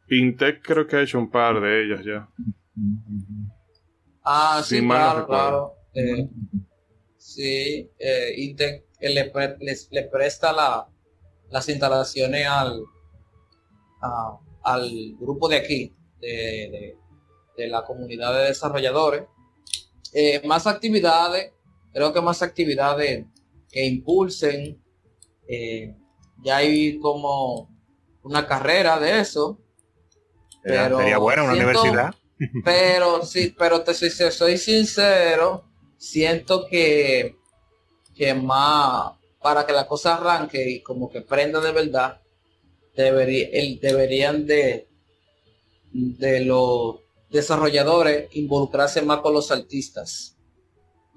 Intec 0.10 0.62
creo 0.62 0.86
que 0.86 0.98
ha 0.98 1.02
hecho 1.04 1.20
un 1.20 1.32
par 1.32 1.62
de 1.62 1.86
ellas 1.86 2.04
ya. 2.04 2.28
Ah, 4.26 4.62
sí, 4.62 4.86
claro, 4.86 5.26
claro. 5.26 5.74
Eh, 5.94 6.28
sí, 7.16 7.90
eh, 7.98 8.34
Intec 8.40 8.88
le, 9.00 9.32
le, 9.92 10.04
presta 10.04 10.52
la, 10.52 10.86
las 11.50 11.70
instalaciones 11.70 12.46
al, 12.46 12.84
al 14.66 15.16
grupo 15.18 15.48
de 15.48 15.58
aquí, 15.58 15.94
de 16.20 16.98
de 17.58 17.68
la 17.68 17.84
comunidad 17.84 18.34
de 18.34 18.48
desarrolladores. 18.48 19.24
Eh, 20.14 20.42
más 20.46 20.68
actividades, 20.68 21.52
creo 21.94 22.14
que 22.14 22.22
más 22.22 22.42
actividades 22.42 23.26
que 23.70 23.86
impulsen. 23.86 24.82
Eh, 25.48 25.96
ya 26.44 26.58
hay 26.58 27.00
como 27.00 27.70
una 28.24 28.48
carrera 28.48 29.00
de 29.00 29.20
eso. 29.20 29.60
Pero 30.64 31.00
sería 31.00 31.18
buena 31.18 31.44
una 31.44 31.54
universidad. 31.54 32.14
Pero 32.64 33.24
sí, 33.24 33.56
pero 33.58 33.82
te 33.82 33.94
soy, 33.94 34.10
soy 34.10 34.58
sincero, 34.58 35.64
siento 35.98 36.66
que, 36.68 37.38
que 38.14 38.34
más 38.34 39.14
para 39.42 39.66
que 39.66 39.72
la 39.72 39.88
cosa 39.88 40.16
arranque 40.16 40.70
y 40.70 40.84
como 40.84 41.10
que 41.10 41.22
prenda 41.22 41.62
de 41.62 41.72
verdad, 41.72 42.20
debería, 42.96 43.50
el, 43.52 43.80
deberían 43.80 44.46
de, 44.46 44.88
de 45.92 46.46
los 46.46 46.98
desarrolladores 47.30 48.30
involucrarse 48.36 49.02
más 49.02 49.20
con 49.20 49.34
los 49.34 49.52
artistas. 49.52 50.38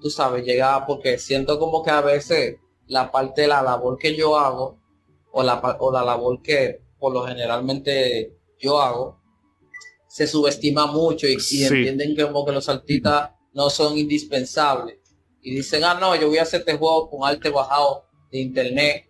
Tú 0.01 0.09
sabes, 0.09 0.45
llegar 0.45 0.85
porque 0.85 1.17
siento 1.17 1.59
como 1.59 1.83
que 1.83 1.91
a 1.91 2.01
veces 2.01 2.57
la 2.87 3.11
parte 3.11 3.43
de 3.43 3.47
la 3.47 3.61
labor 3.61 3.97
que 3.97 4.15
yo 4.15 4.37
hago 4.37 4.79
o 5.31 5.43
la, 5.43 5.59
o 5.79 5.91
la 5.91 6.03
labor 6.03 6.41
que 6.41 6.81
por 6.97 7.13
lo 7.13 7.25
generalmente 7.25 8.35
yo 8.59 8.81
hago 8.81 9.19
se 10.07 10.25
subestima 10.25 10.87
mucho 10.87 11.27
y, 11.27 11.37
entienden 11.63 12.15
que 12.15 12.23
como 12.23 12.45
que 12.45 12.51
los 12.51 12.67
artistas 12.67 13.31
no 13.53 13.69
son 13.69 13.97
indispensables 13.97 14.97
y 15.41 15.55
dicen 15.55 15.83
ah 15.83 15.97
no 15.99 16.15
yo 16.15 16.27
voy 16.27 16.39
a 16.39 16.43
hacer 16.43 16.61
este 16.61 16.77
juego 16.77 17.09
con 17.09 17.29
arte 17.29 17.49
bajado 17.49 18.05
de 18.31 18.39
internet 18.39 19.08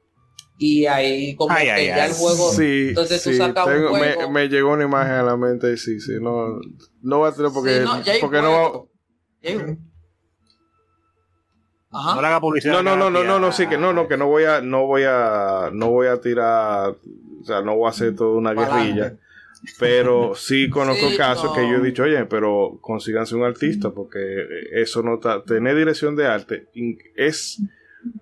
y 0.62 0.86
ahí 0.86 1.36
como 1.36 1.56
que 1.56 1.66
ya 1.66 2.06
el 2.06 2.12
juego 2.12 2.52
entonces 2.60 3.24
tú 3.24 3.34
sacas 3.34 3.66
un 3.66 3.88
juego 3.88 4.30
me, 4.30 4.50
llegó 4.50 4.74
una 4.74 4.84
imagen 4.84 5.14
a 5.14 5.24
la 5.24 5.38
mente 5.38 5.72
y 5.72 5.78
sí 5.78 6.02
sí 6.02 6.14
no 6.22 6.60
no 7.02 7.22
va 7.22 7.30
a 7.30 7.32
tener 7.34 7.52
porque 7.54 7.80
no, 7.80 8.02
porque 8.20 8.42
no 8.42 8.90
Ajá. 11.92 12.16
No 12.16 12.22
le 12.22 12.28
haga 12.28 12.40
publicidad. 12.40 12.74
No, 12.74 12.84
no, 12.84 12.96
no, 12.96 13.10
no, 13.10 13.24
no, 13.24 13.40
no, 13.40 13.52
sí 13.52 13.66
que 13.66 13.76
no, 13.78 13.94
no, 13.94 14.08
que 14.08 14.16
no 14.16 14.28
voy 14.28 14.44
a, 14.44 14.62
no 14.62 14.86
voy 14.86 15.04
a, 15.08 15.72
no 15.74 15.90
voy 15.90 16.06
a 16.06 16.22
tirar, 16.22 16.92
o 17.42 17.44
sea, 17.44 17.64
no 17.64 17.76
voy 17.76 17.88
a 17.88 17.90
hacer 17.90 18.16
toda 18.16 18.38
una 18.38 18.54
guerrilla. 18.54 19.18
Pero 19.80 20.36
sí 20.36 20.70
conozco 20.70 21.08
casos 21.18 21.52
que 21.56 21.68
yo 21.68 21.78
he 21.78 21.82
dicho, 21.82 22.04
oye, 22.04 22.24
pero 22.26 22.78
consíganse 22.80 23.36
un 23.36 23.44
artista, 23.44 23.90
porque 23.90 24.46
eso 24.72 25.02
no 25.02 25.16
está, 25.16 25.44
tener 25.44 25.76
dirección 25.76 26.16
de 26.16 26.28
arte 26.28 26.68
es 27.16 27.60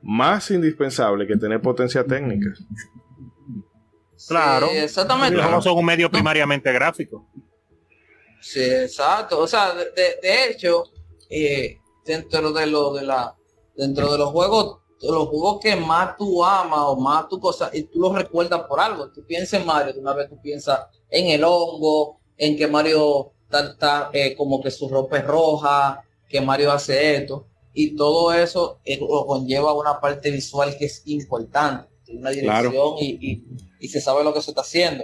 más 0.01 0.49
indispensable 0.51 1.27
que 1.27 1.37
tener 1.37 1.61
potencia 1.61 2.03
técnica. 2.03 2.49
Claro. 4.27 4.67
exactamente. 4.71 5.39
No 5.41 5.61
son 5.61 5.77
un 5.77 5.85
medio 5.85 6.09
primariamente 6.09 6.71
gráfico. 6.71 7.27
Sí, 8.41 8.63
exacto. 8.63 9.39
O 9.39 9.47
sea, 9.47 9.73
de, 9.73 10.19
de 10.21 10.49
hecho, 10.49 10.85
eh, 11.29 11.79
dentro 12.05 12.51
de 12.51 12.65
lo 12.65 12.93
de 12.93 13.03
la 13.03 13.35
dentro 13.75 14.11
de 14.11 14.17
los 14.17 14.31
juegos, 14.31 14.79
los 15.01 15.29
juegos 15.29 15.59
que 15.61 15.75
más 15.75 16.17
tú 16.17 16.43
amas 16.43 16.79
o 16.81 16.95
más 16.95 17.29
tu 17.29 17.39
cosa, 17.39 17.69
y 17.71 17.83
tú 17.83 17.99
los 17.99 18.15
recuerdas 18.15 18.61
por 18.61 18.79
algo. 18.79 19.11
Tú 19.11 19.23
piensas 19.25 19.61
en 19.61 19.67
Mario, 19.67 19.93
una 19.97 20.13
vez 20.13 20.29
tú 20.29 20.41
piensas 20.41 20.87
en 21.09 21.27
el 21.27 21.43
hongo, 21.43 22.19
en 22.35 22.57
que 22.57 22.67
Mario 22.67 23.31
está, 23.51 24.09
eh, 24.11 24.35
como 24.35 24.61
que 24.61 24.71
su 24.71 24.89
ropa 24.89 25.17
es 25.17 25.25
roja, 25.25 26.03
que 26.27 26.41
Mario 26.41 26.71
hace 26.71 27.15
esto. 27.15 27.47
Y 27.79 27.95
todo 27.95 28.33
eso 28.33 28.79
eh, 28.85 28.99
conlleva 28.99 29.71
una 29.71 30.01
parte 30.01 30.31
visual 30.31 30.75
que 30.79 30.85
es 30.85 31.03
importante, 31.05 31.87
una 32.11 32.31
dirección 32.31 32.95
y, 32.99 33.43
se 33.87 34.01
sabe 34.01 34.23
lo 34.23 34.33
que 34.33 34.41
se 34.41 34.49
está 34.49 34.61
haciendo. 34.61 35.03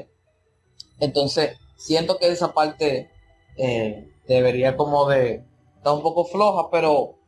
Entonces, 1.00 1.56
siento 1.78 2.18
que 2.18 2.32
esa 2.32 2.52
parte 2.52 3.12
eh, 3.58 4.12
debería 4.28 4.76
como 4.76 5.08
de 5.08 5.46
estar 5.78 5.94
un 5.94 6.02
poco 6.02 6.26
floja, 6.26 6.72
pero 6.72 7.20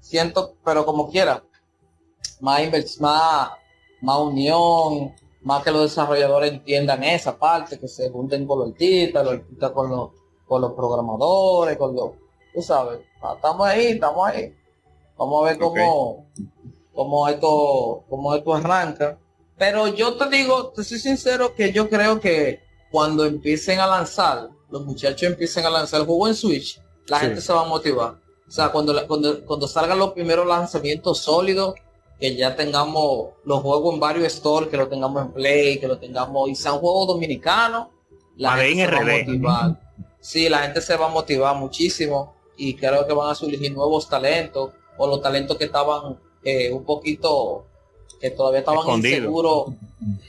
siento, 0.00 0.56
pero 0.62 0.84
como 0.84 1.08
quiera, 1.08 1.44
más, 2.40 2.60
más, 3.00 3.52
más 4.02 4.18
unión, 4.18 5.14
más 5.40 5.64
que 5.64 5.70
los 5.70 5.80
desarrolladores 5.80 6.52
entiendan 6.52 7.02
esa 7.04 7.38
parte, 7.38 7.78
que 7.78 7.88
se 7.88 8.10
junten 8.10 8.46
con 8.46 8.58
los 8.58 8.68
artistas, 8.72 9.24
los 9.24 9.32
artistas 9.32 9.70
con 9.70 9.88
los, 9.88 10.10
con 10.44 10.60
los 10.60 10.74
programadores, 10.74 11.78
con 11.78 11.94
los, 11.94 12.10
tú 12.52 12.60
sabes, 12.60 13.00
estamos 13.34 13.66
ahí, 13.66 13.86
estamos 13.92 14.28
ahí. 14.28 14.59
Vamos 15.20 15.42
a 15.42 15.50
ver 15.50 15.58
cómo, 15.58 16.26
cómo 16.94 17.28
esto, 17.28 18.04
cómo 18.08 18.34
esto 18.34 18.54
arranca. 18.54 19.18
Pero 19.58 19.88
yo 19.88 20.14
te 20.14 20.30
digo, 20.30 20.68
te 20.68 20.82
soy 20.82 20.98
sincero 20.98 21.54
que 21.54 21.72
yo 21.72 21.90
creo 21.90 22.18
que 22.18 22.60
cuando 22.90 23.26
empiecen 23.26 23.80
a 23.80 23.86
lanzar, 23.86 24.48
los 24.70 24.86
muchachos 24.86 25.24
empiecen 25.24 25.66
a 25.66 25.70
lanzar 25.70 26.00
el 26.00 26.06
juego 26.06 26.26
en 26.26 26.34
Switch, 26.34 26.80
la 27.06 27.18
gente 27.18 27.42
se 27.42 27.52
va 27.52 27.60
a 27.60 27.68
motivar. 27.68 28.14
O 28.48 28.50
sea, 28.50 28.70
cuando, 28.70 29.06
cuando, 29.06 29.44
cuando 29.44 29.68
salgan 29.68 29.98
los 29.98 30.12
primeros 30.12 30.46
lanzamientos 30.46 31.18
sólidos, 31.18 31.74
que 32.18 32.34
ya 32.34 32.56
tengamos 32.56 33.32
los 33.44 33.60
juegos 33.60 33.92
en 33.92 34.00
varios 34.00 34.32
stores, 34.32 34.70
que 34.70 34.78
lo 34.78 34.88
tengamos 34.88 35.26
en 35.26 35.32
Play, 35.32 35.78
que 35.78 35.86
lo 35.86 35.98
tengamos, 35.98 36.48
y 36.48 36.54
sean 36.54 36.78
juegos 36.78 37.08
dominicanos, 37.08 37.88
la 38.36 38.56
gente 38.56 38.86
se 38.86 38.90
va 38.90 38.98
a 38.98 39.18
motivar. 39.18 39.80
Sí, 40.18 40.48
la 40.48 40.58
gente 40.60 40.80
se 40.80 40.96
va 40.96 41.06
a 41.06 41.10
motivar 41.10 41.56
muchísimo 41.56 42.34
y 42.56 42.74
creo 42.74 43.06
que 43.06 43.12
van 43.12 43.30
a 43.30 43.34
surgir 43.34 43.70
nuevos 43.70 44.08
talentos 44.08 44.70
o 45.00 45.06
los 45.06 45.22
talentos 45.22 45.56
que 45.56 45.64
estaban 45.64 46.18
eh, 46.44 46.70
un 46.70 46.84
poquito, 46.84 47.64
que 48.20 48.30
todavía 48.30 48.60
estaban 48.60 48.86
inseguros, 48.98 49.68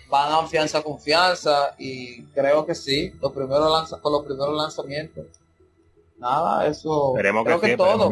van 0.09 0.31
a 0.31 0.37
confianza, 0.37 0.81
confianza 0.81 1.75
y 1.77 2.23
creo 2.27 2.65
que 2.65 2.73
sí, 2.73 3.11
los 3.21 3.33
primeros 3.33 3.69
lanza, 3.69 3.99
con 3.99 4.13
los 4.13 4.23
primeros 4.23 4.55
lanzamientos 4.55 5.25
nada, 6.21 6.67
eso. 6.67 7.13
Esperemos 7.15 7.43
creo 7.43 7.59
que, 7.59 7.75
todo. 7.75 8.09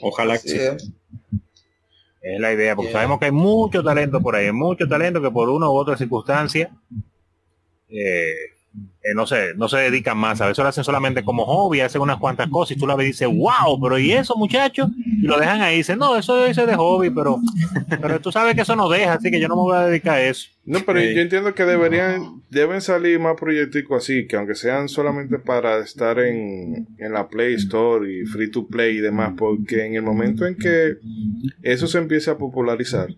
Ojalá 0.00 0.38
que 0.38 0.48
sí. 0.48 0.88
Es 2.20 2.40
la 2.40 2.52
idea, 2.52 2.74
porque 2.74 2.92
sabemos 2.92 3.18
que 3.18 3.26
hay 3.26 3.32
mucho 3.32 3.82
talento 3.82 4.20
por 4.20 4.34
ahí, 4.34 4.50
mucho 4.52 4.88
talento 4.88 5.20
que 5.20 5.30
por 5.30 5.48
una 5.48 5.68
u 5.68 5.74
otra 5.74 5.96
circunstancia 5.96 6.70
eh, 7.88 8.32
eh, 8.74 9.14
no 9.14 9.26
sé, 9.26 9.54
no 9.56 9.68
se 9.68 9.78
dedican 9.78 10.18
más, 10.18 10.40
a 10.40 10.48
veces 10.48 10.62
lo 10.62 10.68
hacen 10.68 10.84
solamente 10.84 11.24
como 11.24 11.46
hobby, 11.46 11.80
hacen 11.80 12.02
unas 12.02 12.18
cuantas 12.18 12.48
cosas 12.48 12.76
y 12.76 12.80
tú 12.80 12.86
la 12.86 12.94
ves 12.94 13.06
y 13.06 13.10
dices, 13.10 13.28
wow, 13.28 13.80
pero 13.80 13.98
¿y 13.98 14.12
eso 14.12 14.36
muchachos? 14.36 14.90
Y 14.96 15.26
lo 15.26 15.38
dejan 15.38 15.60
ahí, 15.62 15.78
dicen, 15.78 15.98
no, 15.98 16.16
eso 16.16 16.44
es 16.44 16.56
de 16.56 16.74
hobby, 16.74 17.10
pero, 17.10 17.40
pero 18.02 18.20
tú 18.20 18.30
sabes 18.32 18.54
que 18.54 18.62
eso 18.62 18.76
no 18.76 18.88
deja, 18.88 19.14
así 19.14 19.30
que 19.30 19.40
yo 19.40 19.48
no 19.48 19.56
me 19.56 19.62
voy 19.62 19.76
a 19.76 19.86
dedicar 19.86 20.16
a 20.16 20.22
eso. 20.22 20.48
No, 20.64 20.80
pero 20.80 21.00
yo 21.00 21.20
entiendo 21.22 21.54
que 21.54 21.64
deberían, 21.64 22.42
deben 22.50 22.82
salir 22.82 23.18
más 23.18 23.36
proyectos 23.40 23.82
así, 23.96 24.26
que 24.26 24.36
aunque 24.36 24.54
sean 24.54 24.88
solamente 24.88 25.38
para 25.38 25.78
estar 25.78 26.18
en, 26.18 26.88
en 26.98 27.12
la 27.12 27.28
Play 27.28 27.54
Store 27.54 28.06
y 28.12 28.26
free 28.26 28.50
to 28.50 28.66
play 28.66 28.98
y 28.98 29.00
demás, 29.00 29.32
porque 29.38 29.86
en 29.86 29.94
el 29.94 30.02
momento 30.02 30.44
en 30.44 30.56
que 30.56 30.96
eso 31.62 31.86
se 31.86 31.96
empiece 31.96 32.30
a 32.30 32.36
popularizar, 32.36 33.08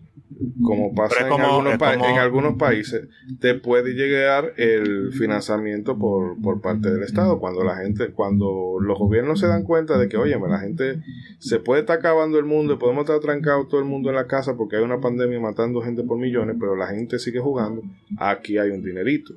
como 0.63 0.93
pasa 0.93 1.25
en, 1.25 1.31
algunos 1.33 1.73
en 1.73 2.19
algunos 2.19 2.55
países, 2.55 3.07
te 3.39 3.55
puede 3.55 3.93
llegar 3.93 4.53
el 4.57 5.11
financiamiento 5.13 5.97
por, 5.97 6.39
por, 6.41 6.61
parte 6.61 6.89
del 6.89 7.03
Estado. 7.03 7.39
Cuando 7.39 7.63
la 7.63 7.77
gente, 7.77 8.11
cuando 8.11 8.77
los 8.79 8.97
gobiernos 8.97 9.39
se 9.39 9.47
dan 9.47 9.63
cuenta 9.63 9.97
de 9.97 10.07
que, 10.07 10.17
oye, 10.17 10.37
la 10.39 10.59
gente 10.59 11.01
se 11.39 11.59
puede 11.59 11.81
estar 11.81 11.99
acabando 11.99 12.39
el 12.39 12.45
mundo 12.45 12.73
y 12.73 12.77
podemos 12.77 13.03
estar 13.03 13.19
trancados 13.19 13.67
todo 13.67 13.79
el 13.79 13.87
mundo 13.87 14.09
en 14.09 14.15
la 14.15 14.27
casa 14.27 14.55
porque 14.55 14.77
hay 14.77 14.83
una 14.83 14.99
pandemia 14.99 15.39
matando 15.39 15.81
gente 15.81 16.03
por 16.03 16.17
millones, 16.17 16.55
pero 16.59 16.75
la 16.75 16.87
gente 16.87 17.19
sigue 17.19 17.39
jugando, 17.39 17.83
aquí 18.17 18.57
hay 18.57 18.69
un 18.69 18.83
dinerito. 18.83 19.33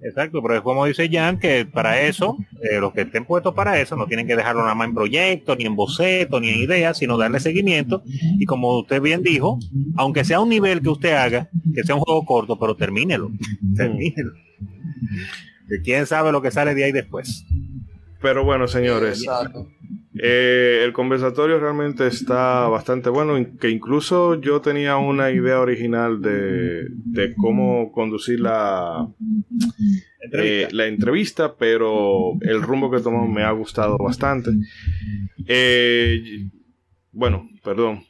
Exacto, 0.00 0.40
pero 0.42 0.54
es 0.54 0.60
como 0.60 0.86
dice 0.86 1.08
Jan, 1.10 1.40
que 1.40 1.66
para 1.66 2.00
eso, 2.02 2.36
eh, 2.62 2.78
los 2.78 2.92
que 2.92 3.00
estén 3.02 3.24
puestos 3.24 3.52
para 3.54 3.80
eso, 3.80 3.96
no 3.96 4.06
tienen 4.06 4.28
que 4.28 4.36
dejarlo 4.36 4.62
nada 4.62 4.74
más 4.76 4.88
en 4.88 4.94
proyectos, 4.94 5.58
ni 5.58 5.64
en 5.64 5.74
bocetos, 5.74 6.40
ni 6.40 6.50
en 6.50 6.60
ideas, 6.60 6.98
sino 6.98 7.18
darle 7.18 7.40
seguimiento. 7.40 8.02
Y 8.38 8.44
como 8.44 8.78
usted 8.78 9.02
bien 9.02 9.22
dijo, 9.22 9.58
aunque 9.96 10.24
sea 10.24 10.40
un 10.40 10.50
nivel 10.50 10.82
que 10.82 10.90
usted 10.90 11.12
haga, 11.14 11.50
que 11.74 11.82
sea 11.82 11.96
un 11.96 12.02
juego 12.02 12.24
corto, 12.24 12.58
pero 12.58 12.76
termínelo. 12.76 13.30
Termínelo. 13.76 14.32
quién 15.84 16.06
sabe 16.06 16.30
lo 16.30 16.42
que 16.42 16.52
sale 16.52 16.74
de 16.74 16.84
ahí 16.84 16.92
después. 16.92 17.44
Pero 18.20 18.44
bueno, 18.44 18.66
señores, 18.66 19.24
eh, 20.20 20.82
el 20.84 20.92
conversatorio 20.92 21.60
realmente 21.60 22.06
está 22.06 22.66
bastante 22.68 23.10
bueno, 23.10 23.34
que 23.60 23.70
incluso 23.70 24.40
yo 24.40 24.60
tenía 24.60 24.96
una 24.96 25.30
idea 25.30 25.60
original 25.60 26.20
de, 26.20 27.34
cómo 27.36 27.92
conducir 27.92 28.40
la 28.40 29.08
entrevista. 30.20 30.68
Eh, 30.68 30.68
la 30.72 30.86
entrevista, 30.86 31.54
pero 31.56 32.32
el 32.40 32.62
rumbo 32.62 32.90
que 32.90 33.00
tomó 33.00 33.28
me 33.28 33.44
ha 33.44 33.52
gustado 33.52 33.96
bastante. 33.98 34.50
Eh, 35.46 36.50
bueno, 37.12 37.48
perdón, 37.62 38.02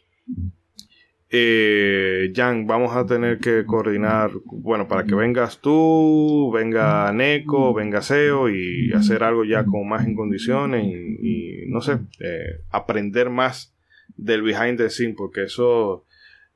eh, 1.30 2.32
Jan, 2.34 2.66
vamos 2.66 2.96
a 2.96 3.04
tener 3.04 3.38
que 3.38 3.66
coordinar, 3.66 4.30
bueno, 4.46 4.88
para 4.88 5.04
que 5.04 5.14
vengas 5.14 5.60
tú, 5.60 6.50
venga 6.54 7.12
Neko, 7.12 7.74
venga 7.74 8.00
Seo 8.00 8.48
y 8.48 8.92
hacer 8.94 9.22
algo 9.22 9.44
ya 9.44 9.64
con 9.64 9.86
más 9.86 10.06
en 10.06 10.14
condiciones 10.14 10.86
y, 10.86 11.66
no 11.68 11.82
sé, 11.82 11.98
eh, 12.20 12.62
aprender 12.70 13.28
más 13.28 13.74
del 14.16 14.42
behind 14.42 14.78
the 14.78 14.88
scene, 14.88 15.14
porque 15.14 15.44
eso, 15.44 16.06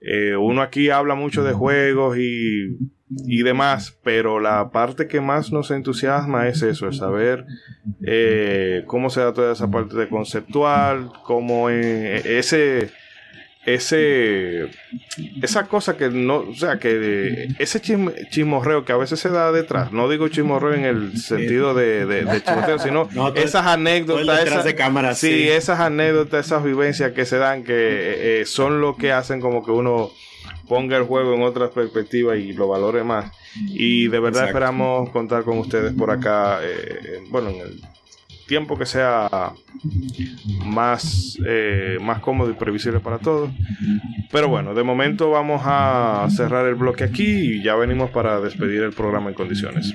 eh, 0.01 0.37
uno 0.37 0.63
aquí 0.63 0.89
habla 0.89 1.15
mucho 1.15 1.45
de 1.45 1.53
juegos 1.53 2.17
y, 2.17 2.79
y, 3.27 3.43
demás, 3.43 3.99
pero 4.03 4.41
la 4.41 4.71
parte 4.71 5.07
que 5.07 5.21
más 5.21 5.53
nos 5.53 5.71
entusiasma 5.71 6.49
es 6.49 6.63
eso, 6.63 6.89
es 6.89 6.97
saber 6.97 7.45
eh, 8.07 8.85
cómo 8.87 9.11
se 9.11 9.21
da 9.21 9.35
toda 9.35 9.53
esa 9.53 9.71
parte 9.71 9.97
de 9.97 10.09
conceptual, 10.09 11.11
cómo 11.25 11.69
ese 11.69 12.91
ese 13.65 14.69
esa 15.41 15.67
cosa 15.67 15.97
que 15.97 16.11
no, 16.11 16.39
o 16.39 16.55
sea, 16.55 16.79
que 16.79 17.49
ese 17.59 17.81
chismorreo 17.81 18.85
que 18.85 18.93
a 18.93 18.97
veces 18.97 19.21
se 19.21 19.29
da 19.29 19.53
detrás, 19.53 19.93
no 19.93 20.09
digo 20.09 20.29
chismorreo 20.29 20.75
en 20.75 20.85
el 20.85 21.19
sentido 21.19 21.75
de, 21.75 22.07
de, 22.07 22.43
sino 22.83 23.09
esas 23.37 23.67
anécdotas, 23.67 24.47
esas, 24.47 24.65
de 24.65 24.75
cámara, 24.75 25.15
sí, 25.15 25.49
esas 25.49 25.79
anécdotas, 25.79 26.47
esas 26.47 26.65
vivencias 26.65 27.13
que 27.13 27.25
se 27.25 27.39
dan 27.39 27.63
que 27.63 27.73
eh, 27.73 28.41
eh, 28.41 28.47
son 28.47 28.81
lo 28.81 28.97
que 28.97 29.13
hacen 29.13 29.41
como 29.41 29.65
que 29.65 29.71
uno 29.71 30.11
ponga 30.69 30.97
el 30.97 31.05
juego 31.05 31.35
en 31.35 31.43
otra 31.43 31.71
perspectiva 31.71 32.37
y 32.37 32.53
lo 32.53 32.67
valore 32.69 33.05
más. 33.05 33.31
Y 33.69 34.09
de 34.09 34.19
verdad 34.19 34.47
esperamos 34.47 35.11
contar 35.11 35.45
con 35.45 35.59
ustedes 35.59 35.93
por 35.93 36.11
acá, 36.11 36.61
eh, 36.63 37.23
bueno, 37.31 37.51
en 37.51 37.61
el 37.61 37.81
tiempo 38.47 38.79
que 38.79 38.87
sea 38.87 39.53
más, 40.65 41.39
eh, 41.47 41.99
más 42.01 42.21
cómodo 42.21 42.51
y 42.51 42.55
previsible 42.55 43.01
para 43.01 43.19
todos. 43.19 43.51
Pero 44.31 44.49
bueno, 44.49 44.75
de 44.75 44.83
momento 44.83 45.31
vamos 45.31 45.63
a 45.65 46.27
cerrar 46.31 46.67
el 46.67 46.75
bloque 46.75 47.05
aquí 47.05 47.25
y 47.25 47.63
ya 47.63 47.75
venimos 47.75 48.11
para 48.11 48.41
despedir 48.41 48.83
el 48.83 48.93
programa 48.93 49.29
en 49.29 49.35
condiciones. 49.35 49.95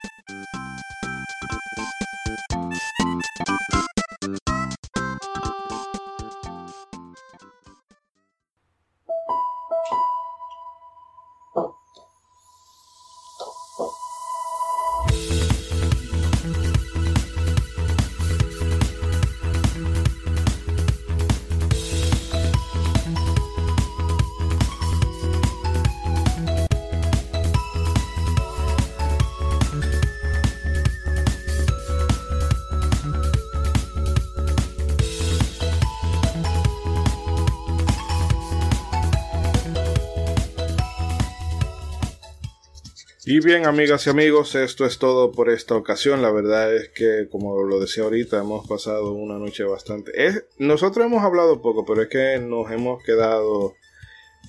Y 43.33 43.39
bien, 43.39 43.65
amigas 43.65 44.05
y 44.07 44.09
amigos, 44.09 44.55
esto 44.55 44.85
es 44.85 44.99
todo 44.99 45.31
por 45.31 45.49
esta 45.49 45.73
ocasión. 45.73 46.21
La 46.21 46.33
verdad 46.33 46.75
es 46.75 46.89
que, 46.89 47.29
como 47.31 47.63
lo 47.63 47.79
decía 47.79 48.03
ahorita, 48.03 48.39
hemos 48.39 48.67
pasado 48.67 49.13
una 49.13 49.39
noche 49.39 49.63
bastante... 49.63 50.11
Nosotros 50.57 51.05
hemos 51.05 51.23
hablado 51.23 51.61
poco, 51.61 51.85
pero 51.85 52.01
es 52.01 52.09
que 52.09 52.39
nos 52.39 52.69
hemos 52.71 53.01
quedado 53.05 53.75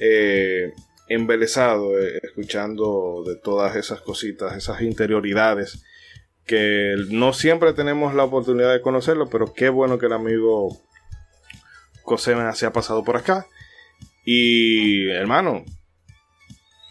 eh, 0.00 0.72
embelesados 1.09 1.92
eh, 1.92 2.18
escuchando 2.24 3.22
de 3.24 3.36
todas 3.36 3.76
esas 3.76 4.00
cositas, 4.00 4.56
esas 4.56 4.82
interioridades, 4.82 5.84
que 6.44 6.96
no 7.09 7.34
siempre 7.34 7.74
tenemos 7.74 8.16
la 8.16 8.24
oportunidad 8.24 8.72
de 8.72 8.82
conocerlo, 8.82 9.30
pero 9.30 9.54
qué 9.54 9.68
bueno 9.68 9.96
que 9.96 10.06
el 10.06 10.12
amigo 10.12 10.76
Cosena 12.02 12.52
se 12.52 12.66
ha 12.66 12.72
pasado 12.72 13.04
por 13.04 13.16
acá. 13.16 13.46
Y, 14.24 15.09
hermano, 15.10 15.64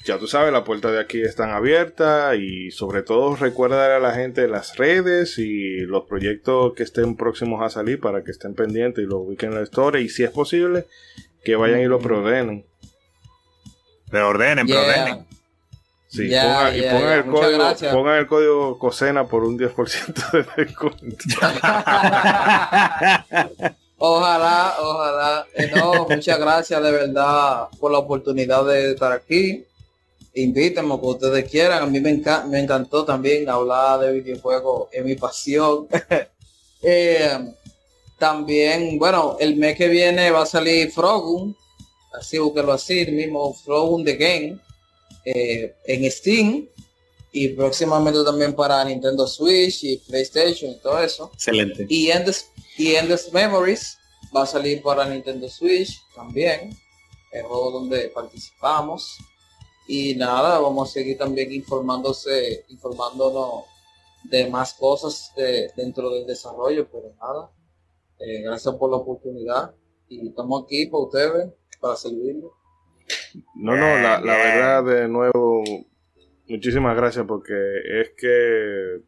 ya 0.05 0.17
tú 0.17 0.27
sabes, 0.27 0.51
la 0.51 0.63
puerta 0.63 0.91
de 0.91 0.99
aquí 0.99 1.21
están 1.21 1.51
abiertas 1.51 2.35
y 2.37 2.71
sobre 2.71 3.03
todo 3.03 3.35
recuerda 3.35 3.95
a 3.95 3.99
la 3.99 4.13
gente 4.13 4.47
las 4.47 4.75
redes 4.77 5.37
y 5.37 5.81
los 5.81 6.05
proyectos 6.05 6.73
que 6.73 6.81
estén 6.83 7.15
próximos 7.15 7.63
a 7.63 7.69
salir 7.69 7.99
para 7.99 8.23
que 8.23 8.31
estén 8.31 8.55
pendientes 8.55 9.03
y 9.03 9.07
lo 9.07 9.19
ubiquen 9.19 9.49
en 9.49 9.57
la 9.57 9.63
historia 9.63 10.01
y 10.01 10.09
si 10.09 10.23
es 10.23 10.31
posible 10.31 10.87
que 11.43 11.55
vayan 11.55 11.81
y 11.81 11.85
lo 11.85 11.99
preordenen. 11.99 12.65
Preordenen, 14.09 14.65
preordenen. 14.67 15.27
Sí, 16.07 16.25
y 16.25 16.31
pongan, 16.31 16.73
el 16.75 17.25
código, 17.25 17.73
pongan 17.93 18.17
el 18.17 18.27
código 18.27 18.77
COSENA 18.77 19.27
por 19.27 19.45
un 19.45 19.57
10% 19.57 20.31
de 20.31 20.45
descuento. 20.57 21.15
ojalá, 23.97 24.75
ojalá. 24.77 25.47
Eh, 25.55 25.71
no, 25.73 26.05
muchas 26.09 26.37
gracias 26.37 26.83
de 26.83 26.91
verdad 26.91 27.69
por 27.79 27.93
la 27.93 27.99
oportunidad 27.99 28.65
de 28.65 28.91
estar 28.91 29.13
aquí 29.13 29.65
invítenme 30.33 30.99
que 30.99 31.05
ustedes 31.05 31.49
quieran. 31.49 31.83
A 31.83 31.85
mí 31.85 31.99
me, 31.99 32.21
me 32.47 32.59
encantó 32.59 33.05
también 33.05 33.49
hablar 33.49 33.99
de 33.99 34.13
videojuegos, 34.19 34.89
es 34.91 35.03
mi 35.03 35.15
pasión. 35.15 35.87
Eh, 36.83 37.53
también, 38.17 38.97
bueno, 38.97 39.37
el 39.39 39.55
mes 39.55 39.77
que 39.77 39.87
viene 39.87 40.31
va 40.31 40.41
a 40.41 40.45
salir 40.47 40.91
Frogun, 40.91 41.55
así 42.19 42.39
búsquelo 42.39 42.71
así, 42.71 43.01
el 43.01 43.11
mismo 43.11 43.53
Frogun 43.53 44.03
The 44.03 44.15
Game, 44.15 44.59
eh, 45.25 45.75
en 45.85 46.11
Steam 46.11 46.67
y 47.31 47.49
próximamente 47.49 48.23
también 48.23 48.53
para 48.53 48.83
Nintendo 48.83 49.27
Switch 49.27 49.83
y 49.83 49.97
PlayStation 49.97 50.71
y 50.71 50.79
todo 50.79 51.01
eso. 51.01 51.31
Excelente. 51.33 51.85
Y 51.87 52.09
Endless, 52.09 52.47
y 52.77 52.95
Endless 52.95 53.31
Memories 53.31 53.97
va 54.35 54.43
a 54.43 54.47
salir 54.47 54.81
para 54.81 55.05
Nintendo 55.05 55.49
Switch 55.49 56.01
también, 56.15 56.75
el 57.31 57.43
juego 57.43 57.71
donde 57.71 58.09
participamos. 58.09 59.17
Y 59.87 60.15
nada, 60.15 60.59
vamos 60.59 60.89
a 60.89 60.93
seguir 60.93 61.17
también 61.17 61.51
informándose, 61.51 62.65
informándonos 62.69 63.65
de 64.23 64.49
más 64.49 64.73
cosas 64.73 65.33
dentro 65.75 66.09
del 66.11 66.25
desarrollo, 66.25 66.87
pero 66.91 67.13
nada. 67.19 67.51
Eh, 68.19 68.41
gracias 68.43 68.75
por 68.75 68.91
la 68.91 68.97
oportunidad 68.97 69.73
y 70.07 70.27
estamos 70.27 70.63
aquí 70.63 70.85
para 70.85 71.03
ustedes, 71.03 71.53
para 71.79 71.95
servirles. 71.95 72.51
No, 73.55 73.75
no, 73.75 73.95
la, 73.99 74.19
la 74.21 74.35
verdad 74.35 74.83
de 74.83 75.07
nuevo, 75.07 75.63
muchísimas 76.47 76.95
gracias 76.95 77.25
porque 77.25 77.53
es 78.01 78.11
que 78.15 79.01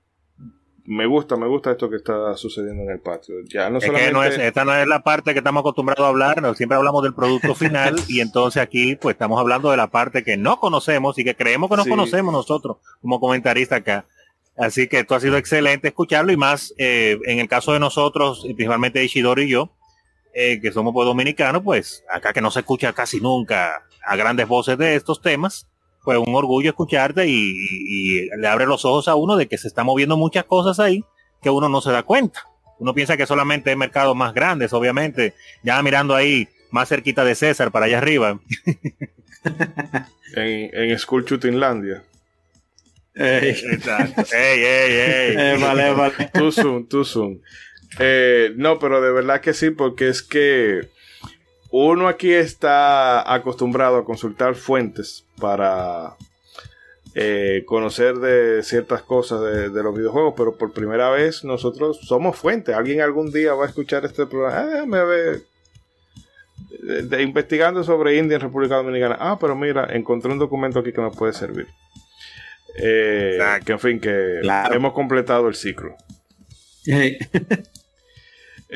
me 0.85 1.05
gusta, 1.05 1.38
me 1.38 1.47
gusta 1.47 1.72
esto 1.72 1.89
que 1.89 1.95
está 1.95 2.35
sucediendo 2.35 2.84
en 2.84 2.89
el 2.89 2.99
patio. 2.99 3.35
Ya 3.45 3.69
no 3.69 3.80
solamente... 3.80 4.47
esta 4.47 4.65
no 4.65 4.76
es 4.76 4.88
la 4.88 5.01
parte 5.01 5.34
que 5.34 5.39
estamos 5.39 5.61
acostumbrados 5.61 6.05
a 6.05 6.10
hablar, 6.10 6.55
siempre 6.55 6.77
hablamos 6.77 7.03
del 7.03 7.14
producto 7.14 7.55
final 7.55 7.95
y 8.07 8.19
entonces 8.19 8.61
aquí 8.61 8.95
pues 8.95 9.15
estamos 9.15 9.39
hablando 9.39 9.72
de 9.72 9.77
la 9.77 9.88
parte 9.88 10.23
que 10.23 10.35
no 10.38 10.60
conocemos 10.60 11.18
y 11.18 11.23
que 11.23 11.35
creemos 11.35 11.69
que 11.69 11.77
no 11.77 11.85
conocemos 11.85 12.34
nosotros 12.34 12.77
como 13.01 13.19
comentarista 13.19 13.77
acá. 13.77 14.05
Así 14.55 14.88
que 14.88 14.99
esto 14.99 15.15
ha 15.15 15.19
sido 15.19 15.38
excelente 15.38 15.88
escucharlo 15.88 16.31
y 16.31 16.38
más 16.38 16.73
eh, 16.77 17.18
en 17.26 17.39
el 17.39 17.47
caso 17.47 17.73
de 17.73 17.80
nosotros, 17.80 18.41
principalmente 18.43 19.03
Ishidori 19.03 19.43
y 19.43 19.49
yo, 19.49 19.72
eh, 20.34 20.60
que 20.61 20.72
somos 20.72 20.93
pues, 20.93 21.05
dominicanos, 21.05 21.64
pues 21.64 22.03
acá 22.11 22.34
que 22.34 22.41
no 22.41 22.51
se 22.51 22.60
escucha 22.60 22.93
casi 22.93 23.19
nunca 23.19 23.84
a 24.05 24.15
grandes 24.15 24.47
voces 24.47 24.77
de 24.77 24.95
estos 24.95 25.22
temas, 25.22 25.69
pues 26.03 26.17
un 26.17 26.35
orgullo 26.35 26.69
escucharte 26.69 27.27
y, 27.27 28.30
le 28.38 28.47
abre 28.47 28.65
los 28.65 28.85
ojos 28.85 29.07
a 29.07 29.15
uno 29.15 29.35
de 29.35 29.47
que 29.47 29.57
se 29.57 29.67
están 29.67 29.85
moviendo 29.85 30.17
muchas 30.17 30.43
cosas 30.45 30.80
ahí 30.80 31.03
que 31.41 31.49
uno 31.49 31.69
no 31.69 31.81
se 31.81 31.91
da 31.91 32.03
cuenta. 32.03 32.47
Uno 32.80 32.93
piensa 32.93 33.17
que 33.17 33.25
solamente 33.25 33.69
hay 33.69 33.75
mercados 33.75 34.15
más 34.15 34.34
grandes, 34.34 34.73
obviamente. 34.73 35.34
Ya 35.61 35.81
mirando 35.81 36.15
ahí 36.15 36.47
más 36.71 36.89
cerquita 36.89 37.23
de 37.23 37.35
César, 37.35 37.71
para 37.71 37.85
allá 37.85 37.97
arriba. 37.99 38.39
en, 40.35 40.69
en 40.73 40.99
School 40.99 41.25
Shootinglandia. 41.25 42.03
Ey. 43.15 43.55
Ey, 44.34 44.63
ey, 44.63 44.93
ey. 44.93 45.35
Eh, 45.38 45.57
vale, 45.61 45.93
vale. 45.93 46.31
Too 46.34 46.51
soon, 46.51 46.88
too 46.88 47.03
soon. 47.03 47.41
Eh, 47.99 48.51
no, 48.55 48.80
pero 48.80 49.01
de 49.01 49.11
verdad 49.11 49.39
que 49.39 49.53
sí, 49.53 49.69
porque 49.69 50.07
es 50.09 50.23
que 50.23 50.89
uno 51.75 52.07
aquí 52.07 52.31
está 52.31 53.33
acostumbrado 53.33 53.97
a 53.97 54.05
consultar 54.05 54.53
fuentes 54.53 55.25
para 55.39 56.15
eh, 57.15 57.63
conocer 57.65 58.17
de 58.17 58.61
ciertas 58.61 59.01
cosas 59.01 59.41
de, 59.73 59.81
los 59.81 59.97
videojuegos, 59.97 60.35
pero 60.37 60.55
por 60.55 60.71
primera 60.71 61.09
vez 61.09 61.43
nosotros 61.43 61.99
somos 62.03 62.37
fuentes. 62.37 62.75
Alguien 62.75 63.01
algún 63.01 63.31
día 63.31 63.55
va 63.55 63.65
a 63.65 63.69
escuchar 63.69 64.05
este 64.05 64.27
programa. 64.27 64.59
Ah, 64.59 64.65
déjame 64.67 65.03
ver. 65.03 65.41
investigando 67.19 67.83
sobre 67.83 68.19
India 68.19 68.35
en 68.35 68.41
República 68.41 68.75
Dominicana. 68.75 69.17
Ah, 69.19 69.39
pero 69.41 69.55
mira, 69.55 69.87
encontré 69.95 70.31
un 70.31 70.37
documento 70.37 70.77
aquí 70.77 70.93
que 70.93 71.01
me 71.01 71.09
puede 71.09 71.33
servir. 71.33 71.65
Eh, 72.77 73.39
que 73.65 73.71
en 73.71 73.79
fin, 73.79 73.99
que 73.99 74.41
hemos 74.71 74.93
completado 74.93 75.47
el 75.47 75.55
ciclo. 75.55 75.95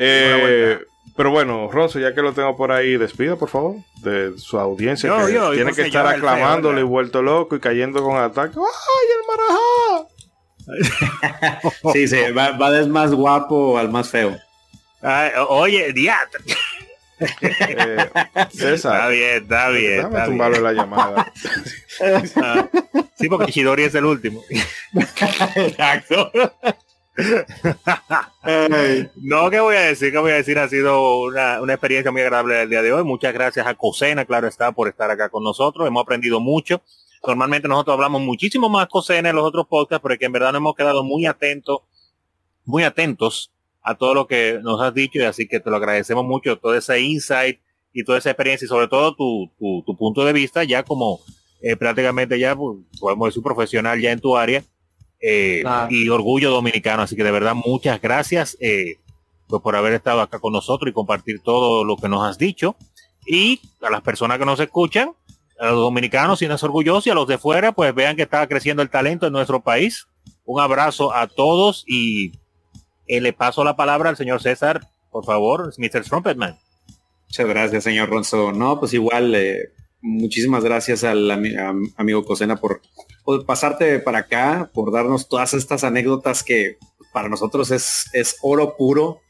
Eh, 0.00 0.78
pero 1.18 1.32
bueno, 1.32 1.68
Ronzo, 1.68 1.98
ya 1.98 2.14
que 2.14 2.22
lo 2.22 2.32
tengo 2.32 2.56
por 2.56 2.70
ahí, 2.70 2.96
despida 2.96 3.34
por 3.34 3.48
favor 3.48 3.74
de 4.02 4.38
su 4.38 4.56
audiencia. 4.56 5.12
tiene 5.52 5.72
que 5.72 5.82
estar 5.82 6.06
aclamándole 6.06 6.82
y 6.82 6.84
vuelto 6.84 7.22
loco 7.22 7.56
y 7.56 7.60
cayendo 7.60 8.04
con 8.04 8.16
ataque. 8.16 8.54
¡Ay, 8.56 9.08
el 9.16 9.26
marajá! 10.70 11.70
sí, 11.92 12.06
sí, 12.06 12.30
va, 12.30 12.52
va 12.52 12.70
del 12.70 12.88
más 12.88 13.12
guapo 13.12 13.76
al 13.78 13.90
más 13.90 14.08
feo. 14.08 14.38
oye, 15.48 15.92
diatra. 15.92 16.40
Eh, 17.20 18.10
César. 18.52 18.94
Está 18.94 19.08
bien, 19.08 19.42
está 19.42 19.68
bien. 19.70 19.96
Déjame 19.96 20.24
tumbarle 20.24 20.60
la 20.60 20.72
llamada. 20.72 21.32
Ah, 22.36 22.68
sí, 23.16 23.28
porque 23.28 23.50
Chidori 23.50 23.82
es 23.82 23.94
el 23.96 24.04
último. 24.04 24.44
Exacto. 25.56 26.30
no, 29.16 29.50
¿qué 29.50 29.60
voy 29.60 29.76
a 29.76 29.80
decir? 29.80 30.12
¿Qué 30.12 30.18
voy 30.18 30.30
a 30.30 30.36
decir? 30.36 30.58
Ha 30.58 30.68
sido 30.68 31.22
una, 31.22 31.60
una, 31.60 31.72
experiencia 31.74 32.12
muy 32.12 32.20
agradable 32.20 32.62
el 32.62 32.70
día 32.70 32.80
de 32.82 32.92
hoy. 32.92 33.02
Muchas 33.02 33.34
gracias 33.34 33.66
a 33.66 33.74
Cosena, 33.74 34.24
claro 34.24 34.46
está, 34.46 34.70
por 34.72 34.88
estar 34.88 35.10
acá 35.10 35.28
con 35.28 35.42
nosotros. 35.42 35.86
Hemos 35.88 36.02
aprendido 36.02 36.38
mucho. 36.38 36.80
Normalmente 37.26 37.66
nosotros 37.66 37.94
hablamos 37.94 38.22
muchísimo 38.22 38.68
más 38.68 38.86
Cosena 38.88 39.30
en 39.30 39.36
los 39.36 39.44
otros 39.44 39.66
podcasts, 39.66 40.00
porque 40.00 40.26
en 40.26 40.32
verdad 40.32 40.52
nos 40.52 40.60
hemos 40.60 40.76
quedado 40.76 41.02
muy 41.02 41.26
atentos, 41.26 41.80
muy 42.64 42.84
atentos 42.84 43.50
a 43.82 43.96
todo 43.96 44.14
lo 44.14 44.26
que 44.26 44.60
nos 44.62 44.80
has 44.80 44.94
dicho 44.94 45.18
y 45.18 45.22
así 45.22 45.48
que 45.48 45.60
te 45.60 45.70
lo 45.70 45.76
agradecemos 45.76 46.24
mucho, 46.24 46.58
todo 46.58 46.74
ese 46.74 47.00
insight 47.00 47.58
y 47.92 48.04
toda 48.04 48.18
esa 48.18 48.30
experiencia 48.30 48.66
y 48.66 48.68
sobre 48.68 48.86
todo 48.86 49.16
tu, 49.16 49.50
tu, 49.58 49.96
punto 49.96 50.24
de 50.24 50.32
vista 50.32 50.62
ya 50.62 50.82
como 50.82 51.20
eh, 51.62 51.74
prácticamente 51.74 52.38
ya 52.38 52.54
pues, 52.54 52.78
podemos 53.00 53.28
decir 53.28 53.42
profesional 53.42 54.00
ya 54.00 54.12
en 54.12 54.20
tu 54.20 54.36
área 54.36 54.62
eh, 55.20 55.62
y 55.90 56.08
orgullo 56.08 56.50
dominicano. 56.50 57.02
Así 57.02 57.16
que 57.16 57.24
de 57.24 57.30
verdad 57.30 57.54
muchas 57.54 58.00
gracias 58.00 58.56
eh, 58.60 58.96
pues 59.46 59.62
por 59.62 59.76
haber 59.76 59.94
estado 59.94 60.20
acá 60.20 60.38
con 60.38 60.52
nosotros 60.52 60.90
y 60.90 60.94
compartir 60.94 61.40
todo 61.40 61.84
lo 61.84 61.96
que 61.96 62.08
nos 62.08 62.26
has 62.28 62.38
dicho. 62.38 62.76
Y 63.26 63.60
a 63.82 63.90
las 63.90 64.02
personas 64.02 64.38
que 64.38 64.44
nos 64.44 64.60
escuchan, 64.60 65.12
a 65.58 65.66
los 65.66 65.76
dominicanos, 65.76 66.38
si 66.38 66.48
no 66.48 66.54
es 66.54 66.62
orgulloso, 66.62 67.08
y 67.08 67.12
a 67.12 67.14
los 67.14 67.26
de 67.26 67.38
fuera, 67.38 67.72
pues 67.72 67.94
vean 67.94 68.16
que 68.16 68.22
está 68.22 68.46
creciendo 68.46 68.82
el 68.82 68.90
talento 68.90 69.26
en 69.26 69.32
nuestro 69.32 69.60
país. 69.60 70.06
Un 70.44 70.60
abrazo 70.60 71.14
a 71.14 71.26
todos 71.26 71.84
y 71.86 72.32
eh, 73.06 73.20
le 73.20 73.32
paso 73.32 73.64
la 73.64 73.76
palabra 73.76 74.10
al 74.10 74.16
señor 74.16 74.40
César, 74.40 74.86
por 75.10 75.24
favor, 75.24 75.72
Mr. 75.76 76.04
Trumpetman. 76.04 76.58
Muchas 77.26 77.46
gracias, 77.46 77.84
señor 77.84 78.08
Ronzo. 78.08 78.52
No, 78.52 78.78
pues 78.78 78.94
igual, 78.94 79.36
muchísimas 80.00 80.64
gracias 80.64 81.04
al 81.04 81.30
amigo 81.96 82.24
Cosena 82.24 82.56
por 82.56 82.80
pasarte 83.46 83.98
para 83.98 84.18
acá, 84.18 84.70
por 84.72 84.92
darnos 84.92 85.28
todas 85.28 85.54
estas 85.54 85.84
anécdotas 85.84 86.42
que 86.42 86.78
para 87.12 87.28
nosotros 87.28 87.70
es, 87.70 88.06
es 88.12 88.36
oro 88.42 88.76
puro. 88.76 89.20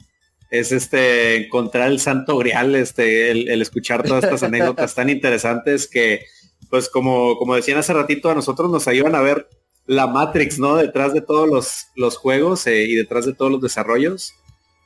Es 0.50 0.72
este 0.72 1.36
encontrar 1.36 1.90
el 1.90 2.00
santo 2.00 2.38
grial, 2.38 2.74
este, 2.74 3.30
el, 3.30 3.60
escuchar 3.60 4.02
todas 4.02 4.24
estas 4.24 4.42
anécdotas 4.42 4.94
tan 4.94 5.10
interesantes 5.10 5.86
que, 5.86 6.22
pues 6.70 6.88
como, 6.88 7.36
como 7.36 7.54
decían 7.54 7.78
hace 7.78 7.92
ratito, 7.92 8.30
a 8.30 8.34
nosotros 8.34 8.70
nos 8.70 8.88
ayudan 8.88 9.14
a 9.14 9.20
ver 9.20 9.46
la 9.84 10.06
Matrix, 10.06 10.58
¿no? 10.58 10.76
Detrás 10.76 11.12
de 11.12 11.20
todos 11.20 11.46
los, 11.46 11.88
los 11.96 12.16
juegos 12.16 12.66
eh, 12.66 12.84
y 12.84 12.94
detrás 12.94 13.26
de 13.26 13.34
todos 13.34 13.52
los 13.52 13.60
desarrollos. 13.60 14.32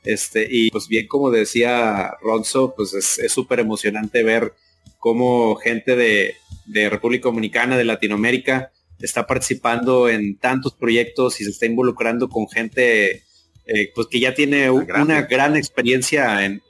Este, 0.03 0.45
y 0.49 0.69
pues 0.69 0.89
bien, 0.89 1.07
como 1.07 1.31
decía 1.31 2.11
Ronzo, 2.21 2.73
pues 2.75 2.93
es 2.93 3.31
súper 3.31 3.61
emocionante 3.61 4.21
ver 4.21 4.53
cómo 4.99 5.55
gente 5.55 5.95
de, 5.95 6.35
de 6.65 6.89
República 6.89 7.29
Dominicana, 7.29 7.77
de 7.77 7.83
Latinoamérica, 7.83 8.71
está 9.05 9.27
participando 9.27 10.09
en 10.09 10.37
tantos 10.37 10.73
proyectos 10.73 11.39
y 11.41 11.43
se 11.43 11.51
está 11.51 11.65
involucrando 11.65 12.29
con 12.29 12.47
gente 12.47 13.23
eh, 13.65 13.91
pues 13.95 14.07
que 14.07 14.19
ya 14.19 14.33
tiene 14.33 14.69
una 14.69 15.21
gran 15.21 15.55
experiencia 15.55 16.45
en, 16.45 16.61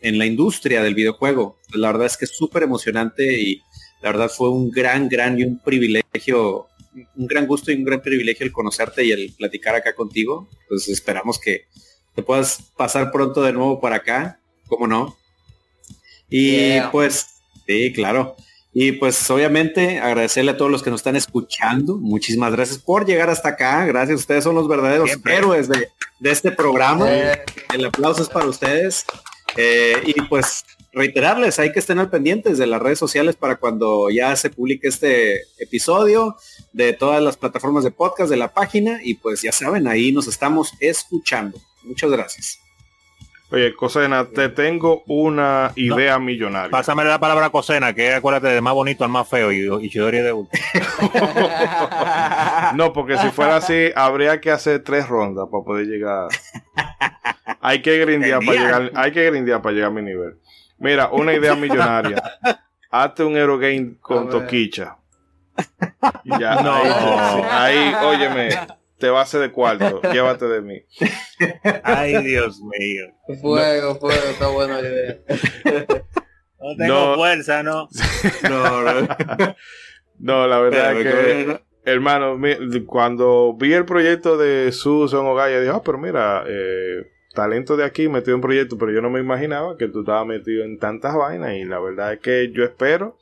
la 0.00 0.26
industria 0.26 0.82
del 0.82 0.94
videojuego. 0.94 1.58
La 1.74 1.92
verdad 1.92 2.06
es 2.06 2.16
que 2.16 2.24
es 2.24 2.36
súper 2.36 2.62
emocionante 2.62 3.40
y 3.40 3.62
la 4.02 4.12
verdad 4.12 4.30
fue 4.30 4.50
un 4.50 4.70
gran, 4.70 5.08
gran 5.08 5.38
y 5.38 5.44
un 5.44 5.58
privilegio, 5.58 6.68
un 7.16 7.26
gran 7.26 7.46
gusto 7.46 7.70
y 7.70 7.74
un 7.74 7.84
gran 7.84 8.00
privilegio 8.00 8.46
el 8.46 8.52
conocerte 8.52 9.04
y 9.04 9.12
el 9.12 9.34
platicar 9.36 9.74
acá 9.74 9.94
contigo. 9.94 10.48
Pues 10.68 10.88
esperamos 10.88 11.38
que 11.38 11.66
te 12.14 12.22
puedas 12.22 12.72
pasar 12.76 13.10
pronto 13.12 13.42
de 13.42 13.52
nuevo 13.52 13.80
para 13.80 13.96
acá, 13.96 14.40
¿cómo 14.66 14.86
no? 14.86 15.16
Y 16.30 16.80
pues, 16.92 17.26
sí, 17.66 17.92
claro. 17.92 18.36
Y 18.72 18.92
pues 18.92 19.28
obviamente 19.30 19.98
agradecerle 19.98 20.52
a 20.52 20.56
todos 20.56 20.70
los 20.70 20.82
que 20.82 20.90
nos 20.90 21.00
están 21.00 21.16
escuchando. 21.16 21.96
Muchísimas 21.96 22.52
gracias 22.52 22.78
por 22.78 23.04
llegar 23.04 23.28
hasta 23.28 23.50
acá. 23.50 23.84
Gracias, 23.84 24.20
ustedes 24.20 24.44
son 24.44 24.54
los 24.54 24.68
verdaderos 24.68 25.10
héroes 25.26 25.68
de, 25.68 25.88
este 26.22 26.52
programa. 26.52 27.06
Eh. 27.10 27.42
El 27.74 27.86
aplauso 27.86 28.22
es 28.22 28.28
para 28.28 28.46
ustedes. 28.46 29.04
Eh, 29.56 29.94
y 30.06 30.20
pues 30.22 30.64
reiterarles, 30.92 31.58
hay 31.58 31.72
que 31.72 31.80
estén 31.80 31.98
al 31.98 32.10
pendientes 32.10 32.58
de 32.58 32.66
las 32.66 32.80
redes 32.80 32.98
sociales 32.98 33.34
para 33.34 33.56
cuando 33.56 34.08
ya 34.10 34.34
se 34.36 34.50
publique 34.50 34.86
este 34.86 35.42
episodio, 35.58 36.36
de 36.72 36.92
todas 36.92 37.20
las 37.22 37.36
plataformas 37.36 37.82
de 37.82 37.90
podcast, 37.90 38.30
de 38.30 38.36
la 38.36 38.54
página. 38.54 39.00
Y 39.02 39.14
pues 39.14 39.42
ya 39.42 39.50
saben, 39.50 39.88
ahí 39.88 40.12
nos 40.12 40.28
estamos 40.28 40.74
escuchando. 40.78 41.60
Muchas 41.82 42.10
gracias. 42.10 42.60
Oye, 43.52 43.74
Cosena, 43.74 44.26
te 44.26 44.48
tengo 44.48 45.02
una 45.06 45.72
idea 45.74 46.20
millonaria. 46.20 46.70
Pásame 46.70 47.04
la 47.04 47.18
palabra 47.18 47.50
Cosena, 47.50 47.92
que 47.92 48.14
acuérdate 48.14 48.46
de 48.46 48.60
más 48.60 48.74
bonito 48.74 49.02
al 49.02 49.10
más 49.10 49.28
feo 49.28 49.50
y, 49.50 49.66
y 49.84 49.90
Chidori 49.90 50.18
de 50.18 50.32
último. 50.32 50.62
no, 52.74 52.92
porque 52.92 53.18
si 53.18 53.28
fuera 53.30 53.56
así, 53.56 53.90
habría 53.96 54.40
que 54.40 54.52
hacer 54.52 54.84
tres 54.84 55.08
rondas 55.08 55.48
para 55.50 55.64
poder 55.64 55.86
llegar. 55.86 56.28
Hay 57.60 57.82
que 57.82 57.98
grindear 57.98 58.40
para 58.44 58.58
llegar, 58.58 58.92
hay 58.94 59.12
que 59.12 59.26
grindear 59.26 59.60
para 59.60 59.74
llegar 59.74 59.90
a 59.90 59.92
mi 59.92 60.00
nivel. 60.00 60.38
Mira, 60.78 61.10
una 61.10 61.34
idea 61.34 61.54
millonaria. 61.54 62.22
Hazte 62.90 63.22
un 63.22 63.36
Eurogame 63.36 63.96
con 64.00 64.30
Toquicha. 64.30 64.96
Ya, 66.24 66.62
no. 66.62 66.72
ahí, 67.50 67.92
óyeme, 68.02 68.48
te 69.00 69.08
va 69.08 69.20
a 69.20 69.22
hacer 69.22 69.40
de 69.40 69.50
cuarto, 69.50 70.00
llévate 70.12 70.46
de 70.46 70.60
mí. 70.60 70.82
Ay, 71.82 72.22
Dios 72.22 72.60
mío. 72.60 73.06
Fuego, 73.40 73.96
fuego, 73.96 74.26
está 74.30 74.48
buena 74.48 74.80
idea. 74.80 75.18
No 76.60 76.76
tengo 76.76 77.14
fuerza, 77.16 77.62
¿no? 77.62 77.88
no, 78.48 78.82
no. 78.82 79.08
no, 80.18 80.46
la 80.46 80.60
verdad 80.60 81.00
es 81.00 81.06
que, 81.06 81.60
hermano, 81.84 82.38
cuando 82.86 83.56
vi 83.58 83.72
el 83.72 83.86
proyecto 83.86 84.36
de 84.36 84.70
Susan 84.70 85.24
Ogaya, 85.24 85.58
dije, 85.58 85.72
ah, 85.74 85.82
pero 85.82 85.96
mira, 85.96 86.44
eh, 86.46 87.06
talento 87.34 87.78
de 87.78 87.84
aquí 87.84 88.08
metido 88.08 88.34
en 88.34 88.42
proyecto, 88.42 88.76
pero 88.76 88.92
yo 88.92 89.00
no 89.00 89.08
me 89.08 89.20
imaginaba 89.20 89.78
que 89.78 89.88
tú 89.88 90.00
estabas 90.00 90.26
metido 90.26 90.64
en 90.64 90.78
tantas 90.78 91.16
vainas 91.16 91.54
y 91.54 91.64
la 91.64 91.80
verdad 91.80 92.12
es 92.12 92.20
que 92.20 92.52
yo 92.52 92.62
espero 92.64 93.16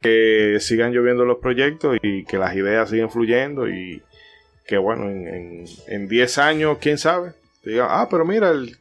que 0.00 0.56
sigan 0.60 0.92
lloviendo 0.92 1.24
los 1.24 1.38
proyectos 1.38 1.98
y 2.02 2.24
que 2.24 2.38
las 2.38 2.54
ideas 2.54 2.88
sigan 2.88 3.10
fluyendo 3.10 3.68
y 3.68 4.02
que 4.68 4.76
bueno, 4.78 5.08
en 5.08 6.08
10 6.08 6.38
años, 6.38 6.78
quién 6.78 6.98
sabe, 6.98 7.32
diga, 7.64 8.00
ah, 8.00 8.08
pero 8.10 8.24
mira, 8.24 8.50
el, 8.50 8.76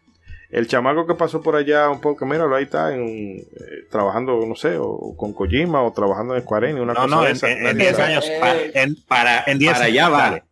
el 0.49 0.67
chamaco 0.67 1.05
que 1.05 1.15
pasó 1.15 1.41
por 1.41 1.55
allá 1.55 1.89
un 1.89 1.99
poco, 1.99 2.25
míralo, 2.25 2.55
ahí 2.55 2.65
está 2.65 2.93
en, 2.93 3.37
eh, 3.37 3.43
trabajando, 3.89 4.45
no 4.45 4.55
sé, 4.55 4.77
o, 4.77 5.15
con 5.17 5.33
Kojima 5.33 5.81
o 5.81 5.91
trabajando 5.93 6.35
en 6.35 6.41
Square 6.41 6.73
una 6.73 6.93
cosa 6.93 7.07
no, 7.07 7.25
en 7.25 7.77
10 7.77 7.99
años, 7.99 8.25
en, 8.73 8.95
para, 9.07 9.43
en 9.47 9.59
10 9.59 9.77
allá 9.79 10.09
vale. 10.09 10.43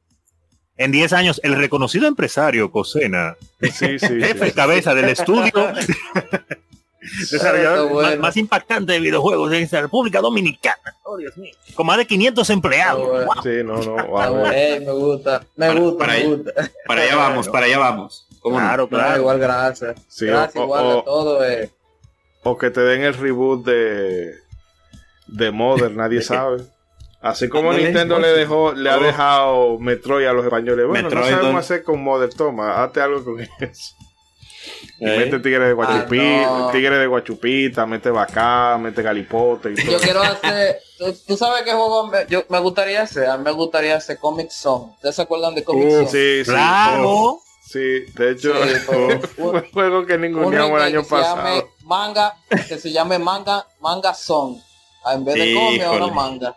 En 0.78 0.92
10 0.92 1.14
años, 1.14 1.40
el 1.44 1.56
reconocido 1.56 2.06
empresario 2.08 2.70
Cosena, 2.72 3.36
sí, 3.62 4.00
sí, 4.00 4.08
jefe 4.22 4.52
cabeza 4.52 4.94
del 4.94 5.10
estudio 5.10 5.52
desarrollador 7.32 8.18
más, 8.20 8.38
impactante 8.38 8.94
de 8.94 9.00
videojuegos 9.00 9.52
en 9.54 9.68
la 9.72 9.82
República 9.82 10.22
Dominicana. 10.22 10.96
Oh, 11.04 11.18
Dios 11.18 11.36
mío. 11.38 11.54
Con 11.76 11.86
más 11.86 11.98
de 11.98 12.08
500 12.08 12.50
empleados. 12.50 13.26
Sí, 13.44 13.64
no, 13.64 13.78
no. 13.82 13.96
me 13.96 14.92
gusta, 14.92 15.46
me 15.56 15.80
gusta, 15.80 16.06
para, 16.06 16.14
me 16.14 16.24
gusta. 16.26 16.72
Para 16.86 17.02
allá 17.02 17.16
vamos, 17.16 17.50
para 17.50 17.66
allá 17.66 17.80
vamos. 17.80 18.28
claro, 18.42 18.88
claro. 18.88 19.20
igual, 19.20 19.40
gracias. 19.40 19.96
gracias, 20.20 20.64
igual 20.64 21.04
todo. 21.06 21.46
Eh. 21.46 21.70
O 22.44 22.58
que 22.58 22.70
te 22.70 22.82
den 22.82 23.04
el 23.04 23.14
reboot 23.14 23.66
de, 23.66 24.36
de 25.28 25.52
Modern, 25.52 25.96
nadie 25.98 26.22
sabe. 26.22 26.64
Así 27.22 27.50
como 27.50 27.74
Nintendo 27.74 28.20
le 28.20 28.28
dejó, 28.28 28.74
le 28.74 28.88
ha 28.88 28.98
oh. 28.98 29.04
dejado 29.04 29.80
Metroid 29.80 30.28
a 30.28 30.34
los 30.34 30.46
españoles. 30.46 30.86
Bueno, 30.86 31.10
no 31.10 31.24
sabemos 31.24 31.56
hacer 31.56 31.84
con 31.84 32.04
Modern, 32.04 32.32
toma, 32.32 32.84
hazte 32.84 33.02
algo 33.02 33.24
con 33.24 33.40
eso. 33.40 33.96
¿Eh? 35.00 35.18
Mete 35.18 35.40
tigre 35.40 35.68
de 35.68 35.74
guachupita, 35.74 36.68
ah, 36.68 36.70
tigre 36.72 36.98
de 36.98 37.08
guachupita, 37.08 37.86
mete 37.86 38.10
bacá, 38.10 38.78
mete 38.78 39.02
galipote. 39.02 39.72
Y 39.72 39.76
todo. 39.76 39.92
Yo 39.92 40.00
quiero 40.00 40.22
hacer, 40.24 40.80
¿tú, 41.28 41.36
sabes 41.36 41.64
qué 41.64 41.72
juego 41.72 42.08
me, 42.08 42.26
me 42.50 42.60
gustaría 42.60 43.02
hacer, 43.02 43.28
a 43.28 43.38
mí 43.38 43.44
me 43.44 43.52
gustaría 43.52 43.98
hacer 43.98 44.18
Comic 44.18 44.50
Zone. 44.50 44.94
¿Ustedes 44.96 45.16
se 45.16 45.22
acuerdan 45.22 45.56
de 45.56 45.64
Comic 45.64 45.88
uh, 45.88 45.92
Zone? 45.92 46.08
Sí, 46.08 46.46
sí. 46.46 46.52
Claro. 46.52 47.40
Sí, 47.66 48.06
de 48.16 48.32
hecho, 48.32 48.54
fue 48.86 49.20
un 49.38 49.62
juego 49.74 50.06
que 50.06 50.18
ninguneamos 50.18 50.80
el 50.80 50.88
año 50.88 51.04
pasado. 51.04 51.70
manga, 51.84 52.36
que 52.50 52.78
se 52.78 52.92
llame 52.92 53.20
manga, 53.20 53.68
manga 53.82 54.14
son. 54.14 54.62
En 55.14 55.26
vez 55.26 55.36
de 55.36 55.54
come, 55.54 55.84
ahora 55.84 56.08
manga. 56.08 56.56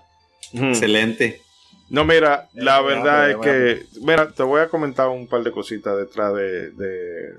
Excelente. 0.52 1.42
No, 1.90 2.04
mira, 2.04 2.48
la 2.52 2.82
verdad 2.82 3.30
es 3.30 3.36
que, 3.38 3.86
mira, 4.02 4.30
te 4.30 4.42
voy 4.42 4.60
a 4.60 4.68
comentar 4.68 5.08
un 5.08 5.26
par 5.26 5.42
de 5.42 5.50
cositas 5.50 5.96
detrás 5.96 6.34
de, 6.34 6.70
de, 6.72 7.38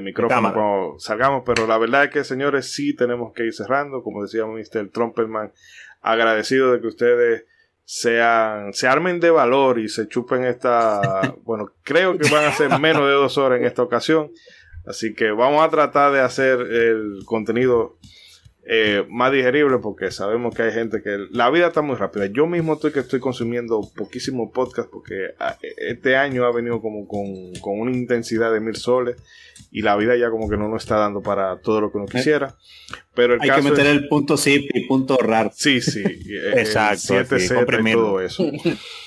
micrófono 0.00 0.52
cuando 0.52 0.98
salgamos, 0.98 1.42
pero 1.44 1.66
la 1.66 1.78
verdad 1.78 2.04
es 2.04 2.10
que, 2.10 2.24
señores, 2.24 2.72
sí 2.72 2.94
tenemos 2.94 3.32
que 3.32 3.44
ir 3.44 3.54
cerrando, 3.54 4.02
como 4.02 4.22
decía 4.22 4.44
Mr. 4.46 4.90
Trumpelman, 4.90 5.52
agradecido 6.00 6.72
de 6.72 6.80
que 6.80 6.86
ustedes 6.86 7.44
sean, 7.84 8.72
se 8.72 8.88
armen 8.88 9.20
de 9.20 9.30
valor 9.30 9.78
y 9.78 9.88
se 9.88 10.08
chupen 10.08 10.44
esta, 10.44 11.34
bueno, 11.44 11.72
creo 11.82 12.18
que 12.18 12.28
van 12.30 12.44
a 12.44 12.52
ser 12.52 12.78
menos 12.80 13.06
de 13.06 13.12
dos 13.12 13.38
horas 13.38 13.60
en 13.60 13.66
esta 13.66 13.82
ocasión, 13.82 14.30
así 14.86 15.14
que 15.14 15.30
vamos 15.30 15.64
a 15.64 15.70
tratar 15.70 16.12
de 16.12 16.20
hacer 16.20 16.60
el 16.60 17.20
contenido 17.24 17.96
eh, 18.68 19.06
más 19.08 19.30
digerible 19.30 19.78
porque 19.78 20.10
sabemos 20.10 20.52
que 20.52 20.62
hay 20.62 20.72
gente 20.72 21.00
que 21.00 21.26
la 21.30 21.50
vida 21.50 21.68
está 21.68 21.82
muy 21.82 21.94
rápida. 21.94 22.26
Yo 22.26 22.48
mismo 22.48 22.74
estoy 22.74 22.90
que 22.90 22.98
estoy 22.98 23.20
consumiendo 23.20 23.80
poquísimo 23.94 24.50
podcast 24.50 24.90
porque 24.90 25.34
ah, 25.38 25.56
este 25.76 26.16
año 26.16 26.44
ha 26.44 26.52
venido 26.52 26.80
como 26.80 27.06
con, 27.06 27.52
con, 27.60 27.78
una 27.78 27.92
intensidad 27.92 28.52
de 28.52 28.58
mil 28.58 28.74
soles 28.74 29.22
y 29.70 29.82
la 29.82 29.94
vida 29.96 30.16
ya 30.16 30.30
como 30.30 30.50
que 30.50 30.56
no 30.56 30.68
nos 30.68 30.82
está 30.82 30.96
dando 30.96 31.22
para 31.22 31.60
todo 31.60 31.80
lo 31.80 31.92
que 31.92 31.98
uno 31.98 32.06
quisiera. 32.06 32.56
Pero 33.14 33.34
el 33.34 33.40
hay 33.40 33.50
que 33.50 33.62
meter 33.62 33.86
el 33.86 34.08
punto 34.08 34.36
zip 34.36 34.68
y 34.74 34.88
punto 34.88 35.16
rar. 35.16 35.52
Sí, 35.54 35.80
sí. 35.80 36.02
Exacto. 36.56 37.14
7Z 37.14 37.88
y 37.88 37.92
todo 37.92 38.20
eso. 38.20 38.50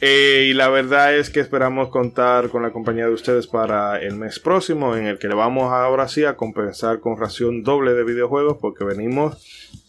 Eh, 0.00 0.46
y 0.50 0.54
la 0.54 0.68
verdad 0.68 1.14
es 1.14 1.28
que 1.30 1.40
esperamos 1.40 1.88
contar 1.88 2.50
con 2.50 2.62
la 2.62 2.70
compañía 2.70 3.06
de 3.06 3.12
ustedes 3.12 3.46
para 3.46 4.00
el 4.00 4.14
mes 4.14 4.38
próximo, 4.38 4.94
en 4.94 5.06
el 5.06 5.18
que 5.18 5.28
le 5.28 5.34
vamos 5.34 5.72
ahora 5.72 6.06
sí 6.08 6.24
a 6.24 6.36
compensar 6.36 7.00
con 7.00 7.18
ración 7.18 7.64
doble 7.64 7.94
de 7.94 8.04
videojuegos, 8.04 8.58
porque 8.60 8.84
venimos 8.84 9.44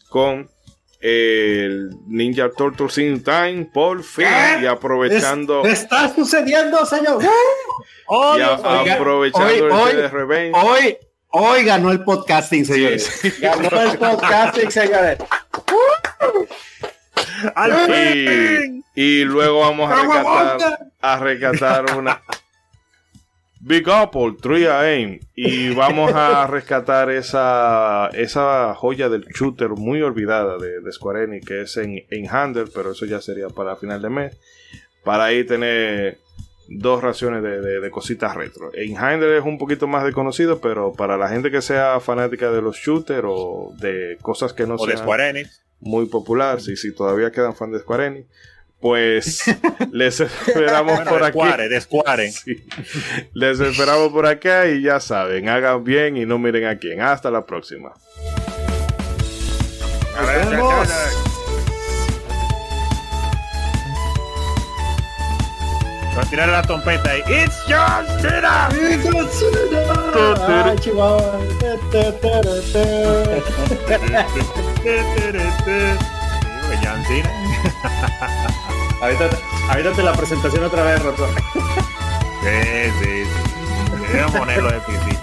con 0.09 0.49
el 0.99 1.91
Ninja 2.07 2.49
Turtles 2.49 2.97
in 2.97 3.23
Time 3.23 3.69
por 3.71 4.03
fin 4.03 4.25
y 4.61 4.65
aprovechando. 4.65 5.63
está 5.63 6.13
sucediendo, 6.13 6.85
señor. 6.85 7.23
y 8.37 8.41
aprovechando 8.89 9.75
hoy, 9.75 9.91
el 9.91 10.09
Revenge. 10.09 10.57
Hoy, 10.59 10.97
hoy 11.29 11.63
ganó 11.63 11.91
el 11.91 12.03
podcasting, 12.03 12.65
señores. 12.65 13.21
Ganó 13.39 13.81
el 13.81 13.97
podcasting, 13.97 14.71
señores. 14.71 15.19
y, 18.95 19.23
luego 19.23 19.59
vamos 19.61 19.91
a 19.91 20.01
rescatar, 20.01 20.79
a 21.01 21.19
rescatar 21.19 21.97
una 21.97 22.21
Big 23.61 23.89
Apple, 23.89 24.37
3 24.41 24.67
AM. 24.69 25.19
Y 25.35 25.73
vamos 25.73 26.13
a 26.13 26.47
rescatar 26.49 27.09
esa, 27.11 28.09
esa 28.13 28.73
joya 28.75 29.09
del 29.09 29.25
shooter 29.25 29.69
muy 29.69 30.01
olvidada 30.01 30.57
de, 30.57 30.79
de 30.79 30.91
Square 30.91 31.25
Enix, 31.25 31.45
que 31.45 31.61
es 31.61 31.77
en, 31.77 32.05
en 32.09 32.29
Handler, 32.29 32.69
pero 32.73 32.91
eso 32.91 33.05
ya 33.05 33.19
sería 33.21 33.49
para 33.49 33.75
final 33.75 34.01
de 34.01 34.09
mes. 34.09 34.37
Para 35.03 35.25
ahí 35.25 35.43
tener 35.43 36.19
dos 36.69 37.01
raciones 37.01 37.43
de, 37.43 37.89
cositas 37.91 38.35
retro. 38.35 38.71
En 38.73 38.97
Handler 38.97 39.37
es 39.37 39.43
un 39.43 39.57
poquito 39.57 39.87
más 39.87 40.03
desconocido, 40.03 40.61
pero 40.61 40.93
para 40.93 41.17
la 41.17 41.27
gente 41.27 41.51
que 41.51 41.61
sea 41.61 41.99
fanática 41.99 42.51
de 42.51 42.61
los 42.61 42.77
shooters 42.77 43.27
o 43.27 43.73
de 43.79 44.17
cosas 44.21 44.53
que 44.53 44.67
no 44.67 44.75
o 44.75 44.77
sean. 44.77 44.91
de 44.91 44.97
Square 44.97 45.29
Enix 45.29 45.68
muy 45.79 46.07
popular, 46.07 46.61
si, 46.61 46.75
si 46.75 46.93
todavía 46.93 47.31
quedan 47.31 47.55
fans 47.55 47.73
de 47.73 47.79
Square 47.79 48.05
Enix, 48.05 48.27
pues 48.79 49.43
les 49.91 50.19
esperamos 50.19 50.99
por 51.01 51.23
aquí. 51.23 51.39
de 51.69 51.81
Square. 51.81 52.31
Les 53.33 53.59
esperamos 53.59 54.11
por 54.11 54.25
acá 54.25 54.67
y 54.67 54.81
ya 54.81 54.99
saben, 54.99 55.49
hagan 55.49 55.83
bien 55.83 56.17
y 56.17 56.25
no 56.25 56.39
miren 56.39 56.65
a 56.65 56.77
quién. 56.77 57.01
Hasta 57.01 57.29
la 57.29 57.45
próxima. 57.45 57.91
Va 60.15 61.28
a 66.19 66.25
tirar 66.29 66.49
la 66.49 66.61
trompeta 66.61 67.17
y 67.17 67.21
¡It's 67.21 67.63
John 67.67 68.05
Cena! 68.19 68.69
¡It's 68.73 69.05
John 69.05 69.29
Cena! 69.29 69.79
John 76.83 77.03
Cena. 77.05 77.31
Avítate 79.69 80.03
la 80.03 80.13
presentación 80.13 80.63
otra 80.63 80.83
vez, 80.83 81.01
Roto. 81.01 81.27
Sí, 82.41 82.91
sí, 83.01 83.23
sí. 84.11 84.17
A 84.17 84.27
ponerlo 84.27 84.71
de 84.71 84.79
principio. 84.81 85.19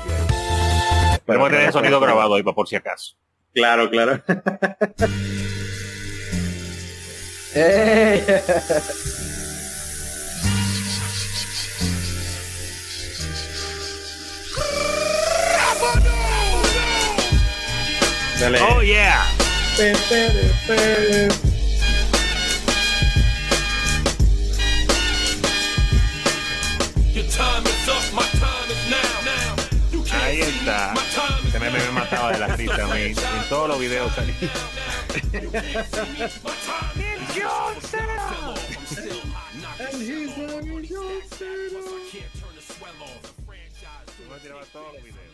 Podemos 1.26 1.50
tener 1.50 1.66
el 1.66 1.72
sonido 1.72 2.00
grabado 2.00 2.36
ahí 2.36 2.42
para 2.42 2.54
por 2.54 2.66
si 2.68 2.76
acaso. 2.76 3.16
Claro, 3.52 3.90
claro. 3.90 4.22
Dale. 18.38 18.60
Oh 18.60 18.82
yeah. 18.82 19.24
Ahí 30.12 30.40
está. 30.40 30.94
Se 31.50 31.58
me, 31.58 31.70
me 31.70 31.90
mataba 31.92 32.32
de 32.32 32.38
la 32.38 32.48
risa 32.48 32.84
a 32.84 32.94
mí. 32.94 33.02
En 33.02 33.14
todos 33.48 33.68
los 33.68 33.78
videos 33.78 34.14
salí. 34.14 34.34
Yo 37.34 37.90
me 44.30 44.40
tiraba 44.40 44.64
todos 44.72 44.92
los 44.94 45.02
videos. 45.02 45.25